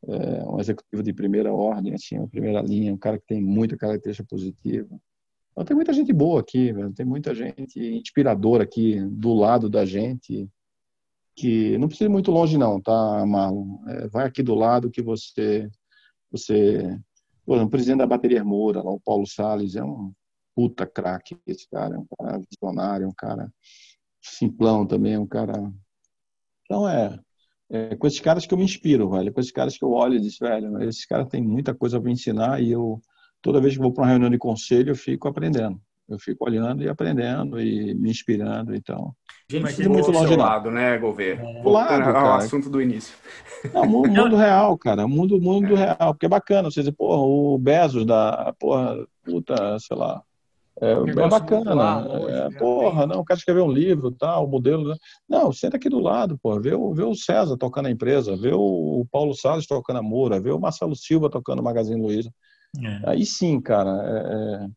é, 0.07 0.43
um 0.49 0.59
executivo 0.59 1.01
de 1.01 1.13
primeira 1.13 1.53
ordem, 1.53 1.93
assim, 1.93 2.17
uma 2.17 2.27
primeira 2.27 2.61
linha, 2.61 2.93
um 2.93 2.97
cara 2.97 3.17
que 3.17 3.25
tem 3.25 3.41
muita 3.41 3.77
característica 3.77 4.27
positiva. 4.27 4.99
Então, 5.51 5.63
tem 5.63 5.75
muita 5.75 5.93
gente 5.93 6.11
boa 6.11 6.41
aqui, 6.41 6.73
velho. 6.73 6.93
tem 6.93 7.05
muita 7.05 7.33
gente 7.33 7.79
inspiradora 7.79 8.63
aqui 8.63 8.99
do 9.09 9.33
lado 9.33 9.69
da 9.69 9.85
gente, 9.85 10.49
que 11.33 11.77
não 11.77 11.87
precisa 11.87 12.09
ir 12.09 12.11
muito 12.11 12.31
longe 12.31 12.57
não, 12.57 12.79
tá, 12.81 13.25
Marlon? 13.25 13.79
É, 13.87 14.07
vai 14.09 14.25
aqui 14.27 14.43
do 14.43 14.53
lado 14.53 14.91
que 14.91 15.01
você, 15.01 15.69
você, 16.29 16.99
o 17.45 17.69
presidente 17.69 17.99
da 17.99 18.07
Bateria 18.07 18.43
Moura, 18.43 18.83
lá, 18.83 18.91
o 18.91 18.99
Paulo 18.99 19.25
Salles, 19.25 19.75
é 19.75 19.83
um 19.83 20.11
puta 20.53 20.85
craque 20.85 21.37
esse 21.45 21.69
cara, 21.69 21.95
é 21.95 21.99
um 21.99 22.05
cara 22.17 22.39
visionário, 22.49 23.05
é 23.05 23.07
um 23.07 23.13
cara 23.13 23.51
simplão 24.31 24.85
também, 24.85 25.13
é 25.13 25.19
um 25.19 25.27
cara. 25.27 25.53
Então 26.65 26.87
é, 26.87 27.19
é 27.69 27.95
com 27.95 28.07
esses 28.07 28.19
caras 28.19 28.45
que 28.45 28.53
eu 28.53 28.57
me 28.57 28.63
inspiro, 28.63 29.09
velho, 29.09 29.33
com 29.33 29.39
esses 29.39 29.51
caras 29.51 29.77
que 29.77 29.83
eu 29.83 29.91
olho 29.91 30.15
e 30.15 30.21
digo, 30.21 30.35
velho, 30.39 30.81
esses 30.83 31.05
caras 31.05 31.27
têm 31.29 31.41
muita 31.41 31.73
coisa 31.73 31.99
para 31.99 32.11
ensinar 32.11 32.61
e 32.61 32.71
eu 32.71 32.99
toda 33.41 33.61
vez 33.61 33.75
que 33.75 33.81
vou 33.81 33.93
para 33.93 34.03
uma 34.03 34.09
reunião 34.09 34.29
de 34.29 34.37
conselho 34.37 34.91
eu 34.91 34.95
fico 34.95 35.27
aprendendo. 35.27 35.79
Eu 36.07 36.19
fico 36.19 36.45
olhando 36.45 36.83
e 36.83 36.89
aprendendo 36.89 37.59
e 37.59 37.95
me 37.95 38.11
inspirando, 38.11 38.75
então. 38.75 39.15
Gente, 39.49 39.83
não 39.83 39.93
muito 39.93 40.11
longe 40.11 40.35
lado, 40.35 40.69
né, 40.69 40.97
Gouveia? 40.99 41.33
É. 41.33 41.61
Voltando 41.63 42.09
ao 42.09 42.35
assunto 42.35 42.69
do 42.69 42.79
início. 42.79 43.15
Não, 43.73 43.85
mundo, 43.87 44.09
mundo 44.13 44.35
real, 44.35 44.77
cara. 44.77 45.07
Mundo, 45.07 45.41
mundo 45.41 45.75
é. 45.75 45.77
real. 45.77 46.13
Porque 46.13 46.27
é 46.27 46.29
bacana. 46.29 46.69
Você 46.69 46.83
diz, 46.83 46.91
porra, 46.91 47.21
o 47.21 47.57
Bezos 47.57 48.05
da, 48.05 48.53
porra, 48.59 48.95
puta, 49.23 49.79
sei 49.79 49.97
lá, 49.97 50.21
é, 50.81 50.91
é 50.91 51.27
bacana. 51.29 51.73
Lá, 51.73 52.05
é, 52.29 52.49
porra, 52.57 53.07
não, 53.07 53.19
o 53.19 53.25
cara 53.25 53.37
escreveu 53.37 53.65
um 53.65 53.71
livro, 53.71 54.11
tal, 54.11 54.45
o 54.45 54.49
modelo. 54.49 54.89
Né? 54.89 54.95
Não, 55.27 55.51
senta 55.51 55.77
aqui 55.77 55.89
do 55.89 55.99
lado, 55.99 56.37
porra. 56.37 56.59
Vê 56.59 56.73
o, 56.73 56.93
vê 56.93 57.03
o 57.03 57.15
César 57.15 57.57
tocando 57.57 57.87
a 57.87 57.91
empresa, 57.91 58.35
vê 58.35 58.51
o 58.53 59.05
Paulo 59.11 59.33
Salles 59.33 59.67
tocando 59.67 59.99
a 59.99 60.03
Moura, 60.03 60.39
vê 60.39 60.51
o 60.51 60.59
Marcelo 60.59 60.95
Silva 60.95 61.29
tocando 61.29 61.59
o 61.59 61.63
Magazine 61.63 62.01
Luiza. 62.01 62.31
É. 62.83 63.09
Aí 63.11 63.25
sim, 63.25 63.61
cara, 63.61 63.89
é, 63.89 64.65
é 64.65 64.67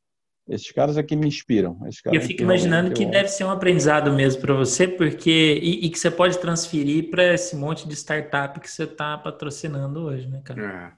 esses 0.48 0.72
caras 0.72 0.96
aqui 0.96 1.14
me 1.14 1.28
inspiram. 1.28 1.78
eu 2.06 2.22
fico 2.22 2.42
imaginando 2.42 2.94
que 2.94 3.04
eu... 3.04 3.10
deve 3.10 3.28
ser 3.28 3.44
um 3.44 3.50
aprendizado 3.50 4.10
mesmo 4.12 4.40
para 4.40 4.54
você, 4.54 4.88
porque 4.88 5.60
e, 5.62 5.84
e, 5.84 5.90
que 5.90 5.98
você 5.98 6.10
pode 6.10 6.38
transferir 6.38 7.10
para 7.10 7.34
esse 7.34 7.54
monte 7.54 7.86
de 7.86 7.94
startup 7.94 8.58
que 8.58 8.70
você 8.70 8.84
está 8.84 9.18
patrocinando 9.18 10.00
hoje, 10.00 10.26
né, 10.26 10.40
cara? 10.42 10.96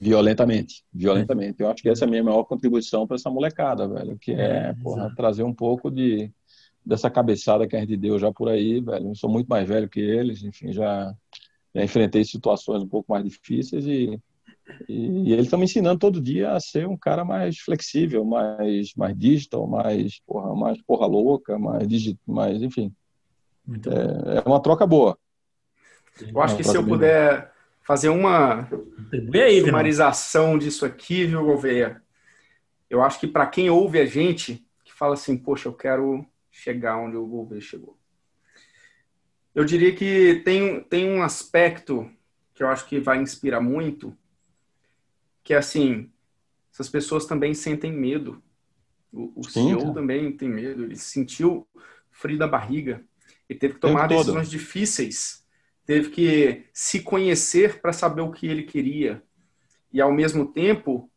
É. 0.00 0.04
Violentamente, 0.04 0.84
violentamente. 0.92 1.60
Eu 1.60 1.70
acho 1.70 1.82
que 1.82 1.88
essa 1.88 2.04
é 2.04 2.06
a 2.06 2.10
minha 2.10 2.22
maior 2.22 2.44
contribuição 2.44 3.06
para 3.06 3.16
essa 3.16 3.30
molecada, 3.30 3.88
velho, 3.88 4.18
que 4.18 4.32
é, 4.32 4.68
é 4.68 4.74
porra, 4.74 5.12
trazer 5.14 5.42
um 5.42 5.54
pouco 5.54 5.90
de 5.90 6.30
dessa 6.84 7.10
cabeçada 7.10 7.66
que 7.66 7.76
a 7.76 7.80
gente 7.80 7.98
deu 7.98 8.18
já 8.18 8.32
por 8.32 8.48
aí, 8.48 8.80
velho. 8.80 9.08
Eu 9.08 9.14
sou 9.14 9.28
muito 9.28 9.46
mais 9.46 9.68
velho 9.68 9.88
que 9.88 10.00
eles, 10.00 10.42
enfim, 10.42 10.72
já, 10.72 11.14
já 11.74 11.84
enfrentei 11.84 12.24
situações 12.24 12.82
um 12.82 12.88
pouco 12.88 13.12
mais 13.12 13.22
difíceis 13.22 13.86
e, 13.86 14.18
e, 14.88 15.28
e 15.28 15.32
eles 15.32 15.44
estão 15.44 15.58
me 15.58 15.66
ensinando 15.66 15.98
todo 15.98 16.20
dia 16.20 16.52
a 16.52 16.60
ser 16.60 16.88
um 16.88 16.96
cara 16.96 17.26
mais 17.26 17.58
flexível, 17.58 18.24
mais, 18.24 18.94
mais 18.96 19.18
digital, 19.18 19.66
mais 19.66 20.18
porra, 20.26 20.54
mais 20.54 20.80
porra 20.82 21.06
louca, 21.06 21.58
mais 21.58 21.86
digital, 21.86 22.22
mais, 22.26 22.62
enfim. 22.62 22.90
É, 23.68 24.38
é, 24.38 24.48
uma 24.48 24.60
troca 24.60 24.86
boa. 24.86 25.18
Eu 26.20 26.40
acho 26.40 26.54
é 26.54 26.56
que 26.56 26.64
se 26.64 26.74
eu 26.74 26.86
puder 26.86 27.52
fazer 27.88 28.10
uma 28.10 28.68
aí, 29.32 29.62
sumarização 29.62 30.58
disso 30.58 30.84
aqui, 30.84 31.24
viu, 31.24 31.42
Gouveia? 31.42 32.02
Eu 32.90 33.02
acho 33.02 33.18
que 33.18 33.26
para 33.26 33.46
quem 33.46 33.70
ouve 33.70 33.98
a 33.98 34.04
gente, 34.04 34.62
que 34.84 34.92
fala 34.92 35.14
assim, 35.14 35.38
poxa, 35.38 35.70
eu 35.70 35.72
quero 35.72 36.22
chegar 36.50 36.98
onde 36.98 37.16
o 37.16 37.24
Gouveia 37.24 37.62
chegou. 37.62 37.98
Eu 39.54 39.64
diria 39.64 39.94
que 39.94 40.42
tem, 40.44 40.82
tem 40.82 41.08
um 41.08 41.22
aspecto 41.22 42.10
que 42.54 42.62
eu 42.62 42.68
acho 42.68 42.86
que 42.86 43.00
vai 43.00 43.22
inspirar 43.22 43.62
muito, 43.62 44.14
que 45.42 45.54
é 45.54 45.56
assim, 45.56 46.12
essas 46.70 46.90
pessoas 46.90 47.24
também 47.24 47.54
sentem 47.54 47.90
medo. 47.90 48.42
O, 49.10 49.32
o 49.34 49.44
CEO 49.44 49.94
também 49.94 50.30
tem 50.36 50.50
medo, 50.50 50.84
ele 50.84 50.96
sentiu 50.96 51.66
frio 52.10 52.36
da 52.36 52.46
barriga 52.46 53.02
e 53.48 53.54
teve 53.54 53.74
que 53.74 53.80
tomar 53.80 54.08
decisões 54.08 54.50
difíceis 54.50 55.47
teve 55.88 56.10
que 56.10 56.66
se 56.70 57.00
conhecer 57.00 57.80
para 57.80 57.94
saber 57.94 58.20
o 58.20 58.30
que 58.30 58.46
ele 58.46 58.64
queria 58.64 59.22
e, 59.90 60.02
ao 60.02 60.12
mesmo 60.12 60.44
tempo, 60.44 61.10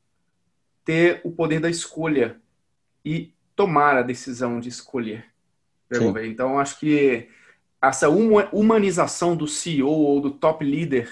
ter 0.86 1.20
o 1.26 1.32
poder 1.34 1.60
da 1.60 1.70
escolha 1.70 2.40
e 3.04 3.34
tomar 3.54 3.98
a 3.98 4.02
decisão 4.02 4.62
de 4.62 4.70
escolher. 4.70 5.26
Então, 6.26 6.58
acho 6.58 6.80
que 6.80 7.28
essa 7.82 8.08
humanização 8.08 9.36
do 9.36 9.46
CEO 9.46 9.90
ou 9.90 10.22
do 10.22 10.32
top 10.32 10.64
leader, 10.64 11.12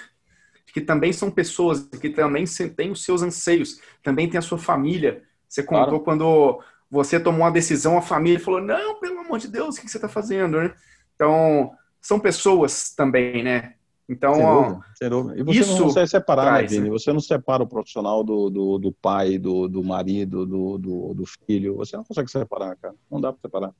que 0.72 0.80
também 0.80 1.12
são 1.12 1.30
pessoas 1.30 1.82
que 1.82 2.08
também 2.08 2.46
têm 2.74 2.90
os 2.90 3.04
seus 3.04 3.20
anseios, 3.20 3.78
também 4.02 4.26
tem 4.26 4.38
a 4.38 4.42
sua 4.42 4.56
família. 4.56 5.22
Você 5.46 5.62
contou 5.62 6.00
claro. 6.00 6.00
quando 6.00 6.64
você 6.90 7.20
tomou 7.20 7.42
uma 7.42 7.52
decisão, 7.52 7.98
a 7.98 8.02
família 8.02 8.40
falou: 8.40 8.62
não, 8.62 8.98
pelo 8.98 9.18
amor 9.18 9.38
de 9.38 9.48
Deus, 9.48 9.76
o 9.76 9.82
que 9.82 9.90
você 9.90 9.98
está 9.98 10.08
fazendo? 10.08 10.62
Né? 10.62 10.72
Então, 11.14 11.76
são 12.00 12.18
pessoas 12.18 12.94
também, 12.94 13.42
né? 13.42 13.74
Então, 14.10 14.34
sem 14.34 14.44
dúvida, 14.44 14.84
sem 14.98 15.08
dúvida. 15.08 15.40
E 15.40 15.42
você 15.44 15.60
isso 15.60 15.72
não 15.72 15.84
consegue 15.84 16.08
separar, 16.08 16.44
né, 16.44 16.50
traz, 16.50 16.72
né, 16.72 16.78
Vini? 16.78 16.90
Você 16.90 17.12
não 17.12 17.20
separa 17.20 17.62
o 17.62 17.66
profissional 17.66 18.24
do, 18.24 18.50
do, 18.50 18.78
do 18.78 18.92
pai, 18.92 19.38
do, 19.38 19.68
do 19.68 19.84
marido, 19.84 20.44
do, 20.44 20.76
do, 20.76 21.14
do, 21.14 21.24
filho. 21.46 21.76
Você 21.76 21.96
não 21.96 22.02
consegue 22.02 22.28
separar, 22.28 22.76
cara. 22.76 22.94
Não 23.08 23.20
dá 23.20 23.32
para 23.32 23.40
separar. 23.40 23.72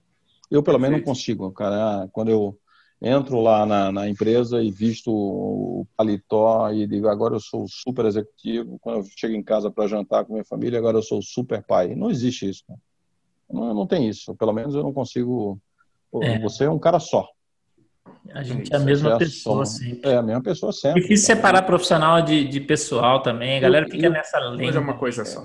Eu, 0.48 0.62
pelo 0.62 0.78
menos, 0.78 0.98
não 0.98 1.04
consigo, 1.04 1.50
cara. 1.50 2.08
Quando 2.12 2.30
eu 2.30 2.56
entro 3.02 3.40
lá 3.40 3.66
na, 3.66 3.90
na, 3.90 4.08
empresa 4.08 4.62
e 4.62 4.70
visto 4.70 5.10
o 5.10 5.84
paletó 5.96 6.70
e 6.70 6.86
digo, 6.86 7.08
agora 7.08 7.34
eu 7.34 7.40
sou 7.40 7.66
super 7.66 8.04
executivo. 8.04 8.78
Quando 8.78 8.98
eu 8.98 9.04
chego 9.16 9.34
em 9.34 9.42
casa 9.42 9.68
para 9.68 9.88
jantar 9.88 10.24
com 10.24 10.34
minha 10.34 10.44
família, 10.44 10.78
agora 10.78 10.98
eu 10.98 11.02
sou 11.02 11.20
super 11.20 11.60
pai. 11.64 11.96
Não 11.96 12.08
existe 12.08 12.48
isso. 12.48 12.62
Não, 13.50 13.74
não 13.74 13.86
tem 13.86 14.08
isso. 14.08 14.32
Pelo 14.36 14.52
menos 14.52 14.76
eu 14.76 14.84
não 14.84 14.92
consigo. 14.92 15.60
É. 16.22 16.38
Você 16.38 16.64
é 16.64 16.70
um 16.70 16.78
cara 16.78 17.00
só. 17.00 17.26
A 18.32 18.42
gente 18.42 18.72
é, 18.72 18.76
é 18.76 18.78
a 18.78 18.82
mesma 18.82 19.18
pessoa 19.18 19.66
sempre. 19.66 20.10
É 20.10 20.16
a 20.16 20.22
mesma 20.22 20.42
pessoa 20.42 20.72
sempre. 20.72 21.02
Difícil 21.02 21.26
separar 21.26 21.62
profissional 21.62 22.22
de, 22.22 22.46
de 22.46 22.60
pessoal 22.60 23.22
também. 23.22 23.58
A 23.58 23.60
galera 23.60 23.86
fica 23.88 24.08
nessa 24.08 24.38
linha. 24.40 24.72
é 24.72 24.78
uma 24.78 24.96
coisa 24.96 25.24
só. 25.24 25.44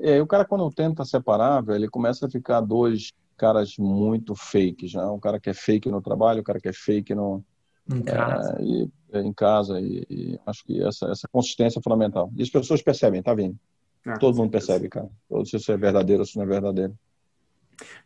É, 0.00 0.16
é, 0.16 0.22
o 0.22 0.26
cara 0.26 0.44
quando 0.44 0.70
tenta 0.70 1.04
separar, 1.04 1.62
velho, 1.62 1.76
ele 1.76 1.88
começa 1.88 2.26
a 2.26 2.30
ficar 2.30 2.60
dois 2.60 3.12
caras 3.36 3.76
muito 3.78 4.34
fakes, 4.34 4.94
né? 4.94 5.04
Um 5.06 5.20
cara 5.20 5.38
que 5.38 5.50
é 5.50 5.54
fake 5.54 5.90
no 5.90 6.00
trabalho, 6.00 6.38
o 6.38 6.40
um 6.40 6.44
cara 6.44 6.60
que 6.60 6.68
é 6.68 6.72
fake 6.72 7.14
no 7.14 7.44
em 7.92 8.02
casa. 8.02 8.56
É, 8.58 8.62
e, 8.62 8.90
é, 9.12 9.20
em 9.20 9.32
casa 9.32 9.80
e, 9.80 10.06
e, 10.10 10.40
acho 10.46 10.64
que 10.64 10.82
essa, 10.82 11.06
essa 11.10 11.28
consistência 11.28 11.78
é 11.78 11.82
fundamental. 11.82 12.30
E 12.36 12.42
as 12.42 12.50
pessoas 12.50 12.82
percebem, 12.82 13.22
tá 13.22 13.34
vindo? 13.34 13.56
Ah, 14.04 14.18
Todo 14.18 14.36
mundo 14.36 14.50
percebe, 14.50 14.88
cara. 14.88 15.08
Se 15.44 15.56
isso 15.56 15.72
é 15.72 15.76
verdadeiro 15.76 16.22
ou 16.22 16.26
se 16.26 16.36
não 16.36 16.44
é 16.44 16.46
verdadeiro. 16.46 16.96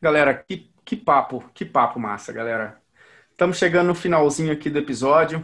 Galera, 0.01 0.34
que, 0.34 0.70
que 0.84 0.96
papo, 0.96 1.44
que 1.55 1.64
papo 1.64 1.98
massa, 1.98 2.32
galera. 2.32 2.80
Estamos 3.41 3.57
chegando 3.57 3.86
no 3.86 3.95
finalzinho 3.95 4.53
aqui 4.53 4.68
do 4.68 4.78
episódio. 4.78 5.43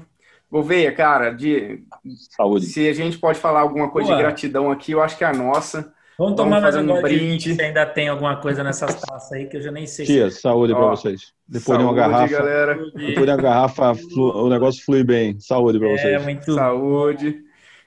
Gouveia, 0.53 0.93
cara, 0.93 1.31
de 1.31 1.83
saúde. 2.31 2.67
Se 2.67 2.87
a 2.87 2.93
gente 2.93 3.17
pode 3.17 3.39
falar 3.39 3.61
alguma 3.61 3.89
coisa 3.89 4.09
Boa. 4.09 4.19
de 4.19 4.23
gratidão 4.23 4.71
aqui, 4.71 4.93
eu 4.93 5.01
acho 5.01 5.17
que 5.17 5.25
é 5.25 5.27
a 5.27 5.33
nossa. 5.33 5.95
Vamos 6.19 6.37
tomar 6.37 6.61
mais 6.61 6.77
um 6.77 7.01
brinde. 7.01 7.55
Se 7.55 7.63
ainda 7.63 7.87
tem 7.87 8.09
alguma 8.09 8.37
coisa 8.37 8.63
nessas 8.63 9.01
taças 9.01 9.33
aí 9.33 9.47
que 9.47 9.57
eu 9.57 9.63
já 9.63 9.71
nem 9.71 9.87
sei. 9.87 10.05
Tia, 10.05 10.31
se... 10.31 10.43
saúde 10.43 10.75
para 10.75 10.89
vocês. 10.89 11.33
Depois 11.49 11.65
saúde, 11.65 11.85
de 11.85 11.89
uma 11.89 11.95
garrafa, 11.95 12.33
galera. 12.35 12.75
depois 12.75 13.15
de 13.15 13.33
uma 13.33 13.37
garrafa, 13.39 13.93
o 14.15 14.51
negócio 14.51 14.85
flui 14.85 15.03
bem. 15.03 15.41
Saúde 15.41 15.79
para 15.79 15.89
é, 15.89 15.97
vocês. 15.97 16.23
Muito 16.23 16.53
saúde. 16.53 17.45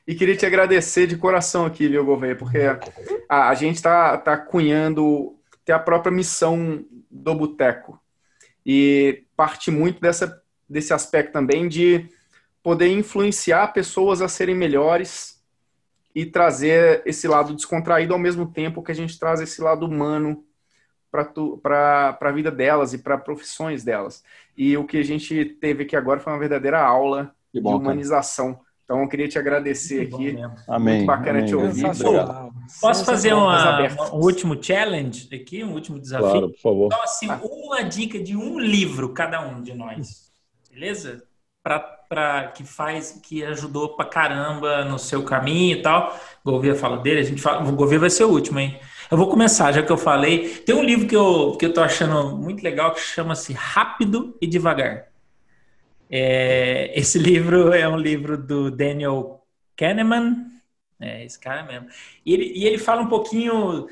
E 0.08 0.16
queria 0.16 0.36
te 0.36 0.44
agradecer 0.44 1.06
de 1.06 1.18
coração 1.18 1.68
aqui, 1.68 1.88
viu, 1.88 2.04
Gouveia, 2.04 2.36
porque 2.36 2.58
a, 3.30 3.50
a 3.50 3.54
gente 3.54 3.76
está 3.76 4.18
tá 4.18 4.36
cunhando 4.36 5.36
ter 5.64 5.74
a 5.74 5.78
própria 5.78 6.12
missão 6.12 6.84
do 7.12 7.36
boteco. 7.36 8.02
E 8.72 9.24
parte 9.36 9.72
muito 9.72 10.00
dessa, 10.00 10.44
desse 10.70 10.94
aspecto 10.94 11.34
também 11.34 11.68
de 11.68 12.08
poder 12.62 12.88
influenciar 12.90 13.74
pessoas 13.74 14.22
a 14.22 14.28
serem 14.28 14.54
melhores 14.54 15.44
e 16.14 16.24
trazer 16.24 17.02
esse 17.04 17.28
lado 17.28 17.56
descontraído 17.56 18.14
ao 18.14 18.20
mesmo 18.20 18.46
tempo 18.46 18.84
que 18.84 18.92
a 18.92 18.96
gente 18.96 19.18
traz 19.18 19.42
esse 19.42 19.60
lado 19.60 19.88
humano 19.88 20.46
para 21.12 22.16
a 22.22 22.32
vida 22.32 22.52
delas 22.52 22.94
e 22.94 23.00
para 23.00 23.18
profissões 23.18 23.84
delas. 23.84 24.24
E 24.56 24.78
o 24.78 24.86
que 24.86 24.98
a 24.98 25.04
gente 25.04 25.46
teve 25.46 25.82
aqui 25.82 25.96
agora 25.96 26.20
foi 26.20 26.32
uma 26.32 26.38
verdadeira 26.38 26.80
aula 26.80 27.34
bom, 27.52 27.72
de 27.72 27.76
humanização. 27.76 28.54
Cara. 28.54 28.66
Então, 28.84 29.02
eu 29.02 29.08
queria 29.08 29.28
te 29.28 29.40
agradecer 29.40 30.02
aqui. 30.02 30.38
Amém. 30.68 30.98
Muito 30.98 31.08
bacana 31.08 31.40
Amém. 31.40 31.46
te 31.46 31.56
ouvir. 31.56 32.49
Posso 32.82 33.06
fazer 33.06 33.34
uma, 33.34 34.14
um 34.14 34.20
último 34.20 34.62
challenge 34.62 35.28
aqui, 35.34 35.64
um 35.64 35.74
último 35.74 36.00
desafio? 36.00 36.30
Claro, 36.30 36.50
por 36.50 36.60
favor. 36.60 36.86
Então, 36.88 37.04
assim, 37.04 37.28
uma 37.28 37.82
dica 37.84 38.20
de 38.20 38.36
um 38.36 38.60
livro, 38.60 39.10
cada 39.10 39.42
um 39.42 39.62
de 39.62 39.74
nós. 39.74 40.32
Beleza? 40.72 41.24
Para 41.64 42.48
que 42.56 42.64
faz, 42.64 43.20
que 43.24 43.44
ajudou 43.44 43.96
pra 43.96 44.06
caramba 44.06 44.86
no 44.86 44.98
seu 44.98 45.24
caminho 45.24 45.78
e 45.78 45.82
tal. 45.82 46.18
Gouveia 46.44 46.76
fala 46.76 46.98
dele, 46.98 47.20
a 47.20 47.24
gente 47.24 47.42
fala. 47.42 47.68
O 47.68 47.76
Gouveia 47.76 48.00
vai 48.00 48.10
ser 48.10 48.24
o 48.24 48.30
último, 48.30 48.60
hein? 48.60 48.80
Eu 49.12 49.18
vou 49.18 49.28
começar, 49.28 49.72
já 49.72 49.82
que 49.82 49.92
eu 49.92 49.98
falei. 49.98 50.50
Tem 50.60 50.76
um 50.76 50.84
livro 50.84 51.08
que 51.08 51.16
eu, 51.16 51.56
que 51.58 51.66
eu 51.66 51.74
tô 51.74 51.82
achando 51.82 52.38
muito 52.38 52.64
legal 52.64 52.94
que 52.94 53.00
chama-se 53.00 53.54
Rápido 53.54 54.38
e 54.40 54.48
Devagar. 54.48 55.08
É, 56.10 56.92
esse 56.98 57.18
livro 57.20 57.74
é 57.74 57.88
um 57.88 57.98
livro 57.98 58.38
do 58.38 58.72
Daniel 58.72 59.44
Kahneman, 59.76 60.46
é 61.00 61.24
esse 61.24 61.40
cara 61.40 61.64
mesmo. 61.64 61.88
E 62.26 62.34
ele, 62.34 62.52
e 62.56 62.66
ele 62.66 62.78
fala 62.78 63.02
um 63.02 63.08
pouquinho. 63.08 63.88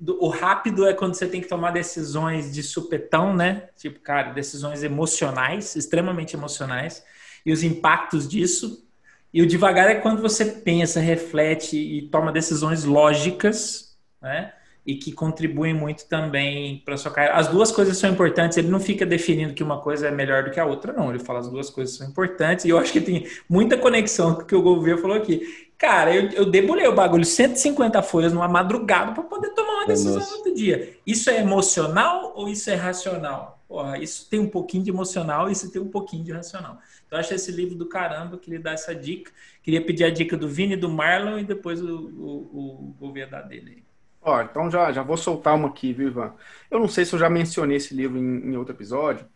Do, 0.00 0.22
o 0.22 0.28
rápido 0.28 0.86
é 0.86 0.92
quando 0.92 1.14
você 1.14 1.26
tem 1.26 1.40
que 1.40 1.46
tomar 1.46 1.70
decisões 1.70 2.52
de 2.52 2.62
supetão, 2.62 3.34
né? 3.34 3.68
Tipo, 3.76 4.00
cara, 4.00 4.32
decisões 4.32 4.82
emocionais, 4.82 5.76
extremamente 5.76 6.34
emocionais, 6.34 7.04
e 7.46 7.52
os 7.52 7.62
impactos 7.62 8.26
disso. 8.26 8.84
E 9.32 9.40
o 9.40 9.46
devagar 9.46 9.88
é 9.88 9.96
quando 9.96 10.20
você 10.20 10.44
pensa, 10.44 10.98
reflete 10.98 11.76
e 11.76 12.08
toma 12.08 12.32
decisões 12.32 12.84
lógicas, 12.84 13.96
né? 14.20 14.52
e 14.88 14.94
que 14.94 15.12
contribuem 15.12 15.74
muito 15.74 16.08
também 16.08 16.78
para 16.82 16.96
sua 16.96 17.10
carreira. 17.10 17.36
As 17.36 17.48
duas 17.48 17.70
coisas 17.70 17.98
são 17.98 18.08
importantes, 18.08 18.56
ele 18.56 18.68
não 18.68 18.80
fica 18.80 19.04
definindo 19.04 19.52
que 19.52 19.62
uma 19.62 19.82
coisa 19.82 20.08
é 20.08 20.10
melhor 20.10 20.44
do 20.44 20.50
que 20.50 20.58
a 20.58 20.64
outra, 20.64 20.94
não. 20.94 21.10
Ele 21.10 21.18
fala 21.18 21.40
as 21.40 21.50
duas 21.50 21.68
coisas 21.68 21.94
são 21.94 22.08
importantes 22.08 22.64
e 22.64 22.70
eu 22.70 22.78
acho 22.78 22.90
que 22.90 23.00
tem 23.02 23.26
muita 23.46 23.76
conexão 23.76 24.34
com 24.34 24.40
o 24.40 24.46
que 24.46 24.54
o 24.54 24.62
governo 24.62 25.02
falou 25.02 25.18
aqui. 25.18 25.67
Cara, 25.78 26.12
eu, 26.12 26.28
eu 26.30 26.50
debulhei 26.50 26.88
o 26.88 26.94
bagulho 26.94 27.24
150 27.24 28.02
folhas 28.02 28.32
numa 28.32 28.48
madrugada 28.48 29.12
para 29.12 29.22
poder 29.22 29.50
tomar 29.50 29.74
uma 29.74 29.86
decisão 29.86 30.16
Nossa. 30.16 30.30
no 30.32 30.36
outro 30.38 30.54
dia. 30.54 30.96
Isso 31.06 31.30
é 31.30 31.38
emocional 31.38 32.32
ou 32.34 32.48
isso 32.48 32.68
é 32.68 32.74
racional? 32.74 33.62
Porra, 33.68 33.96
isso 33.96 34.28
tem 34.28 34.40
um 34.40 34.48
pouquinho 34.48 34.82
de 34.82 34.90
emocional 34.90 35.48
e 35.48 35.52
isso 35.52 35.70
tem 35.70 35.80
um 35.80 35.88
pouquinho 35.88 36.24
de 36.24 36.32
racional. 36.32 36.78
Então, 37.06 37.16
eu 37.16 37.20
acho 37.20 37.32
esse 37.32 37.52
livro 37.52 37.76
do 37.76 37.86
caramba, 37.86 38.36
queria 38.36 38.58
dar 38.58 38.72
essa 38.72 38.92
dica. 38.92 39.30
Queria 39.62 39.84
pedir 39.84 40.02
a 40.04 40.10
dica 40.10 40.36
do 40.36 40.48
Vini, 40.48 40.74
do 40.74 40.88
Marlon 40.88 41.38
e 41.38 41.44
depois 41.44 41.80
o, 41.80 41.96
o, 41.96 42.94
o 42.98 43.12
da 43.30 43.40
dele. 43.42 43.84
Ó, 44.20 44.42
então 44.42 44.68
já, 44.68 44.90
já 44.90 45.02
vou 45.04 45.16
soltar 45.16 45.54
uma 45.54 45.68
aqui, 45.68 45.92
viu, 45.92 46.08
Ivan? 46.08 46.34
Eu 46.68 46.80
não 46.80 46.88
sei 46.88 47.04
se 47.04 47.14
eu 47.14 47.18
já 47.20 47.30
mencionei 47.30 47.76
esse 47.76 47.94
livro 47.94 48.18
em, 48.18 48.50
em 48.50 48.56
outro 48.56 48.74
episódio, 48.74 49.26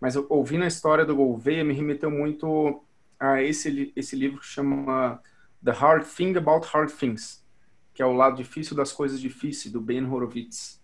mas 0.00 0.14
eu, 0.14 0.26
ouvindo 0.30 0.64
a 0.64 0.68
história 0.68 1.04
do 1.04 1.14
Gouveia 1.14 1.62
me 1.62 1.74
remeteu 1.74 2.10
muito 2.10 2.82
a 3.20 3.42
esse, 3.42 3.92
esse 3.94 4.16
livro 4.16 4.40
que 4.40 4.46
chama 4.46 5.20
The 5.64 5.72
Hard 5.72 6.04
Thing 6.04 6.36
About 6.36 6.66
Hard 6.68 6.90
Things, 6.90 7.44
que 7.94 8.02
é 8.02 8.06
o 8.06 8.12
lado 8.12 8.36
difícil 8.36 8.76
das 8.76 8.92
coisas 8.92 9.20
difíceis, 9.20 9.72
do 9.72 9.80
Ben 9.80 10.04
Horowitz. 10.04 10.80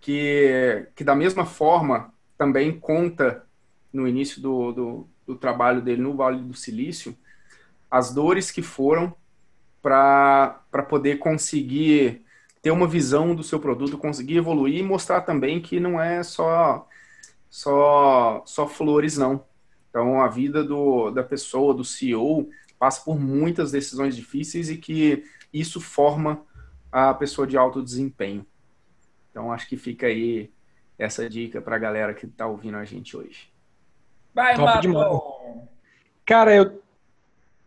Que, 0.00 0.88
que 0.96 1.04
da 1.04 1.14
mesma 1.14 1.46
forma 1.46 2.12
também 2.36 2.78
conta 2.78 3.46
no 3.92 4.08
início 4.08 4.42
do, 4.42 4.72
do, 4.72 5.08
do 5.26 5.36
trabalho 5.36 5.80
dele 5.80 6.02
no 6.02 6.16
Vale 6.16 6.42
do 6.42 6.54
Silício 6.54 7.16
as 7.90 8.12
dores 8.12 8.50
que 8.50 8.62
foram 8.62 9.14
para 9.82 10.62
poder 10.88 11.18
conseguir 11.18 12.24
ter 12.62 12.70
uma 12.70 12.86
visão 12.86 13.34
do 13.34 13.42
seu 13.42 13.60
produto, 13.60 13.98
conseguir 13.98 14.38
evoluir 14.38 14.78
e 14.78 14.82
mostrar 14.82 15.20
também 15.20 15.60
que 15.60 15.78
não 15.78 16.00
é 16.00 16.22
só 16.22 16.88
só 17.50 18.42
só 18.46 18.66
flores 18.66 19.18
não. 19.18 19.44
Então 19.90 20.22
a 20.22 20.28
vida 20.28 20.64
do, 20.64 21.10
da 21.10 21.22
pessoa, 21.22 21.74
do 21.74 21.84
CEO, 21.84 22.48
passa 22.82 23.00
por 23.04 23.16
muitas 23.16 23.70
decisões 23.70 24.16
difíceis 24.16 24.68
e 24.68 24.76
que 24.76 25.22
isso 25.54 25.80
forma 25.80 26.44
a 26.90 27.14
pessoa 27.14 27.46
de 27.46 27.56
alto 27.56 27.80
desempenho. 27.80 28.44
Então 29.30 29.52
acho 29.52 29.68
que 29.68 29.76
fica 29.76 30.08
aí 30.08 30.50
essa 30.98 31.30
dica 31.30 31.62
para 31.62 31.76
a 31.76 31.78
galera 31.78 32.12
que 32.12 32.26
está 32.26 32.44
ouvindo 32.44 32.76
a 32.76 32.84
gente 32.84 33.16
hoje. 33.16 33.52
Vai, 34.34 34.56
Marlon! 34.56 35.64
Cara, 36.26 36.52
eu 36.52 36.82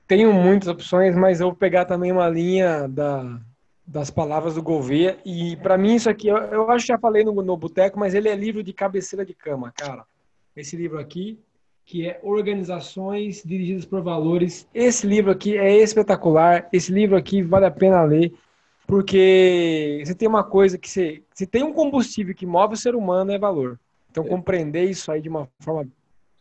tenho 0.06 0.34
muitas 0.34 0.68
opções, 0.68 1.16
mas 1.16 1.40
eu 1.40 1.48
vou 1.48 1.56
pegar 1.56 1.86
também 1.86 2.12
uma 2.12 2.28
linha 2.28 2.86
da, 2.86 3.40
das 3.88 4.12
palavras 4.12 4.56
do 4.56 4.62
Gouveia. 4.62 5.18
E 5.24 5.56
para 5.64 5.78
mim, 5.78 5.96
isso 5.96 6.10
aqui, 6.10 6.28
eu, 6.28 6.36
eu, 6.36 6.70
acho 6.72 6.88
que 6.88 6.92
já 6.92 7.00
falei 7.00 7.24
no, 7.24 7.32
no 7.42 7.56
Boteco, 7.56 7.98
mas 7.98 8.14
ele 8.14 8.28
é 8.28 8.36
livro 8.36 8.62
de 8.62 8.74
cabeceira 8.74 9.26
de 9.26 9.34
cama, 9.34 9.72
cara. 9.72 10.06
Esse 10.54 10.76
livro 10.76 11.00
aqui, 11.00 11.40
que 11.86 12.08
é 12.08 12.20
Organizações 12.24 13.44
Dirigidas 13.46 13.86
por 13.86 14.02
Valores. 14.02 14.68
Esse 14.74 15.06
livro 15.06 15.32
aqui 15.32 15.56
é 15.56 15.78
espetacular. 15.78 16.68
Esse 16.74 16.92
livro 16.92 17.16
aqui 17.16 17.44
vale 17.44 17.66
a 17.66 17.72
pena 17.72 18.04
ler, 18.04 18.34
porque 18.88 20.02
você 20.04 20.16
tem 20.16 20.28
uma 20.28 20.44
coisa 20.44 20.78
que 20.78 20.90
você. 20.90 21.24
Se 21.34 21.46
tem 21.46 21.64
um 21.64 21.74
combustível 21.74 22.34
que 22.34 22.46
move 22.46 22.74
o 22.74 22.78
ser 22.78 22.96
humano, 22.96 23.32
é 23.32 23.38
valor. 23.38 23.80
Então, 24.10 24.26
é. 24.26 24.28
compreender 24.28 24.90
isso 24.90 25.12
aí 25.12 25.22
de 25.22 25.30
uma 25.30 25.48
forma 25.60 25.88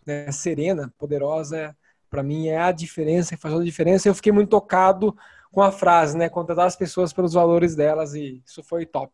né, 0.07 0.31
serena, 0.33 0.93
poderosa, 0.99 1.77
para 2.09 2.23
mim 2.23 2.47
é 2.47 2.59
a 2.59 2.73
diferença, 2.73 3.37
faz 3.37 3.53
toda 3.53 3.65
a 3.65 3.67
diferença. 3.67 4.09
Eu 4.09 4.15
fiquei 4.15 4.33
muito 4.33 4.49
tocado 4.49 5.15
com 5.53 5.61
a 5.61 5.71
frase, 5.71 6.17
né? 6.17 6.29
Contratar 6.29 6.67
as 6.67 6.77
pessoas 6.77 7.13
pelos 7.13 7.35
valores 7.35 7.77
delas 7.77 8.15
e 8.15 8.43
isso 8.47 8.63
foi 8.63 8.87
top. 8.87 9.13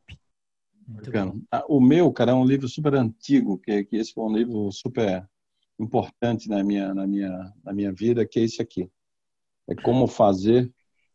Ah, 1.51 1.65
o 1.69 1.81
meu, 1.81 2.12
cara, 2.12 2.32
é 2.32 2.35
um 2.35 2.44
livro 2.44 2.69
super 2.69 2.94
antigo, 2.94 3.59
que, 3.59 3.85
que 3.85 3.97
esse 3.97 4.12
foi 4.12 4.24
um 4.24 4.32
livro 4.32 4.70
super 4.73 5.28
importante 5.81 6.48
na 6.48 6.62
minha, 6.62 6.94
na 6.94 7.07
minha, 7.07 7.52
na 7.65 7.73
minha 7.73 7.93
vida, 7.93 8.27
que 8.27 8.39
é 8.39 8.44
esse 8.44 8.61
aqui. 8.61 8.89
É 9.69 9.74
como 9.74 10.07
fazer. 10.07 10.70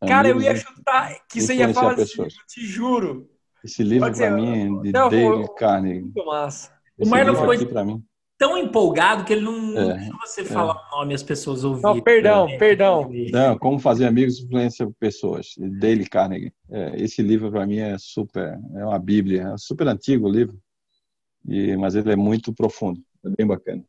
Cara, 0.05 0.27
eu 0.27 0.41
ia 0.41 0.55
chutar 0.55 1.15
que 1.29 1.41
você 1.41 1.55
ia 1.55 1.73
falar 1.73 1.93
assim, 1.93 2.21
eu 2.21 2.27
te 2.47 2.65
juro. 2.65 3.29
Esse 3.63 3.83
livro, 3.83 4.11
para 4.13 4.31
mim, 4.31 4.81
de 4.81 4.91
Dale 4.91 5.47
Carnegie. 5.57 6.01
Muito 6.01 6.25
massa. 6.25 6.71
o 6.97 7.07
Marlon 7.07 7.35
foi 7.35 7.65
para 7.65 7.83
mim 7.83 8.03
tão 8.37 8.57
empolgado 8.57 9.23
que 9.23 9.33
ele 9.33 9.41
não 9.41 9.77
é, 9.77 9.97
deixa 9.97 10.11
você 10.21 10.41
é. 10.41 10.45
falar 10.45 10.73
o 10.73 10.97
nome 10.97 11.13
e 11.13 11.15
as 11.15 11.23
pessoas 11.23 11.63
ouvirem. 11.63 11.95
Não, 11.95 12.01
perdão, 12.01 12.49
é. 12.49 12.57
perdão. 12.57 13.11
Não, 13.31 13.57
como 13.57 13.79
fazer 13.79 14.05
amigos 14.05 14.39
influencia 14.39 14.89
pessoas. 14.99 15.47
Dale 15.57 16.07
Carnegie. 16.07 16.53
É, 16.69 17.01
esse 17.01 17.21
livro 17.21 17.51
para 17.51 17.65
mim 17.65 17.77
é 17.77 17.97
super, 17.97 18.59
é 18.75 18.85
uma 18.85 18.99
bíblia, 18.99 19.53
é 19.53 19.57
super 19.57 19.87
antigo 19.87 20.27
o 20.27 20.31
livro, 20.31 20.57
e, 21.47 21.75
mas 21.77 21.95
ele 21.95 22.11
é 22.11 22.15
muito 22.15 22.53
profundo, 22.53 22.99
é 23.25 23.29
bem 23.29 23.47
bacana. 23.47 23.83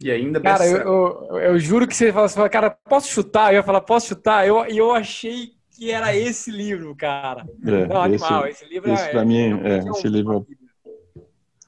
E 0.00 0.10
ainda 0.10 0.40
Cara, 0.40 0.64
eu, 0.64 0.78
eu, 0.78 1.38
eu, 1.38 1.58
juro 1.58 1.86
que 1.86 1.94
você 1.94 2.12
fala 2.12 2.26
assim, 2.26 2.48
cara, 2.48 2.70
posso 2.70 3.08
chutar? 3.08 3.52
Eu 3.52 3.56
ia 3.56 3.62
falar, 3.64 3.80
posso 3.80 4.06
chutar? 4.06 4.46
Eu, 4.46 4.64
eu 4.66 4.92
achei 4.92 5.52
que 5.72 5.90
era 5.90 6.14
esse 6.14 6.50
livro, 6.52 6.94
cara. 6.94 7.44
É, 7.64 7.86
Não, 7.86 8.00
animal, 8.00 8.46
esse, 8.46 8.64
esse 8.64 8.72
livro 8.72 8.92
esse 8.92 9.04
é, 9.04 9.10
pra 9.10 9.24
mim, 9.24 9.60
é, 9.64 9.78
esse 9.90 10.08
livro 10.08 10.46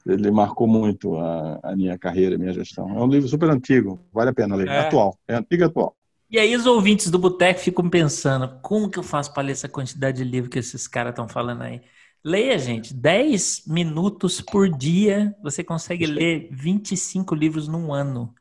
ele 0.05 0.31
marcou 0.31 0.67
muito 0.67 1.17
a, 1.17 1.59
a, 1.61 1.75
minha 1.75 1.97
carreira, 1.97 2.35
a 2.35 2.39
minha 2.39 2.53
gestão. 2.53 2.89
É 2.89 3.03
um 3.03 3.07
livro 3.07 3.27
super 3.27 3.49
antigo, 3.49 3.99
vale 4.13 4.29
a 4.29 4.33
pena 4.33 4.55
ler. 4.55 4.67
É. 4.67 4.79
Atual, 4.79 5.17
é 5.27 5.35
antigo 5.35 5.63
e 5.63 5.65
atual. 5.65 5.95
E 6.29 6.39
aí 6.39 6.55
os 6.55 6.65
ouvintes 6.65 7.11
do 7.11 7.19
Boteco 7.19 7.59
ficam 7.59 7.89
pensando, 7.89 8.59
como 8.61 8.89
que 8.89 8.97
eu 8.97 9.03
faço 9.03 9.33
para 9.33 9.43
ler 9.43 9.51
essa 9.51 9.67
quantidade 9.67 10.23
de 10.23 10.23
livro 10.23 10.49
que 10.49 10.59
esses 10.59 10.87
caras 10.87 11.11
estão 11.11 11.27
falando 11.27 11.63
aí? 11.63 11.81
Leia, 12.23 12.57
gente, 12.59 12.93
10 12.93 13.65
minutos 13.65 14.41
por 14.41 14.69
dia, 14.69 15.35
você 15.41 15.63
consegue 15.63 16.05
ler 16.05 16.49
25 16.51 17.33
livros 17.33 17.67
num 17.67 17.93
ano. 17.93 18.33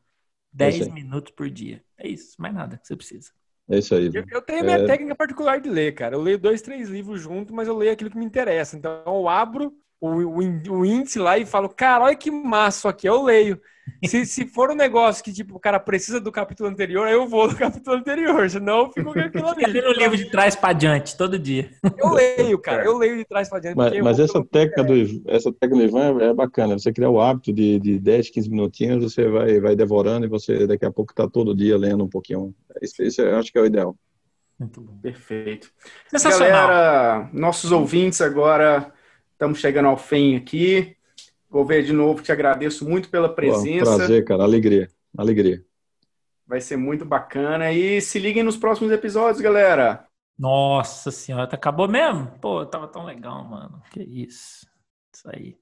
10 0.52 0.88
é 0.88 0.90
minutos 0.90 1.32
por 1.34 1.48
dia. 1.48 1.82
É 1.96 2.08
isso, 2.08 2.34
mais 2.38 2.54
nada 2.54 2.76
que 2.76 2.86
você 2.86 2.96
precisa. 2.96 3.30
É 3.68 3.78
isso 3.78 3.94
aí. 3.94 4.10
Eu, 4.12 4.24
eu 4.30 4.42
tenho 4.42 4.60
a 4.60 4.64
minha 4.64 4.78
é... 4.78 4.86
técnica 4.86 5.14
particular 5.14 5.60
de 5.60 5.70
ler, 5.70 5.94
cara. 5.94 6.16
Eu 6.16 6.20
leio 6.20 6.38
dois, 6.38 6.60
três 6.60 6.88
livros 6.88 7.20
junto, 7.20 7.54
mas 7.54 7.68
eu 7.68 7.76
leio 7.76 7.92
aquilo 7.92 8.10
que 8.10 8.18
me 8.18 8.24
interessa. 8.24 8.76
Então 8.76 9.02
eu 9.06 9.28
abro, 9.28 9.72
o, 10.00 10.08
o, 10.08 10.78
o, 10.78 10.86
índice 10.86 11.18
lá 11.18 11.36
e 11.36 11.44
falo, 11.44 11.68
cara, 11.68 12.04
olha 12.04 12.16
que 12.16 12.30
massa 12.30 12.88
aqui, 12.88 13.06
eu 13.06 13.22
leio. 13.22 13.60
Se, 14.04 14.24
se 14.26 14.46
for 14.46 14.70
um 14.70 14.74
negócio 14.74 15.22
que, 15.22 15.32
tipo, 15.32 15.56
o 15.56 15.60
cara 15.60 15.78
precisa 15.78 16.18
do 16.20 16.32
capítulo 16.32 16.70
anterior, 16.70 17.06
eu 17.08 17.28
vou 17.28 17.48
do 17.48 17.54
capítulo 17.56 17.96
anterior, 17.96 18.48
senão 18.48 18.86
eu 18.86 18.92
fico 18.92 19.12
com 19.12 19.20
aquilo 19.20 19.48
ali. 19.48 19.64
Fica 19.66 19.88
o 19.88 19.92
livro 19.92 20.16
de 20.16 20.30
trás 20.30 20.56
para 20.56 20.72
diante, 20.72 21.16
todo 21.16 21.38
dia. 21.38 21.70
Eu 21.98 22.10
leio, 22.12 22.58
cara, 22.58 22.84
eu 22.84 22.96
leio 22.96 23.18
de 23.18 23.24
trás 23.26 23.48
para 23.48 23.60
diante. 23.60 23.76
Mas, 23.76 24.00
mas 24.00 24.18
essa, 24.18 24.42
técnica 24.44 24.84
do, 24.84 25.22
essa 25.26 25.52
técnica 25.52 25.76
do 25.76 25.98
Ivan 25.98 26.22
é 26.22 26.32
bacana, 26.32 26.78
você 26.78 26.92
criar 26.92 27.10
o 27.10 27.20
hábito 27.20 27.52
de, 27.52 27.78
de 27.78 27.98
10, 27.98 28.30
15 28.30 28.50
minutinhos, 28.50 29.12
você 29.12 29.28
vai, 29.28 29.60
vai 29.60 29.76
devorando 29.76 30.24
e 30.24 30.28
você 30.28 30.66
daqui 30.66 30.86
a 30.86 30.90
pouco 30.90 31.12
está 31.12 31.28
todo 31.28 31.54
dia 31.54 31.76
lendo 31.76 32.04
um 32.04 32.08
pouquinho. 32.08 32.54
Isso, 32.80 33.02
isso 33.02 33.20
eu 33.20 33.38
acho 33.38 33.52
que 33.52 33.58
é 33.58 33.62
o 33.62 33.66
ideal. 33.66 33.94
Muito 34.58 34.80
bom. 34.80 34.98
Perfeito. 35.00 35.70
Galera, 36.12 37.30
nossos 37.32 37.72
ouvintes 37.72 38.20
agora 38.20 38.92
Estamos 39.40 39.58
chegando 39.58 39.88
ao 39.88 39.96
fim 39.96 40.36
aqui. 40.36 40.94
Vou 41.48 41.64
ver 41.64 41.82
de 41.82 41.94
novo, 41.94 42.22
te 42.22 42.30
agradeço 42.30 42.86
muito 42.86 43.08
pela 43.08 43.34
presença. 43.34 43.96
prazer, 43.96 44.22
cara. 44.22 44.42
Alegria. 44.42 44.90
Alegria. 45.16 45.64
Vai 46.46 46.60
ser 46.60 46.76
muito 46.76 47.06
bacana. 47.06 47.72
E 47.72 48.02
se 48.02 48.18
liguem 48.18 48.42
nos 48.42 48.58
próximos 48.58 48.92
episódios, 48.92 49.40
galera. 49.40 50.06
Nossa 50.38 51.10
senhora, 51.10 51.44
acabou 51.44 51.88
mesmo? 51.88 52.26
Pô, 52.38 52.66
tava 52.66 52.86
tão 52.86 53.06
legal, 53.06 53.42
mano. 53.42 53.80
Que 53.90 54.02
isso. 54.02 54.66
Isso 55.10 55.26
aí. 55.34 55.56